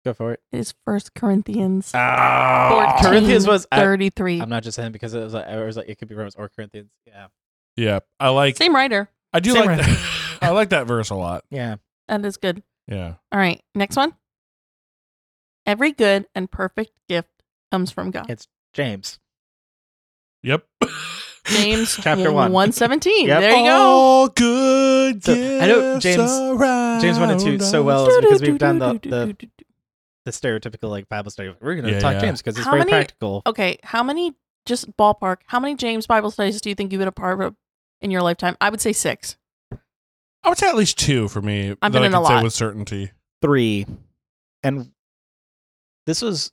Go 0.05 0.13
for 0.13 0.33
it. 0.33 0.41
it 0.51 0.59
is 0.59 0.75
First 0.85 1.15
Corinthians 1.15 1.91
Oh, 1.95 2.91
14, 2.99 3.09
Corinthians 3.09 3.47
was- 3.47 3.65
33. 3.73 4.41
I'm 4.41 4.49
not 4.49 4.61
just 4.61 4.75
saying 4.75 4.91
because 4.91 5.15
it 5.15 5.21
was 5.23 5.33
like, 5.33 5.47
I 5.47 5.63
was 5.63 5.75
like 5.75 5.89
it 5.89 5.97
could 5.97 6.07
be 6.07 6.13
Romans 6.13 6.35
or 6.35 6.49
Corinthians. 6.49 6.91
Yeah. 7.07 7.27
yeah, 7.75 7.99
I 8.19 8.29
like. 8.29 8.57
Same 8.57 8.75
writer. 8.75 9.09
I 9.33 9.39
do 9.39 9.53
Same 9.53 9.65
like. 9.65 9.79
right. 9.79 9.97
That, 10.43 10.49
I 10.49 10.49
like 10.51 10.69
that 10.69 10.85
verse 10.85 11.09
a 11.09 11.15
lot. 11.15 11.45
Yeah. 11.49 11.77
That 12.09 12.23
is 12.25 12.37
good. 12.37 12.61
Yeah. 12.87 13.13
All 13.31 13.39
right, 13.39 13.61
next 13.75 13.95
one. 13.95 14.13
Every 15.65 15.91
good 15.91 16.25
and 16.35 16.49
perfect 16.51 16.91
gift 17.07 17.29
comes 17.71 17.91
from 17.91 18.11
God. 18.11 18.29
It's 18.29 18.47
James. 18.73 19.19
Yep. 20.43 20.65
James 21.45 21.97
Chapter 22.01 22.31
one. 22.31 22.51
117. 22.51 23.27
Yep. 23.27 23.39
There 23.41 23.51
you 23.57 23.65
go. 23.65 23.71
All 23.71 24.27
good. 24.29 25.23
So, 25.23 25.33
I 25.33 25.67
know 25.67 25.99
James- 25.99 26.19
around 26.19 27.01
James 27.01 27.19
one 27.19 27.29
and 27.29 27.39
two 27.39 27.59
so 27.59 27.83
well 27.83 28.07
is 28.07 28.17
because 28.21 28.41
we've 28.41 28.57
done 28.57 28.79
the 28.79 28.93
the, 28.93 29.37
the 30.25 30.31
stereotypical 30.31 30.89
like 30.89 31.07
Bible 31.09 31.31
study. 31.31 31.53
We're 31.61 31.75
gonna 31.75 31.91
Yeah, 31.91 31.99
talk 31.99 32.13
yeah. 32.13 32.21
James 32.21 32.41
because 32.41 32.57
it's 32.57 32.65
How 32.65 32.71
very 32.71 32.81
many- 32.81 32.91
practical. 32.91 33.41
Okay, 33.45 33.77
how 33.83 34.03
many, 34.03 34.33
just 34.65 34.95
ballpark, 34.97 35.37
how 35.47 35.59
many 35.59 35.75
James 35.75 36.07
Bible 36.07 36.31
studies 36.31 36.61
do 36.61 36.69
you 36.69 36.75
think 36.75 36.91
you've 36.91 36.99
been 36.99 37.07
a 37.07 37.11
part 37.13 37.41
of 37.41 37.55
in 38.01 38.09
your 38.11 38.21
lifetime? 38.21 38.55
I 38.61 38.69
would 38.69 38.81
say 38.81 38.93
six. 38.93 39.37
I 40.43 40.49
would 40.49 40.57
say 40.57 40.67
at 40.67 40.75
least 40.75 40.97
two 40.99 41.27
for 41.27 41.41
me 41.41 41.69
I've 41.71 41.79
that 41.81 41.91
been 41.93 42.03
I 42.03 42.05
in 42.07 42.11
can 42.11 42.21
a 42.21 42.25
say 42.25 42.33
lot. 42.35 42.43
with 42.43 42.53
certainty. 42.53 43.11
three, 43.41 43.85
and 44.63 44.91
this 46.05 46.21
was 46.21 46.51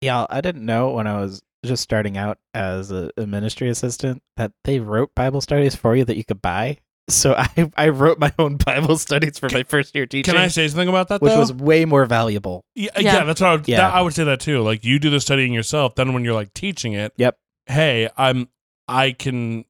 yeah. 0.00 0.26
I 0.30 0.40
didn't 0.40 0.64
know 0.64 0.90
when 0.90 1.06
I 1.06 1.20
was 1.20 1.42
just 1.64 1.82
starting 1.82 2.16
out 2.16 2.38
as 2.54 2.90
a, 2.92 3.10
a 3.16 3.26
ministry 3.26 3.68
assistant 3.68 4.22
that 4.36 4.52
they 4.64 4.78
wrote 4.80 5.14
Bible 5.14 5.40
studies 5.40 5.74
for 5.74 5.96
you 5.96 6.04
that 6.04 6.16
you 6.16 6.24
could 6.24 6.40
buy. 6.42 6.78
So 7.08 7.34
I 7.38 7.70
I 7.76 7.88
wrote 7.88 8.18
my 8.18 8.32
own 8.38 8.56
Bible 8.56 8.96
studies 8.98 9.38
for 9.38 9.48
my 9.52 9.62
first 9.64 9.94
year 9.94 10.06
teaching, 10.06 10.34
Can 10.34 10.40
I 10.42 10.48
say 10.48 10.68
something 10.68 10.88
about 10.88 11.08
that? 11.08 11.20
which 11.22 11.32
though? 11.32 11.38
was 11.40 11.52
way 11.52 11.84
more 11.84 12.04
valuable. 12.06 12.64
yeah, 12.74 12.90
Yeah. 12.96 13.00
yeah, 13.18 13.24
that's 13.24 13.40
what 13.40 13.48
I 13.50 13.52
would, 13.56 13.68
Yeah. 13.68 13.76
that- 13.78 13.94
I 13.94 14.00
would 14.02 14.14
say 14.14 14.24
that 14.24 14.40
too. 14.40 14.60
Like 14.62 14.84
you 14.84 14.98
do 14.98 15.10
the 15.10 15.20
studying 15.20 15.52
yourself, 15.52 15.94
then 15.94 16.12
when 16.12 16.24
you're 16.24 16.34
like 16.34 16.52
teaching 16.54 16.92
it, 16.92 17.12
Yep. 17.16 17.36
Hey, 17.66 18.08
I'm 18.16 18.48
I 18.86 19.12
can 19.12 19.64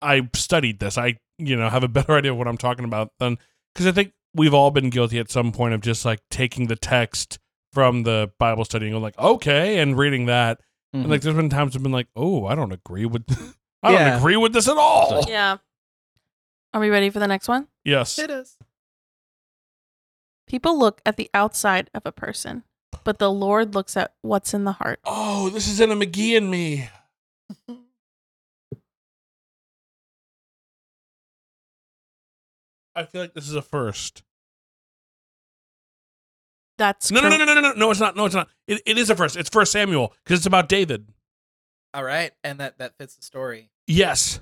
I 0.00 0.28
studied 0.34 0.78
this. 0.78 0.96
I 0.98 1.18
you 1.38 1.56
know 1.56 1.68
have 1.68 1.84
a 1.84 1.88
better 1.88 2.12
idea 2.16 2.32
of 2.32 2.38
what 2.38 2.48
I'm 2.48 2.58
talking 2.58 2.84
about 2.84 3.12
than 3.18 3.38
because 3.74 3.86
I 3.86 3.92
think 3.92 4.12
we've 4.34 4.54
all 4.54 4.70
been 4.70 4.90
guilty 4.90 5.18
at 5.18 5.30
some 5.30 5.52
point 5.52 5.74
of 5.74 5.80
just 5.80 6.04
like 6.04 6.20
taking 6.30 6.66
the 6.66 6.76
text 6.76 7.38
from 7.72 8.02
the 8.02 8.30
Bible 8.38 8.64
study 8.64 8.86
and 8.86 8.92
going 8.94 9.02
like 9.02 9.18
okay 9.18 9.78
and 9.78 9.96
reading 9.96 10.26
that. 10.26 10.58
Mhm. 10.94 11.00
And 11.02 11.10
like 11.10 11.20
there's 11.22 11.36
been 11.36 11.48
times 11.50 11.76
I've 11.76 11.82
been 11.82 11.92
like, 11.92 12.08
oh, 12.16 12.46
I 12.46 12.54
don't 12.54 12.72
agree 12.72 13.06
with 13.06 13.24
I 13.82 13.92
don't 13.92 14.00
Yeah. 14.00 14.18
agree 14.18 14.36
with 14.36 14.52
this 14.52 14.68
at 14.68 14.76
all. 14.76 15.24
Yeah. 15.28 15.58
Are 16.74 16.80
we 16.80 16.90
ready 16.90 17.10
for 17.10 17.18
the 17.18 17.26
next 17.28 17.48
one? 17.48 17.68
Yes. 17.84 18.18
it 18.18 18.30
is. 18.30 18.56
People 20.46 20.78
look 20.78 21.00
at 21.04 21.16
the 21.16 21.30
outside 21.34 21.90
of 21.94 22.02
a 22.06 22.12
person, 22.12 22.64
but 23.04 23.18
the 23.18 23.30
Lord 23.30 23.74
looks 23.74 23.96
at 23.96 24.14
what's 24.22 24.54
in 24.54 24.64
the 24.64 24.72
heart. 24.72 24.98
Oh, 25.04 25.50
this 25.50 25.68
is 25.68 25.78
in 25.80 25.90
a 25.90 25.94
McGee 25.96 26.36
and 26.36 26.50
me. 26.50 26.88
I 32.98 33.04
feel 33.04 33.20
like 33.20 33.34
this 33.34 33.48
is 33.48 33.54
a 33.54 33.62
first. 33.62 34.24
That's 36.78 37.10
No, 37.10 37.20
no, 37.20 37.28
no, 37.28 37.36
no, 37.36 37.44
no, 37.44 37.60
no, 37.60 37.72
no. 37.74 37.90
It's 37.90 38.00
not. 38.00 38.16
No, 38.16 38.24
it's 38.26 38.34
not. 38.34 38.48
It, 38.66 38.82
it 38.84 38.98
is 38.98 39.08
a 39.08 39.16
first. 39.16 39.36
It's 39.36 39.48
First 39.48 39.70
Samuel 39.72 40.14
because 40.24 40.40
it's 40.40 40.46
about 40.46 40.68
David. 40.68 41.08
All 41.94 42.04
right, 42.04 42.32
and 42.42 42.58
that 42.60 42.78
that 42.78 42.96
fits 42.98 43.14
the 43.16 43.22
story. 43.22 43.70
Yes. 43.86 44.40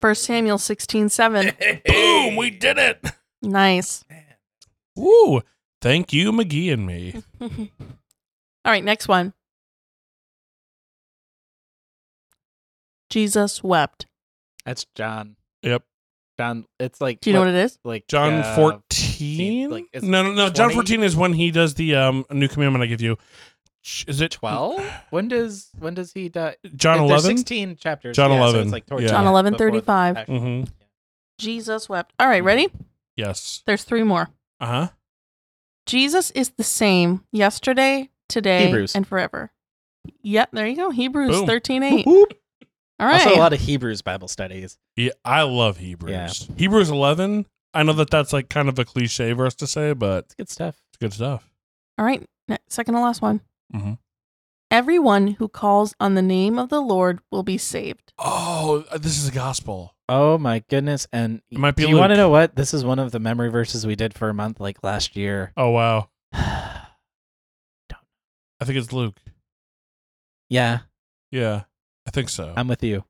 First 0.00 0.24
Samuel 0.24 0.58
sixteen 0.58 1.08
seven. 1.08 1.52
Boom! 1.86 2.36
We 2.36 2.50
did 2.50 2.78
it. 2.78 3.04
nice. 3.42 4.04
Woo! 4.96 5.40
Thank 5.80 6.12
you, 6.12 6.32
McGee 6.32 6.72
and 6.72 6.86
me. 6.86 7.22
All 7.40 8.72
right, 8.72 8.84
next 8.84 9.08
one. 9.08 9.32
Jesus 13.10 13.62
wept. 13.62 14.06
That's 14.64 14.86
John. 14.94 15.36
Yep. 15.62 15.84
John. 16.38 16.66
It's 16.80 17.00
like 17.00 17.20
Do 17.20 17.30
you 17.30 17.34
know 17.34 17.40
what 17.40 17.48
it 17.48 17.54
is? 17.54 17.78
like 17.84 18.06
John 18.08 18.32
uh, 18.34 18.56
fourteen. 18.56 19.70
like, 19.70 19.86
is 19.92 20.02
no, 20.02 20.22
no, 20.22 20.32
no. 20.32 20.50
John 20.50 20.70
fourteen 20.70 21.02
is 21.02 21.14
when 21.16 21.32
he 21.32 21.50
does 21.50 21.74
the 21.74 21.94
um 21.94 22.24
new 22.30 22.48
commandment 22.48 22.82
I 22.82 22.86
give 22.86 23.00
you. 23.00 23.16
Is 24.06 24.20
it 24.20 24.30
twelve. 24.30 24.82
When 25.10 25.28
does 25.28 25.70
when 25.78 25.94
does 25.94 26.12
he 26.12 26.28
die? 26.28 26.56
John 26.74 27.00
eleven? 27.00 27.36
Sixteen 27.36 27.76
chapters. 27.76 28.16
John 28.16 28.30
yeah, 28.30 28.38
so 28.38 28.42
11, 28.44 28.60
it's 28.62 28.72
like 28.72 28.86
towards 28.86 29.02
yeah. 29.02 29.08
the 29.08 29.12
John 29.12 29.20
end, 29.26 29.28
11, 29.28 29.52
before 29.52 29.66
the 29.66 29.72
35. 29.80 30.16
actual- 30.16 30.40
Mhm. 30.40 30.68
Jesus 31.38 31.88
wept. 31.88 32.12
All 32.18 32.28
right, 32.28 32.42
ready? 32.44 32.68
Yes. 33.16 33.62
There's 33.66 33.84
three 33.84 34.02
more. 34.04 34.28
Uh 34.60 34.66
huh. 34.66 34.88
Jesus 35.86 36.30
is 36.30 36.50
the 36.50 36.64
same 36.64 37.24
yesterday, 37.30 38.08
today, 38.28 38.66
Hebrews. 38.66 38.94
and 38.96 39.06
forever. 39.06 39.52
Yep, 40.22 40.50
there 40.52 40.66
you 40.66 40.76
go. 40.76 40.90
Hebrews 40.90 41.36
Boom. 41.36 41.46
thirteen 41.46 41.82
eight. 41.82 42.06
Whoop, 42.06 42.28
whoop. 42.30 42.40
All 43.00 43.06
right. 43.06 43.26
Also, 43.26 43.34
a 43.34 43.38
lot 43.40 43.52
of 43.52 43.60
Hebrews 43.60 44.02
Bible 44.02 44.28
studies. 44.28 44.78
Yeah, 44.96 45.10
I 45.24 45.42
love 45.42 45.78
Hebrews. 45.78 46.12
Yeah. 46.48 46.54
Hebrews 46.56 46.90
11. 46.90 47.46
I 47.74 47.82
know 47.82 47.92
that 47.94 48.10
that's 48.10 48.32
like 48.32 48.48
kind 48.48 48.68
of 48.68 48.78
a 48.78 48.84
cliche 48.84 49.32
verse 49.32 49.54
to 49.56 49.66
say, 49.66 49.92
but 49.94 50.26
It's 50.26 50.34
good 50.36 50.48
stuff. 50.48 50.76
it's 50.90 50.98
good 51.00 51.12
stuff. 51.12 51.50
All 51.98 52.04
right. 52.04 52.22
Second 52.68 52.94
to 52.94 53.00
last 53.00 53.20
one. 53.22 53.40
Mhm. 53.74 53.98
Everyone 54.70 55.28
who 55.28 55.48
calls 55.48 55.94
on 56.00 56.14
the 56.14 56.22
name 56.22 56.58
of 56.58 56.68
the 56.68 56.80
Lord 56.80 57.20
will 57.30 57.42
be 57.42 57.58
saved. 57.58 58.12
Oh, 58.18 58.84
this 58.96 59.18
is 59.18 59.28
a 59.28 59.32
gospel. 59.32 59.94
Oh 60.08 60.36
my 60.36 60.62
goodness! 60.68 61.06
And 61.12 61.40
It 61.50 61.58
might 61.58 61.76
be 61.76 61.84
do 61.84 61.88
you 61.88 61.96
want 61.96 62.10
to 62.10 62.16
know 62.16 62.28
what? 62.28 62.56
This 62.56 62.74
is 62.74 62.84
one 62.84 62.98
of 62.98 63.10
the 63.12 63.20
memory 63.20 63.50
verses 63.50 63.86
we 63.86 63.94
did 63.96 64.12
for 64.14 64.28
a 64.28 64.34
month, 64.34 64.60
like 64.60 64.82
last 64.82 65.16
year. 65.16 65.52
Oh 65.56 65.70
wow. 65.70 66.08
I 66.34 66.86
think 68.64 68.78
it's 68.78 68.92
Luke. 68.92 69.16
yeah, 70.48 70.80
Yeah, 71.30 71.64
I 72.06 72.10
think 72.10 72.28
so. 72.28 72.52
I'm 72.56 72.68
with 72.68 72.82
you. 72.82 73.04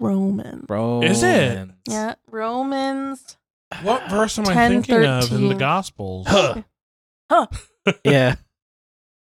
Roman. 0.00 0.66
Romans. 0.68 1.22
Romans. 1.22 1.22
it? 1.22 1.68
Yeah, 1.88 2.14
Romans. 2.28 3.36
what 3.82 4.08
verse 4.10 4.38
am 4.38 4.48
I 4.48 4.54
10, 4.54 4.70
thinking 4.82 5.04
of 5.04 5.30
in 5.32 5.42
the 5.42 5.48
13. 5.54 5.58
Gospels? 5.58 6.26
Huh. 6.28 6.62
Huh. 7.30 7.46
yeah. 8.04 8.34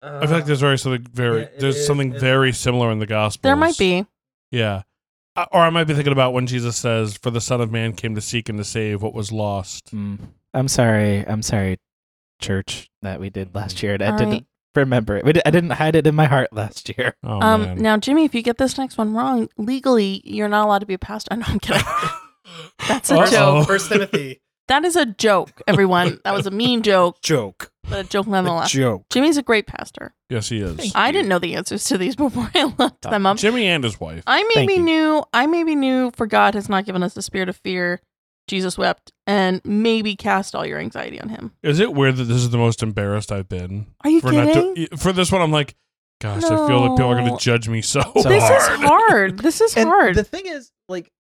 I 0.01 0.27
feel 0.27 0.37
like 0.37 0.47
there's 0.47 0.61
very 0.61 0.79
something 0.79 1.03
very 1.13 1.43
Yeah, 1.43 1.49
there's 1.59 1.77
is- 1.77 1.87
something 1.87 2.15
it- 2.15 2.21
very 2.21 2.53
similar 2.53 2.91
in 2.93 3.01
the 3.01 3.07
Gospels. 3.07 3.43
There 3.43 3.57
might 3.57 3.77
be. 3.77 4.07
Yeah. 4.53 4.83
Uh, 5.35 5.47
Or 5.53 5.61
I 5.61 5.71
might 5.71 5.85
be 5.85 5.95
thinking 5.95 6.13
about 6.13 6.33
when 6.33 6.47
Jesus 6.47 6.77
says, 6.77 7.17
"For 7.17 7.31
the 7.31 7.41
Son 7.41 7.61
of 7.61 7.71
Man 7.73 7.93
came 7.93 8.15
to 8.15 8.21
seek 8.21 8.49
and 8.49 8.59
to 8.59 8.65
save 8.65 9.03
what 9.03 9.13
was 9.15 9.31
lost." 9.33 9.93
Mm. 9.95 10.19
I'm 10.55 10.69
sorry. 10.69 11.27
I'm 11.27 11.43
sorry, 11.43 11.79
church, 12.41 12.89
that 13.03 13.21
we 13.21 13.29
did 13.31 13.55
last 13.55 13.83
year. 13.83 13.97
I 14.01 14.07
All 14.07 14.17
didn't 14.19 14.33
right. 14.33 14.47
Remember 14.75 15.17
it. 15.17 15.25
I 15.47 15.51
didn't 15.51 15.71
hide 15.71 15.97
it 15.97 16.07
in 16.07 16.15
my 16.15 16.27
heart 16.27 16.53
last 16.53 16.89
year. 16.97 17.15
Oh 17.25 17.41
um, 17.41 17.63
man. 17.63 17.79
now, 17.79 17.97
Jimmy, 17.97 18.25
if 18.25 18.35
you 18.35 18.43
get 18.43 18.59
this 18.59 18.79
next 18.79 18.99
one 18.99 19.15
wrong, 19.15 19.49
legally, 19.57 20.21
you're 20.25 20.49
not 20.49 20.67
allowed 20.67 20.81
to 20.81 20.87
be 20.87 20.95
a 20.95 20.99
pastor. 20.99 21.29
No, 21.37 21.45
I'm 21.47 21.59
kidding. 21.61 21.83
That's 22.89 23.11
a 23.11 23.17
Uh-oh. 23.19 23.31
joke. 23.31 23.67
First 23.69 23.89
Timothy. 23.91 24.41
That 24.69 24.85
is 24.85 24.97
a 24.97 25.07
joke, 25.07 25.63
everyone. 25.67 26.21
that 26.25 26.35
was 26.35 26.47
a 26.47 26.51
mean 26.51 26.83
joke, 26.83 27.23
Joke. 27.23 27.71
but 27.89 28.05
a 28.05 28.09
joke 28.09 28.27
nonetheless. 28.27 28.71
Joke. 28.71 29.07
Jimmy's 29.09 29.39
a 29.39 29.43
great 29.43 29.67
pastor. 29.67 30.15
Yes, 30.29 30.51
he 30.51 30.61
is. 30.61 30.77
Thank 30.77 30.95
I 30.95 31.07
you. 31.07 31.13
didn't 31.15 31.29
know 31.31 31.39
the 31.39 31.55
answers 31.55 31.85
to 31.85 31.97
these 31.97 32.17
before 32.17 32.51
I 32.55 32.65
looked 32.79 33.01
them 33.01 33.25
up. 33.25 33.39
Jimmy 33.39 33.67
and 33.67 33.83
his 33.83 33.99
wife. 33.99 34.23
I 34.27 34.43
Thank 34.43 34.55
maybe 34.57 34.75
you. 34.75 34.83
knew. 34.83 35.25
I 35.33 35.47
maybe 35.47 35.75
knew. 35.75 36.11
For 36.17 36.27
God 36.27 36.55
has 36.55 36.69
not 36.69 36.85
given 36.85 37.03
us 37.03 37.17
a 37.17 37.23
spirit 37.23 37.49
of 37.49 37.57
fear. 37.57 38.03
Jesus 38.49 38.77
wept, 38.79 39.13
and 39.27 39.61
maybe 39.65 40.17
cast 40.17 40.55
all 40.55 40.67
your 40.67 40.79
anxiety 40.79 41.21
on 41.21 41.29
Him. 41.29 41.53
Is 41.63 41.79
it 41.81 41.93
weird 41.95 42.17
that 42.17 42.25
this 42.25 42.39
is 42.39 42.51
the 42.51 42.59
most 42.59 42.83
embarrassed 42.83 43.31
I've 43.31 43.49
been 43.49 43.87
Are 44.03 44.11
you 44.11 44.21
for 44.21 44.31
kidding? 44.31 44.75
to, 44.89 44.97
for 44.97 45.13
this 45.13 45.31
one? 45.31 45.41
I'm 45.43 45.53
like, 45.53 45.77
gosh, 46.21 46.43
I 46.45 46.67
feel 46.67 46.81
like 46.81 46.97
people 46.97 47.13
are 47.13 47.15
going 47.21 47.31
to 47.37 47.43
judge 47.43 47.69
me 47.69 47.83
so, 47.83 48.01
So 48.21 48.29
this 48.29 48.43
hard. 48.43 48.73
is 48.81 48.87
hard. 48.89 49.39
This 49.39 49.61
is 49.61 49.75
And 49.77 49.89
hard. 49.89 50.15
the 50.17 50.25
thing 50.25 50.47
is, 50.47 50.73
like, 50.89 51.11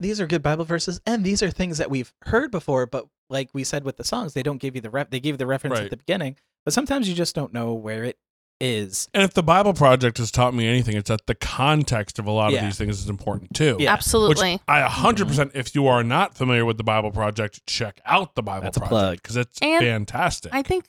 these 0.00 0.20
are 0.20 0.26
good 0.26 0.42
Bible 0.42 0.64
verses, 0.64 1.00
and 1.06 1.24
these 1.24 1.42
are 1.42 1.50
things 1.50 1.78
that 1.78 1.90
we've 1.90 2.12
heard 2.22 2.50
before. 2.50 2.86
But 2.86 3.06
like 3.30 3.50
we 3.52 3.64
said 3.64 3.84
with 3.84 3.96
the 3.96 4.04
songs, 4.04 4.32
they 4.34 4.42
don't 4.42 4.58
give 4.58 4.74
you 4.74 4.80
the 4.80 4.90
ref. 4.90 5.10
They 5.10 5.20
give 5.20 5.34
you 5.34 5.38
the 5.38 5.46
reference 5.46 5.74
Right. 5.76 5.84
at 5.84 5.90
the 5.90 5.96
beginning, 5.96 6.36
but 6.64 6.74
sometimes 6.74 7.08
you 7.08 7.14
just 7.14 7.34
don't 7.34 7.52
know 7.52 7.72
where 7.74 8.04
it 8.04 8.16
is. 8.60 9.08
And 9.14 9.22
if 9.22 9.34
the 9.34 9.42
Bible 9.42 9.72
Project 9.74 10.18
has 10.18 10.30
taught 10.30 10.54
me 10.54 10.66
anything, 10.68 10.96
it's 10.96 11.08
that 11.08 11.26
the 11.26 11.34
context 11.34 12.18
of 12.18 12.26
a 12.26 12.30
lot 12.30 12.52
Yeah. 12.52 12.58
of 12.60 12.64
these 12.64 12.76
things 12.78 12.98
is 13.00 13.08
important 13.08 13.54
too. 13.54 13.76
Yeah. 13.78 13.92
Absolutely. 13.92 14.52
Which 14.54 14.60
I 14.68 14.80
100%, 14.82 15.50
if 15.54 15.74
you 15.74 15.86
are 15.86 16.02
not 16.02 16.34
familiar 16.36 16.64
with 16.64 16.76
the 16.76 16.84
Bible 16.84 17.10
Project, 17.10 17.64
check 17.66 18.00
out 18.04 18.34
the 18.34 18.42
Bible 18.42 18.64
That's 18.64 18.76
a 18.76 18.80
Project 18.80 18.90
plug. 18.90 19.16
because 19.22 19.36
it's 19.36 19.58
And 19.62 19.82
fantastic. 19.84 20.52
I 20.54 20.62
think 20.62 20.86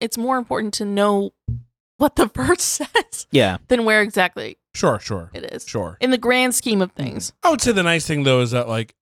it's 0.00 0.18
more 0.18 0.36
important 0.38 0.74
to 0.74 0.84
know 0.84 1.32
what 1.96 2.16
the 2.16 2.26
verse 2.34 2.62
says 2.62 3.26
Yeah, 3.32 3.58
than 3.68 3.84
where 3.84 4.02
exactly 4.02 4.56
sure, 4.74 5.00
sure, 5.00 5.30
it 5.34 5.44
is. 5.52 5.66
sure. 5.66 5.96
In 6.00 6.10
the 6.10 6.18
grand 6.18 6.54
scheme 6.54 6.80
of 6.82 6.92
things. 6.92 7.32
I 7.42 7.50
would 7.50 7.60
say 7.60 7.72
the 7.72 7.82
nice 7.82 8.06
thing 8.06 8.22
though 8.22 8.40
is 8.40 8.52
that 8.52 8.68
like 8.68 8.94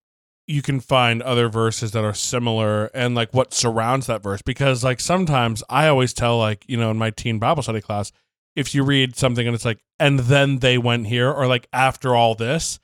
you 0.47 0.62
can 0.62 0.78
find 0.81 1.23
other 1.23 1.48
verses 1.48 1.90
that 1.93 2.05
are 2.05 2.14
similar 2.14 2.86
and 2.94 3.14
like 3.14 3.35
what 3.35 3.52
surrounds 3.52 4.06
that 4.06 4.23
verse 4.23 4.43
because 4.43 4.85
like 4.85 5.01
sometimes 5.01 5.62
I 5.68 5.89
always 5.89 6.12
tell 6.12 6.39
like 6.39 6.64
you 6.68 6.77
know 6.77 6.90
in 6.90 6.97
my 6.97 7.10
teen 7.10 7.39
Bible 7.39 7.62
study 7.62 7.81
class 7.81 8.12
if 8.55 8.74
you 8.74 8.85
read 8.85 9.16
something 9.16 9.47
and 9.47 9.55
it's 9.55 9.64
like 9.64 9.82
and 9.98 10.20
then 10.20 10.60
they 10.60 10.78
went 10.78 11.09
here 11.09 11.31
or 11.31 11.47
like 11.47 11.66
after 11.73 12.14
all 12.14 12.35
this 12.35 12.78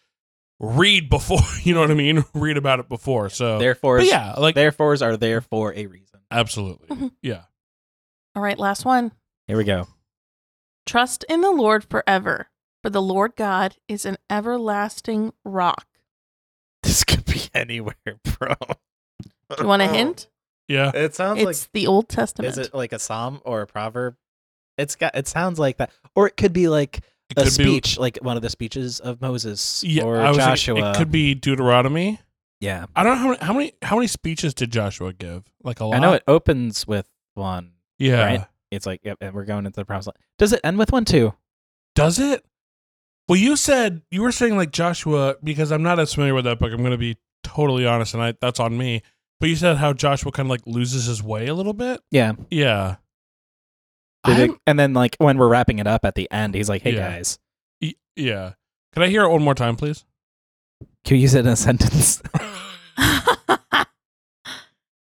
read 0.60 1.09
before 1.09 1.39
you 1.62 1.72
know 1.74 1.80
what 1.80 1.90
I 1.90 1.94
mean 1.94 2.24
read 2.34 2.56
about 2.56 2.80
it 2.80 2.89
before 2.89 3.28
so 3.28 3.59
therefore, 3.59 4.01
yeah 4.01 4.32
like 4.39 4.55
therefores 4.56 5.01
are 5.02 5.16
there 5.16 5.40
for 5.40 5.72
a 5.74 5.86
reason. 5.86 6.20
absolutely 6.30 6.89
Mhm. 6.97 7.10
yeah 7.22 7.43
All 8.34 8.43
right, 8.43 8.59
last 8.59 8.84
one. 8.84 9.12
Here 9.47 9.56
we 9.56 9.64
go. 9.64 9.86
Trust 10.86 11.24
in 11.28 11.43
the 11.43 11.51
Lord 11.51 11.84
forever, 11.84 12.48
for 12.82 12.90
the 12.90 13.02
Lord 13.02 13.36
God 13.36 13.76
is 13.89 14.05
an 14.06 14.16
everlasting 14.30 15.32
rock. 15.44 15.86
This 16.82 17.05
could 17.05 17.24
be 17.26 17.31
anywhere, 17.54 17.94
bro. 18.38 18.54
Do 19.56 19.62
you 19.62 19.66
want 19.66 19.82
a 19.82 19.88
hint? 19.92 20.28
yeah 20.68 20.90
It 20.94 21.14
sounds 21.14 21.40
like. 21.40 21.50
It's 21.50 21.66
the 21.72 21.86
Old 21.86 22.08
Testament. 22.08 22.50
Is 22.52 22.58
it 22.58 22.74
like 22.74 22.92
a 22.92 22.98
psalm 22.98 23.40
or 23.44 23.62
a 23.62 23.66
proverb? 23.66 24.16
It's 24.78 24.96
got. 24.96 25.14
It 25.16 25.28
sounds 25.28 25.58
like 25.58 25.78
that, 25.78 25.90
or 26.14 26.26
it 26.26 26.36
could 26.36 26.52
be 26.52 26.68
like 26.68 26.98
it 27.30 27.38
a 27.38 27.44
could 27.44 27.44
be 27.44 27.50
speech, 27.50 27.98
like 27.98 28.18
one 28.22 28.36
of 28.36 28.42
the 28.42 28.50
speeches 28.50 29.00
of 29.00 29.20
Moses 29.20 29.82
yeah 29.84 30.02
or 30.04 30.20
I 30.20 30.28
was 30.28 30.38
thinking 30.38 30.50
Joshua. 30.76 30.90
it 30.90 30.96
could 30.96 31.10
be 31.10 31.34
Deuteronomy 31.34 32.20
yeah, 32.62 32.86
I 32.94 33.02
don't 33.02 33.16
know 33.16 33.22
how 33.22 33.28
many 33.28 33.38
how 33.44 33.52
many 33.52 33.72
how 33.82 33.96
many 33.96 34.06
speeches 34.06 34.54
did 34.54 34.70
Joshua 34.70 35.12
give 35.12 35.42
like 35.64 35.80
a 35.80 35.84
lot 35.84 35.96
I 35.96 35.98
know 35.98 36.12
it 36.12 36.22
opens 36.28 36.86
with 36.86 37.08
one. 37.34 37.72
yeah 37.98 38.24
right? 38.24 38.46
It's 38.70 38.86
like, 38.86 39.00
yep, 39.02 39.18
and 39.20 39.34
we're 39.34 39.44
going 39.44 39.66
into 39.66 39.80
the 39.80 39.84
promised 39.84 40.06
land. 40.06 40.16
Does 40.38 40.52
it 40.52 40.60
end 40.62 40.78
with 40.78 40.92
one 40.92 41.04
too? 41.04 41.34
does 41.96 42.18
it 42.20 42.44
Well, 43.28 43.36
you 43.36 43.56
said 43.56 44.02
you 44.12 44.22
were 44.22 44.30
saying 44.30 44.56
like 44.56 44.70
Joshua 44.70 45.36
because 45.42 45.72
I'm 45.72 45.82
not 45.82 45.98
as 45.98 46.14
familiar 46.14 46.34
with 46.34 46.44
that 46.44 46.58
book. 46.60 46.72
I'm 46.72 46.78
going 46.78 46.92
to 46.92 46.98
be 46.98 47.16
totally 47.43 47.86
honest, 47.86 48.14
and 48.14 48.23
I, 48.23 48.35
that's 48.40 48.60
on 48.60 48.77
me. 48.77 49.02
But 49.40 49.48
you 49.48 49.56
said 49.56 49.77
how 49.78 49.93
Joshua 49.93 50.31
kind 50.32 50.47
of 50.47 50.51
like 50.51 50.62
loses 50.66 51.06
his 51.06 51.23
way 51.23 51.48
a 51.48 51.55
little 51.55 51.73
bit. 51.73 52.01
Yeah. 52.10 52.32
Yeah. 52.51 52.97
It- 54.27 54.52
and 54.66 54.78
then 54.78 54.94
like 54.94 55.16
when 55.19 55.36
we're 55.36 55.48
wrapping 55.48 55.78
it 55.81 55.86
up 55.89 56.05
at 56.05 56.14
the 56.14 56.31
end, 56.31 56.55
he's 56.55 56.69
like, 56.69 56.82
"Hey 56.82 56.94
Yeah. 56.94 57.10
guys, 57.10 57.39
y- 57.81 57.94
yeah. 58.14 58.52
Can 58.93 59.02
I 59.02 59.09
hear 59.09 59.23
it 59.24 59.31
one 59.31 59.43
more 59.43 59.55
time, 59.55 59.74
please? 59.77 60.05
can 61.05 61.16
you 61.16 61.23
use 61.23 61.35
it 61.35 61.40
in 61.40 61.48
a 61.48 61.56
sentence?" 61.56 62.23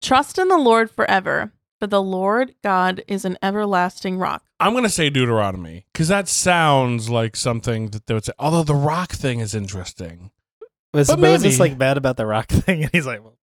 Trust 0.02 0.38
in 0.40 0.48
the 0.48 0.58
Lord 0.58 0.90
forever, 0.90 1.52
for 1.80 1.88
the 1.88 2.02
Lord 2.02 2.56
God 2.64 3.03
is 3.08 3.24
an 3.26 3.38
everlasting 3.41 4.18
rock. 4.18 4.44
I'm 4.60 4.72
going 4.74 4.84
to 4.84 4.90
say 4.90 5.10
Deuteronomy 5.10 5.86
because 5.94 6.08
that 6.08 6.28
sounds 6.28 7.10
like 7.10 7.36
something 7.36 7.90
that 7.90 8.08
they 8.08 8.14
would 8.14 8.26
say. 8.26 8.34
Although 8.40 8.64
the 8.64 8.76
rock 8.76 9.12
thing 9.12 9.40
is 9.40 9.53
interesting. 9.53 10.32
Was 10.93 11.07
But 11.07 11.19
Moses 11.19 11.57
maybe- 11.59 11.72
like 11.72 11.80
mad 11.80 11.97
about 11.97 12.18
the 12.18 12.26
rock 12.26 12.47
thing? 12.49 12.84
And 12.84 12.91
he's 12.91 13.05
like, 13.05 13.22
well, 13.23 13.38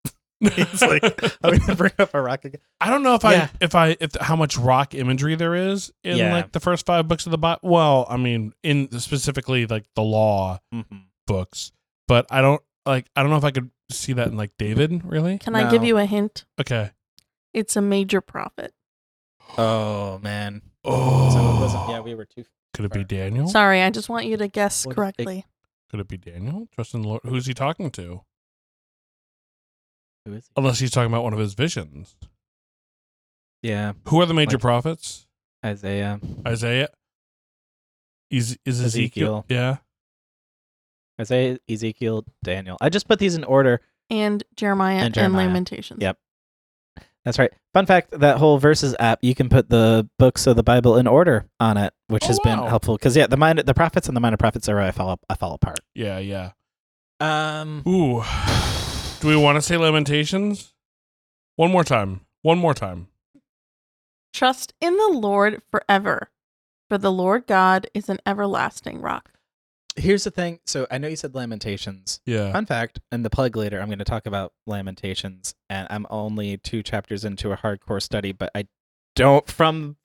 He's 0.41 0.83
like, 0.83 1.03
I'm 1.43 1.57
gonna 1.59 1.75
bring 1.77 1.93
up 1.99 2.13
a 2.15 2.21
rock 2.21 2.45
again. 2.45 2.61
I 2.81 2.91
don't 2.91 3.03
know 3.03 3.15
if 3.15 3.23
Yeah. 3.25 3.49
I 3.53 3.65
if 3.65 3.75
I 3.75 3.97
if 4.01 4.15
how 4.21 4.37
much 4.37 4.59
rock 4.59 4.95
imagery 4.95 5.37
there 5.37 5.55
is 5.55 5.93
in 6.03 6.17
Yeah. 6.19 6.33
like 6.33 6.53
the 6.53 6.61
first 6.61 6.85
five 6.85 7.09
books 7.09 7.25
of 7.27 7.31
the 7.31 7.39
Bible. 7.39 7.61
Well, 7.63 8.07
I 8.11 8.17
mean, 8.19 8.53
in 8.63 8.91
specifically 8.99 9.67
like 9.67 9.85
the 9.95 10.03
law 10.03 10.61
Mm-hmm. 10.75 10.97
books, 11.27 11.73
but 12.09 12.27
I 12.31 12.43
don't 12.43 12.61
like. 12.85 13.07
I 13.17 13.23
don't 13.23 13.31
know 13.31 13.39
if 13.39 13.45
I 13.45 13.53
could 13.53 13.71
see 13.91 14.13
that 14.15 14.27
in 14.29 14.37
like 14.37 14.51
David. 14.59 15.03
Really? 15.05 15.39
Can 15.39 15.55
I 15.55 15.71
give 15.71 15.81
No. 15.83 15.89
you 15.89 15.99
a 15.99 16.05
hint? 16.05 16.45
Okay. 16.61 16.91
It's 17.55 17.77
a 17.77 17.81
major 17.81 18.21
prophet. 18.21 18.75
Oh 19.57 20.19
man. 20.23 20.63
Oh, 20.85 21.31
So 21.31 21.39
it 21.39 21.61
wasn't. 21.61 21.89
Yeah, 21.89 22.01
we 22.01 22.15
were 22.15 22.25
too. 22.27 22.45
Could 22.75 22.85
it 22.87 22.93
be 22.93 23.05
Daniel? 23.05 23.47
Sorry, 23.49 23.81
I 23.83 23.91
just 23.91 24.09
want 24.09 24.27
you 24.27 24.37
to 24.37 24.49
guess 24.49 24.85
What 24.85 24.91
is 24.91 24.93
it? 24.93 24.97
correctly. 24.97 25.47
Could 25.95 26.01
it 26.01 26.09
be 26.09 26.17
Daniel? 26.17 26.67
Trust 26.75 26.93
in 26.95 27.03
the 27.03 27.09
Lord. 27.09 27.21
Who's 27.25 27.47
he 27.47 27.55
talking 27.55 27.89
to? 27.93 28.23
Who 30.27 30.33
is 30.33 30.47
he? 30.47 30.51
Unless 30.57 30.81
he's 30.81 30.91
talking 30.91 31.07
about 31.13 31.23
one 31.23 31.33
of 31.33 31.39
his 31.39 31.55
visions. 31.55 32.17
Yeah, 33.63 33.93
Who 34.09 34.21
are 34.21 34.27
the 34.27 34.35
major 34.35 34.57
Like- 34.57 34.61
prophets? 34.63 35.29
Isaiah. 35.65 36.19
Isaiah. 36.45 36.89
Is 38.29 38.59
is 38.65 38.81
Ezekiel? 38.81 39.45
Ezekiel. 39.49 39.57
Yeah. 39.57 39.77
Isaiah, 41.21 41.59
Ezekiel, 41.71 42.25
Daniel. 42.43 42.77
I 42.81 42.89
just 42.89 43.07
put 43.07 43.21
these 43.21 43.37
in 43.37 43.45
order. 43.45 43.81
And 44.11 44.43
Jeremiah 44.57 44.97
And 45.05 45.17
and, 45.17 45.33
Lamentations. 45.35 46.03
Yep. 46.03 46.19
That's 47.25 47.39
right. 47.39 47.53
Fun 47.73 47.87
fact: 47.87 48.11
that 48.21 48.37
whole 48.39 48.59
verses 48.59 48.95
app, 48.99 49.21
you 49.23 49.35
can 49.35 49.49
put 49.49 49.71
the 49.71 50.09
books 50.19 50.47
of 50.47 50.57
the 50.57 50.63
Bible 50.63 50.97
in 50.97 51.07
order 51.07 51.47
on 51.59 51.77
it, 51.77 51.93
which 52.09 52.25
Oh, 52.25 52.29
has 52.29 52.41
been 52.41 52.59
helpful. 52.59 52.97
Because 52.97 53.17
yeah, 53.17 53.27
the 53.27 53.37
minor, 53.37 53.63
the 53.63 53.75
prophets 53.75 54.09
and 54.09 54.17
the 54.17 54.21
minor 54.21 54.37
prophets 54.37 54.69
are 54.69 54.75
where 54.75 54.85
I 54.85 54.91
fall, 54.91 55.19
I 55.31 55.35
fall 55.35 55.55
apart. 55.55 55.81
Yeah. 55.95 56.19
Yeah. 56.19 56.51
Um, 57.21 57.83
Ooh. 57.89 58.23
Do 59.21 59.29
we 59.29 59.37
want 59.37 59.57
to 59.57 59.63
say 59.63 59.77
Lamentations? 59.79 60.75
One 61.57 61.71
more 61.71 61.85
time. 61.85 62.21
One 62.43 62.59
more 62.59 62.75
time. 62.75 63.09
Trust 64.35 64.75
in 64.81 64.97
the 64.97 65.09
Lord 65.09 65.63
forever, 65.71 66.29
for 66.91 66.99
the 66.99 67.13
Lord 67.13 67.47
God 67.47 67.87
is 67.95 68.09
an 68.09 68.19
everlasting 68.27 69.01
rock. 69.01 69.31
Here's 69.97 70.25
the 70.25 70.31
thing. 70.31 70.61
So 70.67 70.87
I 70.91 70.99
know 70.99 71.09
you 71.09 71.17
said 71.17 71.35
Lamentations. 71.35 72.21
Yeah. 72.27 72.53
Fun 72.53 72.67
fact: 72.67 73.01
in 73.13 73.23
the 73.23 73.31
plug 73.31 73.57
later, 73.57 73.81
I'm 73.81 73.89
going 73.89 73.99
to 73.99 74.05
talk 74.05 74.27
about 74.27 74.53
Lamentations, 74.67 75.55
and 75.69 75.87
I'm 75.91 76.07
only 76.11 76.57
two 76.59 76.83
chapters 76.83 77.25
into 77.25 77.53
a 77.53 77.57
hardcore 77.57 78.03
study, 78.03 78.33
but 78.33 78.51
I 78.55 78.67
don't, 79.15 79.47
from 79.49 79.97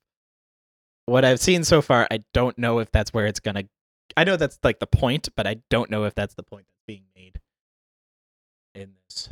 what 1.06 1.24
I've 1.24 1.40
seen 1.40 1.64
so 1.64 1.82
far, 1.82 2.06
I 2.10 2.20
don't 2.32 2.56
know 2.58 2.78
if 2.78 2.90
that's 2.90 3.12
where 3.12 3.26
it's 3.26 3.40
going 3.40 3.56
to. 3.56 3.68
I 4.16 4.24
know 4.24 4.36
that's 4.36 4.58
like 4.62 4.78
the 4.78 4.86
point, 4.86 5.28
but 5.36 5.46
I 5.46 5.56
don't 5.70 5.90
know 5.90 6.04
if 6.04 6.14
that's 6.14 6.34
the 6.34 6.42
point 6.42 6.66
that's 6.68 6.82
being 6.86 7.04
made 7.14 7.40
in 8.74 8.92
this. 9.04 9.28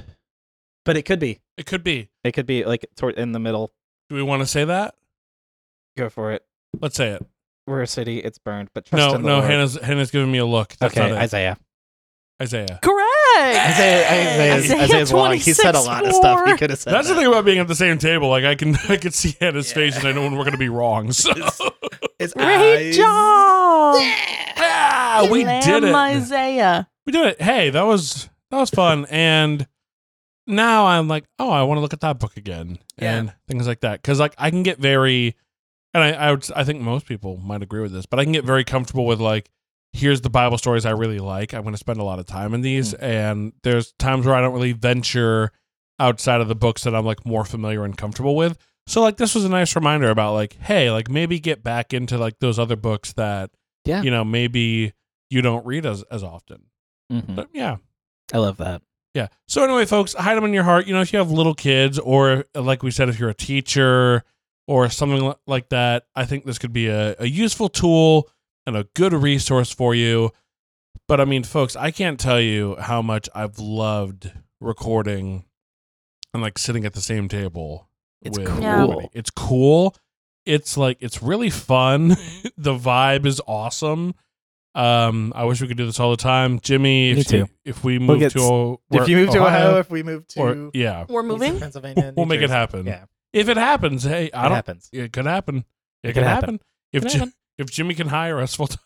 But 0.84 0.96
it 0.96 1.02
could 1.02 1.18
be. 1.18 1.40
It 1.56 1.66
could 1.66 1.84
be. 1.84 2.08
It 2.24 2.32
could 2.32 2.46
be 2.46 2.64
like 2.64 2.86
toward 2.96 3.16
in 3.16 3.32
the 3.32 3.38
middle. 3.38 3.72
Do 4.08 4.14
we 4.14 4.22
want 4.22 4.40
to 4.40 4.46
say 4.46 4.64
that? 4.64 4.94
Go 5.96 6.08
for 6.08 6.32
it. 6.32 6.44
Let's 6.80 6.96
say 6.96 7.10
it. 7.10 7.26
We're 7.68 7.82
a 7.82 7.86
city. 7.86 8.18
It's 8.18 8.38
burned, 8.38 8.70
but 8.74 8.86
trust 8.86 9.06
No, 9.10 9.14
in 9.14 9.22
the 9.22 9.28
no. 9.28 9.38
Lord. 9.38 9.50
Hannah's 9.50 9.74
Hannah's 9.80 10.10
giving 10.10 10.32
me 10.32 10.38
a 10.38 10.46
look. 10.46 10.74
That's 10.80 10.96
okay, 10.96 11.08
not 11.10 11.18
it. 11.18 11.22
Isaiah. 11.22 11.58
Isaiah. 12.40 12.78
Correct. 12.82 13.04
Isaiah, 13.38 14.06
Isaiah's, 14.06 14.64
Isaiah 14.70 14.82
Isaiah's 14.84 15.12
long. 15.12 15.34
He 15.34 15.52
said 15.52 15.74
a 15.74 15.80
lot 15.80 16.06
of 16.06 16.12
stuff. 16.14 16.46
He 16.46 16.56
could 16.56 16.70
have 16.70 16.78
said 16.78 16.92
That's 16.94 17.08
the 17.08 17.14
thing 17.14 17.26
about 17.26 17.44
being 17.44 17.58
at 17.58 17.68
the 17.68 17.74
same 17.74 17.98
table. 17.98 18.28
Like 18.28 18.44
I 18.44 18.54
can 18.54 18.76
I 18.88 18.96
could 18.96 19.12
see 19.14 19.36
Hannah's 19.40 19.68
Yeah. 19.70 19.74
face 19.74 19.96
and 19.98 20.06
I 20.08 20.12
know 20.12 20.22
when 20.22 20.36
we're 20.36 20.44
gonna 20.44 20.56
be 20.56 20.68
wrong. 20.68 21.12
So 21.12 21.32
His 22.18 22.32
Great 22.32 22.88
eyes. 22.88 22.96
job. 22.96 23.96
ah, 24.58 25.28
we 25.30 25.44
did 25.44 25.84
it. 25.84 25.94
Isaiah. 25.94 26.88
We 27.06 27.12
did 27.12 27.26
it. 27.26 27.42
Hey, 27.42 27.70
that 27.70 27.82
was 27.82 28.28
that 28.50 28.56
was 28.58 28.70
fun. 28.70 29.06
And 29.10 29.66
now 30.46 30.86
I'm 30.86 31.08
like, 31.08 31.24
oh, 31.38 31.50
I 31.50 31.62
want 31.64 31.78
to 31.78 31.82
look 31.82 31.92
at 31.92 32.00
that 32.00 32.18
book 32.18 32.36
again 32.36 32.78
Yeah. 33.00 33.16
and 33.18 33.34
things 33.46 33.66
like 33.66 33.80
that. 33.80 34.00
Because 34.02 34.18
like 34.20 34.34
I 34.38 34.50
can 34.50 34.62
get 34.62 34.78
very, 34.78 35.36
and 35.94 36.02
I 36.02 36.10
I, 36.12 36.30
would, 36.30 36.44
I 36.54 36.64
think 36.64 36.80
most 36.80 37.06
people 37.06 37.36
might 37.38 37.62
agree 37.62 37.80
with 37.80 37.92
this, 37.92 38.06
but 38.06 38.18
I 38.20 38.24
can 38.24 38.32
get 38.32 38.44
very 38.44 38.64
comfortable 38.64 39.06
with 39.06 39.20
like, 39.20 39.50
here's 39.92 40.20
the 40.20 40.30
Bible 40.30 40.58
stories 40.58 40.84
I 40.86 40.90
really 40.90 41.18
like. 41.18 41.54
I'm 41.54 41.62
going 41.62 41.74
to 41.74 41.78
spend 41.78 41.98
a 41.98 42.04
lot 42.04 42.18
of 42.18 42.26
time 42.26 42.54
in 42.54 42.60
these, 42.60 42.94
and 42.94 43.52
there's 43.62 43.92
times 43.98 44.26
where 44.26 44.34
I 44.34 44.40
don't 44.40 44.52
really 44.54 44.72
venture 44.72 45.50
outside 46.00 46.40
of 46.40 46.48
the 46.48 46.54
books 46.54 46.84
that 46.84 46.94
I'm 46.94 47.04
like 47.06 47.24
more 47.26 47.44
familiar 47.44 47.84
and 47.84 47.96
comfortable 47.96 48.36
with. 48.36 48.56
So 48.86 49.02
like 49.02 49.16
this 49.16 49.34
was 49.34 49.44
a 49.44 49.48
nice 49.48 49.74
reminder 49.76 50.10
about 50.10 50.32
like, 50.34 50.54
hey, 50.60 50.90
like 50.90 51.10
maybe 51.10 51.40
get 51.40 51.62
back 51.64 51.92
into 51.92 52.16
like 52.16 52.38
those 52.38 52.58
other 52.58 52.76
books 52.76 53.12
that 53.14 53.50
Yeah. 53.84 54.02
you 54.02 54.10
know 54.10 54.24
maybe 54.24 54.92
you 55.30 55.42
don't 55.42 55.66
read 55.66 55.84
as 55.84 56.02
as 56.04 56.22
often. 56.22 56.62
Mhm. 57.12 57.34
But 57.36 57.48
yeah. 57.52 57.76
I 58.32 58.38
love 58.38 58.58
that. 58.58 58.82
Yeah. 59.14 59.28
So 59.48 59.64
anyway, 59.64 59.84
folks, 59.86 60.12
hide 60.14 60.36
them 60.36 60.44
in 60.44 60.52
your 60.52 60.62
heart. 60.64 60.86
You 60.86 60.92
know, 60.94 61.00
if 61.00 61.12
you 61.12 61.18
have 61.18 61.30
little 61.30 61.54
kids, 61.54 61.98
or 61.98 62.44
like 62.54 62.82
we 62.82 62.90
said, 62.90 63.08
if 63.08 63.18
you're 63.18 63.30
a 63.30 63.34
teacher 63.34 64.22
or 64.68 64.88
something 64.90 65.32
like 65.46 65.70
that, 65.70 66.04
I 66.14 66.26
think 66.26 66.44
this 66.44 66.58
could 66.58 66.72
be 66.74 66.86
a, 66.88 67.16
a 67.18 67.26
useful 67.26 67.68
tool 67.70 68.28
and 68.66 68.76
a 68.76 68.84
good 68.94 69.14
resource 69.14 69.72
for 69.72 69.94
you. 69.94 70.30
But 71.08 71.20
I 71.22 71.24
mean, 71.24 71.42
folks, 71.42 71.74
I 71.74 71.90
can't 71.90 72.20
tell 72.20 72.40
you 72.40 72.76
how 72.78 73.00
much 73.00 73.30
I've 73.34 73.58
loved 73.58 74.30
recording 74.60 75.46
and 76.34 76.42
like 76.42 76.58
sitting 76.58 76.84
at 76.84 76.92
the 76.92 77.00
same 77.00 77.28
table. 77.28 77.88
It's 78.20 78.38
with 78.38 78.46
cool. 78.46 78.62
everybody. 78.64 79.08
It's 79.14 79.30
cool. 79.30 79.96
It's 80.44 80.76
like 80.76 80.98
it's 81.00 81.22
really 81.22 81.50
fun. 81.50 82.08
the 82.58 82.74
vibe 82.74 83.24
is 83.24 83.40
awesome. 83.46 84.14
Um, 84.74 85.32
I 85.34 85.44
wish 85.44 85.62
we 85.62 85.66
could 85.66 85.78
do 85.78 85.86
this 85.86 85.98
all 85.98 86.10
the 86.10 86.16
time, 86.18 86.60
Jimmy. 86.60 87.14
Me 87.14 87.20
If 87.20 87.32
you, 87.32 87.48
if 87.64 87.84
we 87.84 87.98
move 87.98 88.18
get 88.20 88.32
to 88.32 88.38
s- 88.38 88.44
o- 88.44 88.80
if 88.92 89.08
you 89.08 89.16
move 89.16 89.30
to 89.30 89.38
Ohio, 89.38 89.78
if 89.78 89.90
we 89.90 90.02
move 90.02 90.28
to 90.28 90.40
or 90.40 90.70
yeah, 90.74 91.06
We're 91.08 91.22
moving. 91.22 91.58
Pennsylvania, 91.58 92.12
we'll 92.14 92.26
New 92.26 92.34
make 92.34 92.42
it 92.42 92.50
happen. 92.50 92.86
Yeah, 92.86 93.04
If 93.32 93.48
it 93.48 93.56
happens, 93.56 94.04
hey, 94.04 94.30
I 94.32 94.40
it 94.40 94.48
don't. 94.48 94.52
happens. 94.52 94.88
It 94.92 95.12
could 95.12 95.26
happen. 95.26 95.56
It, 95.58 95.64
It 96.02 96.08
could 96.08 96.14
could 96.14 96.22
happen. 96.24 96.54
happen. 96.54 96.60
If 96.92 97.02
Could 97.02 97.12
Ji- 97.12 97.18
happen. 97.18 97.34
if 97.58 97.70
Jimmy 97.70 97.94
can 97.94 98.08
hire 98.08 98.40
us 98.40 98.54
full 98.56 98.68
time, 98.68 98.80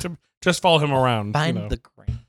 to 0.00 0.16
just 0.42 0.62
follow 0.62 0.78
him 0.78 0.92
around. 0.92 1.28
you 1.28 1.32
Find 1.32 1.56
know. 1.56 1.68
the 1.68 1.78
grant. 1.78 2.20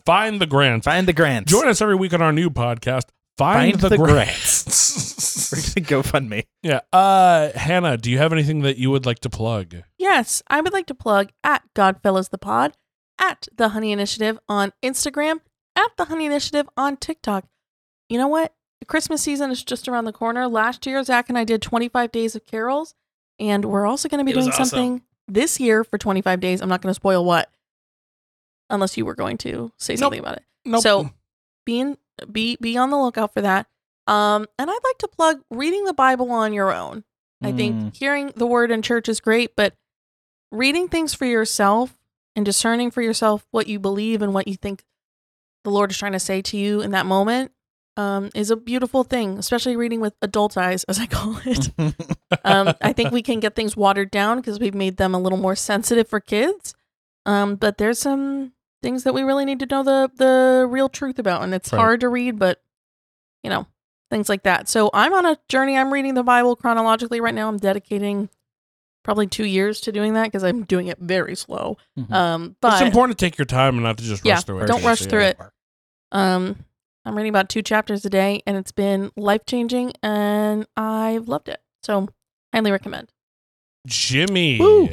find 0.06 0.40
the 0.40 0.46
grants. 0.46 0.84
Find 0.84 1.08
the 1.08 1.12
grants. 1.12 1.50
Join 1.50 1.68
us 1.68 1.80
every 1.80 1.94
week 1.96 2.12
on 2.12 2.22
our 2.22 2.32
new 2.32 2.50
podcast. 2.50 3.04
Find, 3.38 3.72
Find 3.72 3.80
the, 3.80 3.88
the 3.90 3.96
grants. 3.96 5.74
We're 5.76 5.82
gonna 5.84 6.02
GoFundMe. 6.02 6.44
yeah. 6.62 6.80
Uh, 6.92 7.50
Hannah, 7.54 7.96
do 7.96 8.10
you 8.10 8.18
have 8.18 8.32
anything 8.32 8.60
that 8.62 8.76
you 8.76 8.90
would 8.90 9.06
like 9.06 9.20
to 9.20 9.30
plug? 9.30 9.74
Yes, 9.98 10.42
I 10.48 10.60
would 10.60 10.72
like 10.72 10.86
to 10.86 10.94
plug 10.94 11.30
at 11.42 11.62
Godfellas 11.74 12.28
the 12.30 12.38
Pod, 12.38 12.76
at 13.18 13.48
the 13.56 13.70
Honey 13.70 13.90
Initiative 13.92 14.38
on 14.48 14.72
Instagram, 14.82 15.40
at 15.76 15.88
the 15.96 16.04
Honey 16.06 16.26
Initiative 16.26 16.68
on 16.76 16.98
TikTok. 16.98 17.46
You 18.10 18.18
know 18.18 18.28
what? 18.28 18.54
The 18.82 18.86
Christmas 18.86 19.22
season 19.22 19.52
is 19.52 19.62
just 19.62 19.86
around 19.86 20.06
the 20.06 20.12
corner. 20.12 20.48
Last 20.48 20.84
year, 20.88 21.00
Zach 21.04 21.28
and 21.28 21.38
I 21.38 21.44
did 21.44 21.62
25 21.62 22.10
days 22.10 22.34
of 22.34 22.44
carols, 22.44 22.96
and 23.38 23.64
we're 23.64 23.86
also 23.86 24.08
going 24.08 24.18
to 24.18 24.24
be 24.24 24.32
It 24.32 24.34
doing 24.34 24.48
awesome. 24.48 24.64
something 24.64 25.02
this 25.28 25.60
year 25.60 25.84
for 25.84 25.98
25 25.98 26.40
days. 26.40 26.60
I'm 26.60 26.68
not 26.68 26.82
going 26.82 26.90
to 26.90 26.94
spoil 26.94 27.24
what, 27.24 27.48
unless 28.70 28.96
you 28.96 29.04
were 29.06 29.14
going 29.14 29.38
to 29.38 29.70
say 29.76 29.92
Nope. 29.92 29.98
something 30.00 30.18
about 30.18 30.38
it. 30.38 30.42
Nope. 30.64 30.82
So 30.82 31.10
be 31.64 31.78
in, 31.78 31.96
be 32.32 32.56
be 32.60 32.76
on 32.76 32.90
the 32.90 32.98
lookout 32.98 33.32
for 33.32 33.40
that. 33.42 33.68
Um, 34.08 34.48
and 34.58 34.68
I'd 34.68 34.80
like 34.82 34.98
to 34.98 35.06
plug 35.06 35.42
reading 35.48 35.84
the 35.84 35.94
Bible 35.94 36.32
on 36.32 36.52
your 36.52 36.72
own. 36.74 37.04
I 37.40 37.52
Mm. 37.52 37.56
think 37.56 37.94
hearing 37.94 38.32
the 38.34 38.48
word 38.48 38.72
in 38.72 38.82
church 38.82 39.08
is 39.08 39.20
great, 39.20 39.54
but 39.54 39.76
reading 40.50 40.88
things 40.88 41.14
for 41.14 41.24
yourself 41.24 41.96
and 42.34 42.44
discerning 42.44 42.90
for 42.90 43.00
yourself 43.00 43.46
what 43.52 43.68
you 43.68 43.78
believe 43.78 44.22
and 44.22 44.34
what 44.34 44.48
you 44.48 44.56
think 44.56 44.84
the 45.62 45.70
Lord 45.70 45.92
is 45.92 45.98
trying 45.98 46.12
to 46.14 46.18
say 46.18 46.42
to 46.42 46.56
you 46.56 46.80
in 46.80 46.90
that 46.90 47.06
moment 47.06 47.52
um, 47.96 48.30
is 48.34 48.50
a 48.50 48.56
beautiful 48.56 49.04
thing, 49.04 49.38
especially 49.38 49.76
reading 49.76 50.00
with 50.00 50.14
adult 50.22 50.56
eyes, 50.56 50.84
as 50.84 50.98
I 50.98 51.06
call 51.06 51.38
it. 51.44 51.70
um, 52.44 52.74
I 52.80 52.92
think 52.92 53.12
we 53.12 53.22
can 53.22 53.40
get 53.40 53.54
things 53.54 53.76
watered 53.76 54.10
down 54.10 54.38
because 54.38 54.58
we've 54.58 54.74
made 54.74 54.96
them 54.96 55.14
a 55.14 55.18
little 55.18 55.38
more 55.38 55.54
sensitive 55.56 56.08
for 56.08 56.20
kids. 56.20 56.74
Um, 57.26 57.56
but 57.56 57.78
there's 57.78 57.98
some 57.98 58.52
things 58.82 59.04
that 59.04 59.14
we 59.14 59.22
really 59.22 59.44
need 59.44 59.60
to 59.60 59.66
know 59.66 59.82
the 59.82 60.10
the 60.16 60.66
real 60.68 60.88
truth 60.88 61.18
about, 61.18 61.42
and 61.42 61.54
it's 61.54 61.72
Right. 61.72 61.78
hard 61.78 62.00
to 62.00 62.08
read, 62.08 62.38
but 62.38 62.60
you 63.42 63.50
know 63.50 63.66
things 64.10 64.28
like 64.28 64.42
that. 64.42 64.68
So 64.68 64.90
I'm 64.92 65.12
on 65.14 65.24
a 65.24 65.38
journey. 65.48 65.76
I'm 65.76 65.92
reading 65.92 66.14
the 66.14 66.22
Bible 66.24 66.56
chronologically 66.56 67.20
right 67.20 67.34
now. 67.34 67.48
I'm 67.48 67.56
dedicating 67.58 68.28
probably 69.04 69.26
two 69.26 69.44
years 69.46 69.80
to 69.82 69.90
doing 69.92 70.14
that 70.14 70.24
because 70.24 70.44
I'm 70.44 70.64
doing 70.64 70.86
it 70.88 70.98
very 70.98 71.34
slow. 71.34 71.76
Mhm. 71.98 72.12
Um, 72.12 72.56
but 72.60 72.74
it's 72.74 72.82
important 72.82 73.18
to 73.18 73.24
take 73.24 73.36
your 73.38 73.46
time 73.46 73.74
and 73.74 73.82
not 73.84 73.98
to 73.98 74.04
just 74.04 74.24
Yeah, 74.24 74.34
rush 74.34 74.44
through 74.44 74.60
it. 74.60 74.66
don't 74.66 74.84
rush 74.84 75.00
through 75.06 75.22
it. 75.22 75.38
Um, 76.12 76.56
I'm 77.04 77.16
reading 77.16 77.30
about 77.30 77.48
two 77.48 77.62
chapters 77.62 78.04
a 78.04 78.10
day, 78.10 78.42
and 78.46 78.56
it's 78.56 78.72
been 78.72 79.10
life 79.16 79.44
changing, 79.46 79.92
and 80.02 80.66
I've 80.76 81.28
loved 81.28 81.48
it. 81.48 81.60
So, 81.82 82.08
highly 82.52 82.70
recommend. 82.70 83.12
Jimmy. 83.86 84.58
Woo. 84.58 84.88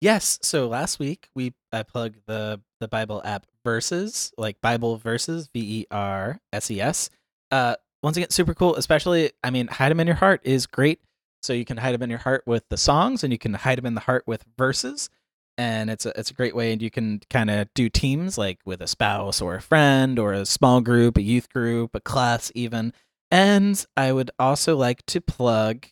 Yes. 0.00 0.38
So 0.42 0.68
last 0.68 0.98
week 0.98 1.28
we 1.34 1.52
I 1.72 1.82
plugged 1.82 2.20
the 2.26 2.60
the 2.80 2.88
Bible 2.88 3.20
app 3.24 3.46
Verses, 3.64 4.32
like 4.38 4.60
Bible 4.62 4.96
Verses, 4.96 5.50
V 5.52 5.80
E 5.80 5.86
R 5.90 6.40
S 6.52 6.70
E 6.70 6.80
S. 6.80 7.10
Uh, 7.50 7.76
once 8.02 8.16
again, 8.16 8.30
super 8.30 8.54
cool. 8.54 8.76
Especially, 8.76 9.32
I 9.44 9.50
mean, 9.50 9.66
hide 9.66 9.90
them 9.90 10.00
in 10.00 10.06
your 10.06 10.16
heart 10.16 10.40
is 10.44 10.66
great. 10.66 11.00
So 11.42 11.52
you 11.52 11.64
can 11.64 11.76
hide 11.76 11.94
them 11.94 12.02
in 12.02 12.10
your 12.10 12.18
heart 12.18 12.42
with 12.46 12.68
the 12.68 12.76
songs, 12.76 13.24
and 13.24 13.32
you 13.32 13.38
can 13.38 13.54
hide 13.54 13.78
them 13.78 13.86
in 13.86 13.94
the 13.94 14.00
heart 14.00 14.24
with 14.26 14.44
verses. 14.56 15.10
And 15.58 15.90
it's 15.90 16.06
a 16.06 16.18
it's 16.18 16.30
a 16.30 16.34
great 16.34 16.54
way, 16.54 16.72
and 16.72 16.80
you 16.80 16.90
can 16.90 17.20
kind 17.28 17.50
of 17.50 17.68
do 17.74 17.88
teams 17.88 18.38
like 18.38 18.60
with 18.64 18.80
a 18.80 18.86
spouse 18.86 19.42
or 19.42 19.56
a 19.56 19.62
friend 19.62 20.18
or 20.18 20.32
a 20.32 20.46
small 20.46 20.80
group, 20.80 21.18
a 21.18 21.22
youth 21.22 21.50
group, 21.50 21.94
a 21.94 22.00
class, 22.00 22.50
even. 22.54 22.94
And 23.30 23.84
I 23.96 24.12
would 24.12 24.30
also 24.38 24.76
like 24.76 25.04
to 25.06 25.20
plug 25.20 25.86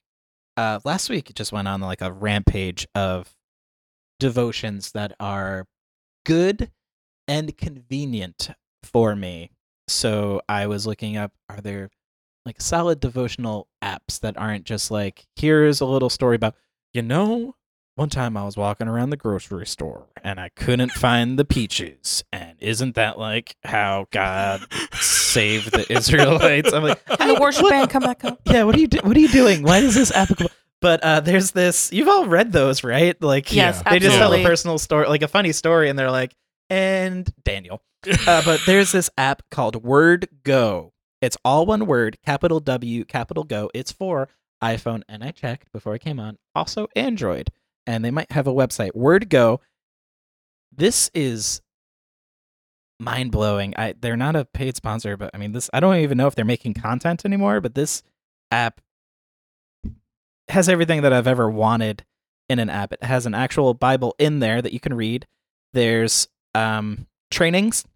uh, 0.58 0.80
last 0.84 1.08
week 1.08 1.30
it 1.30 1.36
just 1.36 1.52
went 1.52 1.68
on 1.68 1.80
like 1.80 2.00
a 2.00 2.12
rampage 2.12 2.86
of 2.94 3.32
devotions 4.18 4.90
that 4.90 5.14
are 5.20 5.66
good 6.26 6.72
and 7.28 7.56
convenient 7.56 8.50
for 8.82 9.14
me. 9.14 9.52
So 9.86 10.42
I 10.48 10.66
was 10.66 10.84
looking 10.84 11.16
up 11.16 11.32
are 11.48 11.60
there 11.60 11.90
like 12.44 12.60
solid 12.60 12.98
devotional 12.98 13.68
apps 13.84 14.18
that 14.20 14.36
aren't 14.36 14.64
just 14.64 14.90
like 14.90 15.26
here's 15.36 15.80
a 15.80 15.86
little 15.86 16.10
story 16.10 16.34
about 16.34 16.56
you 16.92 17.02
know 17.02 17.54
one 17.98 18.08
time 18.08 18.36
I 18.36 18.44
was 18.44 18.56
walking 18.56 18.86
around 18.88 19.10
the 19.10 19.16
grocery 19.16 19.66
store 19.66 20.06
and 20.22 20.38
I 20.38 20.50
couldn't 20.50 20.92
find 20.92 21.38
the 21.38 21.44
peaches 21.44 22.22
and 22.32 22.56
isn't 22.60 22.94
that 22.94 23.18
like 23.18 23.56
how 23.64 24.06
God 24.12 24.64
saved 24.92 25.72
the 25.72 25.92
Israelites? 25.92 26.72
I'm 26.72 26.84
like 26.84 27.04
Can 27.06 27.28
the 27.34 27.40
worship 27.40 27.68
band 27.68 27.90
come 27.90 28.04
back 28.04 28.24
up? 28.24 28.40
yeah, 28.44 28.62
what 28.62 28.76
are 28.76 28.78
you 28.80 28.86
do- 28.86 29.00
what 29.02 29.16
are 29.16 29.20
you 29.20 29.28
doing? 29.28 29.62
Why 29.62 29.78
is 29.78 29.94
this 29.94 30.12
applicable? 30.12 30.50
But 30.80 31.02
uh, 31.02 31.18
there's 31.20 31.50
this. 31.50 31.92
You've 31.92 32.06
all 32.08 32.26
read 32.26 32.52
those, 32.52 32.84
right? 32.84 33.20
Like, 33.20 33.52
Yes, 33.52 33.82
they 33.82 33.98
just 33.98 34.16
tell 34.16 34.32
a 34.32 34.44
personal 34.44 34.78
story, 34.78 35.08
like 35.08 35.22
a 35.22 35.28
funny 35.28 35.50
story, 35.50 35.88
and 35.90 35.98
they're 35.98 36.10
like, 36.12 36.32
and 36.70 37.28
Daniel. 37.42 37.82
Uh, 38.28 38.42
but 38.44 38.60
there's 38.64 38.92
this 38.92 39.10
app 39.18 39.42
called 39.50 39.82
Word 39.82 40.28
Go. 40.44 40.92
It's 41.20 41.36
all 41.44 41.66
one 41.66 41.86
word, 41.86 42.16
capital 42.24 42.60
W, 42.60 43.04
capital 43.04 43.42
Go. 43.42 43.72
It's 43.74 43.90
for 43.90 44.28
iPhone, 44.62 45.02
and 45.08 45.24
I 45.24 45.32
checked 45.32 45.72
before 45.72 45.94
I 45.94 45.98
came 45.98 46.20
on. 46.20 46.38
Also 46.54 46.86
Android, 46.94 47.50
and 47.88 48.04
they 48.04 48.10
might 48.10 48.30
have 48.32 48.46
a 48.46 48.52
website. 48.52 48.94
Word 48.94 49.30
Go. 49.30 49.60
This 50.70 51.10
is 51.14 51.62
mind 53.00 53.32
blowing. 53.32 53.74
I 53.76 53.94
they're 53.98 54.16
not 54.16 54.36
a 54.36 54.44
paid 54.44 54.76
sponsor, 54.76 55.16
but 55.16 55.30
I 55.32 55.38
mean 55.38 55.52
this. 55.52 55.70
I 55.72 55.80
don't 55.80 55.96
even 55.96 56.18
know 56.18 56.26
if 56.26 56.34
they're 56.34 56.44
making 56.44 56.74
content 56.74 57.24
anymore. 57.24 57.60
But 57.62 57.74
this 57.74 58.02
app 58.52 58.82
has 60.50 60.68
everything 60.68 61.00
that 61.02 61.14
I've 61.14 61.26
ever 61.26 61.48
wanted 61.48 62.04
in 62.50 62.58
an 62.58 62.68
app. 62.68 62.92
It 62.92 63.02
has 63.02 63.24
an 63.24 63.34
actual 63.34 63.72
Bible 63.72 64.14
in 64.18 64.38
there 64.38 64.60
that 64.60 64.74
you 64.74 64.80
can 64.80 64.92
read. 64.94 65.26
There's 65.72 66.28
um, 66.54 67.06
trainings, 67.30 67.86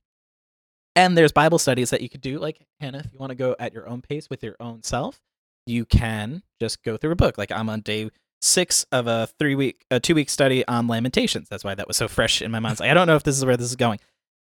and 0.97 1.19
there's 1.19 1.33
Bible 1.33 1.59
studies 1.59 1.91
that 1.91 2.01
you 2.01 2.09
could 2.09 2.23
do. 2.23 2.39
Like 2.39 2.67
Hannah, 2.81 3.03
if 3.05 3.13
you 3.13 3.19
want 3.19 3.31
to 3.31 3.37
go 3.37 3.55
at 3.61 3.75
your 3.75 3.87
own 3.87 4.01
pace 4.01 4.31
with 4.31 4.43
your 4.43 4.57
own 4.59 4.83
self, 4.83 5.21
you 5.67 5.85
can 5.85 6.43
just 6.61 6.83
go 6.83 6.97
through 6.97 7.13
a 7.13 7.17
book. 7.17 7.37
Like 7.37 7.53
I'm 7.53 7.69
on 7.69 7.83
day 7.83 8.11
six 8.43 8.85
of 8.93 9.07
a 9.07 9.29
three 9.39 9.55
week, 9.55 9.87
a 9.91 10.01
two 10.01 10.15
week 10.15 10.29
study 10.29 10.67
on 10.67 10.89
Lamentations. 10.89 11.49
That's 11.49 11.65
why 11.65 11.75
that 11.75 11.89
was 11.89 11.97
so 11.97 12.09
fresh 12.09 12.43
in 12.43 12.51
my 12.51 12.59
mind. 12.59 12.81
Like, 12.81 12.91
I 12.91 12.95
don't 12.95 13.07
know 13.07 13.17
if 13.17 13.23
this 13.23 13.37
is 13.37 13.45
where 13.45 13.57
this 13.57 13.69
is 13.69 13.77
going. 13.77 14.01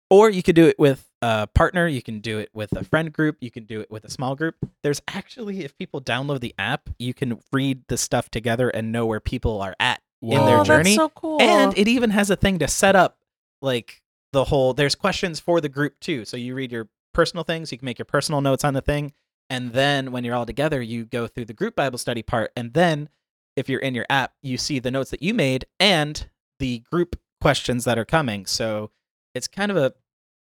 Or 0.08 0.28
you 0.28 0.42
could 0.42 0.56
do 0.56 0.66
it 0.66 0.76
with 0.76 1.08
a 1.22 1.46
partner. 1.46 1.86
You 1.86 2.02
can 2.02 2.18
do 2.18 2.38
it 2.38 2.50
with 2.52 2.76
a 2.76 2.82
friend 2.82 3.12
group. 3.12 3.36
You 3.40 3.52
can 3.52 3.64
do 3.64 3.80
it 3.80 3.92
with 3.92 4.04
a 4.04 4.10
small 4.10 4.34
group. 4.34 4.56
There's 4.82 5.00
actually, 5.06 5.64
if 5.64 5.78
people 5.78 6.00
download 6.00 6.40
the 6.40 6.52
app, 6.58 6.90
you 6.98 7.14
can 7.14 7.40
read 7.52 7.84
the 7.86 7.96
stuff 7.96 8.28
together 8.28 8.68
and 8.70 8.90
know 8.90 9.06
where 9.06 9.20
people 9.20 9.60
are 9.60 9.76
at 9.78 10.00
in 10.20 10.44
their 10.44 10.64
journey. 10.64 10.90
That's 10.90 10.96
so 10.96 11.08
cool. 11.10 11.40
And 11.40 11.76
it 11.78 11.86
even 11.86 12.10
has 12.10 12.28
a 12.28 12.36
thing 12.36 12.58
to 12.58 12.66
set 12.66 12.96
up 12.96 13.18
like 13.62 14.02
the 14.32 14.44
whole 14.44 14.74
there's 14.74 14.94
questions 14.94 15.40
for 15.40 15.60
the 15.60 15.68
group 15.68 16.00
too. 16.00 16.24
So 16.24 16.36
you 16.36 16.54
read 16.54 16.72
your 16.72 16.88
personal 17.12 17.44
things, 17.44 17.72
you 17.72 17.78
can 17.78 17.86
make 17.86 17.98
your 17.98 18.06
personal 18.06 18.40
notes 18.40 18.64
on 18.64 18.74
the 18.74 18.80
thing, 18.80 19.12
and 19.48 19.72
then 19.72 20.12
when 20.12 20.24
you're 20.24 20.34
all 20.34 20.46
together, 20.46 20.80
you 20.80 21.04
go 21.04 21.26
through 21.26 21.46
the 21.46 21.52
group 21.52 21.74
Bible 21.74 21.98
study 21.98 22.22
part 22.22 22.52
and 22.56 22.72
then 22.72 23.08
if 23.56 23.68
you're 23.68 23.80
in 23.80 23.94
your 23.94 24.06
app, 24.10 24.32
you 24.42 24.56
see 24.58 24.78
the 24.78 24.90
notes 24.90 25.10
that 25.10 25.22
you 25.22 25.34
made 25.34 25.64
and 25.78 26.28
the 26.58 26.80
group 26.90 27.16
questions 27.40 27.84
that 27.84 27.98
are 27.98 28.04
coming. 28.04 28.46
So 28.46 28.90
it's 29.34 29.48
kind 29.48 29.70
of 29.70 29.76
a 29.76 29.92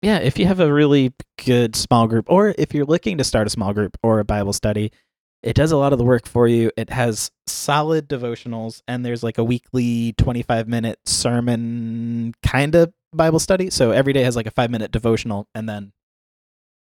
yeah, 0.02 0.18
if 0.20 0.38
you 0.38 0.46
have 0.46 0.60
a 0.60 0.72
really 0.72 1.14
good 1.44 1.76
small 1.76 2.08
group 2.08 2.26
or 2.30 2.54
if 2.58 2.74
you're 2.74 2.86
looking 2.86 3.18
to 3.18 3.24
start 3.24 3.48
a 3.48 3.50
small 3.50 3.74
group 3.74 3.98
or 4.04 4.20
a 4.20 4.26
Bible 4.26 4.54
study, 4.54 4.92
it 5.42 5.56
does 5.56 5.72
a 5.72 5.78
lot 5.78 5.94
of 5.94 6.00
the 6.00 6.06
work 6.06 6.28
for 6.28 6.48
you. 6.48 6.72
It 6.78 6.90
has 6.90 7.32
solid 7.48 8.08
devotionals, 8.10 8.82
and 8.88 9.06
there's 9.06 9.24
like 9.24 9.38
a 9.38 9.44
weekly 9.44 10.14
25 10.14 10.68
minute 10.68 11.00
sermon 11.06 12.34
kind 12.44 12.76
of 12.76 12.94
Bible 13.14 13.40
study. 13.40 13.70
So 13.70 13.92
every 13.92 14.14
day 14.14 14.24
has 14.24 14.36
like 14.36 14.48
a 14.48 14.52
five 14.52 14.70
minute 14.72 14.92
devotional, 14.92 15.48
and 15.56 15.68
then 15.70 15.92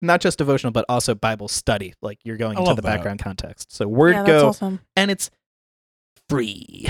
not 0.02 0.20
just 0.20 0.38
devotional, 0.38 0.72
but 0.72 0.84
also 0.88 1.14
Bible 1.14 1.48
study. 1.48 1.94
Like 2.02 2.18
you're 2.24 2.36
going 2.36 2.56
I 2.58 2.60
into 2.60 2.74
the 2.74 2.82
that. 2.82 2.96
background 2.96 3.20
context. 3.22 3.72
So 3.72 3.86
Word 3.88 4.12
yeah, 4.12 4.22
that's 4.22 4.42
Go, 4.42 4.48
awesome. 4.48 4.80
and 4.96 5.10
it's 5.10 5.30
free. 6.30 6.86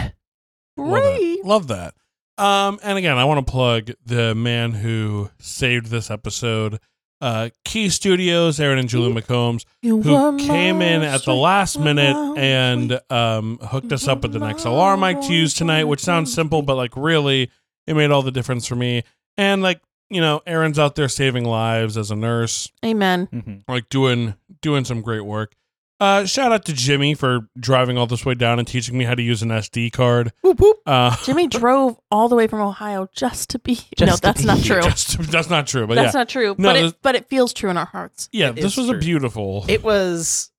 Love 0.76 1.02
it. 1.04 1.16
Great. 1.18 1.44
Love 1.44 1.68
that. 1.68 1.94
Um, 2.38 2.78
and 2.82 2.96
again, 2.96 3.18
I 3.18 3.24
want 3.24 3.46
to 3.46 3.50
plug 3.50 3.90
the 4.04 4.34
man 4.34 4.72
who 4.72 5.30
saved 5.38 5.86
this 5.86 6.10
episode, 6.10 6.78
uh, 7.20 7.50
Key 7.66 7.90
Studios, 7.90 8.58
Aaron 8.58 8.78
and 8.78 8.88
Julie 8.88 9.12
McCombs, 9.12 9.66
who 9.82 10.38
came 10.38 10.80
in 10.80 11.02
at 11.02 11.24
the 11.24 11.34
last 11.34 11.78
minute 11.78 12.16
and 12.38 12.98
um, 13.10 13.58
hooked 13.58 13.92
us 13.92 14.08
up 14.08 14.22
with 14.22 14.34
an 14.36 14.42
XLR 14.42 14.98
mic 14.98 15.20
to 15.26 15.34
use 15.34 15.52
tonight, 15.52 15.84
which 15.84 16.00
sounds 16.00 16.32
simple, 16.32 16.62
but 16.62 16.76
like 16.76 16.96
really, 16.96 17.50
it 17.86 17.94
made 17.94 18.10
all 18.10 18.22
the 18.22 18.30
difference 18.30 18.66
for 18.66 18.76
me. 18.76 19.02
And 19.36 19.60
like, 19.60 19.82
you 20.08 20.22
know, 20.22 20.40
Aaron's 20.46 20.78
out 20.78 20.94
there 20.94 21.08
saving 21.08 21.44
lives 21.44 21.98
as 21.98 22.10
a 22.10 22.16
nurse, 22.16 22.70
Amen. 22.84 23.28
Mm-hmm. 23.30 23.70
like 23.70 23.90
doing 23.90 24.34
doing 24.62 24.86
some 24.86 25.02
great 25.02 25.24
work. 25.26 25.54
Uh, 26.00 26.24
shout 26.24 26.50
out 26.50 26.64
to 26.64 26.72
Jimmy 26.72 27.12
for 27.14 27.40
driving 27.58 27.98
all 27.98 28.06
this 28.06 28.24
way 28.24 28.32
down 28.34 28.58
and 28.58 28.66
teaching 28.66 28.96
me 28.96 29.04
how 29.04 29.14
to 29.14 29.20
use 29.22 29.42
an 29.42 29.50
SD 29.50 29.92
card. 29.92 30.32
Whoop 30.42 30.58
whoop. 30.58 30.78
Uh, 30.86 31.14
Jimmy 31.24 31.46
drove 31.46 31.98
all 32.10 32.28
the 32.30 32.36
way 32.36 32.46
from 32.46 32.60
Ohio 32.62 33.06
just 33.14 33.50
to 33.50 33.58
be. 33.58 33.78
no, 34.00 34.06
to 34.16 34.20
that's 34.22 34.40
be 34.40 34.46
not 34.46 34.62
true. 34.62 34.80
just, 34.80 35.18
that's 35.30 35.50
not 35.50 35.66
true, 35.66 35.86
but 35.86 35.96
That's 35.96 36.14
yeah, 36.14 36.20
not 36.20 36.28
true. 36.30 36.54
No, 36.56 36.70
but 36.70 36.76
it 36.76 36.94
but 37.02 37.14
it 37.16 37.28
feels 37.28 37.52
true 37.52 37.68
in 37.68 37.76
our 37.76 37.84
hearts. 37.84 38.30
yeah, 38.32 38.48
It 38.48 38.56
this 38.56 38.78
is 38.78 38.88
was 38.88 38.88
a 38.90 38.94
beautiful. 38.98 39.66
It 39.68 39.82
was. 39.84 40.50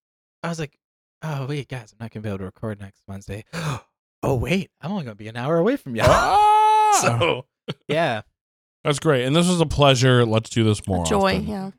I 0.43 0.49
was 0.49 0.59
like, 0.59 0.77
oh 1.23 1.47
wait, 1.47 1.67
guys, 1.67 1.91
I'm 1.91 1.97
not 2.03 2.11
gonna 2.11 2.21
be 2.21 2.29
able 2.29 2.37
to 2.39 2.45
record 2.45 2.79
next 2.79 3.01
Wednesday. 3.07 3.43
oh 3.53 4.35
wait, 4.35 4.69
I'm 4.79 4.91
only 4.91 5.05
gonna 5.05 5.15
be 5.15 5.27
an 5.27 5.37
hour 5.37 5.57
away 5.57 5.75
from 5.75 5.95
you. 5.95 6.03
Ah! 6.05 6.99
so 7.01 7.45
yeah, 7.87 8.21
That's 8.83 8.99
great, 8.99 9.25
and 9.25 9.35
this 9.35 9.47
was 9.47 9.59
a 9.59 9.65
pleasure. 9.65 10.23
Let's 10.23 10.51
do 10.51 10.63
this 10.63 10.85
more 10.85 11.01
A 11.03 11.07
joy. 11.07 11.35
often. 11.37 11.47
Yeah. 11.47 11.71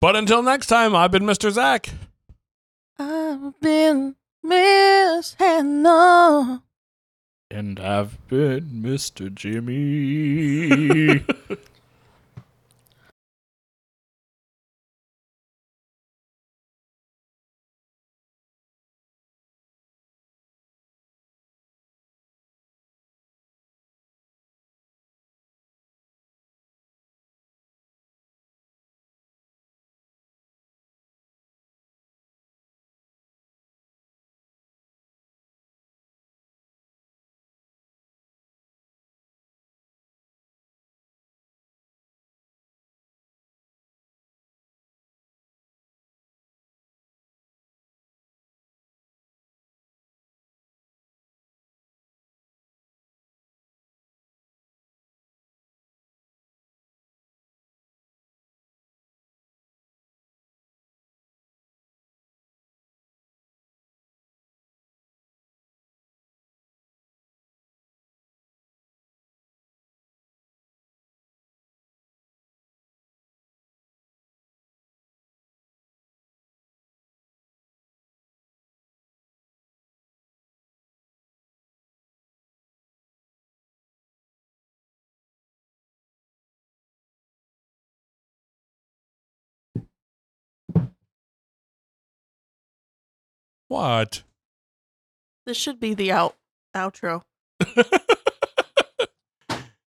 But 0.00 0.16
until 0.16 0.42
next 0.42 0.68
time, 0.68 0.96
I've 0.96 1.10
been 1.10 1.24
Mr. 1.24 1.50
Zach. 1.50 1.90
I've 3.02 3.58
been 3.60 4.16
Miss 4.42 5.34
Hannah. 5.38 6.62
and 7.50 7.80
I've 7.80 8.28
been 8.28 8.82
Mr. 8.84 9.34
Jimmy. 9.34 11.24
What? 93.70 94.24
This 95.46 95.56
should 95.56 95.78
be 95.78 95.94
the 95.94 96.10
out 96.10 96.34
outro. 96.76 97.22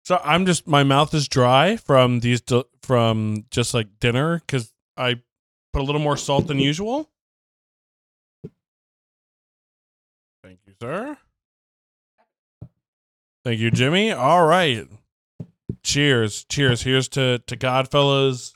so 0.05 0.21
I'm 0.23 0.45
just 0.45 0.67
my 0.67 0.83
mouth 0.83 1.11
is 1.15 1.27
dry 1.27 1.75
from 1.77 2.19
these 2.19 2.43
from 2.83 3.45
just 3.49 3.73
like 3.73 3.99
dinner 3.99 4.43
because 4.45 4.71
I 4.95 5.21
put 5.73 5.81
a 5.81 5.85
little 5.85 6.01
more 6.01 6.17
salt 6.17 6.45
than 6.45 6.59
usual. 6.59 7.09
Thank 10.43 10.59
you, 10.67 10.73
sir. 10.79 11.17
Thank 13.43 13.59
you, 13.59 13.71
Jimmy. 13.71 14.11
All 14.11 14.45
right. 14.45 14.87
Cheers. 15.81 16.43
Cheers. 16.43 16.83
Here's 16.83 17.07
to 17.09 17.39
to 17.47 17.57
Godfellas 17.57 18.53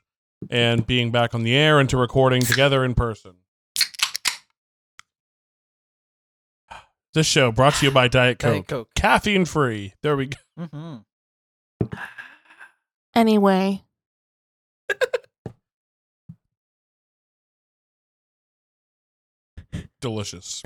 and 0.51 0.85
being 0.85 1.09
back 1.09 1.33
on 1.33 1.41
the 1.41 1.55
air 1.55 1.79
and 1.79 1.89
to 1.89 1.97
recording 1.97 2.43
together 2.43 2.85
in 2.85 2.93
person. 2.93 3.37
This 7.17 7.25
show 7.25 7.51
brought 7.51 7.73
to 7.73 7.85
you 7.87 7.91
by 7.91 8.07
Diet 8.07 8.37
Coke. 8.37 8.53
Diet 8.53 8.67
Coke. 8.67 8.89
Caffeine 8.95 9.45
free. 9.45 9.95
There 10.03 10.15
we 10.15 10.27
go. 10.27 10.37
Mm-hmm. 10.59 11.87
Anyway, 13.15 13.81
Delicious. 19.99 20.61